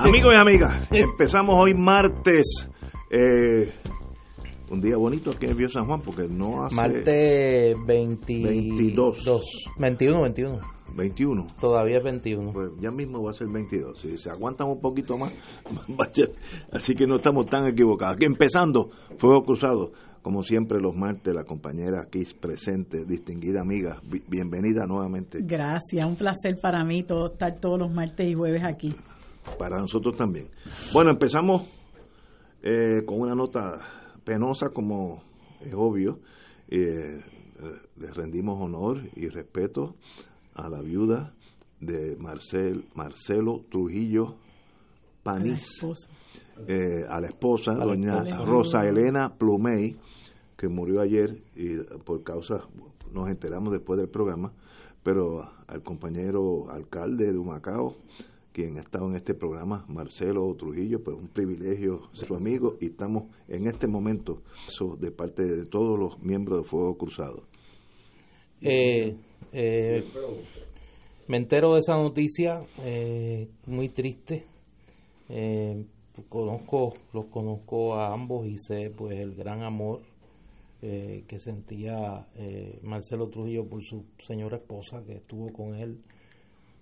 Amigos 0.00 0.32
y 0.34 0.36
amigas, 0.36 0.88
empezamos 0.90 1.56
hoy 1.58 1.74
martes. 1.74 2.68
eh, 3.10 3.72
un 4.70 4.80
día 4.80 4.96
bonito 4.96 5.30
aquí 5.30 5.46
en 5.46 5.56
Viejo 5.56 5.72
San 5.72 5.86
Juan 5.86 6.00
porque 6.00 6.28
no 6.28 6.62
hace 6.62 6.74
Martes 6.76 7.76
20 7.86 8.42
22. 8.44 9.24
21, 9.78 10.22
21. 10.22 10.60
21. 10.94 11.46
Todavía 11.60 11.98
es 11.98 12.04
21. 12.04 12.52
Pues 12.52 12.70
ya 12.80 12.90
mismo 12.90 13.22
va 13.22 13.30
a 13.30 13.34
ser 13.34 13.48
22. 13.48 13.98
Si 14.00 14.16
se 14.16 14.30
aguantan 14.30 14.68
un 14.68 14.80
poquito 14.80 15.18
más, 15.18 15.32
va 15.90 16.04
a 16.08 16.14
ser- 16.14 16.32
así 16.72 16.94
que 16.94 17.06
no 17.06 17.16
estamos 17.16 17.46
tan 17.46 17.66
equivocados. 17.66 18.14
Aquí 18.16 18.24
empezando, 18.26 18.90
Fuego 19.16 19.42
Cruzado. 19.42 19.92
Como 20.22 20.44
siempre, 20.44 20.78
los 20.82 20.94
martes, 20.94 21.34
la 21.34 21.44
compañera 21.44 22.02
aquí 22.02 22.24
presente, 22.38 23.06
distinguida 23.06 23.62
amiga, 23.62 24.00
bi- 24.06 24.22
bienvenida 24.28 24.84
nuevamente. 24.86 25.38
Gracias, 25.42 26.06
un 26.06 26.14
placer 26.16 26.58
para 26.60 26.84
mí 26.84 27.02
todo, 27.04 27.32
estar 27.32 27.58
todos 27.58 27.78
los 27.78 27.90
martes 27.90 28.26
y 28.28 28.34
jueves 28.34 28.62
aquí. 28.62 28.94
Para 29.58 29.78
nosotros 29.78 30.16
también. 30.16 30.48
Bueno, 30.92 31.10
empezamos 31.10 31.62
eh, 32.62 33.02
con 33.06 33.20
una 33.20 33.34
nota 33.34 33.78
penosa, 34.24 34.68
como 34.70 35.22
es 35.60 35.74
obvio. 35.74 36.18
Eh, 36.68 37.18
eh, 37.18 37.22
le 37.98 38.10
rendimos 38.12 38.60
honor 38.60 39.02
y 39.16 39.28
respeto 39.28 39.96
a 40.54 40.68
la 40.68 40.80
viuda 40.80 41.34
de 41.80 42.16
Marcel, 42.16 42.84
Marcelo 42.94 43.64
Trujillo 43.70 44.28
A 44.28 44.30
la 44.30 44.36
Panís, 45.22 45.62
esposa. 45.74 46.08
eh, 46.68 47.04
a 47.08 47.20
la 47.20 47.28
esposa, 47.28 47.72
la 47.72 47.84
doña 47.86 48.18
esposa. 48.22 48.44
Rosa 48.44 48.86
Elena 48.88 49.34
Plumey, 49.36 49.96
que 50.56 50.68
murió 50.68 51.00
ayer 51.00 51.42
y 51.56 51.76
por 52.04 52.22
causa, 52.22 52.60
nos 53.12 53.28
enteramos 53.28 53.72
después 53.72 53.98
del 53.98 54.08
programa, 54.08 54.52
pero 55.02 55.42
al 55.66 55.82
compañero 55.82 56.70
alcalde 56.70 57.32
de 57.32 57.38
Humacao, 57.38 57.96
quien 58.52 58.78
ha 58.78 58.80
estado 58.80 59.06
en 59.08 59.16
este 59.16 59.34
programa, 59.34 59.84
Marcelo 59.88 60.54
Trujillo, 60.56 61.02
pues 61.02 61.16
un 61.16 61.28
privilegio 61.28 62.08
ser 62.12 62.28
su 62.28 62.34
amigo 62.34 62.76
y 62.80 62.86
estamos 62.86 63.24
en 63.48 63.66
este 63.66 63.86
momento 63.86 64.42
eso 64.66 64.96
de 64.96 65.10
parte 65.10 65.44
de 65.44 65.66
todos 65.66 65.98
los 65.98 66.20
miembros 66.20 66.62
de 66.62 66.68
Fuego 66.68 66.96
Cruzado. 66.96 67.44
Eh, 68.60 69.16
eh, 69.52 70.04
me 71.28 71.36
entero 71.36 71.74
de 71.74 71.80
esa 71.80 71.96
noticia, 71.96 72.62
eh, 72.78 73.48
muy 73.66 73.88
triste. 73.88 74.46
Eh, 75.28 75.84
conozco, 76.28 76.94
los 77.12 77.26
conozco 77.26 77.94
a 77.94 78.12
ambos 78.12 78.46
y 78.46 78.58
sé 78.58 78.90
pues 78.90 79.18
el 79.18 79.34
gran 79.34 79.62
amor 79.62 80.00
eh, 80.82 81.24
que 81.28 81.38
sentía 81.38 82.26
eh, 82.36 82.80
Marcelo 82.82 83.28
Trujillo 83.28 83.66
por 83.66 83.84
su 83.84 84.04
señora 84.18 84.56
esposa 84.56 85.04
que 85.04 85.14
estuvo 85.14 85.52
con 85.52 85.74
él 85.74 86.00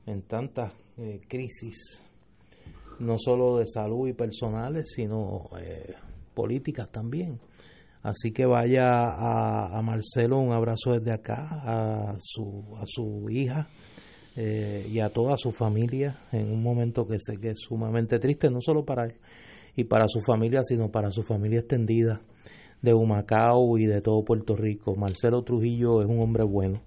en 0.06 0.22
tantas 0.22 0.72
eh, 0.98 1.20
crisis, 1.28 2.02
no 2.98 3.16
solo 3.18 3.58
de 3.58 3.66
salud 3.66 4.08
y 4.08 4.12
personales, 4.12 4.92
sino 4.94 5.48
eh, 5.60 5.94
políticas 6.34 6.90
también. 6.90 7.38
Así 8.02 8.32
que 8.32 8.46
vaya 8.46 8.90
a, 8.90 9.78
a 9.78 9.82
Marcelo 9.82 10.38
un 10.38 10.52
abrazo 10.52 10.92
desde 10.92 11.12
acá, 11.12 11.48
a 11.50 12.16
su, 12.20 12.64
a 12.76 12.84
su 12.86 13.28
hija 13.28 13.68
eh, 14.36 14.86
y 14.88 15.00
a 15.00 15.10
toda 15.10 15.36
su 15.36 15.50
familia 15.50 16.20
en 16.30 16.52
un 16.52 16.62
momento 16.62 17.08
que 17.08 17.18
sé 17.18 17.38
que 17.38 17.50
es 17.50 17.58
sumamente 17.58 18.20
triste, 18.20 18.48
no 18.50 18.60
solo 18.60 18.84
para 18.84 19.06
él 19.06 19.14
y 19.74 19.84
para 19.84 20.06
su 20.06 20.20
familia, 20.20 20.62
sino 20.62 20.90
para 20.92 21.10
su 21.10 21.24
familia 21.24 21.58
extendida 21.58 22.20
de 22.80 22.94
Humacao 22.94 23.78
y 23.78 23.86
de 23.86 24.00
todo 24.00 24.24
Puerto 24.24 24.54
Rico. 24.54 24.94
Marcelo 24.94 25.42
Trujillo 25.42 26.02
es 26.02 26.08
un 26.08 26.20
hombre 26.20 26.44
bueno, 26.44 26.80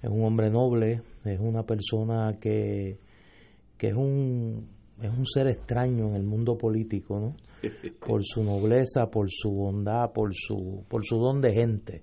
es 0.00 0.08
un 0.08 0.24
hombre 0.24 0.48
noble, 0.48 1.02
es 1.24 1.40
una 1.40 1.64
persona 1.64 2.38
que, 2.40 2.98
que 3.76 3.88
es 3.88 3.94
un 3.94 4.68
es 5.02 5.10
un 5.10 5.26
ser 5.26 5.48
extraño 5.48 6.08
en 6.08 6.14
el 6.14 6.22
mundo 6.22 6.56
político, 6.56 7.20
¿no? 7.20 7.36
Por 8.06 8.24
su 8.24 8.42
nobleza, 8.42 9.10
por 9.10 9.28
su 9.30 9.50
bondad, 9.50 10.12
por 10.12 10.34
su 10.34 10.84
por 10.88 11.04
su 11.04 11.16
don 11.16 11.40
de 11.40 11.52
gente. 11.52 12.02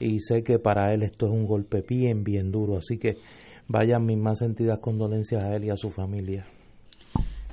Y 0.00 0.18
sé 0.20 0.42
que 0.42 0.58
para 0.58 0.92
él 0.92 1.02
esto 1.02 1.26
es 1.26 1.32
un 1.32 1.46
golpe 1.46 1.82
bien 1.88 2.24
bien 2.24 2.50
duro, 2.50 2.76
así 2.76 2.98
que 2.98 3.16
vayan 3.68 4.04
mis 4.04 4.18
más 4.18 4.38
sentidas 4.40 4.78
condolencias 4.80 5.42
a 5.42 5.54
él 5.54 5.64
y 5.64 5.70
a 5.70 5.76
su 5.76 5.90
familia. 5.90 6.46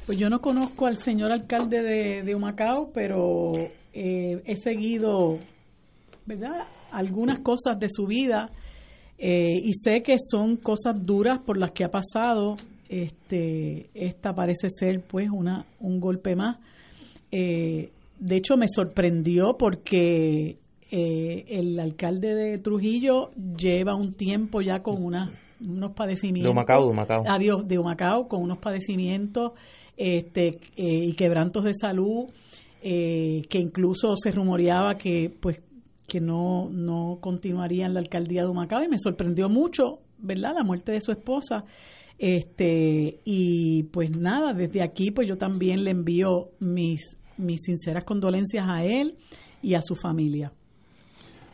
Pues 0.06 0.18
yo 0.18 0.29
no 0.29 0.41
conozco 0.41 0.88
al 0.88 0.97
señor 0.97 1.31
alcalde 1.31 1.81
de, 1.81 2.23
de 2.23 2.35
Humacao, 2.35 2.91
pero 2.91 3.53
eh, 3.94 4.41
he 4.46 4.56
seguido, 4.58 5.38
¿verdad? 6.25 6.66
Algunas 6.91 7.40
cosas 7.40 7.79
de 7.79 7.88
su 7.88 8.08
vida 8.08 8.50
eh, 9.18 9.59
y 9.63 9.73
sé 9.73 10.02
que 10.02 10.16
son 10.19 10.58
cosas 10.58 10.96
duras 11.06 11.40
por 11.46 11.58
las 11.58 11.72
que 11.72 11.84
ha 11.84 11.91
pasado. 11.91 12.56
Este, 12.91 13.90
esta 13.94 14.35
parece 14.35 14.69
ser, 14.69 15.02
pues, 15.02 15.29
una 15.29 15.66
un 15.79 16.02
golpe 16.02 16.35
más. 16.35 16.57
Eh, 17.31 17.90
de 18.19 18.35
hecho, 18.35 18.57
me 18.57 18.68
sorprendió 18.68 19.56
porque 19.57 20.57
eh, 20.91 21.46
el 21.47 21.79
alcalde 21.79 22.35
de 22.35 22.57
Trujillo 22.57 23.31
lleva 23.57 23.96
un 23.96 24.13
tiempo 24.13 24.59
ya 24.59 24.84
con 24.84 25.02
una, 25.02 25.31
unos 25.62 25.94
padecimientos. 25.94 26.50
De 26.50 26.52
Humacao, 26.52 26.84
de 26.84 26.91
Humacao. 26.91 27.24
Adiós, 27.29 27.66
de 27.66 27.79
Humacao, 27.79 28.28
con 28.28 28.41
unos 28.41 28.57
padecimientos 28.57 29.53
este, 29.96 30.59
eh, 30.75 31.06
y 31.06 31.13
quebrantos 31.13 31.63
de 31.63 31.73
salud, 31.73 32.25
eh, 32.84 33.44
que 33.50 33.59
incluso 33.59 34.18
se 34.18 34.31
rumoreaba 34.31 34.96
que, 34.96 35.34
pues, 35.40 35.62
que 36.08 36.19
no, 36.19 36.68
no 36.69 37.19
continuaría 37.22 37.85
en 37.85 37.94
la 37.94 38.02
alcaldía 38.02 38.41
de 38.41 38.50
Humacao 38.50 38.84
y 38.84 38.90
me 38.90 38.97
sorprendió 38.97 39.47
mucho, 39.47 40.00
¿verdad? 40.18 40.56
La 40.58 40.63
muerte 40.66 40.91
de 40.91 41.00
su 41.00 41.13
esposa. 41.13 41.63
Este, 42.21 43.19
y 43.25 43.81
pues 43.91 44.15
nada, 44.15 44.53
desde 44.53 44.83
aquí 44.83 45.09
pues 45.09 45.27
yo 45.27 45.39
también 45.39 45.83
le 45.83 45.89
envío 45.89 46.49
mis, 46.59 47.17
mis 47.35 47.61
sinceras 47.63 48.03
condolencias 48.03 48.63
a 48.69 48.83
él 48.83 49.17
y 49.63 49.73
a 49.73 49.81
su 49.81 49.95
familia. 49.95 50.53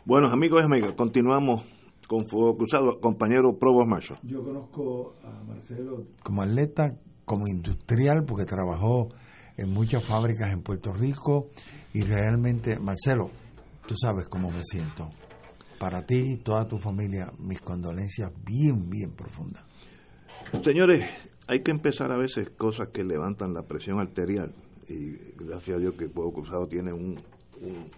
Bueno, 0.04 0.28
amigos 0.28 0.60
y 0.60 0.66
amigas, 0.66 0.92
continuamos 0.92 1.64
con 2.06 2.26
Fuego 2.26 2.58
Cruzado. 2.58 3.00
Compañero 3.00 3.56
Provost 3.58 3.88
Marshall. 3.88 4.18
Yo 4.22 4.44
conozco 4.44 5.14
a 5.24 5.42
Marcelo 5.42 6.04
como 6.22 6.42
atleta, 6.42 6.98
como 7.24 7.48
industrial, 7.48 8.24
porque 8.26 8.44
trabajó 8.44 9.08
en 9.56 9.72
muchas 9.72 10.04
fábricas 10.04 10.52
en 10.52 10.62
Puerto 10.62 10.92
Rico 10.92 11.48
y 11.94 12.02
realmente, 12.02 12.78
Marcelo, 12.78 13.30
tú 13.86 13.94
sabes 13.94 14.28
cómo 14.28 14.50
me 14.50 14.62
siento. 14.62 15.08
Para 15.78 16.04
ti 16.04 16.34
y 16.34 16.36
toda 16.36 16.68
tu 16.68 16.76
familia, 16.76 17.32
mis 17.38 17.62
condolencias 17.62 18.30
bien, 18.44 18.90
bien 18.90 19.12
profundas. 19.12 19.67
Señores, 20.62 21.04
hay 21.46 21.60
que 21.62 21.70
empezar 21.70 22.12
a 22.12 22.16
veces 22.16 22.50
cosas 22.50 22.88
que 22.88 23.04
levantan 23.04 23.54
la 23.54 23.62
presión 23.62 24.00
arterial 24.00 24.52
y 24.88 25.16
gracias 25.44 25.76
a 25.76 25.80
Dios 25.80 25.94
que 25.98 26.08
Fuego 26.08 26.32
Cruzado 26.32 26.66
tiene 26.66 26.92
un, 26.92 27.16
un, 27.60 27.90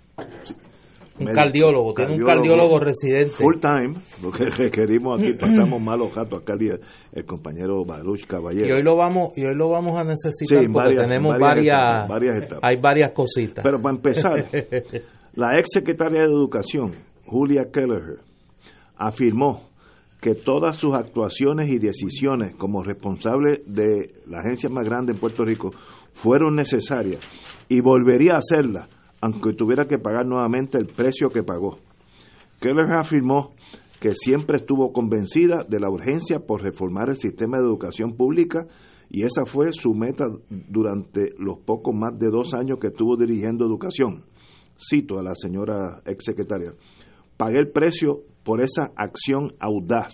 Un 1.19 1.25
médico, 1.27 1.35
cardiólogo, 1.35 1.95
tiene 1.95 2.15
un 2.17 2.25
cardiólogo 2.25 2.81
residente. 2.81 3.31
full 3.31 3.57
time, 3.61 3.95
lo 4.23 4.31
que 4.33 4.45
requerimos 4.51 5.21
aquí, 5.21 5.35
pasamos 5.35 5.81
malos 5.81 6.15
gatos 6.15 6.43
acá 6.43 6.55
el 6.59 6.81
el 7.13 7.25
compañero 7.25 7.85
Baruch 7.85 8.27
Caballero. 8.27 8.67
Y 8.67 8.73
hoy 8.73 8.83
lo 8.83 8.97
vamos 8.97 9.33
y 9.37 9.45
hoy 9.45 9.55
lo 9.55 9.69
vamos 9.69 9.97
a 9.99 10.05
necesitar 10.05 10.61
Sí, 10.63 10.67
porque 10.73 10.89
varias- 10.97 11.03
tenemos 11.09 11.39
varias 11.39 11.79
varias, 11.85 12.09
varias 12.09 12.37
etapas. 12.45 12.61
hay 12.71 12.77
varias 12.81 13.13
cositas. 13.13 13.63
Pero 13.65 13.81
para 13.81 13.95
empezar, 13.97 14.49
la 15.35 15.59
ex 15.59 15.69
secretaria 15.73 16.21
de 16.21 16.27
Educación, 16.27 16.93
Julia 17.27 17.67
Kelleher, 17.73 18.19
afirmó 18.97 19.70
que 20.21 20.35
todas 20.35 20.77
sus 20.77 20.95
actuaciones 20.95 21.71
y 21.71 21.79
decisiones 21.79 22.55
como 22.57 22.83
responsable 22.83 23.63
de 23.67 24.13
la 24.27 24.41
agencia 24.41 24.69
más 24.69 24.85
grande 24.85 25.13
en 25.13 25.19
Puerto 25.19 25.45
Rico 25.45 25.71
fueron 26.13 26.57
necesarias 26.57 27.21
y 27.69 27.81
volvería 27.81 28.35
a 28.35 28.39
hacerlas, 28.39 28.89
aunque 29.21 29.55
tuviera 29.55 29.87
que 29.87 29.99
pagar 29.99 30.27
nuevamente 30.27 30.77
el 30.77 30.87
precio 30.87 31.31
que 31.31 31.43
pagó. 31.43 31.79
Keller 32.61 32.93
afirmó 32.99 33.55
que 33.99 34.15
siempre 34.15 34.59
estuvo 34.59 34.93
convencida 34.93 35.65
de 35.67 35.81
la 35.81 35.91
urgencia 35.91 36.41
por 36.41 36.63
reformar 36.63 37.09
el 37.09 37.17
sistema 37.17 37.59
de 37.59 37.65
educación 37.65 38.17
pública 38.17 38.67
y 39.09 39.25
esa 39.25 39.45
fue 39.45 39.73
su 39.73 39.93
meta 39.93 40.27
durante 40.49 41.35
los 41.39 41.59
pocos 41.59 41.95
más 41.95 42.19
de 42.19 42.31
dos 42.31 42.55
años 42.55 42.79
que 42.81 42.89
estuvo 42.89 43.17
dirigiendo 43.17 43.65
educación. 43.65 44.25
Cito 44.79 45.19
a 45.19 45.23
la 45.23 45.35
señora 45.35 46.01
exsecretaria. 46.07 46.73
Pagué 47.37 47.59
el 47.59 47.71
precio 47.71 48.23
por 48.43 48.63
esa 48.63 48.91
acción 48.97 49.53
audaz, 49.61 50.13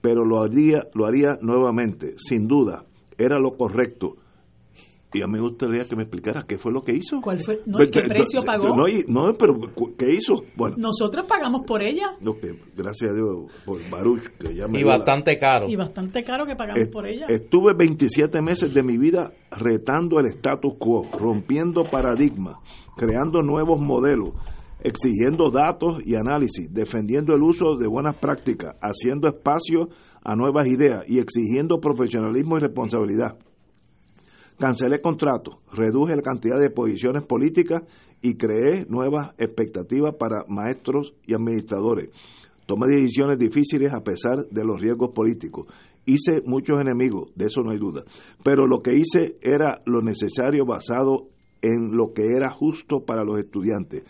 pero 0.00 0.24
lo 0.24 0.40
haría, 0.40 0.84
lo 0.94 1.06
haría 1.06 1.36
nuevamente, 1.40 2.14
sin 2.16 2.46
duda, 2.46 2.84
era 3.16 3.38
lo 3.38 3.56
correcto. 3.56 4.16
y 5.10 5.22
a 5.22 5.26
mí 5.26 5.32
me 5.32 5.40
gustaría 5.40 5.84
que 5.88 5.96
me 5.96 6.02
explicara 6.02 6.44
qué 6.46 6.58
fue 6.58 6.70
lo 6.70 6.82
que 6.82 6.92
hizo. 6.92 7.18
¿Cuál 7.22 7.40
fue? 7.42 7.60
No, 7.64 7.78
Pues, 7.78 7.90
¿Qué 7.90 8.00
eh, 8.00 8.08
precio 8.08 8.42
pagó? 8.42 8.68
No, 8.76 8.84
no, 9.08 9.32
pero 9.38 9.54
¿qué 9.96 10.12
hizo? 10.14 10.42
Bueno, 10.54 10.76
Nosotros 10.78 11.24
pagamos 11.26 11.62
por 11.66 11.82
ella 11.82 12.14
gracias 12.76 13.12
a 13.12 13.14
Dios 13.14 13.50
por 13.64 13.80
Baruch, 13.90 14.24
que 14.38 14.54
ya 14.54 14.68
me 14.68 14.80
Y 14.80 14.82
la- 14.84 14.98
bastante 14.98 15.38
caro. 15.38 15.66
y 15.66 15.76
bastante 15.76 16.22
caro 16.22 16.44
que 16.44 16.54
pagamos 16.56 16.82
Est- 16.82 16.92
por 16.92 17.06
ella. 17.06 17.24
Estuve 17.26 17.72
27 17.74 18.42
meses 18.42 18.74
de 18.74 18.82
mi 18.82 18.98
vida 18.98 19.32
retando 19.50 20.20
el 20.20 20.26
status 20.26 20.74
quo, 20.78 21.06
rompiendo 21.18 21.84
paradigmas, 21.84 22.56
creando 22.94 23.40
nuevos 23.40 23.80
modelos, 23.80 24.34
exigiendo 24.80 25.50
datos 25.50 25.98
y 26.04 26.14
análisis, 26.14 26.72
defendiendo 26.72 27.34
el 27.34 27.42
uso 27.42 27.76
de 27.76 27.86
buenas 27.86 28.16
prácticas, 28.16 28.76
haciendo 28.80 29.28
espacio 29.28 29.88
a 30.22 30.36
nuevas 30.36 30.66
ideas 30.66 31.04
y 31.08 31.18
exigiendo 31.18 31.80
profesionalismo 31.80 32.56
y 32.56 32.60
responsabilidad. 32.60 33.38
Cancelé 34.58 35.00
contratos, 35.00 35.58
reduje 35.72 36.16
la 36.16 36.22
cantidad 36.22 36.58
de 36.58 36.70
posiciones 36.70 37.22
políticas 37.24 37.82
y 38.20 38.34
creé 38.34 38.86
nuevas 38.88 39.30
expectativas 39.38 40.14
para 40.16 40.44
maestros 40.48 41.14
y 41.26 41.34
administradores. 41.34 42.10
Tomé 42.66 42.88
decisiones 42.88 43.38
difíciles 43.38 43.92
a 43.94 44.02
pesar 44.02 44.46
de 44.50 44.64
los 44.64 44.80
riesgos 44.80 45.12
políticos. 45.14 45.66
Hice 46.04 46.42
muchos 46.44 46.80
enemigos, 46.80 47.32
de 47.34 47.46
eso 47.46 47.62
no 47.62 47.70
hay 47.70 47.78
duda. 47.78 48.02
Pero 48.42 48.66
lo 48.66 48.82
que 48.82 48.94
hice 48.94 49.36
era 49.40 49.80
lo 49.86 50.02
necesario 50.02 50.66
basado 50.66 51.28
en 51.62 51.96
lo 51.96 52.12
que 52.12 52.24
era 52.24 52.50
justo 52.50 53.04
para 53.04 53.24
los 53.24 53.38
estudiantes. 53.38 54.04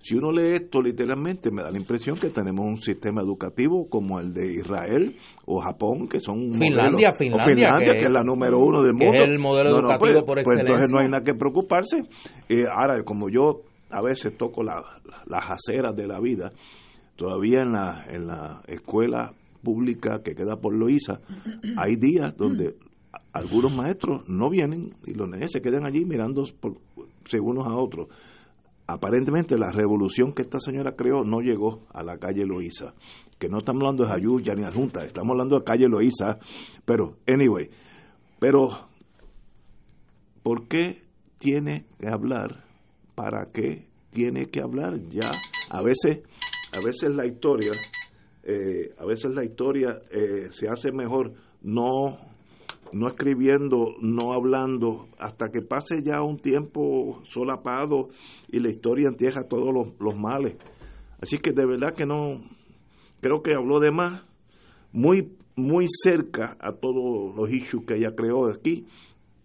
Si 0.00 0.14
uno 0.14 0.30
lee 0.30 0.54
esto 0.54 0.80
literalmente, 0.80 1.50
me 1.50 1.62
da 1.62 1.70
la 1.72 1.76
impresión 1.78 2.16
que 2.16 2.30
tenemos 2.30 2.64
un 2.64 2.80
sistema 2.80 3.20
educativo 3.20 3.88
como 3.88 4.20
el 4.20 4.32
de 4.32 4.54
Israel 4.54 5.16
o 5.44 5.60
Japón, 5.60 6.08
que 6.08 6.20
son 6.20 6.38
un 6.38 6.52
Finlandia, 6.54 7.08
modelo- 7.10 7.14
o 7.14 7.18
Finlandia, 7.18 7.44
Finlandia, 7.44 7.92
que- 7.92 7.98
que, 7.98 8.04
es 8.06 8.12
la 8.12 8.22
número 8.22 8.58
uno 8.58 8.82
del 8.82 8.92
mundo. 8.94 9.12
es 9.22 9.30
el 9.30 9.38
modelo 9.38 9.70
educativo 9.70 10.24
por 10.24 10.42
pues 10.42 10.58
entonces 10.60 10.84
excelencia. 10.86 10.94
no 10.96 11.00
hay 11.02 11.10
nada 11.10 11.24
que 11.24 11.34
preocuparse. 11.34 12.02
Eh, 12.48 12.64
ahora, 12.72 13.02
como 13.02 13.28
yo 13.28 13.62
a 13.90 14.00
veces 14.00 14.36
toco 14.38 14.62
la- 14.62 14.82
las 15.26 15.50
aceras 15.50 15.94
de 15.96 16.06
la 16.06 16.20
vida, 16.20 16.52
todavía 17.16 17.62
en 17.62 17.72
la, 17.72 18.04
en 18.08 18.26
la 18.28 18.62
escuela 18.68 19.32
pública 19.62 20.22
que 20.22 20.34
queda 20.36 20.56
por 20.60 20.74
Loíza, 20.74 21.20
hay 21.76 21.96
días 21.96 22.36
donde 22.36 22.76
algunos 23.32 23.74
maestros 23.74 24.28
no 24.28 24.48
vienen 24.48 24.94
y 25.04 25.14
los 25.14 25.28
nenes 25.28 25.50
se 25.52 25.60
quedan 25.60 25.84
allí 25.84 26.04
mirando 26.04 26.44
por, 26.60 26.74
unos 27.42 27.66
a 27.66 27.74
otros. 27.76 28.06
Aparentemente 28.90 29.58
la 29.58 29.70
revolución 29.70 30.32
que 30.32 30.40
esta 30.40 30.58
señora 30.58 30.96
creó 30.96 31.22
no 31.22 31.42
llegó 31.42 31.86
a 31.92 32.02
la 32.02 32.16
calle 32.16 32.46
Loíza, 32.46 32.94
que 33.38 33.50
no 33.50 33.58
estamos 33.58 33.82
hablando 33.82 34.04
de 34.04 34.08
Jayuya 34.08 34.54
ni 34.54 34.62
de 34.62 34.72
Junta, 34.72 35.04
estamos 35.04 35.32
hablando 35.32 35.58
de 35.58 35.64
calle 35.64 35.88
Loíza, 35.88 36.38
pero 36.86 37.18
anyway, 37.26 37.68
pero 38.40 38.88
¿por 40.42 40.68
qué 40.68 41.02
tiene 41.38 41.84
que 42.00 42.08
hablar? 42.08 42.64
¿Para 43.14 43.50
qué 43.52 43.88
tiene 44.10 44.46
que 44.46 44.62
hablar? 44.62 44.98
Ya, 45.10 45.32
a 45.68 45.82
veces, 45.82 46.22
a 46.72 46.80
veces 46.80 47.14
la 47.14 47.26
historia, 47.26 47.72
eh, 48.42 48.94
a 48.98 49.04
veces 49.04 49.34
la 49.34 49.44
historia 49.44 50.00
eh, 50.10 50.48
se 50.50 50.66
hace 50.66 50.92
mejor 50.92 51.34
no 51.60 52.18
no 52.92 53.06
escribiendo, 53.08 53.94
no 54.00 54.32
hablando, 54.32 55.08
hasta 55.18 55.48
que 55.50 55.62
pase 55.62 56.02
ya 56.02 56.22
un 56.22 56.38
tiempo 56.38 57.20
solapado 57.24 58.08
y 58.50 58.60
la 58.60 58.68
historia 58.70 59.08
entierra 59.08 59.42
todos 59.48 59.72
los, 59.72 59.92
los 60.00 60.18
males. 60.18 60.56
Así 61.20 61.38
que 61.38 61.52
de 61.52 61.66
verdad 61.66 61.94
que 61.94 62.06
no, 62.06 62.40
creo 63.20 63.42
que 63.42 63.54
habló 63.54 63.80
de 63.80 63.90
más, 63.90 64.22
muy, 64.92 65.32
muy 65.56 65.86
cerca 66.02 66.56
a 66.60 66.72
todos 66.72 67.34
los 67.36 67.50
issues 67.52 67.84
que 67.86 67.96
ella 67.96 68.14
creó 68.16 68.48
aquí, 68.48 68.86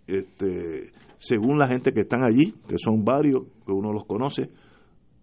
este, 0.07 0.91
según 1.19 1.57
la 1.57 1.67
gente 1.67 1.91
que 1.93 2.01
están 2.01 2.23
allí, 2.23 2.53
que 2.67 2.77
son 2.77 3.03
varios, 3.03 3.43
que 3.65 3.71
uno 3.71 3.91
los 3.91 4.05
conoce, 4.05 4.49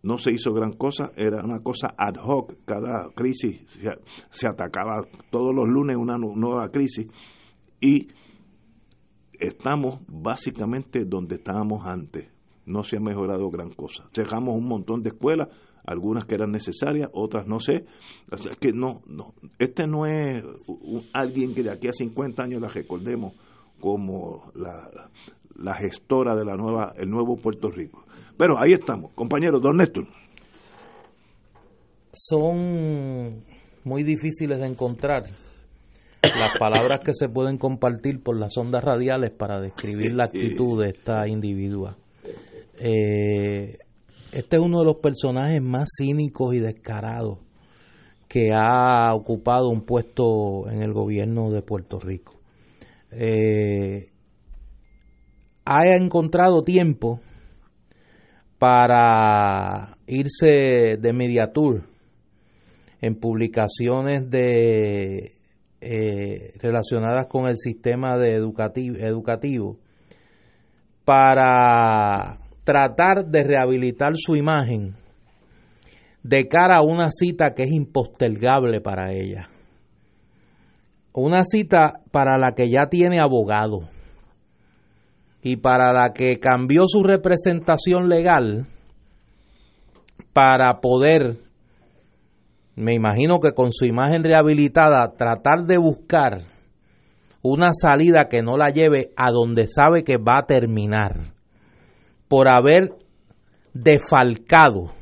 no 0.02 0.17
se 0.17 0.32
hizo 0.32 0.52
gran 0.52 0.72
cosa, 0.72 1.12
era 1.17 1.44
una 1.44 1.61
cosa 1.61 1.94
ad 1.96 2.14
hoc, 2.25 2.55
cada 2.64 3.11
crisis 3.14 3.61
se, 3.67 3.90
se 4.31 4.46
atacaba 4.46 5.02
todos 5.31 5.55
los 5.55 5.69
lunes 5.69 5.96
una 5.96 6.17
nu- 6.17 6.34
nueva 6.34 6.70
crisis 6.70 7.06
y 7.81 8.09
estamos 9.32 10.00
básicamente 10.06 11.05
donde 11.05 11.37
estábamos 11.37 11.87
antes. 11.87 12.29
No 12.67 12.85
se 12.85 12.99
ha 12.99 13.00
mejorado 13.00 13.50
gran 13.50 13.71
cosa. 13.71 14.09
Cerramos 14.15 14.56
un 14.56 14.69
montón 14.69 15.03
de 15.03 15.09
escuelas, 15.11 15.49
algunas 15.85 16.25
que 16.27 16.35
eran 16.35 16.53
necesarias, 16.53 17.09
otras 17.12 17.47
no 17.47 17.59
sé. 17.59 17.85
O 18.31 18.37
sea, 18.37 18.55
que 18.55 18.73
no, 18.73 19.03
no, 19.06 19.35
este 19.59 19.87
no 19.87 20.06
es 20.06 20.44
un- 20.67 21.06
alguien 21.12 21.55
que 21.55 21.62
de 21.62 21.71
aquí 21.73 21.88
a 21.88 21.93
50 21.93 22.43
años 22.43 22.61
la 22.61 22.69
recordemos 22.69 23.35
como 23.81 24.53
la, 24.55 25.11
la 25.56 25.75
gestora 25.75 26.37
de 26.37 26.44
la 26.44 26.55
nueva, 26.56 26.93
el 26.97 27.09
nuevo 27.11 27.37
Puerto 27.38 27.71
Rico. 27.71 28.05
Pero 28.37 28.61
ahí 28.61 28.73
estamos, 28.75 29.12
compañeros, 29.15 29.61
don 29.62 29.79
Néstor. 29.79 30.06
son 32.12 33.43
muy 33.85 34.03
difíciles 34.03 34.59
de 34.61 34.67
encontrar 34.67 35.25
las 36.22 36.58
palabras 36.58 37.00
que 37.05 37.14
se 37.14 37.28
pueden 37.28 37.58
compartir 37.58 38.22
por 38.22 38.38
las 38.38 38.56
ondas 38.56 38.84
radiales 38.84 39.31
para 39.31 39.61
describir 39.61 40.14
la 40.14 40.25
actitud 40.25 40.82
de 40.82 40.90
esta 40.90 41.26
individua. 41.26 41.96
Eh, 42.78 43.78
este 44.32 44.56
es 44.56 44.62
uno 44.62 44.81
de 44.81 44.84
los 44.84 44.96
personajes 44.96 45.61
más 45.61 45.88
cínicos 45.99 46.55
y 46.55 46.61
descarados 46.61 47.38
que 48.28 48.52
ha 48.55 49.12
ocupado 49.12 49.69
un 49.69 49.82
puesto 49.82 50.69
en 50.70 50.82
el 50.82 50.93
gobierno 50.93 51.50
de 51.50 51.62
Puerto 51.62 51.99
Rico. 51.99 52.38
Eh, 53.11 54.11
ha 55.64 55.82
encontrado 55.96 56.62
tiempo 56.62 57.20
para 58.58 59.96
irse 60.06 60.96
de 60.96 61.12
mediatur 61.12 61.82
en 63.00 63.17
publicaciones 63.17 64.31
de 64.31 65.32
eh, 65.81 66.53
relacionadas 66.61 67.27
con 67.27 67.49
el 67.49 67.56
sistema 67.56 68.17
de 68.17 68.35
educativo, 68.35 68.97
educativo 68.97 69.79
para 71.05 72.38
tratar 72.65 73.27
de 73.27 73.44
rehabilitar 73.44 74.12
su 74.17 74.37
imagen 74.37 74.94
de 76.23 76.49
cara 76.49 76.79
a 76.79 76.82
una 76.82 77.11
cita 77.11 77.55
que 77.55 77.65
es 77.65 77.73
impostergable 77.73 78.81
para 78.81 79.12
ella. 79.12 79.49
Una 81.12 81.44
cita 81.44 81.94
para 82.11 82.38
la 82.38 82.53
que 82.53 82.69
ya 82.69 82.87
tiene 82.87 83.19
abogado 83.19 83.88
y 85.43 85.56
para 85.56 85.93
la 85.93 86.12
que 86.12 86.38
cambió 86.38 86.85
su 86.87 87.03
representación 87.03 88.09
legal 88.09 88.67
para 90.32 90.81
poder, 90.81 91.39
me 92.77 92.94
imagino 92.94 93.41
que 93.41 93.53
con 93.53 93.72
su 93.72 93.84
imagen 93.84 94.24
rehabilitada, 94.24 95.12
tratar 95.17 95.67
de 95.67 95.79
buscar 95.79 96.43
una 97.43 97.72
salida 97.72 98.29
que 98.29 98.43
no 98.43 98.56
la 98.56 98.69
lleve 98.69 99.10
a 99.17 99.31
donde 99.31 99.67
sabe 99.67 100.05
que 100.05 100.17
va 100.17 100.41
a 100.43 100.46
terminar, 100.46 101.32
por 102.29 102.48
haber 102.48 102.91
defalcado 103.72 104.93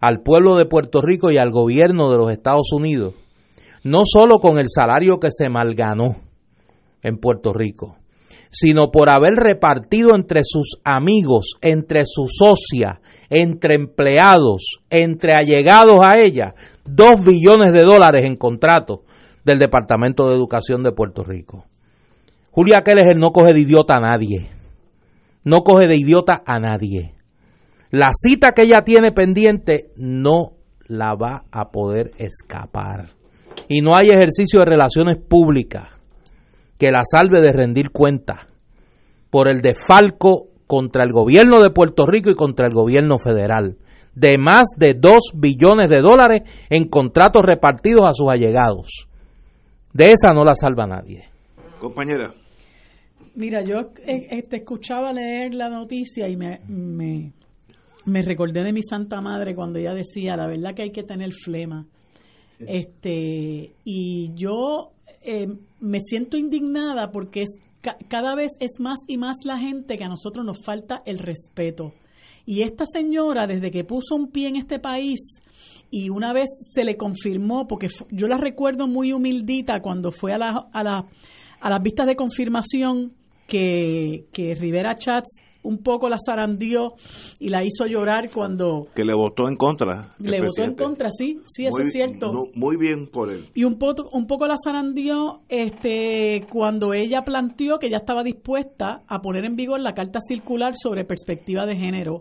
al 0.00 0.22
pueblo 0.22 0.56
de 0.56 0.66
Puerto 0.66 1.00
Rico 1.00 1.30
y 1.30 1.38
al 1.38 1.50
gobierno 1.50 2.10
de 2.10 2.18
los 2.18 2.30
Estados 2.30 2.72
Unidos, 2.72 3.14
no 3.82 4.02
solo 4.04 4.38
con 4.38 4.58
el 4.58 4.68
salario 4.68 5.18
que 5.18 5.30
se 5.30 5.48
malganó 5.48 6.16
en 7.02 7.18
Puerto 7.18 7.52
Rico, 7.52 7.96
sino 8.50 8.90
por 8.90 9.08
haber 9.10 9.34
repartido 9.34 10.14
entre 10.14 10.42
sus 10.44 10.78
amigos, 10.84 11.54
entre 11.62 12.04
sus 12.06 12.32
socias, 12.38 12.98
entre 13.30 13.74
empleados, 13.74 14.80
entre 14.90 15.32
allegados 15.34 16.04
a 16.04 16.18
ella, 16.18 16.54
dos 16.88 17.24
billones 17.24 17.72
de 17.72 17.82
dólares 17.82 18.24
en 18.24 18.36
contratos 18.36 19.00
del 19.44 19.58
Departamento 19.58 20.28
de 20.28 20.34
Educación 20.34 20.82
de 20.82 20.92
Puerto 20.92 21.22
Rico. 21.22 21.64
Julia 22.50 22.82
Keller 22.82 23.16
no 23.16 23.32
coge 23.32 23.52
de 23.52 23.60
idiota 23.60 23.96
a 23.96 24.00
nadie. 24.00 24.48
No 25.44 25.62
coge 25.62 25.86
de 25.86 25.96
idiota 25.96 26.42
a 26.44 26.58
nadie. 26.58 27.14
La 27.90 28.10
cita 28.12 28.52
que 28.52 28.62
ella 28.62 28.82
tiene 28.82 29.12
pendiente 29.12 29.90
no 29.96 30.54
la 30.86 31.14
va 31.14 31.44
a 31.50 31.70
poder 31.70 32.10
escapar. 32.18 33.10
Y 33.68 33.80
no 33.80 33.94
hay 33.94 34.10
ejercicio 34.10 34.60
de 34.60 34.66
relaciones 34.66 35.16
públicas 35.16 35.88
que 36.78 36.90
la 36.90 37.02
salve 37.04 37.40
de 37.40 37.52
rendir 37.52 37.90
cuenta 37.90 38.48
por 39.30 39.48
el 39.48 39.60
desfalco 39.60 40.48
contra 40.66 41.04
el 41.04 41.12
gobierno 41.12 41.62
de 41.62 41.70
Puerto 41.70 42.06
Rico 42.06 42.30
y 42.30 42.34
contra 42.34 42.66
el 42.66 42.74
gobierno 42.74 43.18
federal 43.18 43.76
de 44.16 44.36
más 44.38 44.64
de 44.76 44.94
2 44.94 45.32
billones 45.34 45.88
de 45.88 46.02
dólares 46.02 46.42
en 46.68 46.88
contratos 46.88 47.42
repartidos 47.44 48.10
a 48.10 48.14
sus 48.14 48.28
allegados. 48.28 49.08
De 49.92 50.06
esa 50.06 50.34
no 50.34 50.42
la 50.42 50.54
salva 50.54 50.86
nadie. 50.86 51.24
Compañera, 51.78 52.34
Mira, 53.36 53.62
yo 53.62 53.92
eh, 54.06 54.28
eh, 54.30 54.42
te 54.48 54.56
escuchaba 54.56 55.12
leer 55.12 55.52
la 55.52 55.68
noticia 55.68 56.26
y 56.26 56.38
me, 56.38 56.60
me, 56.68 57.32
me 58.06 58.22
recordé 58.22 58.64
de 58.64 58.72
mi 58.72 58.82
santa 58.82 59.20
madre 59.20 59.54
cuando 59.54 59.78
ella 59.78 59.92
decía, 59.92 60.36
la 60.36 60.46
verdad 60.46 60.74
que 60.74 60.82
hay 60.82 60.90
que 60.90 61.02
tener 61.02 61.34
flema. 61.34 61.86
Este, 62.58 63.74
y 63.84 64.32
yo 64.34 64.92
eh, 65.22 65.48
me 65.80 66.00
siento 66.00 66.38
indignada 66.38 67.12
porque 67.12 67.42
es 67.42 67.50
cada 68.08 68.34
vez 68.34 68.52
es 68.58 68.80
más 68.80 68.98
y 69.06 69.18
más 69.18 69.36
la 69.44 69.58
gente 69.58 69.98
que 69.98 70.04
a 70.04 70.08
nosotros 70.08 70.42
nos 70.44 70.64
falta 70.64 71.02
el 71.04 71.18
respeto. 71.18 71.92
Y 72.46 72.62
esta 72.62 72.84
señora, 72.86 73.46
desde 73.46 73.70
que 73.70 73.84
puso 73.84 74.14
un 74.14 74.28
pie 74.30 74.48
en 74.48 74.56
este 74.56 74.78
país, 74.78 75.42
y 75.90 76.10
una 76.10 76.32
vez 76.32 76.48
se 76.72 76.84
le 76.84 76.96
confirmó, 76.96 77.66
porque 77.66 77.88
yo 78.10 78.28
la 78.28 78.38
recuerdo 78.38 78.86
muy 78.86 79.12
humildita 79.12 79.80
cuando 79.80 80.12
fue 80.12 80.32
a, 80.32 80.38
la, 80.38 80.68
a, 80.72 80.82
la, 80.82 81.06
a 81.60 81.70
las 81.70 81.82
vistas 81.82 82.06
de 82.06 82.16
confirmación 82.16 83.12
que, 83.46 84.26
que 84.32 84.54
Rivera 84.54 84.94
Chats 84.94 85.40
un 85.66 85.78
poco 85.78 86.08
la 86.08 86.16
zarandió 86.24 86.94
y 87.38 87.48
la 87.48 87.64
hizo 87.64 87.86
llorar 87.86 88.30
cuando... 88.32 88.86
Que 88.94 89.04
le 89.04 89.14
votó 89.14 89.48
en 89.48 89.56
contra. 89.56 90.10
Le 90.18 90.40
votó 90.40 90.62
en 90.62 90.74
contra, 90.74 91.10
sí, 91.10 91.40
sí, 91.44 91.66
eso 91.66 91.80
es 91.80 91.92
cierto. 91.92 92.32
muy 92.54 92.76
bien 92.76 93.08
por 93.08 93.32
él. 93.32 93.50
Y 93.54 93.64
un 93.64 93.78
poco, 93.78 94.08
un 94.12 94.26
poco 94.26 94.46
la 94.46 94.56
zarandió 94.62 95.40
este, 95.48 96.46
cuando 96.50 96.94
ella 96.94 97.22
planteó 97.22 97.78
que 97.78 97.90
ya 97.90 97.98
estaba 97.98 98.22
dispuesta 98.22 99.02
a 99.08 99.20
poner 99.20 99.44
en 99.44 99.56
vigor 99.56 99.80
la 99.80 99.94
carta 99.94 100.20
circular 100.26 100.74
sobre 100.76 101.04
perspectiva 101.04 101.66
de 101.66 101.76
género 101.76 102.20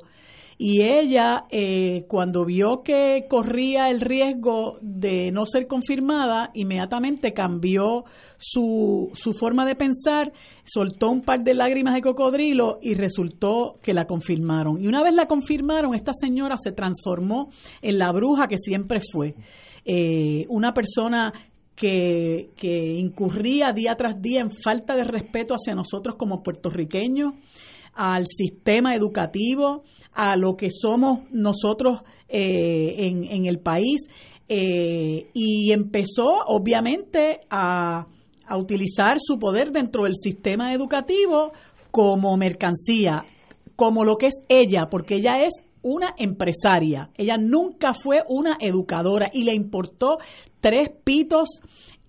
y 0.57 0.83
ella, 0.83 1.45
eh, 1.50 2.05
cuando 2.07 2.45
vio 2.45 2.81
que 2.81 3.25
corría 3.29 3.89
el 3.89 4.00
riesgo 4.00 4.77
de 4.81 5.29
no 5.31 5.45
ser 5.45 5.67
confirmada, 5.67 6.51
inmediatamente 6.53 7.33
cambió 7.33 8.05
su, 8.38 9.12
su 9.15 9.33
forma 9.33 9.65
de 9.65 9.75
pensar, 9.75 10.31
soltó 10.63 11.09
un 11.09 11.24
par 11.24 11.43
de 11.43 11.55
lágrimas 11.55 11.93
de 11.93 12.01
cocodrilo 12.01 12.79
y 12.81 12.93
resultó 12.93 13.79
que 13.81 13.93
la 13.93 14.05
confirmaron. 14.05 14.81
Y 14.81 14.88
una 14.88 15.03
vez 15.03 15.13
la 15.13 15.27
confirmaron, 15.27 15.93
esta 15.93 16.13
señora 16.13 16.55
se 16.57 16.71
transformó 16.71 17.50
en 17.81 18.00
la 18.00 18.13
bruja 18.13 18.47
que 18.47 18.57
siempre 18.57 19.01
fue. 19.12 19.35
Eh, 19.83 20.45
una 20.47 20.74
persona 20.74 21.33
que, 21.75 22.51
que, 22.55 22.95
incurría 22.95 23.74
día 23.74 23.95
tras 23.95 24.21
día 24.21 24.39
en 24.39 24.50
falta 24.50 24.95
de 24.95 25.03
respeto 25.03 25.53
hacia 25.53 25.75
nosotros 25.75 26.15
como 26.15 26.41
puertorriqueños, 26.41 27.33
al 27.96 28.25
sistema 28.28 28.96
educativo, 28.96 29.84
a 30.14 30.36
lo 30.36 30.56
que 30.56 30.70
somos 30.70 31.20
nosotros 31.32 32.04
eh, 32.28 32.96
en, 32.98 33.46
el 33.46 33.60
país 33.60 34.02
eh, 34.48 35.30
y 35.34 35.72
empezó 35.72 36.28
obviamente 36.48 37.42
a 37.50 38.06
utilizar 38.58 39.18
su 39.20 39.40
poder 39.40 39.72
dentro 39.72 40.04
del 40.04 40.16
sistema 40.16 40.74
educativo 40.74 41.52
como 41.92 42.36
mercancía, 42.36 43.25
como 43.75 44.04
lo 44.04 44.18
que 44.18 44.28
es 44.28 44.36
ella, 44.50 44.88
porque 44.92 45.16
ella 45.16 45.40
es 45.40 45.54
una 45.82 46.14
empresaria. 46.18 47.12
Ella 47.16 47.38
nunca 47.38 47.94
fue 47.94 48.24
una 48.28 48.58
educadora 48.60 49.30
y 49.32 49.44
le 49.44 49.54
importó 49.54 50.18
tres 50.60 50.90
pitos 51.04 51.62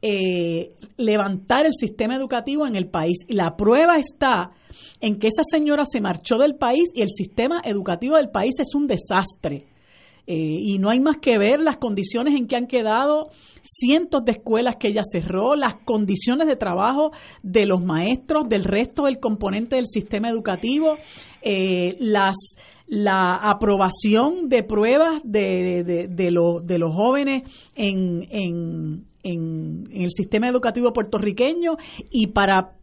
eh, 0.08 0.68
levantar 0.96 1.66
el 1.66 1.72
sistema 1.72 2.14
educativo 2.14 2.64
en 2.64 2.76
el 2.76 2.88
país. 2.88 3.18
Y 3.26 3.34
la 3.34 3.56
prueba 3.56 3.96
está 3.96 4.52
en 5.00 5.18
que 5.18 5.26
esa 5.26 5.42
señora 5.50 5.84
se 5.84 6.00
marchó 6.00 6.38
del 6.38 6.54
país 6.54 6.84
y 6.94 7.02
el 7.02 7.08
sistema 7.08 7.60
educativo 7.64 8.14
del 8.14 8.30
país 8.30 8.54
es 8.60 8.72
un 8.76 8.86
desastre. 8.86 9.66
Eh, 10.28 10.58
y 10.60 10.78
no 10.78 10.90
hay 10.90 11.00
más 11.00 11.18
que 11.18 11.38
ver 11.38 11.60
las 11.60 11.76
condiciones 11.76 12.34
en 12.36 12.46
que 12.46 12.56
han 12.56 12.66
quedado 12.66 13.30
cientos 13.62 14.24
de 14.24 14.32
escuelas 14.32 14.76
que 14.76 14.88
ella 14.88 15.02
cerró, 15.10 15.56
las 15.56 15.74
condiciones 15.84 16.46
de 16.46 16.56
trabajo 16.56 17.10
de 17.42 17.66
los 17.66 17.82
maestros, 17.84 18.48
del 18.48 18.62
resto 18.62 19.04
del 19.04 19.18
componente 19.18 19.76
del 19.76 19.86
sistema 19.86 20.28
educativo, 20.28 20.96
eh, 21.42 21.96
las 21.98 22.36
la 22.88 23.34
aprobación 23.34 24.48
de 24.48 24.62
pruebas 24.62 25.20
de, 25.24 25.82
de, 25.84 26.08
de, 26.08 26.30
de 26.62 26.78
los 26.78 26.94
jóvenes 26.94 27.42
en, 27.74 28.22
en, 28.30 29.06
en, 29.26 29.88
el 29.92 30.10
sistema 30.10 30.48
educativo 30.48 30.92
puertorriqueño 30.92 31.76
y 32.10 32.28
para, 32.28 32.76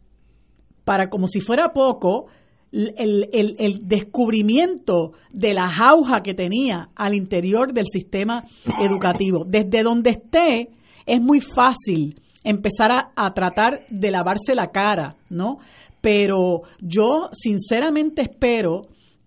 para 0.84 1.08
como 1.08 1.26
si 1.26 1.40
fuera 1.40 1.72
poco, 1.72 2.26
el, 2.72 3.28
el, 3.32 3.86
descubrimiento 3.86 5.12
de 5.32 5.54
la 5.54 5.68
jauja 5.68 6.22
que 6.22 6.34
tenía 6.34 6.88
al 6.96 7.14
interior 7.14 7.72
del 7.72 7.86
sistema 7.86 8.42
educativo. 8.80 9.44
Desde 9.46 9.84
donde 9.84 10.10
esté, 10.10 10.70
es 11.06 11.20
muy 11.20 11.40
fácil 11.40 12.16
empezar 12.42 12.90
a, 13.14 13.32
tratar 13.32 13.86
de 13.88 14.10
lavarse 14.10 14.54
la 14.54 14.72
cara, 14.72 15.16
¿no? 15.30 15.58
Pero 16.00 16.62
yo 16.80 17.28
sinceramente 17.32 18.22
espero 18.22 18.82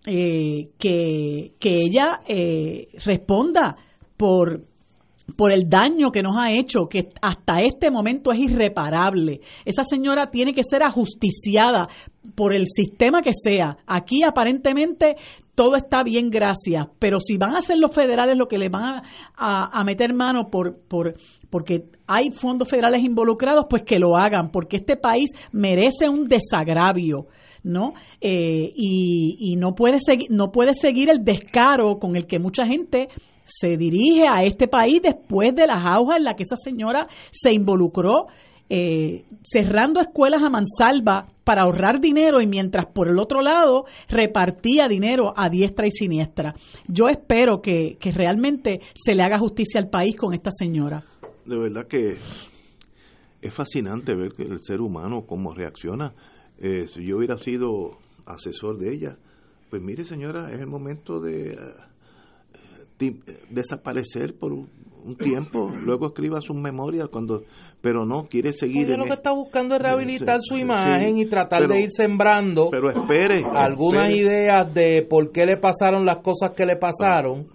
eh, 0.06 0.72
que, 0.78 1.54
que, 1.58 1.82
ella 1.82 2.20
eh, 2.28 2.90
responda 3.06 3.78
por 4.18 4.62
por 5.36 5.52
el 5.52 5.70
daño 5.70 6.12
que 6.12 6.24
nos 6.24 6.36
ha 6.38 6.52
hecho, 6.52 6.88
que 6.90 7.02
hasta 7.22 7.62
este 7.62 7.92
momento 7.92 8.32
es 8.32 8.40
irreparable. 8.40 9.42
Esa 9.66 9.84
señora 9.84 10.32
tiene 10.32 10.54
que 10.54 10.64
ser 10.64 10.84
ajusticiada 10.84 11.88
por 12.36 12.54
el 12.54 12.66
sistema 12.68 13.22
que 13.22 13.32
sea. 13.34 13.78
Aquí 13.86 14.24
aparentemente 14.24 15.16
todo 15.56 15.76
está 15.76 16.04
bien, 16.04 16.30
gracias, 16.30 16.88
pero 17.00 17.20
si 17.20 17.38
van 17.38 17.56
a 17.56 17.62
ser 17.62 17.80
los 17.80 17.92
federales 17.92 18.38
lo 18.38 18.48
que 18.48 18.60
le 18.60 18.70
van 18.70 19.02
a, 19.36 19.84
meter 19.84 20.14
mano 20.14 20.50
por, 20.50 20.78
por, 20.88 21.16
porque 21.50 21.86
hay 22.06 22.32
fondos 22.32 22.70
federales 22.70 23.04
involucrados, 23.04 23.66
pues 23.70 23.82
que 23.82 23.98
lo 23.98 24.16
hagan, 24.18 24.52
porque 24.52 24.78
este 24.78 24.98
país 24.98 25.32
merece 25.52 26.10
un 26.10 26.26
desagravio. 26.26 27.28
¿no? 27.64 27.96
Eh, 28.22 28.72
y, 28.76 29.36
y 29.40 29.56
no 29.58 29.74
puede 29.76 29.98
seguir, 30.00 30.28
no 30.30 30.52
puede 30.52 30.74
seguir 30.74 31.10
el 31.10 31.26
descaro 31.26 31.98
con 32.00 32.16
el 32.16 32.26
que 32.26 32.40
mucha 32.40 32.66
gente 32.66 33.10
se 33.48 33.78
dirige 33.78 34.28
a 34.28 34.44
este 34.44 34.68
país 34.68 35.02
después 35.02 35.56
de 35.56 35.68
las 35.68 35.84
aujas 35.86 36.18
en 36.18 36.26
la 36.26 36.36
que 36.36 36.44
esa 36.44 36.58
señora 36.58 37.08
se 37.32 37.54
involucró, 37.54 38.28
eh, 38.70 39.24
cerrando 39.44 40.02
escuelas 40.02 40.44
a 40.44 40.50
mansalva 40.50 41.26
para 41.46 41.64
ahorrar 41.64 42.02
dinero 42.02 42.42
y 42.42 42.48
mientras 42.48 42.86
por 42.88 43.08
el 43.08 43.18
otro 43.20 43.42
lado 43.42 43.86
repartía 44.10 44.88
dinero 44.90 45.34
a 45.38 45.48
diestra 45.48 45.88
y 45.88 45.92
siniestra. 45.92 46.54
Yo 46.90 47.08
espero 47.08 47.62
que, 47.62 47.98
realmente 48.14 48.82
se 48.94 49.16
le 49.16 49.24
haga 49.24 49.40
justicia 49.40 49.80
al 49.80 49.90
país 49.90 50.18
con 50.18 50.34
esta 50.34 50.50
señora. 50.52 51.06
De 51.46 51.58
verdad 51.58 51.88
que 51.88 52.18
es 53.42 53.54
fascinante 53.54 54.14
ver 54.14 54.34
que 54.34 54.44
el 54.44 54.60
ser 54.62 54.82
humano 54.82 55.26
cómo 55.26 55.54
reacciona. 55.54 56.14
Eh, 56.60 56.88
si 56.88 57.06
yo 57.06 57.18
hubiera 57.18 57.38
sido 57.38 57.92
asesor 58.26 58.78
de 58.80 58.94
ella, 58.94 59.18
pues 59.70 59.82
mire 59.82 60.04
señora, 60.04 60.52
es 60.52 60.60
el 60.60 60.68
momento 60.68 61.22
de 61.22 61.58
desaparecer 63.50 64.36
por 64.38 64.54
un 65.08 65.16
tiempo, 65.16 65.70
luego 65.84 66.08
escriba 66.08 66.42
sus 66.42 66.56
memorias 66.56 67.08
cuando 67.12 67.44
pero 67.82 68.06
no 68.06 68.28
quiere 68.28 68.54
seguir 68.54 68.90
lo 68.90 69.06
que 69.06 69.14
está 69.14 69.32
buscando 69.32 69.76
es 69.76 69.82
rehabilitar 69.82 70.40
su 70.42 70.58
imagen 70.58 71.18
y 71.18 71.26
tratar 71.26 71.68
de 71.68 71.82
ir 71.82 71.92
sembrando 71.92 72.70
pero 72.72 72.90
espere 72.90 73.44
algunas 73.54 74.12
ideas 74.12 74.74
de 74.74 75.06
por 75.08 75.32
qué 75.32 75.46
le 75.46 75.58
pasaron 75.58 76.06
las 76.06 76.18
cosas 76.18 76.52
que 76.52 76.66
le 76.66 76.76
pasaron 76.76 77.48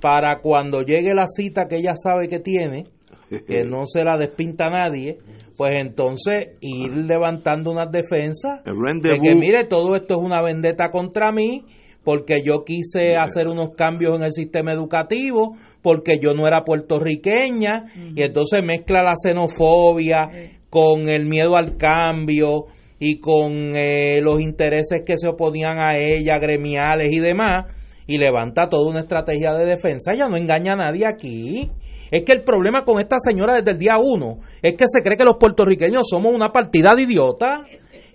para 0.00 0.40
cuando 0.40 0.80
llegue 0.80 1.14
la 1.14 1.26
cita 1.26 1.66
que 1.68 1.76
ella 1.76 1.94
sabe 1.94 2.28
que 2.28 2.40
tiene 2.40 2.86
que 3.46 3.64
no 3.64 3.84
se 3.86 4.02
la 4.02 4.16
despinta 4.16 4.70
nadie 4.70 5.18
pues 5.56 5.76
entonces 5.76 6.56
ir 6.60 6.92
levantando 6.92 7.70
unas 7.70 7.90
defensas 7.90 8.62
de 8.64 9.18
que 9.22 9.34
mire 9.34 9.64
todo 9.64 9.94
esto 9.94 10.14
es 10.18 10.24
una 10.24 10.42
vendetta 10.42 10.90
contra 10.90 11.32
mí 11.32 11.64
porque 12.06 12.36
yo 12.44 12.62
quise 12.64 13.16
hacer 13.16 13.48
unos 13.48 13.70
cambios 13.76 14.14
en 14.14 14.22
el 14.22 14.30
sistema 14.30 14.72
educativo, 14.72 15.56
porque 15.82 16.20
yo 16.22 16.34
no 16.34 16.46
era 16.46 16.62
puertorriqueña, 16.64 17.86
y 18.14 18.22
entonces 18.22 18.64
mezcla 18.64 19.02
la 19.02 19.14
xenofobia 19.20 20.30
con 20.70 21.08
el 21.08 21.26
miedo 21.26 21.56
al 21.56 21.76
cambio 21.76 22.66
y 23.00 23.18
con 23.18 23.74
eh, 23.74 24.20
los 24.22 24.40
intereses 24.40 25.02
que 25.04 25.18
se 25.18 25.26
oponían 25.26 25.80
a 25.80 25.98
ella, 25.98 26.38
gremiales 26.38 27.10
y 27.10 27.18
demás, 27.18 27.74
y 28.06 28.18
levanta 28.18 28.68
toda 28.68 28.88
una 28.88 29.00
estrategia 29.00 29.52
de 29.54 29.66
defensa. 29.66 30.12
Ella 30.12 30.28
no 30.28 30.36
engaña 30.36 30.74
a 30.74 30.76
nadie 30.76 31.08
aquí. 31.08 31.68
Es 32.12 32.22
que 32.22 32.34
el 32.34 32.44
problema 32.44 32.84
con 32.84 33.00
esta 33.00 33.16
señora 33.18 33.54
desde 33.54 33.72
el 33.72 33.78
día 33.78 33.96
uno 34.00 34.38
es 34.62 34.74
que 34.74 34.84
se 34.86 35.02
cree 35.02 35.16
que 35.16 35.24
los 35.24 35.38
puertorriqueños 35.40 36.06
somos 36.08 36.32
una 36.32 36.52
partida 36.52 36.94
de 36.94 37.02
idiotas 37.02 37.62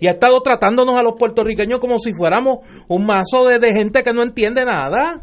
y 0.02 0.08
ha 0.08 0.14
estado 0.14 0.40
tratándonos 0.40 0.98
a 0.98 1.02
los 1.04 1.12
puertorriqueños 1.16 1.78
como 1.78 1.96
si 1.96 2.12
fuéramos 2.12 2.58
un 2.88 3.06
mazo 3.06 3.46
de, 3.46 3.72
gente 3.72 4.02
que 4.02 4.12
no 4.12 4.24
entiende 4.24 4.64
nada, 4.64 5.22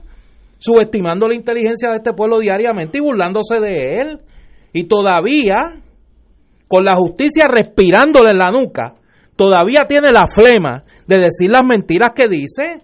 subestimando 0.57 1.27
la 1.27 1.36
inteligencia 1.36 1.89
de 1.89 1.98
este 1.98 2.13
pueblo 2.13 2.39
diariamente 2.39 3.00
y 3.00 3.01
burlándose 3.01 3.59
de 3.59 4.00
él. 4.00 4.21
Y 4.71 4.88
todavía, 4.88 5.81
con 6.69 6.86
la 6.86 6.95
justicia 6.95 7.43
respirándole 7.53 8.29
en 8.29 8.38
la 8.38 8.51
nuca, 8.51 8.95
todavía 9.36 9.86
tiene 9.86 10.13
la 10.13 10.27
flema 10.27 10.86
de 11.05 11.17
decir 11.17 11.51
las 11.51 11.65
mentiras 11.65 12.12
que 12.15 12.29
dice. 12.29 12.81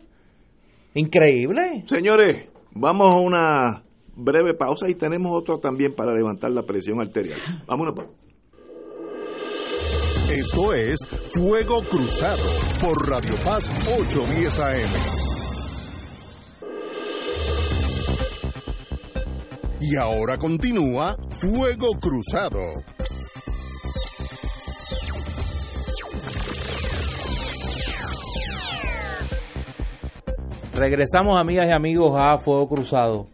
Increíble. 0.96 1.86
Señores, 1.86 2.50
vamos 2.74 3.10
a 3.10 3.16
una 3.22 3.84
breve 4.18 4.54
pausa 4.54 4.90
y 4.90 4.96
tenemos 4.96 5.32
otro 5.32 5.60
también 5.60 5.96
para 5.96 6.14
levantar 6.14 6.52
la 6.52 6.64
presión 6.64 7.00
arterial. 7.00 7.40
Vámonos. 7.66 8.25
Esto 10.30 10.74
es 10.74 11.00
Fuego 11.34 11.84
Cruzado 11.84 12.42
por 12.82 13.08
Radio 13.08 13.36
Paz 13.46 13.70
810 13.88 14.60
AM. 14.60 14.90
Y 19.82 19.96
ahora 19.98 20.38
continúa 20.38 21.16
Fuego 21.30 21.92
Cruzado. 22.00 22.60
Regresamos 30.74 31.40
amigas 31.40 31.68
y 31.70 31.72
amigos 31.72 32.20
a 32.20 32.40
Fuego 32.40 32.68
Cruzado. 32.68 33.28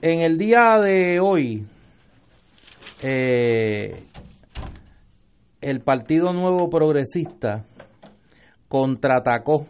En 0.00 0.20
el 0.20 0.38
día 0.38 0.78
de 0.80 1.18
hoy, 1.18 1.66
eh, 3.02 4.04
el 5.64 5.80
Partido 5.80 6.34
Nuevo 6.34 6.68
Progresista 6.68 7.64
contraatacó 8.68 9.66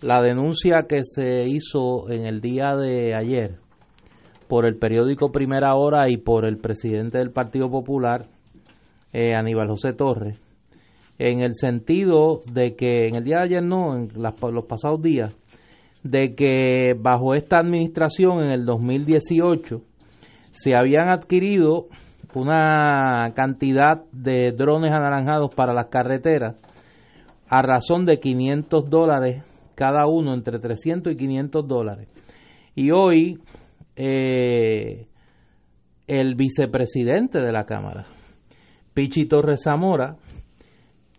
la 0.00 0.22
denuncia 0.22 0.86
que 0.88 1.00
se 1.02 1.42
hizo 1.46 2.10
en 2.10 2.24
el 2.24 2.40
día 2.40 2.74
de 2.74 3.14
ayer 3.14 3.58
por 4.48 4.64
el 4.64 4.78
periódico 4.78 5.30
Primera 5.30 5.74
Hora 5.74 6.08
y 6.08 6.16
por 6.16 6.46
el 6.46 6.56
presidente 6.56 7.18
del 7.18 7.32
Partido 7.32 7.68
Popular, 7.68 8.28
eh, 9.12 9.34
Aníbal 9.34 9.68
José 9.68 9.92
Torres, 9.92 10.40
en 11.18 11.40
el 11.40 11.54
sentido 11.54 12.40
de 12.50 12.74
que 12.74 13.08
en 13.08 13.16
el 13.16 13.24
día 13.24 13.40
de 13.40 13.44
ayer 13.44 13.62
no, 13.62 13.94
en 13.94 14.08
los 14.14 14.64
pasados 14.64 15.02
días, 15.02 15.34
de 16.02 16.34
que 16.34 16.94
bajo 16.98 17.34
esta 17.34 17.58
administración 17.58 18.42
en 18.42 18.52
el 18.52 18.64
2018 18.64 19.82
se 20.50 20.74
habían 20.74 21.10
adquirido 21.10 21.88
una 22.34 23.32
cantidad 23.34 24.04
de 24.12 24.52
drones 24.52 24.92
anaranjados 24.92 25.54
para 25.54 25.72
las 25.72 25.86
carreteras 25.86 26.56
a 27.48 27.62
razón 27.62 28.04
de 28.04 28.20
500 28.20 28.90
dólares 28.90 29.42
cada 29.74 30.06
uno, 30.06 30.34
entre 30.34 30.58
300 30.58 31.12
y 31.12 31.16
500 31.16 31.66
dólares. 31.66 32.08
Y 32.74 32.90
hoy 32.90 33.38
eh, 33.96 35.06
el 36.06 36.34
vicepresidente 36.34 37.40
de 37.40 37.52
la 37.52 37.64
Cámara, 37.64 38.06
Pichi 38.92 39.26
Torres 39.26 39.62
Zamora, 39.62 40.16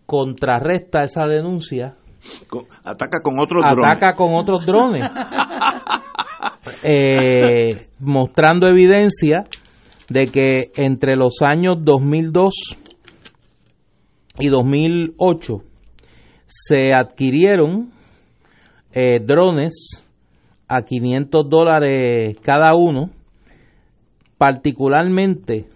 contrarresta 0.06 1.02
esa 1.02 1.24
denuncia. 1.24 1.94
ataca 2.84 3.20
con 3.22 3.38
otros 3.38 3.64
drones. 3.64 3.96
Ataca 3.96 4.14
con 4.14 4.34
otros 4.34 4.66
drones. 4.66 5.08
Eh, 6.84 7.88
mostrando 7.98 8.68
evidencia 8.68 9.44
de 10.10 10.26
que 10.26 10.72
entre 10.74 11.16
los 11.16 11.40
años 11.40 11.76
2002 11.80 12.76
y 14.40 14.48
2008 14.48 15.62
se 16.46 16.92
adquirieron 16.92 17.92
eh, 18.92 19.20
drones 19.24 20.04
a 20.66 20.82
500 20.82 21.48
dólares 21.48 22.36
cada 22.42 22.74
uno, 22.74 23.10
particularmente 24.36 25.66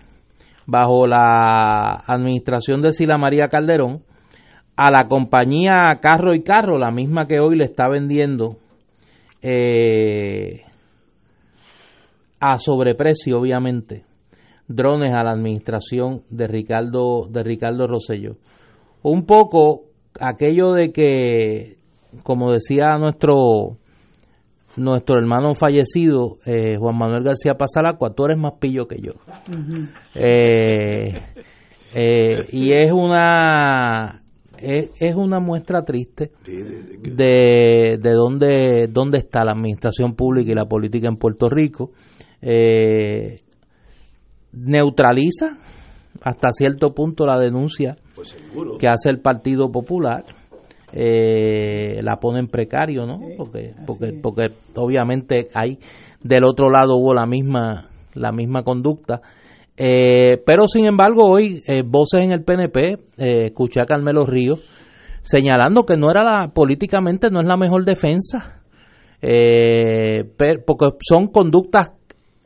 bajo 0.66 1.06
la 1.06 2.02
administración 2.06 2.82
de 2.82 2.92
Sila 2.92 3.16
María 3.16 3.48
Calderón, 3.48 4.02
a 4.76 4.90
la 4.90 5.06
compañía 5.06 5.96
Carro 6.00 6.34
y 6.34 6.42
Carro, 6.42 6.78
la 6.78 6.90
misma 6.90 7.26
que 7.26 7.38
hoy 7.38 7.56
le 7.56 7.64
está 7.64 7.88
vendiendo 7.88 8.56
eh, 9.42 10.62
a 12.40 12.58
sobreprecio, 12.58 13.38
obviamente, 13.38 14.04
drones 14.68 15.14
a 15.14 15.22
la 15.24 15.32
administración 15.32 16.22
de 16.30 16.46
Ricardo, 16.46 17.26
de 17.28 17.42
Ricardo 17.42 17.86
Rosello. 17.86 18.36
Un 19.02 19.26
poco 19.26 19.82
aquello 20.20 20.72
de 20.72 20.92
que, 20.92 21.76
como 22.22 22.52
decía 22.52 22.96
nuestro 22.98 23.78
nuestro 24.76 25.18
hermano 25.18 25.54
fallecido, 25.54 26.38
eh, 26.46 26.76
Juan 26.76 26.96
Manuel 26.96 27.22
García 27.22 27.54
Pasalacua, 27.54 28.12
tú 28.12 28.24
eres 28.24 28.38
más 28.38 28.54
pillo 28.58 28.88
que 28.88 29.00
yo. 29.00 29.12
Eh, 31.96 32.48
y 32.50 32.72
es 32.72 32.90
una 32.90 34.24
es, 34.58 35.14
una 35.14 35.40
muestra 35.40 35.84
triste 35.84 36.32
de, 36.44 37.98
de 38.00 38.12
dónde, 38.12 38.88
dónde 38.90 39.18
está 39.18 39.44
la 39.44 39.52
administración 39.52 40.14
pública 40.14 40.50
y 40.50 40.54
la 40.54 40.66
política 40.66 41.08
en 41.08 41.16
Puerto 41.16 41.48
Rico. 41.48 41.92
Eh, 42.40 43.43
neutraliza 44.56 45.58
hasta 46.22 46.50
cierto 46.52 46.94
punto 46.94 47.26
la 47.26 47.38
denuncia 47.38 47.96
pues 48.14 48.36
que 48.78 48.88
hace 48.88 49.10
el 49.10 49.20
Partido 49.20 49.70
Popular. 49.70 50.24
Eh, 50.96 52.00
la 52.02 52.18
pone 52.18 52.38
en 52.38 52.46
precario, 52.46 53.04
¿no? 53.04 53.18
Porque, 53.36 53.74
porque, 53.84 54.12
porque 54.22 54.52
obviamente 54.76 55.48
hay 55.52 55.78
del 56.22 56.44
otro 56.44 56.70
lado 56.70 56.96
hubo 56.96 57.12
la 57.12 57.26
misma 57.26 57.88
la 58.14 58.30
misma 58.30 58.62
conducta 58.62 59.20
eh, 59.76 60.40
pero 60.46 60.68
sin 60.68 60.86
embargo, 60.86 61.24
hoy 61.24 61.62
eh, 61.66 61.82
voces 61.84 62.22
en 62.22 62.32
el 62.32 62.44
PNP, 62.44 62.92
eh, 62.92 62.98
escuché 63.46 63.80
a 63.80 63.86
Carmelo 63.86 64.24
Ríos 64.24 64.64
señalando 65.22 65.84
que 65.84 65.96
no 65.96 66.10
era 66.10 66.22
la, 66.22 66.48
políticamente 66.52 67.30
no 67.30 67.40
es 67.40 67.46
la 67.46 67.56
mejor 67.56 67.84
defensa, 67.84 68.60
porque 69.20 70.86
son 71.00 71.28
conductas 71.28 71.92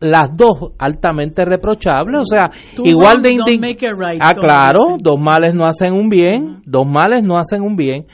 las 0.01 0.37
dos 0.37 0.73
altamente 0.79 1.45
reprochables, 1.45 2.21
o 2.21 2.25
sea, 2.25 2.51
igual 2.85 3.21
de 3.21 3.37
ah 4.21 4.35
claro, 4.35 4.97
dos 4.99 5.19
males 5.19 5.55
no 5.55 5.65
hacen 5.65 5.93
un 5.93 6.09
bien, 6.09 6.63
dos 6.65 6.87
males 6.87 7.23
no 7.25 7.37
hacen 7.37 7.63
un 7.63 7.77
bien, 7.77 8.07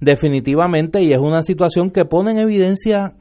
definitivamente, 0.00 1.02
y 1.02 1.12
es 1.12 1.18
una 1.18 1.42
situación 1.42 1.90
que 1.90 2.04
pone 2.04 2.32
en 2.32 2.38
evidencia 2.38 3.14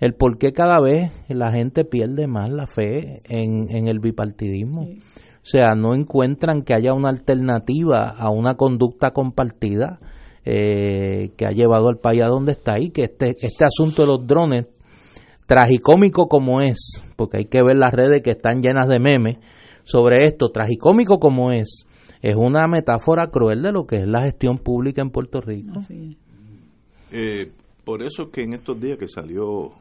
el 0.00 0.14
por 0.14 0.38
qué 0.38 0.52
cada 0.52 0.80
vez 0.80 1.10
la 1.28 1.52
gente 1.52 1.84
pierde 1.84 2.26
más 2.26 2.50
la 2.50 2.66
fe 2.66 3.18
en, 3.28 3.88
el 3.88 3.98
bipartidismo. 3.98 4.82
O 4.82 5.50
sea, 5.50 5.74
no 5.74 5.94
encuentran 5.94 6.62
que 6.62 6.74
haya 6.74 6.92
una 6.92 7.08
alternativa 7.08 8.14
a 8.16 8.30
una 8.30 8.54
conducta 8.54 9.10
compartida 9.10 9.98
eh, 10.44 11.30
que 11.36 11.46
ha 11.46 11.50
llevado 11.50 11.88
al 11.88 11.98
país 11.98 12.22
a 12.22 12.28
donde 12.28 12.52
está 12.52 12.78
y 12.78 12.90
que 12.90 13.04
este, 13.04 13.30
este 13.40 13.64
asunto 13.64 14.02
de 14.02 14.08
los 14.08 14.26
drones, 14.26 14.66
tragicómico 15.48 16.28
como 16.28 16.60
es, 16.60 17.02
porque 17.16 17.38
hay 17.38 17.44
que 17.46 17.62
ver 17.62 17.76
las 17.76 17.94
redes 17.94 18.22
que 18.22 18.32
están 18.32 18.60
llenas 18.60 18.86
de 18.86 19.00
memes 19.00 19.38
sobre 19.82 20.26
esto, 20.26 20.50
tragicómico 20.50 21.18
como 21.18 21.52
es, 21.52 21.86
es 22.20 22.36
una 22.36 22.68
metáfora 22.68 23.30
cruel 23.30 23.62
de 23.62 23.72
lo 23.72 23.86
que 23.86 23.96
es 23.96 24.06
la 24.06 24.20
gestión 24.20 24.58
pública 24.58 25.00
en 25.00 25.08
Puerto 25.08 25.40
Rico. 25.40 25.72
Eh, 27.10 27.50
por 27.82 28.02
eso 28.02 28.30
que 28.30 28.42
en 28.42 28.52
estos 28.52 28.78
días 28.78 28.98
que 28.98 29.08
salió 29.08 29.72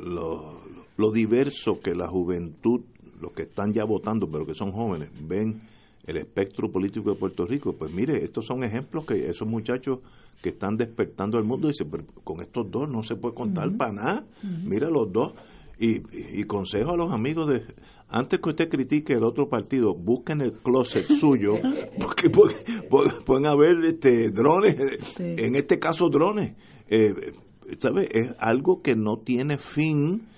lo, 0.00 0.60
lo 0.96 1.12
diverso 1.12 1.78
que 1.80 1.94
la 1.94 2.08
juventud, 2.08 2.80
los 3.20 3.32
que 3.34 3.42
están 3.42 3.72
ya 3.72 3.84
votando, 3.84 4.28
pero 4.28 4.44
que 4.44 4.54
son 4.54 4.72
jóvenes, 4.72 5.10
ven 5.22 5.62
el 6.06 6.16
espectro 6.16 6.70
político 6.70 7.10
de 7.10 7.16
Puerto 7.16 7.46
Rico. 7.46 7.74
Pues 7.74 7.92
mire, 7.92 8.24
estos 8.24 8.46
son 8.46 8.64
ejemplos 8.64 9.04
que 9.06 9.28
esos 9.28 9.46
muchachos 9.46 10.00
que 10.42 10.50
están 10.50 10.76
despertando 10.76 11.38
al 11.38 11.44
mundo 11.44 11.68
dicen, 11.68 11.88
pero 11.90 12.04
con 12.24 12.40
estos 12.40 12.70
dos 12.70 12.90
no 12.90 13.02
se 13.02 13.16
puede 13.16 13.34
contar 13.34 13.74
para 13.76 13.92
nada. 13.92 14.26
Mira 14.64 14.90
los 14.90 15.12
dos. 15.12 15.32
Y, 15.78 16.02
y, 16.38 16.44
consejo 16.44 16.92
a 16.92 16.96
los 16.96 17.10
amigos 17.10 17.48
de 17.48 17.62
antes 18.08 18.40
que 18.40 18.50
usted 18.50 18.68
critique 18.68 19.14
el 19.14 19.24
otro 19.24 19.48
partido 19.48 19.94
busquen 19.94 20.40
el 20.42 20.52
closet 20.58 21.06
suyo 21.20 21.54
porque, 21.98 22.30
pueden 22.30 23.46
haber 23.46 23.82
este 23.86 24.30
drones 24.30 24.76
en 25.18 25.56
este 25.56 25.80
caso 25.80 26.08
drones 26.08 26.54
eh, 26.88 27.32
¿sabe? 27.80 28.06
Es 28.12 28.32
algo 28.38 28.82
que 28.82 28.94
no 28.94 29.18
tiene 29.18 29.58
fin 29.58 30.28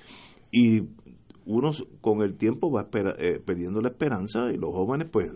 y 0.51 0.83
uno 1.47 1.73
con 2.01 2.23
el 2.23 2.37
tiempo 2.37 2.71
va 2.71 2.89
eh, 3.19 3.41
perdiendo 3.45 3.81
la 3.81 3.89
esperanza 3.89 4.51
y 4.53 4.57
los 4.57 4.73
jóvenes 4.73 5.09
pues 5.11 5.31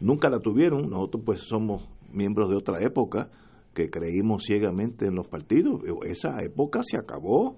nunca 0.00 0.28
la 0.30 0.40
tuvieron. 0.40 0.90
Nosotros 0.90 1.22
pues 1.24 1.40
somos 1.40 1.88
miembros 2.12 2.50
de 2.50 2.56
otra 2.56 2.82
época 2.82 3.30
que 3.74 3.90
creímos 3.90 4.44
ciegamente 4.44 5.06
en 5.06 5.14
los 5.14 5.28
partidos. 5.28 5.82
Esa 6.04 6.42
época 6.42 6.82
se 6.82 6.96
acabó 6.96 7.56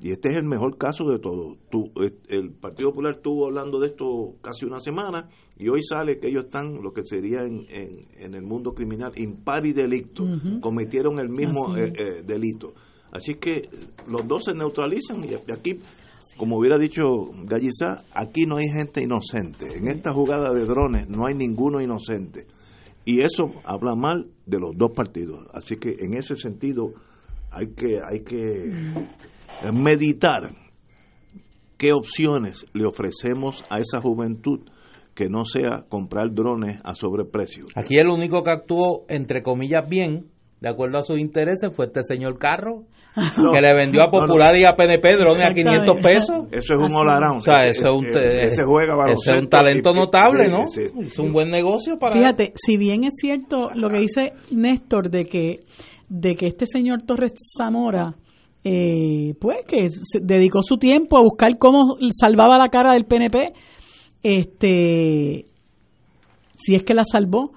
y 0.00 0.12
este 0.12 0.30
es 0.30 0.36
el 0.36 0.44
mejor 0.44 0.78
caso 0.78 1.04
de 1.04 1.18
todo. 1.18 1.56
Eh, 2.02 2.16
el 2.28 2.52
Partido 2.52 2.88
Popular 2.90 3.16
estuvo 3.16 3.46
hablando 3.46 3.78
de 3.78 3.88
esto 3.88 4.36
casi 4.40 4.64
una 4.64 4.80
semana 4.80 5.28
y 5.58 5.68
hoy 5.68 5.82
sale 5.82 6.18
que 6.18 6.28
ellos 6.28 6.44
están, 6.44 6.82
lo 6.82 6.92
que 6.92 7.02
sería 7.04 7.40
en, 7.42 7.66
en, 7.68 8.34
el 8.34 8.42
mundo 8.42 8.72
criminal, 8.72 9.12
impari 9.16 9.74
delicto, 9.74 10.24
cometieron 10.62 11.18
el 11.18 11.28
mismo 11.28 11.76
eh, 11.76 12.22
delito. 12.24 12.72
Así 13.12 13.34
que 13.34 13.68
los 14.06 14.26
dos 14.26 14.44
se 14.44 14.54
neutralizan 14.54 15.22
y 15.24 15.34
aquí, 15.52 15.80
como 16.40 16.56
hubiera 16.56 16.78
dicho 16.78 17.04
Gallizá, 17.44 18.02
aquí 18.14 18.46
no 18.46 18.56
hay 18.56 18.68
gente 18.70 19.02
inocente. 19.02 19.76
En 19.76 19.88
esta 19.88 20.14
jugada 20.14 20.54
de 20.54 20.64
drones 20.64 21.06
no 21.06 21.26
hay 21.26 21.34
ninguno 21.34 21.82
inocente. 21.82 22.46
Y 23.04 23.20
eso 23.20 23.52
habla 23.62 23.94
mal 23.94 24.30
de 24.46 24.58
los 24.58 24.74
dos 24.74 24.92
partidos. 24.96 25.46
Así 25.52 25.76
que 25.76 25.96
en 25.98 26.16
ese 26.16 26.36
sentido 26.36 26.94
hay 27.50 27.74
que, 27.74 27.98
hay 28.02 28.24
que 28.24 28.72
meditar 29.70 30.54
qué 31.76 31.92
opciones 31.92 32.64
le 32.72 32.86
ofrecemos 32.86 33.62
a 33.68 33.78
esa 33.78 34.00
juventud 34.00 34.60
que 35.14 35.28
no 35.28 35.44
sea 35.44 35.84
comprar 35.90 36.32
drones 36.32 36.80
a 36.84 36.94
sobreprecio. 36.94 37.66
Aquí 37.74 37.96
el 37.98 38.08
único 38.08 38.42
que 38.42 38.50
actuó, 38.50 39.04
entre 39.10 39.42
comillas, 39.42 39.86
bien, 39.86 40.29
de 40.60 40.68
acuerdo 40.68 40.98
a 40.98 41.02
sus 41.02 41.18
intereses, 41.18 41.74
fue 41.74 41.86
este 41.86 42.02
señor 42.04 42.38
Carro, 42.38 42.84
que 43.14 43.60
le 43.60 43.74
vendió 43.74 44.02
a 44.02 44.06
Popular 44.06 44.54
y 44.56 44.64
a 44.64 44.74
PNP 44.74 45.16
drones 45.16 45.50
a 45.50 45.52
500 45.52 45.96
pesos. 46.02 46.46
Eso 46.52 46.74
es 46.74 46.80
un 46.80 46.94
all 46.94 47.08
O 47.36 47.40
sea, 47.40 47.62
eso 47.62 47.88
es 47.88 47.92
un, 47.92 48.06
ese 48.06 48.62
juega 48.64 48.94
es 49.10 49.28
un 49.28 49.48
talento 49.48 49.94
notable, 49.94 50.48
¿no? 50.48 50.64
Es 50.64 51.18
un 51.18 51.32
buen 51.32 51.50
negocio 51.50 51.96
para 51.98 52.14
Fíjate, 52.14 52.52
si 52.56 52.76
bien 52.76 53.04
es 53.04 53.14
cierto 53.16 53.70
lo 53.74 53.88
que 53.88 53.98
dice 53.98 54.32
Néstor 54.50 55.10
de 55.10 55.24
que 55.24 55.60
de 56.08 56.34
que 56.34 56.48
este 56.48 56.66
señor 56.66 57.02
Torres 57.02 57.34
Zamora 57.56 58.16
eh, 58.62 59.34
pues 59.40 59.64
que 59.66 59.88
dedicó 60.20 60.60
su 60.62 60.76
tiempo 60.76 61.16
a 61.16 61.22
buscar 61.22 61.56
cómo 61.58 61.96
salvaba 62.10 62.58
la 62.58 62.68
cara 62.68 62.92
del 62.92 63.06
PNP, 63.06 63.54
este, 64.22 65.46
si 66.56 66.74
es 66.74 66.82
que 66.82 66.94
la 66.94 67.04
salvó. 67.10 67.52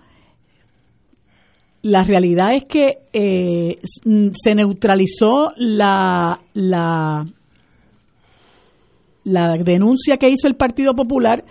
La 1.84 2.04
realidad 2.04 2.56
es 2.56 2.64
que 2.64 3.00
eh, 3.12 3.76
se 3.84 4.56
neutralizó 4.56 5.52
la, 5.58 6.40
la, 6.54 7.26
la 9.26 9.54
denuncia 9.64 10.18
que 10.18 10.30
hizo 10.30 10.48
el 10.48 10.56
Partido 10.56 10.94
Popular, 10.94 11.44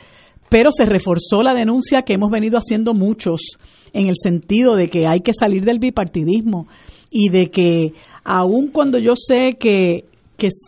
pero 0.48 0.70
se 0.72 0.84
reforzó 0.84 1.42
la 1.42 1.54
denuncia 1.54 2.02
que 2.02 2.14
hemos 2.14 2.30
venido 2.30 2.58
haciendo 2.58 2.94
muchos 2.94 3.58
en 3.92 4.08
el 4.08 4.16
sentido 4.22 4.74
de 4.74 4.88
que 4.88 5.04
hay 5.06 5.20
que 5.20 5.32
salir 5.32 5.64
del 5.64 5.78
bipartidismo 5.78 6.66
y 7.10 7.28
de 7.28 7.50
que 7.50 7.92
aun 8.24 8.68
cuando 8.68 8.98
yo 8.98 9.12
sé 9.14 9.56
que, 9.58 10.04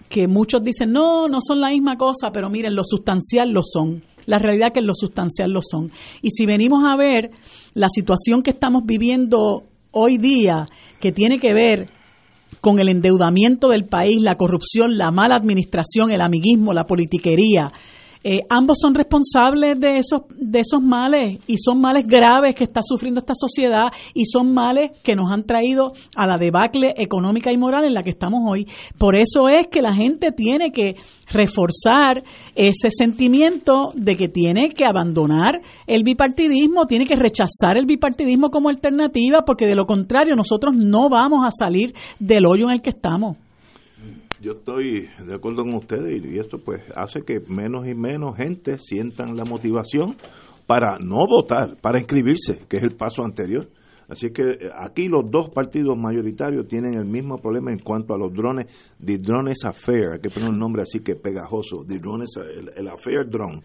que, 0.09 0.29
muchos 0.29 0.63
dicen, 0.63 0.93
no, 0.93 1.27
no 1.29 1.39
son 1.41 1.61
la 1.61 1.71
misma 1.71 1.97
cosa, 1.97 2.29
pero 2.33 2.49
miren, 2.51 2.75
lo 2.75 2.83
sustancial 2.85 3.51
lo 3.51 3.63
son. 3.63 4.03
La 4.27 4.39
realidad 4.39 4.69
es 4.69 4.75
que 4.75 4.87
lo 4.87 4.95
sustancial 4.95 5.53
lo 5.53 5.61
son. 5.63 5.91
Y 6.23 6.31
si 6.31 6.47
venimos 6.47 6.85
a 6.87 6.97
ver 6.97 7.31
la 7.75 7.89
situación 7.89 8.43
que 8.43 8.51
estamos 8.51 8.85
viviendo 8.87 9.65
hoy 9.91 10.19
día, 10.19 10.67
que 11.01 11.13
tiene 11.13 11.39
que 11.39 11.53
ver 11.53 11.89
con 12.61 12.79
el 12.81 12.89
endeudamiento 12.89 13.69
del 13.69 13.85
país, 13.85 14.23
la 14.23 14.37
corrupción, 14.37 14.97
la 14.97 15.11
mala 15.11 15.37
administración, 15.37 16.11
el 16.11 16.21
amiguismo, 16.21 16.73
la 16.73 16.85
politiquería, 16.85 17.73
eh, 18.27 18.41
ambos 18.49 18.79
son 18.81 18.95
responsables 18.95 19.79
de 19.79 19.99
esos, 19.99 20.23
de 20.31 20.61
esos 20.61 20.81
males 20.81 21.41
y 21.47 21.59
son 21.59 21.79
males 21.79 22.07
graves 22.07 22.55
que 22.55 22.65
está 22.65 22.81
sufriendo 22.83 23.21
esta 23.21 23.35
sociedad 23.35 23.93
y 24.15 24.25
son 24.25 24.55
males 24.55 24.93
que 25.03 25.15
nos 25.15 25.31
han 25.31 25.45
traído 25.45 25.93
a 26.17 26.27
la 26.27 26.39
debacle 26.39 26.95
económica 26.97 27.53
y 27.53 27.59
moral 27.59 27.85
en 27.85 27.93
la 27.93 28.03
que 28.03 28.09
estamos 28.11 28.41
hoy. 28.47 28.67
Por 28.97 29.15
eso 29.15 29.51
es 29.51 29.67
que 29.71 29.83
la 29.83 29.93
gente 29.93 30.33
tiene 30.33 30.73
que 30.73 30.97
reforzar 31.31 32.23
ese 32.55 32.89
sentimiento 32.91 33.91
de 33.95 34.17
que 34.17 34.29
tiene 34.29 34.71
que 34.71 34.87
abandonar 34.87 35.61
el 35.87 36.03
bipartidismo, 36.03 36.87
tiene 36.87 37.05
que 37.05 37.17
rechazar 37.17 37.77
el 37.77 37.85
bipartidismo 37.85 38.51
como 38.51 38.71
alternativa, 38.71 39.45
porque 39.45 39.67
de 39.67 39.75
lo 39.75 39.85
contrario 39.85 40.35
nosotros 40.35 40.75
no 40.75 41.11
vamos 41.11 41.45
a 41.45 41.51
salir 41.51 41.95
del 42.19 42.47
hoyo 42.47 42.67
en 42.69 42.73
el 42.73 42.83
que 42.83 42.91
estamos 42.91 43.37
yo 44.45 44.53
estoy 44.53 45.09
de 45.27 45.35
acuerdo 45.35 45.63
con 45.63 45.75
ustedes 45.75 46.23
y 46.23 46.39
esto 46.39 46.59
pues 46.59 46.83
hace 46.95 47.23
que 47.23 47.41
menos 47.49 47.89
y 47.89 47.95
menos 47.95 48.37
gente 48.37 48.77
sientan 48.77 49.37
la 49.37 49.45
motivación 49.47 50.17
para 50.67 50.99
no 50.99 51.25
votar, 51.27 51.77
para 51.81 51.99
inscribirse, 51.99 52.59
que 52.69 52.77
es 52.77 52.83
el 52.83 52.95
paso 52.95 53.25
anterior. 53.25 53.69
Así 54.07 54.33
que 54.33 54.43
eh, 54.43 54.69
aquí 54.77 55.09
los 55.09 55.31
dos 55.31 55.49
partidos 55.49 55.97
mayoritarios 55.97 56.69
tienen 56.69 56.93
el 56.93 57.07
mismo 57.07 57.39
problema 57.39 57.73
en 57.73 57.79
cuanto 57.79 58.13
a 58.13 58.19
los 58.19 58.35
drones, 58.35 58.67
the 59.03 59.17
drones 59.17 59.65
affair, 59.65 60.11
hay 60.13 60.21
que 60.21 60.29
poner 60.29 60.51
un 60.51 60.59
nombre 60.59 60.83
así 60.83 61.01
que 61.01 61.15
pegajoso, 61.17 61.83
the 61.87 61.99
drones, 61.99 62.35
el, 62.77 62.87
affair 62.89 63.27
drone. 63.27 63.63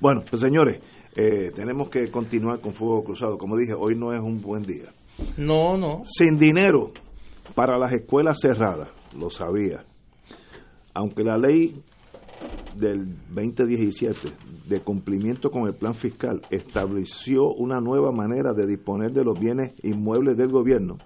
Bueno, 0.00 0.22
pues 0.30 0.40
señores, 0.40 0.80
eh, 1.16 1.50
tenemos 1.52 1.88
que 1.88 2.08
continuar 2.08 2.60
con 2.60 2.72
Fuego 2.72 3.02
Cruzado. 3.02 3.36
Como 3.36 3.56
dije, 3.56 3.74
hoy 3.76 3.96
no 3.96 4.12
es 4.12 4.20
un 4.20 4.40
buen 4.40 4.62
día. 4.62 4.92
No, 5.36 5.76
no. 5.76 6.02
Sin 6.04 6.38
dinero 6.38 6.92
para 7.56 7.76
las 7.76 7.92
escuelas 7.92 8.38
cerradas, 8.40 8.90
lo 9.18 9.28
sabía 9.28 9.84
aunque 10.94 11.24
la 11.24 11.38
ley 11.38 11.82
del 12.76 13.16
2017 13.28 14.18
de 14.68 14.80
cumplimiento 14.80 15.50
con 15.50 15.66
el 15.66 15.74
plan 15.74 15.94
fiscal 15.94 16.42
estableció 16.50 17.48
una 17.48 17.80
nueva 17.80 18.12
manera 18.12 18.52
de 18.52 18.66
disponer 18.66 19.12
de 19.12 19.24
los 19.24 19.38
bienes 19.38 19.72
inmuebles 19.82 20.36
del 20.36 20.48
gobierno, 20.48 20.98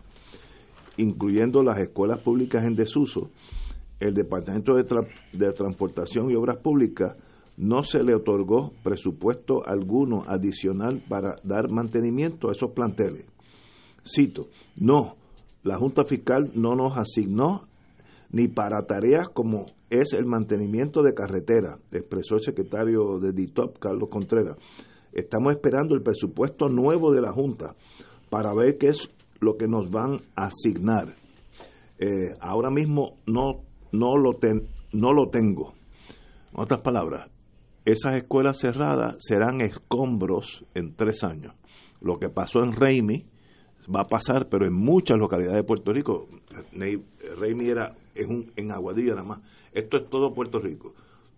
incluyendo 0.97 1.63
las 1.63 1.79
escuelas 1.79 2.21
públicas 2.21 2.65
en 2.65 2.75
desuso, 2.75 3.31
el 4.01 4.15
Departamento 4.15 4.75
de, 4.75 5.53
Transportación 5.53 6.31
y 6.31 6.35
Obras 6.35 6.59
Públicas 6.59 7.17
no 7.57 7.85
se 7.85 8.03
le 8.03 8.15
otorgó 8.15 8.73
presupuesto 8.83 9.67
alguno 9.67 10.25
adicional 10.27 11.03
para 11.09 11.37
dar 11.45 11.71
mantenimiento 11.71 12.49
a 12.49 12.53
esos 12.53 12.73
planteles. 12.73 13.25
Cito, 14.05 14.49
no, 14.77 15.17
la 15.63 15.77
Junta 15.79 16.05
Fiscal 16.05 16.51
no 16.55 16.75
nos 16.75 16.99
asignó 16.99 17.63
ni 18.31 18.49
para 18.49 18.83
tareas 18.87 19.29
como 19.29 19.67
es 19.91 20.13
el 20.13 20.27
mantenimiento 20.27 21.03
de 21.03 21.15
carretera, 21.15 21.79
expresó 21.93 22.37
el 22.37 22.43
secretario 22.43 23.19
de 23.19 23.33
DITOP, 23.33 23.79
Carlos 23.79 24.09
Contreras. 24.09 24.57
Estamos 25.13 25.55
esperando 25.55 25.95
el 25.95 26.03
presupuesto 26.03 26.69
nuevo 26.69 27.13
de 27.13 27.21
la 27.21 27.33
Junta 27.33 27.75
para 28.31 28.53
ver 28.55 28.79
qué 28.79 28.89
es 28.89 29.09
lo 29.41 29.57
que 29.57 29.69
nos 29.69 29.91
van 29.91 30.21
a 30.35 30.47
asignar. 30.47 31.15
Eh, 31.99 32.35
ahora 32.41 32.71
mismo 32.71 33.19
no, 33.27 33.63
no, 33.93 34.17
lo 34.17 34.33
no 34.93 35.13
lo 35.13 35.31
tengo. 35.31 35.75
En 36.53 36.61
otras 36.61 36.81
palabras, 36.81 37.31
esas 37.85 38.17
escuelas 38.17 38.59
cerradas 38.59 39.17
serán 39.19 39.61
escombros 39.61 40.65
en 40.75 40.95
tres 40.95 41.23
años. 41.23 41.55
Lo 42.01 42.19
que 42.19 42.29
pasó 42.29 42.63
en 42.65 42.73
Reimi 42.73 43.27
va 43.95 44.01
a 44.01 44.07
pasar, 44.07 44.49
pero 44.49 44.67
en 44.67 44.73
muchas 44.73 45.19
localidades 45.19 45.59
de 45.59 45.65
Puerto 45.65 45.93
Rico, 45.93 46.29
Reimi 46.73 47.69
era 47.69 47.95
en, 48.15 48.31
un, 48.31 48.53
en 48.57 48.71
Aguadilla 48.71 49.15
nada 49.15 49.25
más. 49.25 49.41
Esto 49.73 49.97
es 49.97 50.09
todo 50.09 50.33
Puerto 50.33 50.61
Rico. 50.61 50.95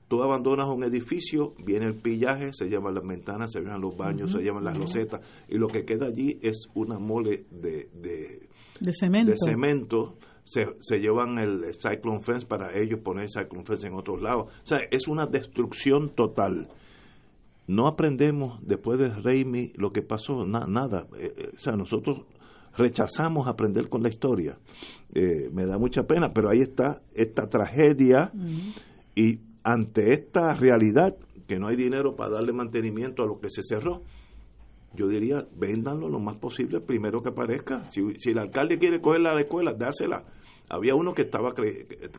Tú 0.08 0.22
abandonas 0.22 0.68
un 0.68 0.84
edificio, 0.84 1.54
viene 1.58 1.86
el 1.86 1.96
pillaje, 1.96 2.52
se 2.52 2.68
llevan 2.68 2.94
las 2.94 3.04
ventanas, 3.04 3.50
se 3.50 3.60
llevan 3.60 3.80
los 3.80 3.96
baños, 3.96 4.30
se 4.30 4.38
llevan 4.38 4.62
las 4.62 4.78
losetas, 4.78 5.20
y 5.48 5.58
lo 5.58 5.66
que 5.66 5.84
queda 5.84 6.06
allí 6.06 6.38
es 6.42 6.68
una 6.74 6.96
mole 6.98 7.44
de, 7.50 7.88
de, 7.92 8.92
cemento. 8.92 9.32
De 9.32 9.36
cemento. 9.36 10.16
Se, 10.44 10.76
se, 10.78 11.00
llevan 11.00 11.40
el 11.40 11.74
Cyclone 11.74 12.22
Fence 12.22 12.46
para 12.46 12.78
ellos 12.78 13.00
poner 13.00 13.28
Cyclone 13.28 13.64
Fence 13.64 13.88
en 13.88 13.94
otros 13.94 14.22
lados. 14.22 14.52
O 14.62 14.66
sea, 14.66 14.78
es 14.92 15.08
una 15.08 15.26
destrucción 15.26 16.10
total. 16.10 16.68
No 17.66 17.88
aprendemos 17.88 18.60
después 18.64 19.00
de 19.00 19.08
Raimi 19.08 19.72
lo 19.74 19.92
que 19.92 20.02
pasó, 20.02 20.46
nada. 20.46 21.08
Eh, 21.18 21.34
eh, 21.36 21.50
o 21.52 21.58
sea, 21.58 21.72
nosotros 21.72 22.26
rechazamos 22.76 23.48
aprender 23.48 23.88
con 23.88 24.02
la 24.02 24.08
historia. 24.08 24.58
Eh, 25.14 25.50
me 25.52 25.66
da 25.66 25.78
mucha 25.78 26.04
pena, 26.04 26.32
pero 26.32 26.50
ahí 26.50 26.60
está 26.60 27.02
esta 27.14 27.48
tragedia 27.48 28.32
y 29.14 29.40
ante 29.62 30.12
esta 30.12 30.54
realidad 30.54 31.16
que 31.46 31.58
no 31.58 31.68
hay 31.68 31.76
dinero 31.76 32.16
para 32.16 32.30
darle 32.30 32.52
mantenimiento 32.52 33.22
a 33.22 33.26
lo 33.26 33.40
que 33.40 33.50
se 33.50 33.62
cerró, 33.62 34.02
yo 34.94 35.08
diría, 35.08 35.46
véndanlo 35.56 36.08
lo 36.08 36.18
más 36.18 36.36
posible 36.36 36.80
primero 36.80 37.22
que 37.22 37.28
aparezca. 37.30 37.84
Si, 37.90 38.02
si 38.18 38.30
el 38.30 38.38
alcalde 38.38 38.78
quiere 38.78 39.00
coger 39.00 39.20
la 39.20 39.38
escuela, 39.38 39.74
dársela. 39.74 40.24
Había 40.68 40.94
uno 40.94 41.14
que 41.14 41.22
estaba 41.22 41.54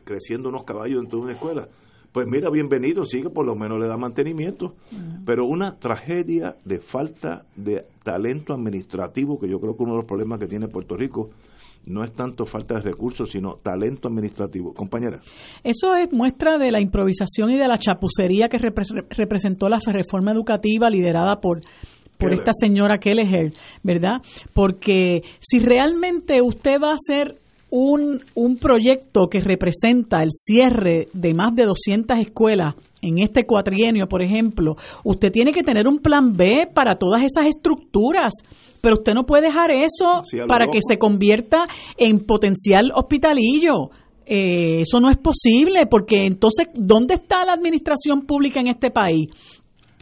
creciendo 0.04 0.48
unos 0.48 0.64
caballos 0.64 1.00
dentro 1.00 1.18
de 1.18 1.24
una 1.24 1.34
escuela 1.34 1.68
pues 2.12 2.26
mira, 2.26 2.50
bienvenido, 2.50 3.04
sigue, 3.04 3.30
por 3.30 3.46
lo 3.46 3.54
menos 3.54 3.78
le 3.78 3.86
da 3.86 3.96
mantenimiento. 3.96 4.74
Pero 5.24 5.46
una 5.46 5.76
tragedia 5.78 6.56
de 6.64 6.78
falta 6.78 7.44
de 7.54 7.84
talento 8.02 8.54
administrativo, 8.54 9.38
que 9.38 9.48
yo 9.48 9.60
creo 9.60 9.76
que 9.76 9.82
uno 9.82 9.92
de 9.92 9.98
los 9.98 10.06
problemas 10.06 10.38
que 10.38 10.46
tiene 10.46 10.68
Puerto 10.68 10.96
Rico 10.96 11.30
no 11.86 12.04
es 12.04 12.12
tanto 12.12 12.44
falta 12.44 12.74
de 12.74 12.80
recursos, 12.80 13.30
sino 13.30 13.56
talento 13.62 14.08
administrativo. 14.08 14.72
Compañera. 14.74 15.20
Eso 15.62 15.94
es 15.94 16.12
muestra 16.12 16.58
de 16.58 16.70
la 16.70 16.80
improvisación 16.80 17.50
y 17.50 17.56
de 17.56 17.68
la 17.68 17.78
chapucería 17.78 18.48
que 18.48 18.58
representó 18.58 19.68
la 19.68 19.78
reforma 19.86 20.32
educativa 20.32 20.90
liderada 20.90 21.40
por 21.40 21.60
por 22.18 22.34
esta 22.34 22.50
señora 22.52 22.98
Kelleher, 22.98 23.52
¿verdad? 23.84 24.20
Porque 24.52 25.22
si 25.38 25.60
realmente 25.60 26.42
usted 26.42 26.80
va 26.82 26.92
a 26.92 26.96
ser 26.98 27.36
un, 27.70 28.20
un 28.34 28.56
proyecto 28.56 29.28
que 29.30 29.40
representa 29.40 30.22
el 30.22 30.30
cierre 30.30 31.08
de 31.12 31.34
más 31.34 31.54
de 31.54 31.64
200 31.64 32.18
escuelas 32.18 32.74
en 33.02 33.18
este 33.22 33.44
cuatrienio, 33.44 34.08
por 34.08 34.22
ejemplo, 34.22 34.76
usted 35.04 35.30
tiene 35.30 35.52
que 35.52 35.62
tener 35.62 35.86
un 35.86 35.98
plan 35.98 36.32
B 36.32 36.68
para 36.74 36.96
todas 36.96 37.22
esas 37.22 37.46
estructuras, 37.46 38.32
pero 38.80 38.96
usted 38.96 39.14
no 39.14 39.24
puede 39.24 39.46
dejar 39.46 39.70
eso 39.70 40.22
para 40.48 40.66
que 40.66 40.80
se 40.86 40.98
convierta 40.98 41.66
en 41.96 42.20
potencial 42.20 42.90
hospitalillo. 42.94 43.90
Eh, 44.30 44.82
eso 44.82 45.00
no 45.00 45.10
es 45.10 45.16
posible, 45.16 45.86
porque 45.86 46.26
entonces, 46.26 46.66
¿dónde 46.74 47.14
está 47.14 47.44
la 47.46 47.52
administración 47.52 48.26
pública 48.26 48.60
en 48.60 48.68
este 48.68 48.90
país? 48.90 49.28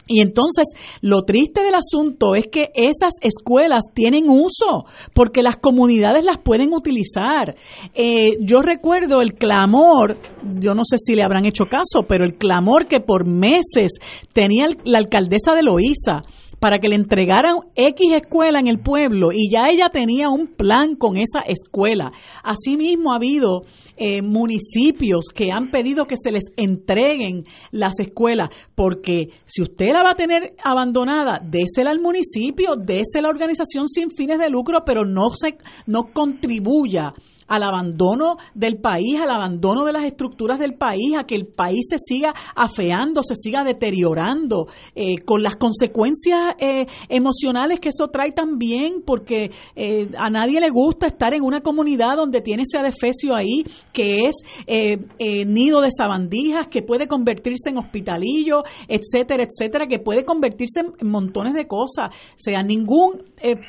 Y 0.07 0.21
entonces, 0.21 0.65
lo 1.01 1.23
triste 1.23 1.63
del 1.63 1.75
asunto 1.75 2.35
es 2.35 2.45
que 2.51 2.69
esas 2.73 3.13
escuelas 3.21 3.85
tienen 3.93 4.29
uso, 4.29 4.85
porque 5.13 5.43
las 5.43 5.57
comunidades 5.57 6.23
las 6.23 6.39
pueden 6.39 6.73
utilizar. 6.73 7.55
Eh, 7.93 8.37
yo 8.41 8.61
recuerdo 8.61 9.21
el 9.21 9.33
clamor, 9.33 10.17
yo 10.59 10.73
no 10.73 10.83
sé 10.85 10.97
si 10.97 11.15
le 11.15 11.23
habrán 11.23 11.45
hecho 11.45 11.65
caso, 11.65 12.07
pero 12.07 12.25
el 12.25 12.35
clamor 12.35 12.87
que 12.87 12.99
por 12.99 13.27
meses 13.27 13.91
tenía 14.33 14.67
la 14.85 14.97
alcaldesa 14.97 15.53
de 15.53 15.63
Loíza 15.63 16.23
para 16.59 16.79
que 16.79 16.89
le 16.89 16.95
entregaran 16.95 17.57
X 17.75 18.11
escuela 18.15 18.59
en 18.59 18.67
el 18.67 18.79
pueblo 18.79 19.31
y 19.31 19.49
ya 19.49 19.69
ella 19.69 19.89
tenía 19.89 20.29
un 20.29 20.47
plan 20.47 20.95
con 20.95 21.17
esa 21.17 21.39
escuela. 21.47 22.11
Asimismo, 22.43 23.11
ha 23.11 23.17
habido 23.17 23.61
eh, 23.95 24.21
municipios 24.21 25.25
que 25.33 25.51
han 25.51 25.69
pedido 25.69 26.05
que 26.05 26.15
se 26.21 26.31
les 26.31 26.45
entreguen 26.55 27.43
las 27.71 27.99
escuelas, 27.99 28.49
porque 28.75 29.29
si 29.45 29.61
usted 29.61 29.91
la 29.93 30.03
va 30.03 30.11
a 30.11 30.15
tener 30.15 30.55
abandonada, 30.63 31.37
désela 31.43 31.91
al 31.91 31.99
municipio, 31.99 32.73
désela 32.75 33.17
a 33.17 33.21
la 33.21 33.29
organización 33.29 33.87
sin 33.87 34.11
fines 34.11 34.39
de 34.39 34.49
lucro, 34.49 34.83
pero 34.85 35.03
no, 35.03 35.29
se, 35.29 35.57
no 35.85 36.11
contribuya 36.13 37.13
al 37.47 37.63
abandono 37.63 38.37
del 38.53 38.77
país, 38.77 39.19
al 39.21 39.29
abandono 39.29 39.85
de 39.85 39.93
las 39.93 40.03
estructuras 40.03 40.59
del 40.59 40.75
país, 40.75 41.15
a 41.17 41.23
que 41.23 41.35
el 41.35 41.47
país 41.47 41.85
se 41.89 41.97
siga 41.97 42.33
afeando, 42.55 43.21
se 43.23 43.35
siga 43.35 43.63
deteriorando, 43.63 44.67
eh, 44.95 45.17
con 45.25 45.43
las 45.43 45.55
consecuencias 45.55 46.55
eh, 46.59 46.87
emocionales 47.09 47.79
que 47.79 47.89
eso 47.89 48.09
trae 48.09 48.31
también, 48.31 49.01
porque 49.05 49.51
eh, 49.75 50.09
a 50.17 50.29
nadie 50.29 50.59
le 50.59 50.69
gusta 50.69 51.07
estar 51.07 51.33
en 51.33 51.43
una 51.43 51.61
comunidad 51.61 52.17
donde 52.17 52.41
tiene 52.41 52.63
ese 52.63 52.77
adefesio 52.77 53.35
ahí, 53.35 53.63
que 53.93 54.25
es 54.25 54.35
nido 55.47 55.81
de 55.81 55.89
sabandijas, 55.91 56.67
que 56.67 56.81
puede 56.81 57.07
convertirse 57.07 57.69
en 57.69 57.77
hospitalillo, 57.77 58.63
etcétera, 58.87 59.43
etcétera, 59.43 59.87
que 59.87 59.99
puede 59.99 60.25
convertirse 60.25 60.81
en 60.81 61.09
montones 61.09 61.53
de 61.53 61.67
cosas. 61.67 62.09
O 62.09 62.37
sea, 62.37 62.61
ningún 62.61 63.23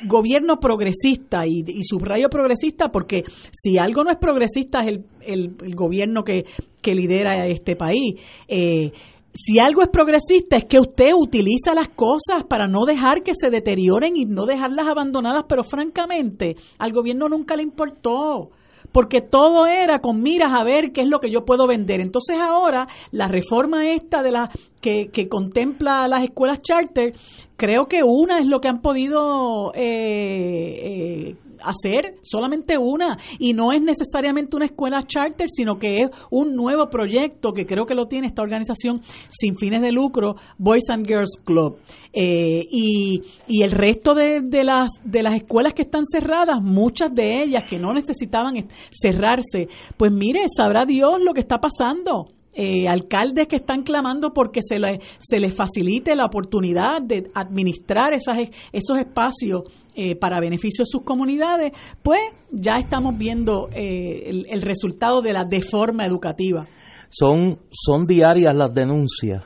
gobierno 0.07 0.59
progresista, 0.59 1.45
y, 1.47 1.63
y 1.67 1.83
subrayo 1.83 2.29
progresista, 2.29 2.89
porque 2.91 3.23
si 3.51 3.68
algo 3.77 4.03
no 4.03 4.11
es 4.11 4.17
progresista 4.17 4.79
es 4.81 4.99
el, 5.21 5.55
el, 5.61 5.75
gobierno 5.75 6.23
que, 6.23 6.45
que, 6.81 6.95
lidera 6.95 7.45
este 7.47 7.75
país. 7.75 8.15
Eh, 8.47 8.91
si 9.33 9.59
algo 9.59 9.81
es 9.81 9.89
progresista 9.89 10.57
es 10.57 10.65
que 10.65 10.79
usted 10.79 11.11
utiliza 11.15 11.73
las 11.73 11.89
cosas 11.89 12.43
para 12.49 12.67
no 12.67 12.85
dejar 12.85 13.21
que 13.23 13.33
se 13.39 13.49
deterioren 13.49 14.15
y 14.15 14.25
no 14.25 14.45
dejarlas 14.45 14.87
abandonadas, 14.87 15.45
pero 15.47 15.63
francamente 15.63 16.55
al 16.79 16.91
gobierno 16.91 17.29
nunca 17.29 17.55
le 17.55 17.63
importó 17.63 18.49
porque 18.91 19.21
todo 19.21 19.67
era 19.67 19.99
con 19.99 20.21
miras 20.21 20.51
a 20.53 20.63
ver 20.63 20.91
qué 20.91 21.01
es 21.01 21.07
lo 21.07 21.19
que 21.19 21.29
yo 21.29 21.45
puedo 21.45 21.67
vender. 21.67 22.01
Entonces 22.01 22.37
ahora 22.39 22.87
la 23.11 23.27
reforma 23.27 23.87
esta 23.91 24.23
de 24.23 24.31
la 24.31 24.49
que, 24.81 25.09
que 25.09 25.27
contempla 25.27 26.07
las 26.07 26.23
escuelas 26.23 26.61
charter, 26.61 27.13
creo 27.55 27.85
que 27.85 28.01
una 28.03 28.39
es 28.39 28.47
lo 28.47 28.59
que 28.59 28.67
han 28.67 28.81
podido 28.81 29.71
eh, 29.75 31.35
eh, 31.35 31.35
hacer 31.63 32.15
solamente 32.23 32.77
una 32.77 33.17
y 33.37 33.53
no 33.53 33.71
es 33.71 33.81
necesariamente 33.81 34.55
una 34.55 34.65
escuela 34.65 35.03
charter, 35.03 35.47
sino 35.49 35.77
que 35.77 36.01
es 36.01 36.09
un 36.29 36.55
nuevo 36.55 36.89
proyecto 36.89 37.51
que 37.53 37.65
creo 37.65 37.85
que 37.85 37.95
lo 37.95 38.07
tiene 38.07 38.27
esta 38.27 38.41
organización 38.41 39.01
sin 39.27 39.57
fines 39.57 39.81
de 39.81 39.91
lucro, 39.91 40.35
Boys 40.57 40.89
and 40.89 41.07
Girls 41.07 41.39
Club. 41.43 41.77
Eh, 42.13 42.63
y, 42.71 43.21
y, 43.47 43.63
el 43.63 43.71
resto 43.71 44.15
de, 44.15 44.41
de, 44.41 44.63
las, 44.63 44.89
de 45.03 45.21
las 45.21 45.35
escuelas 45.35 45.73
que 45.73 45.83
están 45.83 46.03
cerradas, 46.11 46.61
muchas 46.61 47.13
de 47.13 47.43
ellas 47.43 47.65
que 47.69 47.77
no 47.77 47.93
necesitaban 47.93 48.55
cerrarse, 48.89 49.67
pues 49.95 50.11
mire, 50.11 50.41
sabrá 50.55 50.85
Dios 50.85 51.21
lo 51.21 51.33
que 51.33 51.41
está 51.41 51.57
pasando. 51.59 52.27
Eh, 52.61 52.87
alcaldes 52.89 53.47
que 53.47 53.57
están 53.57 53.83
clamando 53.83 54.33
porque 54.33 54.61
se, 54.61 54.79
le, 54.79 54.99
se 55.19 55.39
les 55.39 55.53
facilite 55.53 56.15
la 56.15 56.25
oportunidad 56.25 57.01
de 57.01 57.27
administrar 57.33 58.11
esas, 58.13 58.37
esos 58.73 58.97
espacios 58.97 59.61
eh, 60.01 60.15
para 60.15 60.39
beneficio 60.39 60.83
de 60.83 60.89
sus 60.89 61.03
comunidades, 61.03 61.73
pues 62.01 62.21
ya 62.51 62.77
estamos 62.77 63.17
viendo 63.17 63.67
eh, 63.73 64.29
el, 64.49 64.61
resultado 64.61 65.19
de 65.19 65.33
la 65.33 65.43
deforma 65.43 66.05
educativa. 66.05 66.65
Son, 67.09 67.59
son 67.69 68.05
diarias 68.05 68.55
las 68.55 68.73
denuncias 68.73 69.43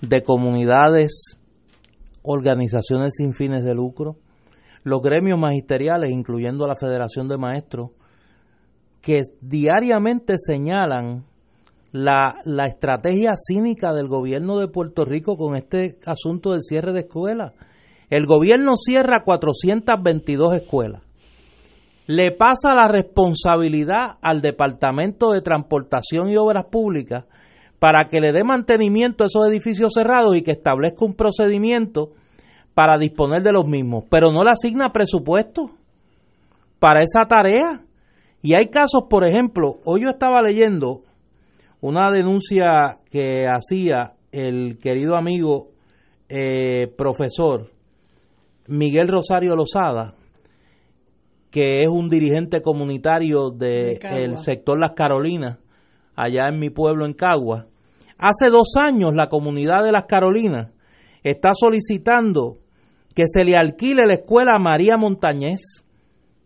de 0.00 0.24
comunidades, 0.24 1.38
organizaciones 2.22 3.14
sin 3.16 3.32
fines 3.32 3.62
de 3.62 3.72
lucro, 3.72 4.16
los 4.82 5.00
gremios 5.02 5.38
magisteriales, 5.38 6.10
incluyendo 6.10 6.66
la 6.66 6.74
Federación 6.74 7.28
de 7.28 7.38
Maestros, 7.38 7.90
que 9.00 9.22
diariamente 9.40 10.34
señalan 10.36 11.26
la, 11.92 12.40
la, 12.44 12.66
estrategia 12.66 13.34
cínica 13.36 13.92
del 13.92 14.08
gobierno 14.08 14.58
de 14.58 14.66
Puerto 14.66 15.04
Rico 15.04 15.36
con 15.36 15.54
este 15.54 16.00
asunto 16.06 16.50
del 16.50 16.62
cierre 16.62 16.92
de 16.92 17.02
escuelas. 17.02 17.52
El 18.10 18.26
gobierno 18.26 18.74
cierra 18.74 19.22
422 19.24 20.54
escuelas. 20.54 21.02
Le 22.08 22.32
pasa 22.32 22.74
la 22.74 22.88
responsabilidad 22.88 24.18
al 24.20 24.40
Departamento 24.40 25.30
de 25.30 25.42
Transportación 25.42 26.28
y 26.28 26.36
Obras 26.36 26.66
Públicas 26.66 27.24
para 27.78 28.08
que 28.08 28.20
le 28.20 28.32
dé 28.32 28.42
mantenimiento 28.42 29.22
a 29.22 29.28
esos 29.28 29.46
edificios 29.48 29.92
cerrados 29.94 30.36
y 30.36 30.42
que 30.42 30.50
establezca 30.50 31.04
un 31.04 31.14
procedimiento 31.14 32.10
para 32.74 32.98
disponer 32.98 33.42
de 33.42 33.52
los 33.52 33.66
mismos, 33.66 34.04
pero 34.10 34.32
no 34.32 34.42
le 34.42 34.50
asigna 34.50 34.92
presupuesto 34.92 35.70
para 36.80 37.04
esa 37.04 37.26
tarea. 37.26 37.84
Y 38.42 38.54
hay 38.54 38.70
casos, 38.70 39.04
por 39.08 39.24
ejemplo, 39.24 39.78
hoy 39.84 40.02
yo 40.02 40.10
estaba 40.10 40.42
leyendo 40.42 41.02
una 41.80 42.10
denuncia 42.10 42.96
que 43.08 43.46
hacía 43.46 44.14
el 44.32 44.78
querido 44.80 45.14
amigo 45.16 45.68
eh, 46.28 46.92
profesor 46.96 47.70
Miguel 48.66 49.08
Rosario 49.08 49.56
Lozada, 49.56 50.14
que 51.50 51.80
es 51.80 51.88
un 51.88 52.08
dirigente 52.08 52.62
comunitario 52.62 53.50
del 53.50 53.98
de 53.98 54.36
sector 54.36 54.78
Las 54.78 54.92
Carolinas, 54.92 55.58
allá 56.14 56.48
en 56.48 56.60
mi 56.60 56.70
pueblo 56.70 57.06
en 57.06 57.14
Cagua. 57.14 57.66
Hace 58.18 58.50
dos 58.50 58.74
años 58.80 59.14
la 59.14 59.28
comunidad 59.28 59.82
de 59.82 59.92
Las 59.92 60.04
Carolinas 60.04 60.72
está 61.22 61.50
solicitando 61.54 62.58
que 63.14 63.24
se 63.26 63.44
le 63.44 63.56
alquile 63.56 64.06
la 64.06 64.14
escuela 64.14 64.58
María 64.58 64.96
Montañez, 64.96 65.84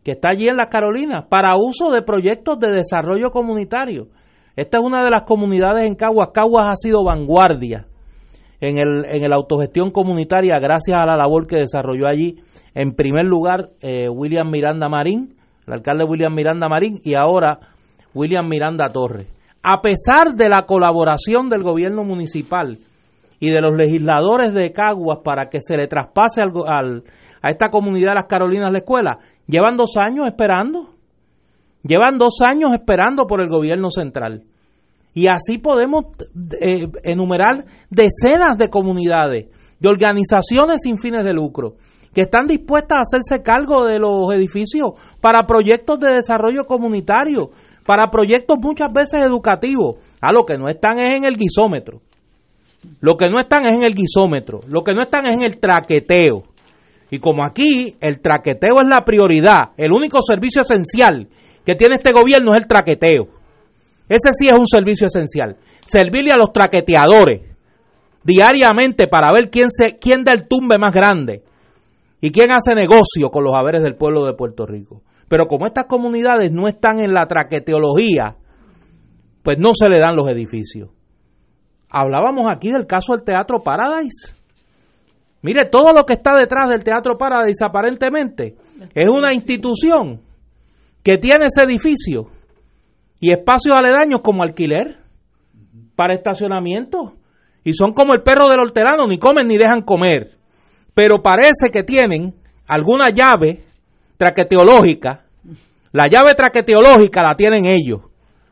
que 0.03 0.12
está 0.12 0.31
allí 0.31 0.48
en 0.48 0.57
Las 0.57 0.68
Carolinas, 0.68 1.27
para 1.29 1.57
uso 1.57 1.90
de 1.90 2.03
proyectos 2.03 2.59
de 2.59 2.70
desarrollo 2.70 3.31
comunitario. 3.31 4.09
Esta 4.57 4.79
es 4.79 4.85
una 4.85 5.05
de 5.05 5.11
las 5.11 5.22
comunidades 5.22 5.87
en 5.87 5.96
Caguas. 5.96 6.29
Caguas 6.33 6.68
ha 6.68 6.77
sido 6.77 7.05
vanguardia 7.05 7.88
en 8.61 8.79
el, 8.79 9.05
en 9.07 9.29
la 9.29 9.37
autogestión 9.37 9.90
comunitaria 9.90 10.59
gracias 10.61 10.97
a 10.99 11.07
la 11.07 11.17
labor 11.17 11.47
que 11.47 11.57
desarrolló 11.57 12.07
allí, 12.07 12.37
en 12.75 12.95
primer 12.95 13.25
lugar, 13.25 13.71
eh, 13.83 14.09
William 14.09 14.51
Miranda 14.51 14.88
Marín, 14.88 15.35
el 15.67 15.73
alcalde 15.75 16.05
William 16.05 16.35
Miranda 16.35 16.69
Marín, 16.69 16.99
y 17.03 17.14
ahora 17.14 17.59
William 18.14 18.49
Miranda 18.49 18.88
Torres. 18.93 19.29
A 19.62 19.81
pesar 19.81 20.35
de 20.35 20.49
la 20.49 20.67
colaboración 20.67 21.49
del 21.49 21.62
gobierno 21.62 22.05
municipal 22.05 22.79
y 23.40 23.51
de 23.51 23.61
los 23.61 23.75
legisladores 23.77 24.53
de 24.53 24.73
Caguas 24.73 25.21
para 25.25 25.49
que 25.49 25.61
se 25.61 25.77
le 25.77 25.87
traspase 25.87 26.43
al, 26.43 27.03
a 27.43 27.51
esta 27.51 27.69
comunidad 27.71 28.11
de 28.11 28.14
las 28.17 28.27
Carolinas 28.27 28.73
la 28.73 28.79
escuela, 28.79 29.19
llevan 29.47 29.77
dos 29.77 29.97
años 29.97 30.27
esperando. 30.27 30.90
Llevan 31.83 32.17
dos 32.17 32.38
años 32.40 32.71
esperando 32.73 33.27
por 33.27 33.43
el 33.43 33.49
gobierno 33.49 33.90
central. 33.90 34.45
Y 35.14 35.29
así 35.29 35.59
podemos 35.59 36.07
eh, 36.61 36.88
enumerar 37.05 37.64
decenas 37.88 38.59
de 38.59 38.68
comunidades, 38.68 39.46
de 39.79 39.88
organizaciones 39.88 40.81
sin 40.83 40.98
fines 40.98 41.24
de 41.24 41.33
lucro, 41.33 41.77
que 42.12 42.22
están 42.22 42.46
dispuestas 42.46 42.98
a 42.98 43.03
hacerse 43.03 43.42
cargo 43.44 43.87
de 43.87 44.00
los 44.00 44.35
edificios 44.35 44.92
para 45.20 45.46
proyectos 45.46 46.00
de 46.00 46.14
desarrollo 46.14 46.66
comunitario, 46.66 47.50
para 47.87 48.11
proyectos 48.11 48.59
muchas 48.61 48.92
veces 48.92 49.22
educativos. 49.24 49.96
A 50.20 50.33
lo 50.33 50.44
que 50.44 50.59
no 50.59 50.68
están 50.68 50.98
es 50.98 51.16
en 51.16 51.24
el 51.24 51.37
guisómetro. 51.37 52.00
Lo 53.00 53.16
que 53.16 53.29
no 53.29 53.38
están 53.38 53.64
es 53.64 53.72
en 53.72 53.85
el 53.85 53.94
guisómetro. 53.94 54.61
Lo 54.66 54.83
que 54.83 54.94
no 54.94 55.03
están 55.03 55.27
es 55.27 55.33
en 55.33 55.44
el 55.44 55.59
traqueteo. 55.59 56.42
Y 57.11 57.18
como 57.18 57.44
aquí 57.44 57.96
el 58.00 58.20
traqueteo 58.20 58.81
es 58.81 58.88
la 58.88 59.05
prioridad, 59.05 59.70
el 59.77 59.92
único 59.92 60.20
servicio 60.22 60.62
esencial 60.62 61.29
que 61.64 61.74
tiene 61.74 61.96
este 61.96 62.12
gobierno 62.12 62.53
es 62.53 62.62
el 62.62 62.66
traqueteo. 62.66 63.43
Ese 64.09 64.31
sí 64.33 64.49
es 64.49 64.55
un 64.55 64.67
servicio 64.67 65.07
esencial. 65.07 65.57
Servirle 65.85 66.33
a 66.33 66.37
los 66.37 66.53
traqueteadores 66.53 67.43
diariamente 68.23 69.07
para 69.07 69.33
ver 69.33 69.51
quién, 69.51 69.71
se, 69.71 69.99
quién 69.99 70.25
da 70.25 70.33
el 70.33 70.49
tumbe 70.49 70.79
más 70.79 70.93
grande 70.93 71.43
y 72.21 72.31
quién 72.31 72.51
hace 72.51 72.75
negocio 72.75 73.31
con 73.31 73.45
los 73.45 73.55
haberes 73.55 73.83
del 73.83 73.97
pueblo 73.97 74.27
de 74.27 74.35
Puerto 74.35 74.67
Rico. 74.67 75.03
Pero 75.29 75.47
como 75.47 75.67
estas 75.67 75.87
comunidades 75.87 76.51
no 76.51 76.69
están 76.69 77.01
en 77.01 77.12
la 77.12 77.27
traqueteología, 77.27 78.37
pues 79.43 79.59
no 79.59 79.71
se 79.75 79.88
le 79.88 79.99
dan 79.99 80.17
los 80.17 80.29
edificios. 80.29 80.90
Hablábamos 81.90 82.51
aquí 82.51 82.73
del 82.73 82.87
caso 82.87 83.12
del 83.12 83.25
Teatro 83.25 83.62
Paradise. 83.62 84.35
Mire, 85.43 85.69
todo 85.71 85.93
lo 85.93 86.05
que 86.05 86.14
está 86.14 86.33
detrás 86.38 86.71
del 86.71 86.83
Teatro 86.83 87.19
Paradise 87.19 87.62
aparentemente 87.62 88.57
es 88.95 89.09
una 89.09 89.35
institución 89.35 90.23
que 91.03 91.19
tiene 91.19 91.47
ese 91.47 91.62
edificio 91.62 92.31
y 93.25 93.33
espacios 93.33 93.75
aledaños 93.75 94.21
como 94.23 94.43
alquiler 94.43 94.99
para 95.97 96.13
estacionamiento. 96.13 97.15
Y 97.65 97.73
son 97.73 97.95
como 97.95 98.13
el 98.13 98.23
perro 98.23 98.51
del 98.51 98.61
hortelano, 98.61 99.07
ni 99.07 99.19
comen 99.19 99.49
ni 99.49 99.57
dejan 99.57 99.81
comer. 99.81 100.33
Pero 100.93 101.23
parece 101.23 101.71
que 101.73 101.83
tienen 101.85 102.35
alguna 102.67 103.09
llave 103.09 103.65
traqueteológica. 104.19 105.25
La 105.93 106.07
llave 106.07 106.35
traqueteológica 106.35 107.23
la 107.23 107.35
tienen 107.35 107.65
ellos 107.65 108.03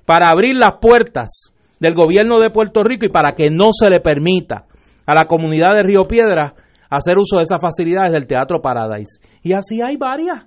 para 0.06 0.30
abrir 0.30 0.56
las 0.56 0.78
puertas 0.80 1.52
del 1.78 1.92
gobierno 1.92 2.40
de 2.40 2.48
Puerto 2.48 2.82
Rico 2.82 3.04
y 3.04 3.10
para 3.10 3.34
que 3.34 3.50
no 3.50 3.72
se 3.78 3.90
le 3.90 4.00
permita 4.00 4.64
a 5.04 5.14
la 5.14 5.26
comunidad 5.26 5.74
de 5.76 5.82
Río 5.82 6.08
Piedra 6.08 6.54
hacer 6.88 7.18
uso 7.18 7.36
de 7.36 7.42
esas 7.42 7.60
facilidades 7.60 8.12
del 8.12 8.26
Teatro 8.26 8.62
Paradise. 8.62 9.20
Y 9.42 9.52
así 9.52 9.82
hay 9.86 9.98
varias. 9.98 10.46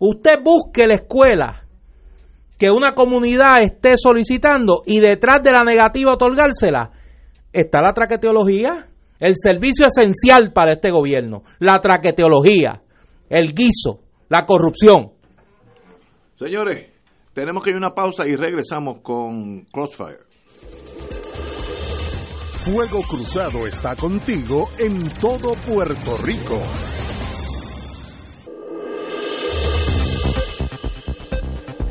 Usted 0.00 0.40
busque 0.42 0.88
la 0.88 0.94
escuela 0.94 1.63
que 2.58 2.70
una 2.70 2.92
comunidad 2.92 3.62
esté 3.62 3.96
solicitando 3.96 4.82
y 4.86 5.00
detrás 5.00 5.42
de 5.42 5.52
la 5.52 5.62
negativa 5.62 6.12
a 6.12 6.14
otorgársela 6.14 6.90
está 7.52 7.80
la 7.80 7.92
traqueteología, 7.92 8.88
el 9.20 9.34
servicio 9.36 9.86
esencial 9.86 10.52
para 10.52 10.74
este 10.74 10.90
gobierno, 10.90 11.42
la 11.58 11.80
traqueteología, 11.80 12.82
el 13.28 13.54
guiso, 13.54 14.00
la 14.28 14.44
corrupción. 14.44 15.12
Señores, 16.36 16.94
Tenemos 17.34 17.64
que 17.64 17.70
ir 17.70 17.74
a 17.74 17.78
una 17.78 17.94
pausa 17.94 18.24
y 18.28 18.36
regresamos 18.36 19.00
con 19.02 19.62
Crossfire. 19.64 20.20
Fuego 22.64 23.02
Cruzado 23.02 23.66
está 23.66 23.96
contigo 23.96 24.70
en 24.78 25.10
todo 25.20 25.54
Puerto 25.66 26.16
Rico. 26.24 26.56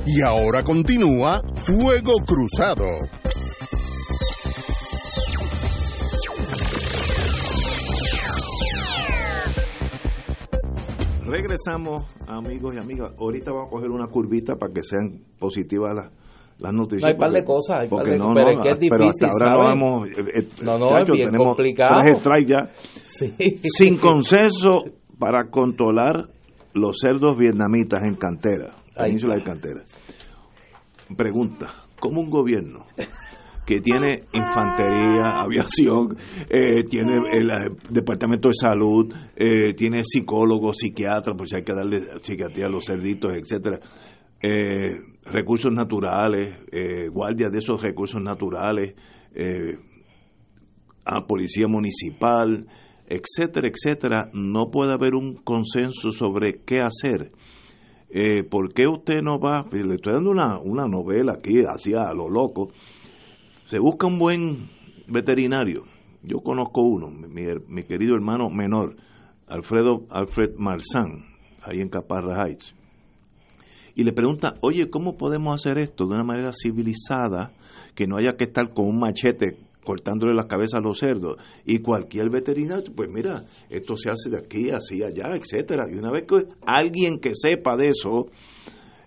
Y 0.05 0.21
ahora 0.21 0.63
continúa 0.63 1.41
Fuego 1.65 2.15
Cruzado. 2.25 2.85
Regresamos, 11.25 12.05
amigos 12.27 12.75
y 12.75 12.79
amigas. 12.79 13.13
Ahorita 13.17 13.51
vamos 13.51 13.67
a 13.67 13.71
coger 13.71 13.91
una 13.91 14.07
curvita 14.07 14.55
para 14.57 14.73
que 14.73 14.81
sean 14.83 15.21
positivas 15.39 15.95
las, 15.95 16.11
las 16.59 16.73
noticias. 16.73 17.07
hay 17.07 17.13
un 17.13 17.19
par 17.19 17.31
de 17.31 17.43
cosas, 17.45 17.79
hay 17.79 17.87
par 17.87 18.05
de, 18.05 18.17
no, 18.17 18.33
pero 18.33 18.49
es 18.51 18.59
que 18.59 18.69
es 18.71 18.79
difícil, 18.79 18.97
pero 18.97 19.09
hasta 19.09 19.27
ahora 19.47 19.53
no 19.53 19.71
hemos... 19.71 20.07
Eh, 20.09 20.31
eh, 20.35 20.47
no, 20.63 20.77
no, 20.77 20.97
es 20.97 21.09
bien 21.09 21.27
tenemos 21.27 21.47
complicado. 21.47 22.01
Tres 22.01 22.19
strikes 22.19 22.51
ya. 22.51 22.71
Sí. 23.05 23.33
Sin 23.63 23.97
consenso 23.97 24.83
para 25.17 25.49
controlar 25.49 26.27
los 26.73 26.97
cerdos 26.99 27.37
vietnamitas 27.37 28.03
en 28.03 28.15
cantera, 28.15 28.82
península 28.95 29.35
de 29.35 29.43
cantera. 29.43 29.83
Pregunta, 31.15 31.85
¿cómo 31.99 32.21
un 32.21 32.29
gobierno 32.29 32.85
que 33.65 33.79
tiene 33.79 34.25
infantería, 34.33 35.41
aviación, 35.41 36.17
eh, 36.49 36.83
tiene 36.89 37.21
el, 37.31 37.49
eh, 37.49 37.69
departamento 37.89 38.49
de 38.49 38.55
salud, 38.55 39.13
eh, 39.35 39.73
tiene 39.73 40.03
psicólogos, 40.03 40.77
psiquiatras, 40.77 41.35
pues 41.37 41.53
hay 41.53 41.63
que 41.63 41.73
darle 41.73 42.01
psiquiatría 42.21 42.65
a 42.65 42.69
los 42.69 42.85
cerditos, 42.85 43.33
etcétera, 43.33 43.79
eh, 44.41 44.99
recursos 45.25 45.71
naturales, 45.71 46.57
guardias 47.11 47.51
de 47.51 47.59
esos 47.59 47.81
recursos 47.81 48.21
naturales, 48.21 48.93
a 51.05 51.25
policía 51.25 51.67
municipal, 51.67 52.67
etcétera, 53.07 53.69
etcétera, 53.69 54.29
no 54.33 54.69
puede 54.69 54.91
haber 54.93 55.15
un 55.15 55.35
consenso 55.35 56.11
sobre 56.11 56.61
qué 56.65 56.81
hacer. 56.81 57.31
Eh, 58.15 58.43
¿Por 58.43 58.71
qué 58.73 58.87
usted 58.87 59.23
no 59.23 59.39
va? 59.39 59.65
Le 59.71 59.95
estoy 59.95 60.13
dando 60.13 60.29
una, 60.29 60.59
una 60.59 60.87
novela 60.87 61.33
aquí, 61.33 61.65
así 61.67 61.95
a 61.95 62.13
lo 62.13 62.29
loco. 62.29 62.69
Se 63.65 63.79
busca 63.79 64.05
un 64.05 64.19
buen 64.19 64.69
veterinario. 65.07 65.85
Yo 66.21 66.41
conozco 66.41 66.83
uno, 66.83 67.09
mi, 67.09 67.41
mi 67.67 67.83
querido 67.83 68.13
hermano 68.13 68.51
menor, 68.51 68.97
Alfredo 69.47 70.05
Alfred 70.11 70.51
Marzán, 70.57 71.25
ahí 71.63 71.81
en 71.81 71.89
Caparra 71.89 72.45
Heights. 72.45 72.75
Y 73.95 74.03
le 74.03 74.13
pregunta, 74.13 74.57
oye, 74.61 74.91
¿cómo 74.91 75.17
podemos 75.17 75.55
hacer 75.55 75.79
esto 75.79 76.05
de 76.05 76.13
una 76.13 76.23
manera 76.23 76.51
civilizada, 76.53 77.51
que 77.95 78.05
no 78.05 78.17
haya 78.17 78.35
que 78.37 78.43
estar 78.43 78.73
con 78.75 78.85
un 78.85 78.99
machete 78.99 79.57
cortándole 79.83 80.33
las 80.33 80.45
cabezas 80.45 80.79
a 80.79 80.83
los 80.83 80.99
cerdos? 80.99 81.37
Y 81.65 81.79
cualquier 81.79 82.29
veterinario, 82.29 82.93
pues 82.95 83.09
mira, 83.09 83.45
esto 83.69 83.97
se 83.97 84.09
hace 84.09 84.29
de 84.29 84.37
aquí, 84.37 84.69
así, 84.71 85.03
allá, 85.03 85.35
etcétera. 85.35 85.85
Y 85.91 85.95
una 85.95 86.11
vez 86.11 86.25
que 86.27 86.47
alguien 86.65 87.19
que 87.19 87.31
sepa 87.33 87.75
de 87.77 87.89
eso 87.89 88.27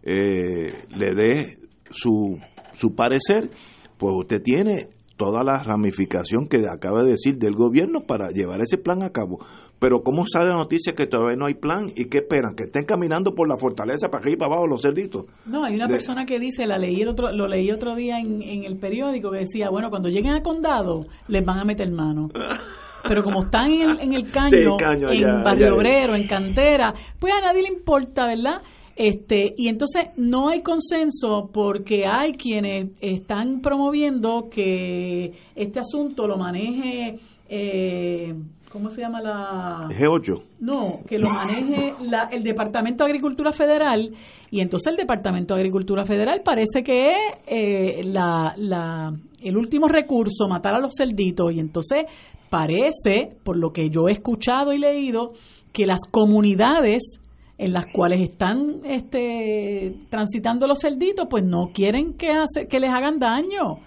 eh, 0.03 0.85
le 0.97 1.15
dé 1.15 1.59
su, 1.91 2.39
su 2.75 2.95
parecer, 2.95 3.51
pues 3.99 4.15
usted 4.17 4.43
tiene 4.43 4.91
toda 5.17 5.43
la 5.43 5.63
ramificación 5.63 6.47
que 6.49 6.59
acaba 6.69 7.03
de 7.03 7.11
decir 7.11 7.39
del 7.39 7.55
gobierno 7.55 8.07
para 8.07 8.31
llevar 8.31 8.61
ese 8.61 8.79
plan 8.79 9.03
a 9.03 9.11
cabo. 9.11 9.39
Pero 9.79 10.03
¿cómo 10.03 10.25
sale 10.27 10.49
la 10.51 10.57
noticia 10.57 10.95
que 10.95 11.07
todavía 11.07 11.37
no 11.37 11.47
hay 11.47 11.55
plan 11.55 11.91
y 11.95 12.07
qué 12.07 12.19
esperan? 12.19 12.55
Que 12.55 12.65
estén 12.65 12.85
caminando 12.87 13.35
por 13.35 13.47
la 13.49 13.57
fortaleza 13.59 14.09
para 14.09 14.23
arriba 14.23 14.35
y 14.35 14.39
para 14.39 14.53
abajo 14.53 14.67
los 14.67 14.81
cerditos. 14.83 15.27
No, 15.45 15.65
hay 15.65 15.75
una 15.75 15.87
De- 15.87 15.93
persona 15.95 16.25
que 16.25 16.39
dice, 16.41 16.67
la 16.67 16.79
leí 16.79 17.03
el 17.03 17.09
otro, 17.09 17.31
lo 17.33 17.47
leí 17.47 17.71
otro 17.71 17.95
día 17.95 18.15
en, 18.19 18.41
en 18.43 18.65
el 18.65 18.79
periódico, 18.79 19.31
que 19.31 19.39
decía, 19.41 19.69
bueno, 19.71 19.91
cuando 19.91 20.09
lleguen 20.09 20.33
al 20.33 20.43
condado, 20.43 21.07
les 21.29 21.45
van 21.45 21.59
a 21.59 21.65
meter 21.65 21.91
mano. 21.91 22.29
Pero 23.09 23.23
como 23.23 23.41
están 23.45 23.71
en 23.71 23.83
el, 23.83 24.01
en 24.01 24.13
el 24.15 24.31
caño, 24.33 24.49
Sí, 24.51 24.57
el 24.59 24.77
caño, 24.79 25.11
en 25.13 25.45
Barrio 25.45 25.67
allá. 25.67 25.75
Obrero, 25.77 26.15
en 26.17 26.27
Cantera, 26.27 26.93
pues 27.21 27.33
a 27.35 27.41
nadie 27.41 27.63
le 27.63 27.69
importa, 27.69 28.27
¿verdad? 28.27 28.63
Este, 28.97 29.53
y 29.59 29.69
entonces 29.69 30.09
no 30.17 30.49
hay 30.49 30.63
consenso 30.63 31.51
porque 31.53 32.05
hay 32.07 32.33
quienes 32.33 32.93
están 33.01 33.61
promoviendo 33.61 34.49
que 34.51 35.35
este 35.55 35.79
asunto 35.81 36.27
lo 36.27 36.39
maneje, 36.39 37.19
eh, 37.49 38.35
¿cómo 38.77 38.91
se 38.91 39.01
llama 39.01 39.21
la...? 39.21 39.89
G8. 39.89 40.43
No, 40.61 41.01
que 41.09 41.19
lo 41.19 41.29
maneje 41.31 41.95
la- 42.05 42.29
el 42.31 42.43
Departamento 42.43 43.05
de 43.05 43.11
Agricultura 43.11 43.53
Federal 43.53 44.13
y 44.51 44.61
entonces 44.61 44.91
el 44.91 44.97
Departamento 44.97 45.55
de 45.55 45.61
Agricultura 45.61 46.05
Federal 46.05 46.43
parece 46.45 46.81
que 46.85 47.09
es 47.09 47.17
eh, 47.47 48.05
la, 48.05 48.53
la- 48.57 49.13
el 49.43 49.57
último 49.57 49.89
recurso, 49.89 50.49
matar 50.49 50.75
a 50.75 50.81
los 50.81 50.93
cerditos 50.97 51.53
y 51.53 51.61
entonces 51.61 52.05
parece, 52.51 53.37
por 53.45 53.57
lo 53.57 53.71
que 53.73 53.91
yo 53.91 54.09
he 54.09 54.13
escuchado 54.13 54.73
y 54.73 54.79
leído, 54.79 55.33
que 55.73 55.87
las 55.87 56.01
comunidades 56.11 57.21
en 57.59 57.73
las 57.73 57.87
cuales 57.93 58.21
están 58.29 58.81
este, 58.85 59.95
transitando 60.11 60.67
los 60.67 60.79
cerditos, 60.81 61.27
pues 61.31 61.45
no 61.45 61.71
quieren 61.73 62.15
que, 62.15 62.29
hace- 62.31 62.69
que 62.69 62.81
les 62.81 62.91
hagan 62.91 63.19
daño. 63.19 63.79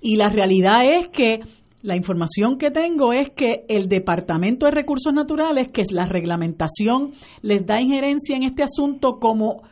Y 0.00 0.16
la 0.16 0.28
realidad 0.28 0.84
es 0.84 1.08
que 1.08 1.38
la 1.82 1.96
información 1.96 2.58
que 2.58 2.70
tengo 2.70 3.12
es 3.12 3.30
que 3.30 3.64
el 3.68 3.88
Departamento 3.88 4.66
de 4.66 4.72
Recursos 4.72 5.12
Naturales, 5.12 5.68
que 5.72 5.82
es 5.82 5.90
la 5.90 6.06
reglamentación, 6.06 7.12
les 7.42 7.66
da 7.66 7.80
injerencia 7.80 8.36
en 8.36 8.44
este 8.44 8.62
asunto 8.62 9.18
como, 9.18 9.62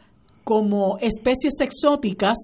como 0.42 0.98
especies 0.98 1.54
exóticas, 1.60 2.36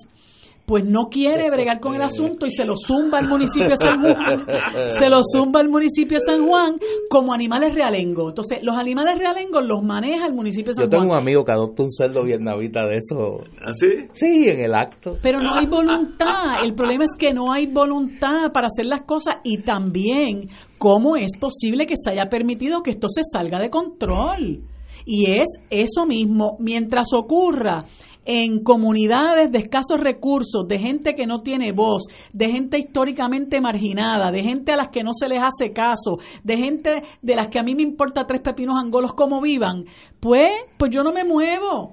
pues 0.66 0.84
no 0.84 1.04
quiere 1.08 1.48
bregar 1.48 1.78
con 1.80 1.94
el 1.94 2.02
asunto 2.02 2.44
y 2.44 2.50
se 2.50 2.64
lo 2.64 2.74
zumba 2.76 3.18
al 3.20 3.28
municipio 3.28 3.68
de 3.68 3.76
San 3.76 4.00
Juan, 4.02 4.44
se 4.98 5.08
lo 5.08 5.20
zumba 5.22 5.60
al 5.60 5.68
municipio 5.68 6.18
de 6.18 6.24
San 6.26 6.46
Juan 6.46 6.76
como 7.08 7.32
animales 7.32 7.72
realengos. 7.72 8.32
Entonces, 8.32 8.58
los 8.62 8.76
animales 8.76 9.16
realengos 9.16 9.64
los 9.64 9.82
maneja 9.82 10.26
el 10.26 10.34
municipio 10.34 10.72
de 10.72 10.82
Yo 10.82 10.82
San 10.84 10.90
tengo 10.90 11.04
Juan. 11.04 11.18
un 11.18 11.22
amigo 11.22 11.44
que 11.44 11.52
adopta 11.52 11.84
un 11.84 11.92
cerdo 11.92 12.24
vietnamita 12.24 12.84
de 12.86 12.96
eso. 12.96 13.38
¿Así? 13.64 14.08
Sí, 14.12 14.46
en 14.48 14.58
el 14.60 14.74
acto. 14.74 15.16
Pero 15.22 15.38
no 15.40 15.54
hay 15.56 15.66
voluntad. 15.70 16.64
El 16.64 16.74
problema 16.74 17.04
es 17.04 17.12
que 17.16 17.32
no 17.32 17.52
hay 17.52 17.66
voluntad 17.66 18.50
para 18.52 18.66
hacer 18.66 18.86
las 18.86 19.02
cosas 19.02 19.36
y 19.44 19.58
también 19.58 20.48
cómo 20.78 21.16
es 21.16 21.36
posible 21.38 21.86
que 21.86 21.94
se 21.96 22.10
haya 22.10 22.26
permitido 22.28 22.82
que 22.82 22.90
esto 22.90 23.08
se 23.08 23.22
salga 23.22 23.60
de 23.60 23.70
control. 23.70 24.62
Y 25.04 25.30
es 25.38 25.46
eso 25.70 26.06
mismo, 26.06 26.56
mientras 26.58 27.12
ocurra 27.14 27.84
en 28.26 28.62
comunidades 28.62 29.50
de 29.52 29.58
escasos 29.58 30.00
recursos, 30.00 30.66
de 30.66 30.78
gente 30.78 31.14
que 31.14 31.26
no 31.26 31.42
tiene 31.42 31.72
voz, 31.72 32.02
de 32.32 32.50
gente 32.50 32.78
históricamente 32.78 33.60
marginada, 33.60 34.32
de 34.32 34.42
gente 34.42 34.72
a 34.72 34.76
las 34.76 34.88
que 34.88 35.02
no 35.02 35.12
se 35.12 35.28
les 35.28 35.38
hace 35.38 35.72
caso, 35.72 36.18
de 36.42 36.58
gente 36.58 37.02
de 37.22 37.36
las 37.36 37.48
que 37.48 37.60
a 37.60 37.62
mí 37.62 37.74
me 37.74 37.82
importa 37.82 38.26
tres 38.26 38.42
pepinos 38.42 38.76
angolos 38.78 39.14
cómo 39.14 39.40
vivan, 39.40 39.84
pues, 40.20 40.50
pues 40.76 40.90
yo 40.90 41.02
no 41.02 41.12
me 41.12 41.24
muevo. 41.24 41.92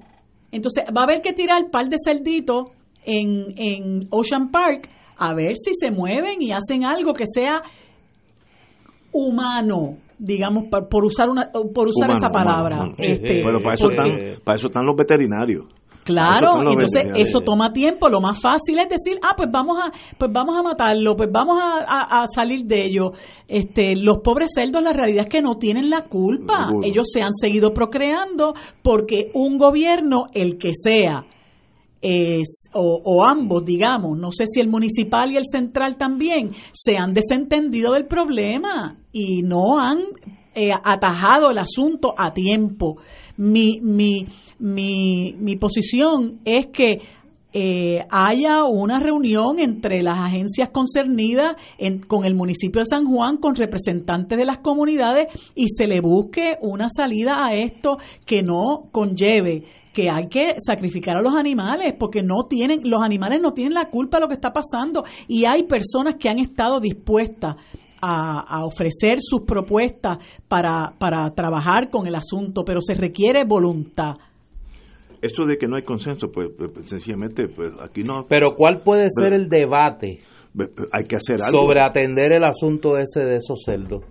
Entonces 0.50 0.84
va 0.94 1.02
a 1.02 1.04
haber 1.04 1.22
que 1.22 1.32
tirar 1.32 1.70
par 1.70 1.88
de 1.88 1.96
cerditos 2.04 2.70
en, 3.04 3.54
en 3.56 4.08
Ocean 4.10 4.50
Park 4.50 4.88
a 5.16 5.34
ver 5.34 5.54
si 5.56 5.72
se 5.74 5.90
mueven 5.90 6.42
y 6.42 6.52
hacen 6.52 6.84
algo 6.84 7.12
que 7.12 7.24
sea 7.26 7.62
humano, 9.12 9.98
digamos, 10.18 10.64
por, 10.70 10.88
por 10.88 11.04
usar 11.04 11.28
una 11.28 11.50
por 11.52 11.88
usar 11.88 12.10
Humano, 12.10 12.18
esa 12.18 12.28
palabra. 12.28 12.76
humano, 12.76 12.94
humano. 12.96 13.12
Este, 13.14 13.42
Pero 13.44 13.62
para 13.62 13.74
eso, 13.74 13.90
están, 13.90 14.10
para 14.42 14.56
eso 14.56 14.66
están 14.66 14.86
los 14.86 14.96
veterinarios. 14.96 15.66
Claro, 16.04 16.52
entonces 16.72 17.02
eso 17.22 17.40
toma 17.40 17.72
tiempo. 17.72 18.08
Lo 18.08 18.20
más 18.20 18.40
fácil 18.40 18.78
es 18.78 18.88
decir, 18.88 19.18
ah, 19.22 19.34
pues 19.36 19.48
vamos 19.50 19.78
a, 19.78 19.90
pues 20.18 20.30
vamos 20.32 20.56
a 20.56 20.62
matarlo, 20.62 21.16
pues 21.16 21.30
vamos 21.32 21.56
a, 21.60 21.78
a- 21.86 22.22
a 22.22 22.26
salir 22.28 22.64
de 22.66 22.84
ello. 22.84 23.12
Este, 23.48 23.96
los 23.96 24.18
pobres 24.18 24.50
cerdos, 24.54 24.82
la 24.82 24.92
realidad 24.92 25.22
es 25.24 25.28
que 25.30 25.40
no 25.42 25.56
tienen 25.56 25.88
la 25.90 26.02
culpa. 26.02 26.68
Ellos 26.84 27.06
se 27.12 27.20
han 27.22 27.32
seguido 27.32 27.72
procreando 27.72 28.54
porque 28.82 29.30
un 29.34 29.56
gobierno, 29.58 30.26
el 30.34 30.58
que 30.58 30.72
sea, 30.74 31.24
es, 32.02 32.68
o, 32.74 33.00
o 33.02 33.24
ambos, 33.24 33.64
digamos, 33.64 34.18
no 34.18 34.30
sé 34.30 34.44
si 34.46 34.60
el 34.60 34.68
municipal 34.68 35.32
y 35.32 35.38
el 35.38 35.44
central 35.50 35.96
también, 35.96 36.50
se 36.72 36.96
han 36.98 37.14
desentendido 37.14 37.94
del 37.94 38.04
problema 38.06 38.98
y 39.10 39.40
no 39.42 39.78
han 39.78 39.98
eh, 40.54 40.70
atajado 40.72 41.50
el 41.50 41.58
asunto 41.58 42.14
a 42.16 42.32
tiempo. 42.32 42.96
Mi, 43.36 43.80
mi, 43.80 44.26
mi, 44.58 45.34
mi 45.38 45.56
posición 45.56 46.40
es 46.44 46.68
que 46.68 47.00
eh, 47.56 48.04
haya 48.10 48.64
una 48.64 48.98
reunión 48.98 49.60
entre 49.60 50.02
las 50.02 50.18
agencias 50.18 50.70
concernidas 50.70 51.54
con 52.08 52.24
el 52.24 52.34
municipio 52.34 52.80
de 52.80 52.86
San 52.86 53.04
Juan, 53.04 53.36
con 53.36 53.54
representantes 53.54 54.36
de 54.36 54.44
las 54.44 54.58
comunidades 54.58 55.28
y 55.54 55.68
se 55.68 55.86
le 55.86 56.00
busque 56.00 56.56
una 56.62 56.88
salida 56.88 57.46
a 57.46 57.54
esto 57.54 57.98
que 58.26 58.42
no 58.42 58.88
conlleve 58.90 59.62
que 59.92 60.10
hay 60.10 60.26
que 60.28 60.56
sacrificar 60.58 61.16
a 61.16 61.22
los 61.22 61.36
animales 61.36 61.94
porque 61.96 62.24
no 62.24 62.46
tienen 62.48 62.80
los 62.82 63.00
animales 63.00 63.40
no 63.40 63.52
tienen 63.52 63.74
la 63.74 63.88
culpa 63.88 64.16
de 64.16 64.22
lo 64.22 64.28
que 64.28 64.34
está 64.34 64.52
pasando 64.52 65.04
y 65.28 65.44
hay 65.44 65.62
personas 65.62 66.16
que 66.16 66.28
han 66.28 66.40
estado 66.40 66.80
dispuestas 66.80 67.54
a, 68.04 68.40
a 68.40 68.64
ofrecer 68.64 69.18
sus 69.20 69.42
propuestas 69.42 70.18
para, 70.48 70.92
para 70.98 71.30
trabajar 71.30 71.90
con 71.90 72.06
el 72.06 72.14
asunto, 72.14 72.64
pero 72.64 72.80
se 72.80 72.94
requiere 72.94 73.44
voluntad. 73.44 74.14
Eso 75.22 75.46
de 75.46 75.56
que 75.56 75.66
no 75.66 75.76
hay 75.76 75.82
consenso, 75.84 76.28
pues, 76.30 76.50
pues, 76.56 76.70
pues 76.74 76.88
sencillamente, 76.88 77.48
pues 77.48 77.70
aquí 77.80 78.02
no. 78.02 78.26
Pero 78.28 78.54
¿cuál 78.56 78.82
puede 78.82 79.08
ser 79.10 79.32
el 79.32 79.48
debate 79.48 80.20
hay 80.92 81.04
que 81.04 81.16
hacer 81.16 81.42
algo. 81.42 81.62
sobre 81.62 81.82
atender 81.82 82.32
el 82.32 82.44
asunto 82.44 82.98
ese 82.98 83.20
de 83.20 83.36
esos 83.36 83.62
celdos? 83.64 84.02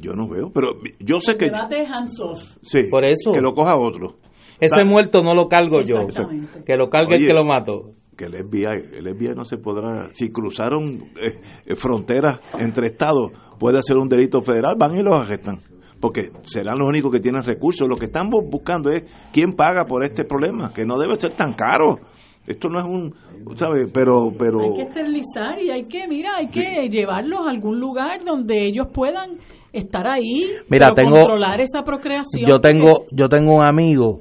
Yo 0.00 0.12
no 0.14 0.28
veo, 0.28 0.50
pero 0.52 0.72
yo 0.98 1.20
sé 1.20 1.32
El 1.32 1.38
que. 1.38 1.44
debate 1.46 1.82
es 1.82 1.88
hands-off. 1.90 2.56
Sí, 2.62 2.80
Por 2.90 3.04
eso. 3.04 3.32
Que 3.32 3.40
lo 3.40 3.54
coja 3.54 3.78
otro. 3.78 4.16
Ese 4.58 4.84
muerto 4.84 5.20
no 5.22 5.34
lo 5.34 5.48
cargo 5.48 5.82
yo, 5.82 6.00
Exactamente. 6.00 6.64
que 6.64 6.76
lo 6.76 6.88
cargue 6.88 7.16
el 7.16 7.26
que 7.26 7.34
lo 7.34 7.44
mató. 7.44 7.90
Que 8.16 8.24
el 8.24 8.32
FBI, 8.32 8.96
el 8.98 9.14
FBI 9.14 9.34
no 9.34 9.44
se 9.44 9.58
podrá, 9.58 10.08
si 10.12 10.30
cruzaron 10.30 11.10
eh, 11.20 11.38
eh, 11.66 11.74
fronteras 11.76 12.40
entre 12.58 12.86
estados, 12.88 13.32
puede 13.58 13.78
hacer 13.78 13.96
un 13.96 14.08
delito 14.08 14.40
federal, 14.40 14.74
van 14.78 14.96
y 14.96 15.02
los 15.02 15.20
arrestan, 15.20 15.58
porque 16.00 16.30
serán 16.44 16.78
los 16.78 16.88
únicos 16.88 17.12
que 17.12 17.20
tienen 17.20 17.44
recursos. 17.44 17.86
Lo 17.88 17.96
que 17.96 18.06
están 18.06 18.28
bu- 18.30 18.48
buscando 18.50 18.90
es 18.90 19.04
quién 19.32 19.52
paga 19.52 19.84
por 19.84 20.04
este 20.04 20.24
problema, 20.24 20.72
que 20.72 20.84
no 20.84 20.96
debe 20.98 21.14
ser 21.16 21.32
tan 21.32 21.52
caro. 21.54 21.98
Esto 22.46 22.68
no 22.68 22.78
es 22.78 22.84
un, 22.86 23.56
¿sabes? 23.56 23.90
Pero, 23.92 24.30
pero, 24.38 24.60
Hay 24.60 24.76
que 24.76 24.82
esterilizar 24.82 25.60
y 25.60 25.70
hay 25.70 25.82
que, 25.88 26.06
mira, 26.06 26.36
hay 26.36 26.46
que 26.46 26.88
llevarlos 26.88 27.40
a 27.46 27.50
algún 27.50 27.80
lugar 27.80 28.24
donde 28.24 28.66
ellos 28.68 28.86
puedan 28.94 29.32
estar 29.72 30.06
ahí, 30.06 30.42
Mira, 30.70 30.86
pero 30.86 30.94
tengo- 30.94 31.16
controlar 31.16 31.60
esa 31.60 31.82
procreación. 31.82 32.48
Yo 32.48 32.60
tengo, 32.60 33.04
yo 33.10 33.28
tengo 33.28 33.52
un 33.56 33.64
amigo 33.64 34.20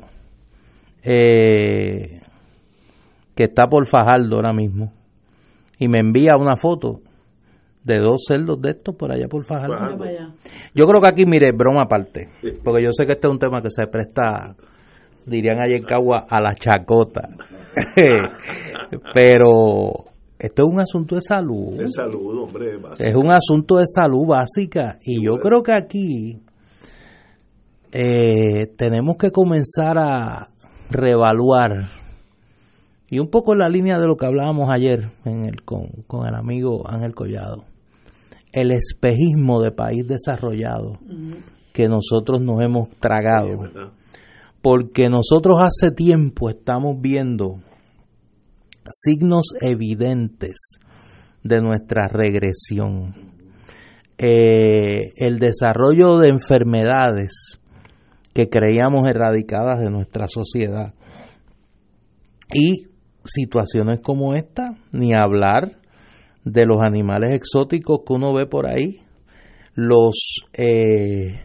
eh, 1.04 2.15
que 3.36 3.44
está 3.44 3.68
por 3.68 3.88
Fajardo 3.88 4.38
ahora 4.38 4.54
mismo 4.54 4.92
y 5.78 5.88
me 5.88 6.00
envía 6.00 6.36
una 6.38 6.56
foto 6.56 7.02
de 7.84 8.00
dos 8.00 8.24
cerdos 8.28 8.60
de 8.62 8.72
estos 8.72 8.96
por 8.96 9.12
allá 9.12 9.28
por 9.28 9.46
Fajardo. 9.46 9.76
Yo 10.74 10.88
creo 10.88 11.02
que 11.02 11.08
aquí, 11.08 11.26
mire, 11.26 11.52
broma 11.52 11.84
aparte, 11.84 12.30
porque 12.64 12.84
yo 12.84 12.92
sé 12.92 13.06
que 13.06 13.14
este 13.14 13.28
es 13.28 13.32
un 13.32 13.40
tema 13.40 13.62
que 13.62 13.70
se 13.70 13.86
presta, 13.88 14.56
dirían 15.26 15.62
allá 15.62 15.76
en 15.76 15.84
Cagua, 15.84 16.26
a 16.28 16.42
la 16.42 16.56
chacota. 16.56 17.30
Pero 19.14 20.06
esto 20.40 20.64
es 20.64 20.68
un 20.68 20.80
asunto 20.80 21.16
de 21.16 21.22
salud. 21.22 21.78
de 21.78 21.88
salud, 21.90 22.44
hombre. 22.44 22.80
Es 22.98 23.16
un 23.16 23.32
asunto 23.32 23.78
de 23.78 23.86
salud 23.86 24.28
básica 24.30 24.98
y 25.04 25.24
yo 25.24 25.38
creo 25.38 25.62
que 25.62 25.74
aquí 25.74 26.42
eh, 27.92 28.68
tenemos 28.76 29.18
que 29.18 29.30
comenzar 29.30 29.98
a 30.00 30.50
reevaluar 30.90 32.05
y 33.10 33.20
un 33.20 33.30
poco 33.30 33.54
en 33.54 33.60
la 33.60 33.70
línea 33.70 33.98
de 33.98 34.08
lo 34.08 34.18
que 34.18 34.26
hablábamos 34.26 34.70
ayer 34.70 35.10
en 35.26 35.46
el, 35.46 35.64
con, 35.64 35.88
con 36.08 36.28
el 36.28 36.36
amigo 36.36 36.88
Ángel 36.88 37.14
Collado, 37.14 37.66
el 38.52 38.72
espejismo 38.72 39.62
de 39.62 39.72
país 39.72 40.08
desarrollado 40.08 41.00
que 41.74 41.88
nosotros 41.88 42.42
nos 42.42 42.62
hemos 42.62 42.90
tragado, 43.00 43.70
porque 44.62 45.10
nosotros 45.10 45.62
hace 45.62 45.92
tiempo 45.92 46.50
estamos 46.50 47.00
viendo 47.00 47.60
signos 48.90 49.48
evidentes 49.62 50.80
de 51.44 51.62
nuestra 51.62 52.08
regresión. 52.08 53.34
Eh, 54.18 55.12
el 55.18 55.40
desarrollo 55.40 56.18
de 56.18 56.30
enfermedades 56.30 57.60
que 58.34 58.50
creíamos 58.50 59.08
erradicadas 59.10 59.80
de 59.80 59.90
nuestra 59.90 60.28
sociedad. 60.28 60.94
Y 62.54 62.88
situaciones 63.26 64.02
como 64.02 64.36
esta, 64.36 64.76
ni 64.92 65.14
hablar 65.14 65.80
de 66.44 66.66
los 66.66 66.82
animales 66.82 67.34
exóticos 67.34 68.02
que 68.06 68.14
uno 68.14 68.34
ve 68.34 68.46
por 68.46 68.68
ahí, 68.68 69.02
los... 69.74 70.46
eh, 70.54 71.42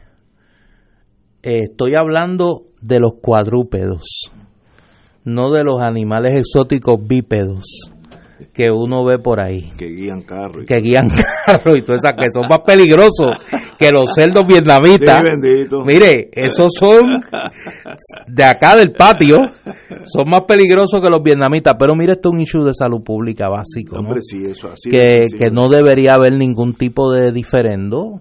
eh, 1.43 1.61
estoy 1.70 1.95
hablando 1.95 2.66
de 2.81 3.01
los 3.01 3.14
cuadrúpedos, 3.20 4.31
no 5.24 5.51
de 5.51 5.64
los 5.64 5.83
animales 5.83 6.37
exóticos 6.37 6.99
bípedos 7.07 7.93
que 8.53 8.70
uno 8.70 9.05
ve 9.05 9.18
por 9.18 9.41
ahí 9.41 9.70
Que 9.76 9.86
guían 9.88 10.22
carros. 10.22 10.64
que 10.66 10.80
guían 10.80 11.09
carros 11.47 11.74
y 11.76 11.82
todas 11.82 12.05
esas 12.05 12.14
que 12.14 12.30
son 12.32 12.49
más 12.49 12.61
peligrosos 12.66 13.36
que 13.78 13.91
los 13.91 14.12
cerdos 14.14 14.47
vietnamitas. 14.47 15.18
Sí. 15.43 15.76
Mire, 15.86 16.28
esos 16.32 16.72
son 16.78 17.22
de 18.26 18.45
acá 18.45 18.76
del 18.76 18.93
patio, 18.93 19.38
son 20.05 20.28
más 20.28 20.43
peligrosos 20.43 21.01
que 21.01 21.09
los 21.09 21.22
vietnamitas. 21.22 21.74
Pero 21.78 21.95
mire, 21.95 22.12
esto 22.12 22.28
es 22.28 22.34
un 22.34 22.41
issue 22.43 22.64
de 22.64 22.74
salud 22.74 23.03
pública 23.03 23.49
básico, 23.49 23.97
¿no? 23.97 24.09
Hombre, 24.09 24.20
sí, 24.22 24.45
eso 24.45 24.68
así. 24.68 24.91
que, 24.91 25.26
que 25.36 25.51
no 25.51 25.68
debería 25.70 26.12
haber 26.14 26.34
ningún 26.34 26.74
tipo 26.74 27.11
de 27.12 27.32
diferendo 27.32 28.20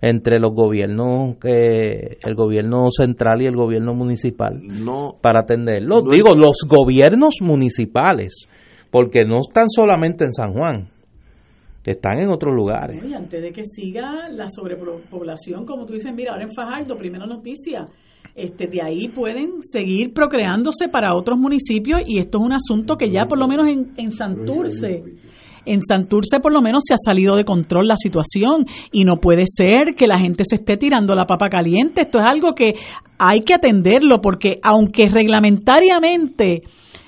entre 0.00 0.38
los 0.38 0.52
gobiernos, 0.52 1.36
que 1.40 2.18
el 2.22 2.34
gobierno 2.36 2.86
central 2.90 3.42
y 3.42 3.46
el 3.46 3.56
gobierno 3.56 3.94
municipal 3.94 4.60
No, 4.62 5.16
para 5.20 5.40
atenderlo. 5.40 6.02
No 6.02 6.12
Digo, 6.12 6.34
los 6.36 6.58
gobiernos 6.68 7.36
municipales, 7.40 8.46
porque 8.90 9.24
no 9.24 9.38
están 9.46 9.68
solamente 9.68 10.24
en 10.24 10.32
San 10.32 10.52
Juan, 10.52 10.88
están 11.90 12.18
en 12.20 12.28
otros 12.30 12.54
lugares. 12.54 13.02
Y 13.02 13.14
antes 13.14 13.42
de 13.42 13.52
que 13.52 13.64
siga 13.64 14.28
la 14.30 14.48
sobrepoblación, 14.48 15.64
como 15.64 15.86
tú 15.86 15.94
dices, 15.94 16.14
mira, 16.14 16.32
ahora 16.32 16.44
en 16.44 16.54
Fajardo, 16.54 16.96
primera 16.96 17.26
noticia, 17.26 17.88
este, 18.34 18.68
de 18.68 18.82
ahí 18.82 19.08
pueden 19.08 19.62
seguir 19.62 20.12
procreándose 20.12 20.88
para 20.88 21.14
otros 21.14 21.38
municipios 21.38 22.02
y 22.06 22.18
esto 22.18 22.38
es 22.38 22.44
un 22.44 22.52
asunto 22.52 22.96
que 22.96 23.10
ya 23.10 23.26
por 23.26 23.38
lo 23.38 23.48
menos 23.48 23.66
en, 23.68 23.92
en 23.96 24.12
Santurce, 24.12 25.02
en 25.64 25.80
Santurce 25.82 26.38
por 26.40 26.52
lo 26.52 26.62
menos 26.62 26.84
se 26.86 26.94
ha 26.94 26.96
salido 26.96 27.36
de 27.36 27.44
control 27.44 27.88
la 27.88 27.96
situación 27.96 28.64
y 28.92 29.04
no 29.04 29.16
puede 29.16 29.44
ser 29.46 29.94
que 29.96 30.06
la 30.06 30.20
gente 30.20 30.44
se 30.48 30.56
esté 30.56 30.76
tirando 30.76 31.14
la 31.14 31.26
papa 31.26 31.48
caliente. 31.48 32.02
Esto 32.02 32.20
es 32.20 32.30
algo 32.30 32.50
que 32.52 32.74
hay 33.18 33.40
que 33.40 33.54
atenderlo 33.54 34.20
porque 34.20 34.60
aunque 34.62 35.08
reglamentariamente 35.08 36.62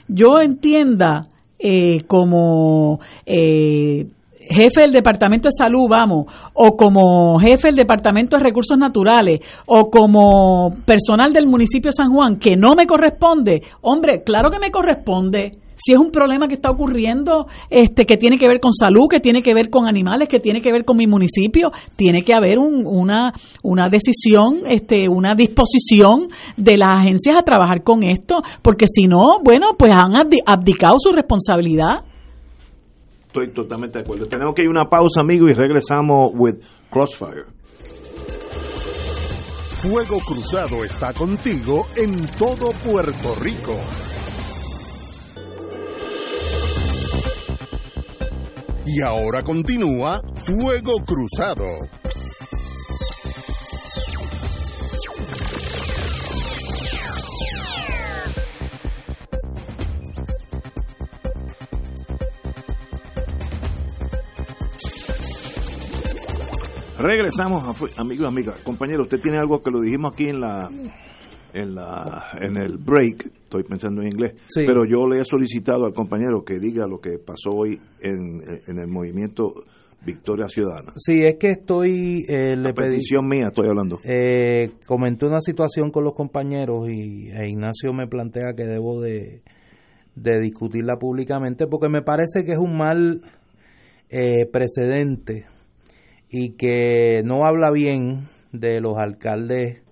yo 0.09 0.41
entienda 0.41 1.30
eh, 1.63 2.05
como 2.07 3.01
eh, 3.27 4.07
jefe 4.51 4.81
del 4.83 4.93
Departamento 4.93 5.49
de 5.49 5.53
Salud, 5.57 5.89
vamos, 5.89 6.27
o 6.55 6.77
como 6.77 7.39
jefe 7.39 7.69
del 7.69 7.77
Departamento 7.77 8.37
de 8.37 8.43
Recursos 8.43 8.77
Naturales, 8.77 9.41
o 9.67 9.91
como 9.91 10.75
personal 10.85 11.33
del 11.33 11.47
municipio 11.47 11.91
de 11.91 11.97
San 11.97 12.13
Juan, 12.13 12.37
que 12.37 12.57
no 12.57 12.75
me 12.75 12.87
corresponde, 12.87 13.63
hombre, 13.83 14.23
claro 14.25 14.51
que 14.51 14.59
me 14.59 14.71
corresponde. 14.71 15.53
Si 15.83 15.93
es 15.93 15.99
un 15.99 16.11
problema 16.11 16.47
que 16.47 16.55
está 16.55 16.70
ocurriendo, 16.70 17.47
este, 17.70 18.05
que 18.05 18.16
tiene 18.16 18.37
que 18.39 18.47
ver 18.49 18.61
con 18.61 18.72
salud, 18.72 19.07
que 19.11 19.18
tiene 19.20 19.43
que 19.43 19.55
ver 19.55 19.70
con 19.70 19.87
animales, 19.89 20.28
que 20.28 20.39
tiene 20.41 20.61
que 20.61 20.72
ver 20.72 20.85
con 20.85 20.97
mi 20.99 21.07
municipio, 21.07 21.70
tiene 21.97 22.22
que 22.22 22.35
haber 22.35 22.59
un- 22.59 22.85
una, 22.87 23.33
una 23.62 23.87
decisión, 23.91 24.59
este, 24.66 25.09
una 25.09 25.35
disposición 25.35 26.28
de 26.57 26.76
las 26.76 26.97
agencias 26.99 27.37
a 27.39 27.43
trabajar 27.43 27.83
con 27.83 28.03
esto, 28.05 28.43
porque 28.62 28.87
si 28.93 29.07
no, 29.07 29.41
bueno, 29.43 29.68
pues 29.78 29.93
han 29.95 30.12
abdi- 30.12 30.43
abdicado 30.45 30.97
su 30.99 31.12
responsabilidad. 31.12 32.05
estoy 33.26 33.53
totalmente 33.53 33.99
de 33.99 34.05
acuerdo. 34.05 34.26
Tenemos 34.26 34.55
que 34.55 34.62
ir 34.62 34.68
a 34.68 34.70
una 34.72 34.89
pausa, 34.91 35.20
amigo, 35.20 35.49
y 35.49 35.53
regresamos 35.53 36.33
with 36.35 36.57
Crossfire. 36.91 37.45
Fuego 39.83 40.18
Cruzado 40.26 40.85
está 40.85 41.12
contigo 41.14 41.87
en 41.97 42.26
todo 42.39 42.70
Puerto 42.85 43.35
Rico. 43.41 43.72
Y 48.93 49.03
ahora 49.03 49.45
continúa 49.45 50.20
Fuego 50.45 51.05
Cruzado. 51.05 51.64
Regresamos, 66.99 67.80
amigos 67.97 68.26
amigas. 68.26 68.57
Compañero, 68.64 69.05
usted 69.05 69.20
tiene 69.20 69.38
algo 69.38 69.62
que 69.62 69.70
lo 69.70 69.80
dijimos 69.80 70.14
aquí 70.14 70.30
en 70.30 70.41
la 70.41 70.68
en 71.55 71.75
la 71.75 72.27
en 72.41 72.57
el 72.57 72.79
break, 72.79 73.27
estoy 73.45 73.63
pensando 73.65 74.03
en 74.03 74.09
inglés, 74.09 74.35
Sí. 74.49 74.65
pero 74.67 74.85
yo 74.85 75.07
le 75.09 75.21
he 75.21 75.25
solicitado 75.25 75.85
al 75.87 75.93
compañero 75.93 76.45
que 76.45 76.59
diga 76.59 76.87
lo 76.87 76.99
que 77.01 77.19
pasó 77.19 77.51
hoy 77.53 77.81
en, 78.01 78.43
en 78.67 78.79
el 78.79 78.89
movimiento 78.89 79.53
Victoria 80.05 80.47
Ciudadana. 80.49 80.93
Sí, 80.97 81.21
es 81.25 81.37
que 81.39 81.51
estoy, 81.51 82.25
eh, 82.29 82.57
le 82.57 82.69
La 82.69 82.73
pedí, 82.73 82.87
petición 82.93 83.29
mía, 83.29 83.49
estoy 83.49 83.69
hablando. 83.69 83.99
eh, 84.05 84.71
comenté 84.87 85.27
una 85.27 85.41
situación 85.43 85.91
con 85.91 86.05
los 86.05 86.15
compañeros 86.15 86.89
y 86.89 87.29
e 87.31 87.49
Ignacio 87.51 87.93
me 87.93 88.07
plantea 88.07 88.55
que 88.57 88.65
debo 88.65 89.01
de, 89.03 89.43
de 90.15 90.41
discutirla 90.41 90.97
públicamente 90.97 91.67
porque 91.67 91.89
me 91.91 92.01
parece 92.03 92.45
que 92.47 92.53
es 92.53 92.59
un 92.59 92.77
mal 92.79 93.21
eh, 94.09 94.47
precedente 94.51 95.45
y 96.31 96.53
que 96.57 97.23
no 97.25 97.45
habla 97.45 97.71
bien 97.71 98.23
de 98.53 98.81
los 98.81 98.97
alcaldes 98.97 99.83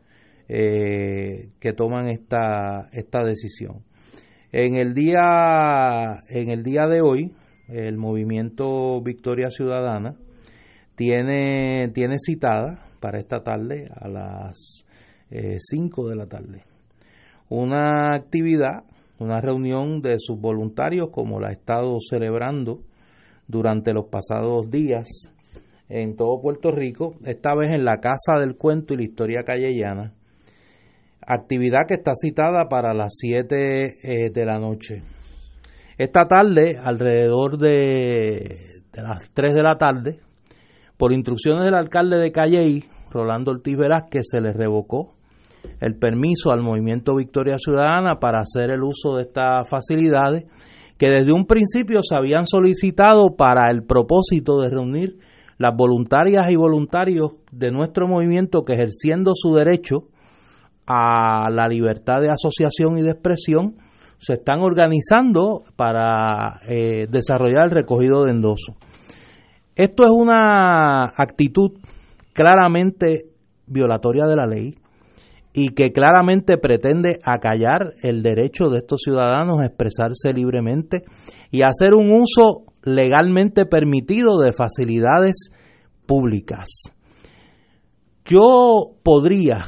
eh, 0.49 1.51
que 1.61 1.73
toman 1.73 2.09
esta, 2.09 2.89
esta 2.93 3.25
decisión. 3.25 3.85
En 4.51 4.77
el 4.77 4.95
día, 4.95 6.21
en 6.29 6.51
el 6.51 6.63
día 6.63 6.87
de 6.87 7.03
hoy, 7.03 7.35
el 7.69 7.99
movimiento 7.99 9.01
Victoria 9.03 9.51
Ciudadana 9.51 10.17
tiene, 10.97 11.89
tiene 11.95 12.17
citada 12.19 12.87
para 13.01 13.19
esta 13.19 13.43
tarde 13.43 13.89
a 13.95 14.09
las 14.09 14.87
5 15.31 16.09
de 16.09 16.17
la 16.17 16.27
tarde 16.27 16.65
una 17.49 18.15
actividad, 18.15 18.85
una 19.19 19.41
reunión 19.41 20.03
de 20.03 20.17
sus 20.19 20.39
voluntarios 20.39 21.09
como 21.11 21.41
la 21.41 21.49
ha 21.49 21.53
estado 21.53 21.97
celebrando 22.01 22.83
durante 23.47 23.93
los 23.93 24.07
pasados 24.07 24.71
días 24.71 25.09
en 25.89 26.17
todo 26.17 26.41
Puerto 26.43 26.71
Rico, 26.71 27.15
esta 27.25 27.55
vez 27.55 27.73
en 27.73 27.85
la 27.85 27.99
Casa 28.01 28.39
del 28.39 28.57
Cuento 28.57 28.93
y 28.93 28.99
la 28.99 29.05
Historia 29.05 29.43
Callellana, 29.43 30.13
actividad 31.29 31.87
que 31.87 31.95
está 31.95 32.13
citada 32.15 32.69
para 32.69 32.95
las 32.95 33.15
7 33.19 33.99
eh, 34.03 34.31
de 34.31 34.45
la 34.47 34.59
noche. 34.59 35.03
Esta 35.99 36.27
tarde, 36.27 36.79
alrededor 36.83 37.59
de, 37.59 38.83
las 38.95 39.31
3 39.35 39.55
de 39.55 39.63
la 39.63 39.77
tarde, 39.77 40.21
por 40.97 41.13
instrucciones 41.13 41.67
del 41.67 41.75
alcalde 41.75 42.17
de 42.17 42.33
Calley, 42.33 42.85
Rolando 43.11 43.51
Ortiz 43.51 43.77
Velázquez, 43.77 44.23
se 44.31 44.41
le 44.41 44.53
revocó 44.53 45.15
el 45.81 45.97
permiso 45.97 46.51
al 46.51 46.63
Movimiento 46.63 47.15
Victoria 47.15 47.59
Ciudadana 47.59 48.19
para 48.19 48.41
hacer 48.41 48.71
el 48.71 48.83
uso 48.83 49.17
de 49.17 49.25
estas 49.25 49.69
facilidades 49.69 50.47
que 50.97 51.11
desde 51.11 51.33
un 51.33 51.47
principio 51.47 52.01
se 52.03 52.17
habían 52.17 52.47
solicitado 52.47 53.37
para 53.37 53.71
el 53.71 53.85
propósito 53.85 54.61
de 54.61 54.71
reunir 54.71 55.19
las 55.59 55.75
voluntarias 55.77 56.51
y 56.51 56.57
voluntarios 56.57 57.33
de 57.53 57.71
nuestro 57.71 58.09
movimiento 58.09 58.65
que 58.65 58.75
ejerciendo 58.75 59.33
su 59.35 59.55
derecho 59.55 60.09
a 60.89 61.51
la 61.51 61.69
libertad 61.69 62.21
de 62.21 62.31
asociación 62.31 62.97
y 62.97 63.03
de 63.03 63.11
expresión 63.11 63.77
se 64.19 64.35
están 64.35 64.61
organizando 64.61 65.63
para 65.77 66.61
eh, 66.67 67.07
desarrollar 67.09 67.67
el 67.67 67.71
recogido 67.71 68.25
de 68.25 68.33
endoso. 68.33 68.75
Esto 69.77 70.05
es 70.05 70.11
una 70.11 71.05
actitud 71.05 71.73
claramente 72.33 73.27
violatoria 73.67 74.25
de 74.25 74.35
la 74.35 74.47
ley 74.47 74.75
y 75.53 75.69
que 75.75 75.93
claramente 75.93 76.57
pretende 76.57 77.19
acallar 77.23 77.95
el 78.03 78.23
derecho 78.23 78.71
de 78.71 78.79
estos 78.79 79.03
ciudadanos 79.05 79.61
a 79.61 79.67
expresarse 79.67 80.33
libremente 80.33 81.03
y 81.51 81.63
hacer 81.63 81.95
un 81.95 82.11
uso 82.11 82.65
legalmente 82.83 83.67
permitido 83.67 84.39
de 84.39 84.53
facilidades 84.53 85.51
públicas. 86.07 86.67
Yo 88.25 88.97
podría 89.03 89.65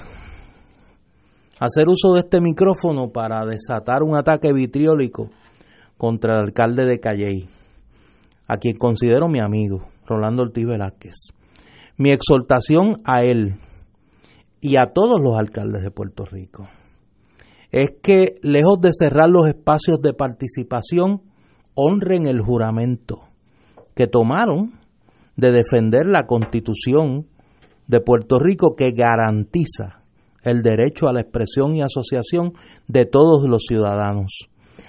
hacer 1.61 1.89
uso 1.89 2.15
de 2.15 2.21
este 2.21 2.41
micrófono 2.41 3.11
para 3.11 3.45
desatar 3.45 4.03
un 4.03 4.17
ataque 4.17 4.51
vitriólico 4.53 5.29
contra 5.99 6.37
el 6.37 6.45
alcalde 6.47 6.87
de 6.87 6.99
Calley, 6.99 7.49
a 8.49 8.57
quien 8.57 8.79
considero 8.79 9.29
mi 9.29 9.41
amigo, 9.41 9.87
Rolando 10.07 10.43
Ortiz 10.43 10.67
Velázquez. 10.67 11.15
Mi 11.99 12.13
exhortación 12.13 13.03
a 13.05 13.21
él 13.21 13.57
y 14.63 14.77
a 14.77 14.93
todos 14.95 15.21
los 15.21 15.39
alcaldes 15.39 15.83
de 15.83 15.91
Puerto 15.91 16.25
Rico 16.25 16.67
es 17.71 17.91
que, 18.03 18.37
lejos 18.43 18.81
de 18.81 18.93
cerrar 18.95 19.29
los 19.29 19.47
espacios 19.47 20.01
de 20.01 20.15
participación, 20.15 21.21
honren 21.75 22.27
el 22.27 22.41
juramento 22.41 23.21
que 23.95 24.07
tomaron 24.07 24.73
de 25.37 25.53
defender 25.53 26.07
la 26.07 26.27
constitución 26.27 27.27
de 27.87 28.01
Puerto 28.01 28.39
Rico 28.39 28.75
que 28.77 28.93
garantiza 28.93 30.00
el 30.43 30.63
derecho 30.63 31.09
a 31.09 31.13
la 31.13 31.21
expresión 31.21 31.75
y 31.75 31.83
asociación 31.83 32.53
de 32.89 33.07
todos 33.07 33.49
los 33.49 33.65
ciudadanos. 33.67 34.49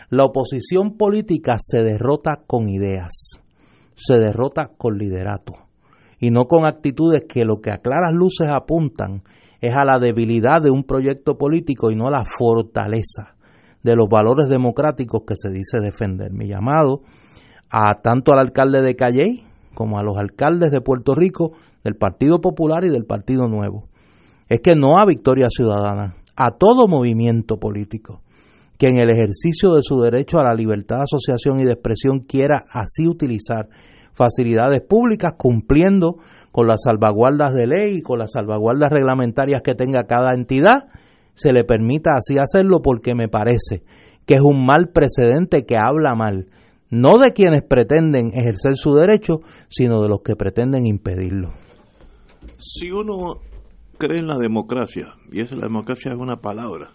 La 0.09 0.25
oposición 0.25 0.97
política 0.97 1.57
se 1.59 1.83
derrota 1.83 2.41
con 2.45 2.69
ideas, 2.69 3.41
se 3.95 4.17
derrota 4.17 4.71
con 4.77 4.97
liderato 4.97 5.53
y 6.19 6.31
no 6.31 6.45
con 6.45 6.65
actitudes 6.65 7.23
que 7.27 7.45
lo 7.45 7.61
que 7.61 7.71
a 7.71 7.77
claras 7.77 8.13
luces 8.13 8.47
apuntan 8.49 9.23
es 9.59 9.75
a 9.75 9.85
la 9.85 9.99
debilidad 9.99 10.61
de 10.61 10.71
un 10.71 10.83
proyecto 10.83 11.37
político 11.37 11.91
y 11.91 11.95
no 11.95 12.07
a 12.07 12.11
la 12.11 12.25
fortaleza 12.25 13.35
de 13.83 13.95
los 13.95 14.07
valores 14.09 14.47
democráticos 14.47 15.21
que 15.25 15.35
se 15.35 15.49
dice 15.49 15.79
defender. 15.79 16.31
Mi 16.31 16.47
llamado 16.47 17.01
a 17.69 18.01
tanto 18.01 18.33
al 18.33 18.39
alcalde 18.39 18.81
de 18.81 18.95
Calley 18.95 19.43
como 19.73 19.97
a 19.97 20.03
los 20.03 20.17
alcaldes 20.17 20.71
de 20.71 20.81
Puerto 20.81 21.15
Rico, 21.15 21.53
del 21.83 21.95
Partido 21.95 22.41
Popular 22.41 22.83
y 22.83 22.89
del 22.89 23.05
Partido 23.05 23.47
Nuevo, 23.47 23.87
es 24.51 24.59
que 24.59 24.75
no 24.75 24.99
a 24.99 25.05
Victoria 25.05 25.47
Ciudadana, 25.49 26.13
a 26.35 26.51
todo 26.51 26.89
movimiento 26.89 27.57
político 27.57 28.21
que 28.77 28.89
en 28.89 28.99
el 28.99 29.09
ejercicio 29.09 29.69
de 29.75 29.81
su 29.81 30.01
derecho 30.01 30.39
a 30.39 30.43
la 30.43 30.53
libertad 30.53 30.97
de 30.97 31.03
asociación 31.03 31.61
y 31.61 31.63
de 31.63 31.71
expresión 31.71 32.19
quiera 32.19 32.65
así 32.73 33.07
utilizar 33.07 33.69
facilidades 34.11 34.81
públicas 34.81 35.35
cumpliendo 35.37 36.17
con 36.51 36.67
las 36.67 36.81
salvaguardas 36.83 37.53
de 37.53 37.65
ley 37.65 37.99
y 37.99 38.01
con 38.01 38.19
las 38.19 38.31
salvaguardas 38.33 38.91
reglamentarias 38.91 39.61
que 39.61 39.73
tenga 39.73 40.03
cada 40.03 40.33
entidad, 40.33 40.89
se 41.33 41.53
le 41.53 41.63
permita 41.63 42.11
así 42.17 42.37
hacerlo 42.37 42.81
porque 42.81 43.15
me 43.15 43.29
parece 43.29 43.83
que 44.25 44.33
es 44.33 44.41
un 44.41 44.65
mal 44.65 44.89
precedente 44.89 45.65
que 45.65 45.77
habla 45.77 46.13
mal, 46.13 46.47
no 46.89 47.19
de 47.19 47.31
quienes 47.31 47.61
pretenden 47.61 48.31
ejercer 48.33 48.75
su 48.75 48.95
derecho, 48.95 49.39
sino 49.69 50.01
de 50.01 50.09
los 50.09 50.23
que 50.23 50.35
pretenden 50.35 50.85
impedirlo. 50.85 51.51
Si 52.57 52.91
uno 52.91 53.39
cree 54.01 54.17
en 54.17 54.27
la 54.27 54.39
democracia, 54.39 55.13
y 55.31 55.41
es 55.41 55.51
la 55.51 55.67
democracia 55.67 56.11
es 56.11 56.19
una 56.19 56.37
palabra, 56.37 56.91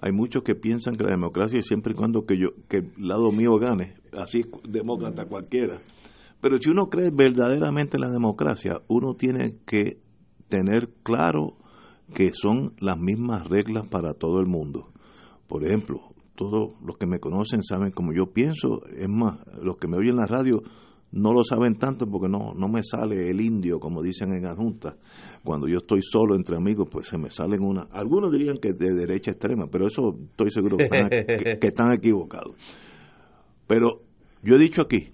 hay 0.00 0.12
muchos 0.12 0.44
que 0.44 0.54
piensan 0.54 0.94
que 0.94 1.02
la 1.02 1.10
democracia 1.10 1.58
es 1.58 1.66
siempre 1.66 1.92
y 1.92 1.96
cuando 1.96 2.24
que 2.24 2.38
yo 2.38 2.50
que 2.68 2.76
el 2.76 2.92
lado 3.08 3.32
mío 3.32 3.58
gane, 3.58 3.94
así 4.12 4.44
demócrata 4.62 5.26
cualquiera. 5.26 5.78
Pero 6.40 6.58
si 6.60 6.70
uno 6.70 6.86
cree 6.86 7.10
verdaderamente 7.10 7.96
en 7.96 8.02
la 8.02 8.10
democracia, 8.10 8.82
uno 8.86 9.14
tiene 9.14 9.56
que 9.66 9.98
tener 10.48 10.90
claro 11.02 11.56
que 12.14 12.30
son 12.32 12.74
las 12.78 12.96
mismas 12.96 13.48
reglas 13.48 13.88
para 13.88 14.14
todo 14.14 14.38
el 14.38 14.46
mundo. 14.46 14.92
Por 15.48 15.66
ejemplo, 15.66 16.14
todos 16.36 16.72
los 16.84 16.96
que 16.96 17.06
me 17.06 17.18
conocen 17.18 17.64
saben 17.64 17.90
cómo 17.90 18.12
yo 18.12 18.32
pienso, 18.32 18.86
es 18.86 19.08
más, 19.08 19.38
los 19.62 19.78
que 19.78 19.88
me 19.88 19.96
oyen 19.96 20.10
en 20.10 20.16
la 20.16 20.26
radio 20.26 20.62
no 21.14 21.32
lo 21.32 21.44
saben 21.44 21.76
tanto 21.76 22.06
porque 22.06 22.28
no, 22.28 22.54
no 22.54 22.68
me 22.68 22.82
sale 22.82 23.30
el 23.30 23.40
indio, 23.40 23.78
como 23.78 24.02
dicen 24.02 24.32
en 24.32 24.42
la 24.42 24.54
Junta. 24.54 24.96
Cuando 25.44 25.68
yo 25.68 25.78
estoy 25.78 26.00
solo 26.02 26.34
entre 26.34 26.56
amigos, 26.56 26.88
pues 26.90 27.08
se 27.08 27.18
me 27.18 27.30
salen 27.30 27.62
una. 27.62 27.82
Algunos 27.92 28.32
dirían 28.32 28.58
que 28.58 28.72
de 28.72 28.92
derecha 28.92 29.30
extrema, 29.30 29.68
pero 29.70 29.86
eso 29.86 30.16
estoy 30.30 30.50
seguro 30.50 30.76
que 30.76 30.84
están, 30.84 31.08
que 31.60 31.66
están 31.66 31.92
equivocados. 31.92 32.56
Pero 33.66 34.02
yo 34.42 34.56
he 34.56 34.58
dicho 34.58 34.82
aquí, 34.82 35.12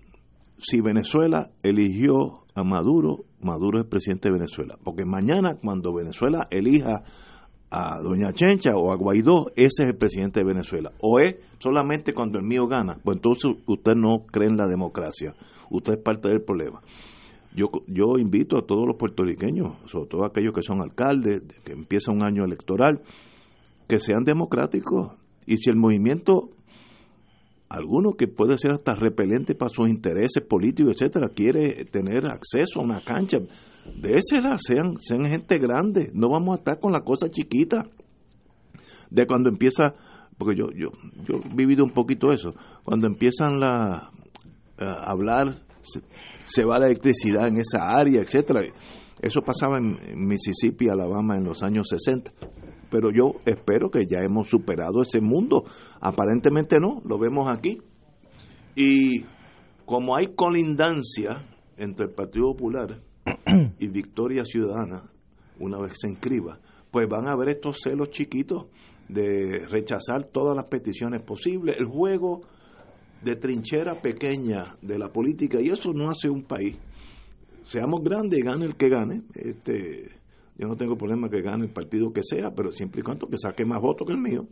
si 0.59 0.81
Venezuela 0.81 1.51
eligió 1.63 2.45
a 2.55 2.65
Maduro, 2.65 3.25
Maduro 3.43 3.79
es 3.79 3.85
el 3.85 3.91
presidente 3.91 4.29
de 4.29 4.39
Venezuela. 4.39 4.79
Porque 4.83 5.05
mañana, 5.05 5.57
cuando 5.63 5.95
Venezuela 5.95 6.49
elija 6.51 7.05
a 7.71 8.01
Doña 8.01 8.33
Chencha 8.33 8.75
o 8.75 8.91
a 8.91 8.97
Guaidó, 8.97 9.53
ese 9.55 9.85
es 9.85 9.89
el 9.91 9.97
presidente 9.97 10.41
de 10.41 10.47
Venezuela. 10.47 10.93
O 11.01 11.21
es 11.21 11.37
solamente 11.59 12.12
cuando 12.12 12.39
el 12.39 12.45
mío 12.45 12.66
gana. 12.66 12.99
Pues 13.03 13.16
entonces 13.16 13.53
usted 13.66 13.93
no 13.95 14.27
cree 14.27 14.49
en 14.49 14.57
la 14.57 14.66
democracia. 14.66 15.35
Usted 15.71 15.95
es 15.95 15.99
parte 16.01 16.29
del 16.29 16.43
problema. 16.43 16.81
Yo, 17.55 17.71
yo 17.87 18.18
invito 18.18 18.57
a 18.59 18.66
todos 18.66 18.87
los 18.87 18.97
puertorriqueños, 18.97 19.77
sobre 19.87 20.09
todo 20.09 20.25
aquellos 20.25 20.53
que 20.53 20.62
son 20.62 20.83
alcaldes, 20.83 21.43
que 21.64 21.73
empieza 21.73 22.12
un 22.12 22.25
año 22.25 22.45
electoral, 22.45 23.03
que 23.89 23.99
sean 23.99 24.25
democráticos. 24.25 25.12
Y 25.47 25.57
si 25.57 25.71
el 25.71 25.77
movimiento 25.77 26.51
alguno 27.71 28.14
que 28.14 28.27
puede 28.27 28.59
ser 28.59 28.73
hasta 28.73 28.97
repelente 28.97 29.55
para 29.55 29.71
sus 29.71 29.89
intereses 29.89 30.43
políticos, 30.43 30.97
etcétera, 30.97 31.29
quiere 31.29 31.85
tener 31.85 32.27
acceso 32.27 32.81
a 32.81 32.83
una 32.83 33.01
cancha, 33.01 33.39
désela, 33.97 34.59
sean, 34.59 34.97
sean 34.99 35.25
gente 35.25 35.57
grande, 35.59 36.11
no 36.12 36.29
vamos 36.29 36.57
a 36.57 36.59
estar 36.59 36.81
con 36.81 36.93
la 36.93 37.03
cosa 37.03 37.31
chiquita. 37.31 37.87
De 39.09 39.27
cuando 39.27 39.49
empieza, 39.49 39.95
porque 40.37 40.57
yo, 40.57 40.66
yo, 40.73 40.91
yo 41.25 41.41
he 41.45 41.55
vivido 41.55 41.85
un 41.85 41.91
poquito 41.91 42.31
eso, 42.31 42.55
cuando 42.85 43.07
empiezan 43.07 43.61
la, 43.61 44.11
a 44.79 45.11
hablar, 45.11 45.62
se, 46.45 46.64
va 46.64 46.79
la 46.79 46.87
electricidad 46.87 47.47
en 47.47 47.59
esa 47.59 47.91
área, 47.91 48.21
etcétera. 48.21 48.62
Eso 49.21 49.43
pasaba 49.43 49.79
en 49.79 49.97
Mississippi, 50.27 50.89
Alabama 50.89 51.37
en 51.37 51.45
los 51.45 51.62
años 51.62 51.89
60 51.89 52.33
pero 52.91 53.11
yo 53.11 53.41
espero 53.47 53.91
que 53.91 54.07
ya 54.07 54.18
hemos 54.18 54.49
superado 54.49 55.03
ese 55.03 55.20
mundo. 55.20 55.64
Aparentemente 56.01 56.76
no, 56.80 57.01
lo 57.05 57.18
vemos 57.18 57.49
aquí. 57.49 57.78
Y 58.74 59.24
como 59.86 60.16
hay 60.16 60.34
colindancia 60.34 61.45
entre 61.76 62.07
el 62.07 62.12
Partido 62.12 62.55
Popular 62.55 63.01
y 63.78 63.88
Victoria 63.88 64.45
Ciudadana, 64.45 65.11
una 65.59 65.78
vez 65.80 65.93
se 66.01 66.09
inscriba, 66.09 66.59
pues 66.91 67.09
van 67.09 67.28
a 67.28 67.32
haber 67.32 67.51
estos 67.51 67.78
celos 67.82 68.11
chiquitos 68.11 68.66
de 69.09 69.66
rechazar 69.68 70.24
todas 70.24 70.57
las 70.57 70.66
peticiones 70.66 71.22
posibles, 71.22 71.76
el 71.78 71.86
juego 71.86 72.43
de 73.22 73.36
trinchera 73.36 74.01
pequeña 74.01 74.76
de 74.80 74.99
la 74.99 75.12
política, 75.12 75.61
y 75.61 75.68
eso 75.68 75.93
no 75.93 76.11
hace 76.11 76.30
un 76.30 76.43
país. 76.43 76.78
Seamos 77.64 78.01
grandes, 78.03 78.43
gane 78.43 78.64
el 78.64 78.76
que 78.76 78.88
gane. 78.88 79.22
Este, 79.34 80.20
yo 80.61 80.69
no 80.69 80.77
tengo 80.77 80.95
problema 80.95 81.31
que 81.31 81.41
gane 81.41 81.65
el 81.65 81.71
partido 81.71 82.13
que 82.13 82.23
sea, 82.23 82.51
pero 82.55 82.71
siempre 82.71 83.01
y 83.01 83.03
cuando 83.03 83.27
que 83.27 83.39
saque 83.39 83.65
más 83.65 83.81
votos 83.81 84.07
que 84.07 84.13
el 84.13 84.21
mío. 84.21 84.47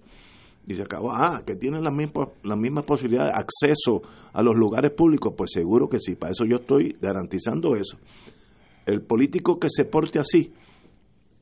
Y 0.67 0.75
se 0.75 0.81
acabó. 0.81 1.13
Ah, 1.13 1.43
que 1.47 1.55
tienen 1.55 1.85
las 1.85 1.95
mismas, 1.95 2.29
las 2.43 2.87
posibilidades 2.87 3.35
de 3.35 3.39
acceso 3.39 4.01
a 4.33 4.43
los 4.43 4.57
lugares 4.57 4.91
públicos. 4.93 5.35
Pues 5.37 5.51
seguro 5.53 5.87
que 5.91 5.99
sí. 6.01 6.15
Para 6.15 6.33
eso 6.33 6.47
yo 6.47 6.57
estoy 6.57 6.97
garantizando 6.99 7.77
eso. 7.77 7.99
El 8.87 9.03
político 9.03 9.59
que 9.59 9.69
se 9.71 9.85
porte 9.85 10.19
así 10.19 10.51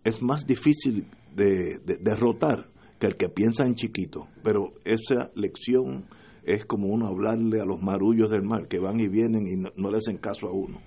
es 0.03 0.21
más 0.21 0.45
difícil 0.49 1.07
de, 1.33 1.79
derrotar 2.01 2.67
que 2.99 3.07
el 3.07 3.17
que 3.17 3.29
piensa 3.29 3.67
en 3.67 3.77
chiquito. 3.77 4.27
Pero 4.43 4.73
esa 4.85 5.31
lección 5.37 6.07
es 6.43 6.65
como 6.65 6.89
uno 6.89 7.07
hablarle 7.07 7.61
a 7.61 7.65
los 7.65 7.81
marullos 7.81 8.31
del 8.31 8.43
mar 8.43 8.67
que 8.67 8.81
van 8.81 8.99
y 8.99 9.07
vienen 9.07 9.47
y 9.47 9.57
no, 9.57 9.91
le 9.91 9.99
hacen 9.99 10.19
caso 10.19 10.49
a 10.49 10.53
uno. 10.53 10.81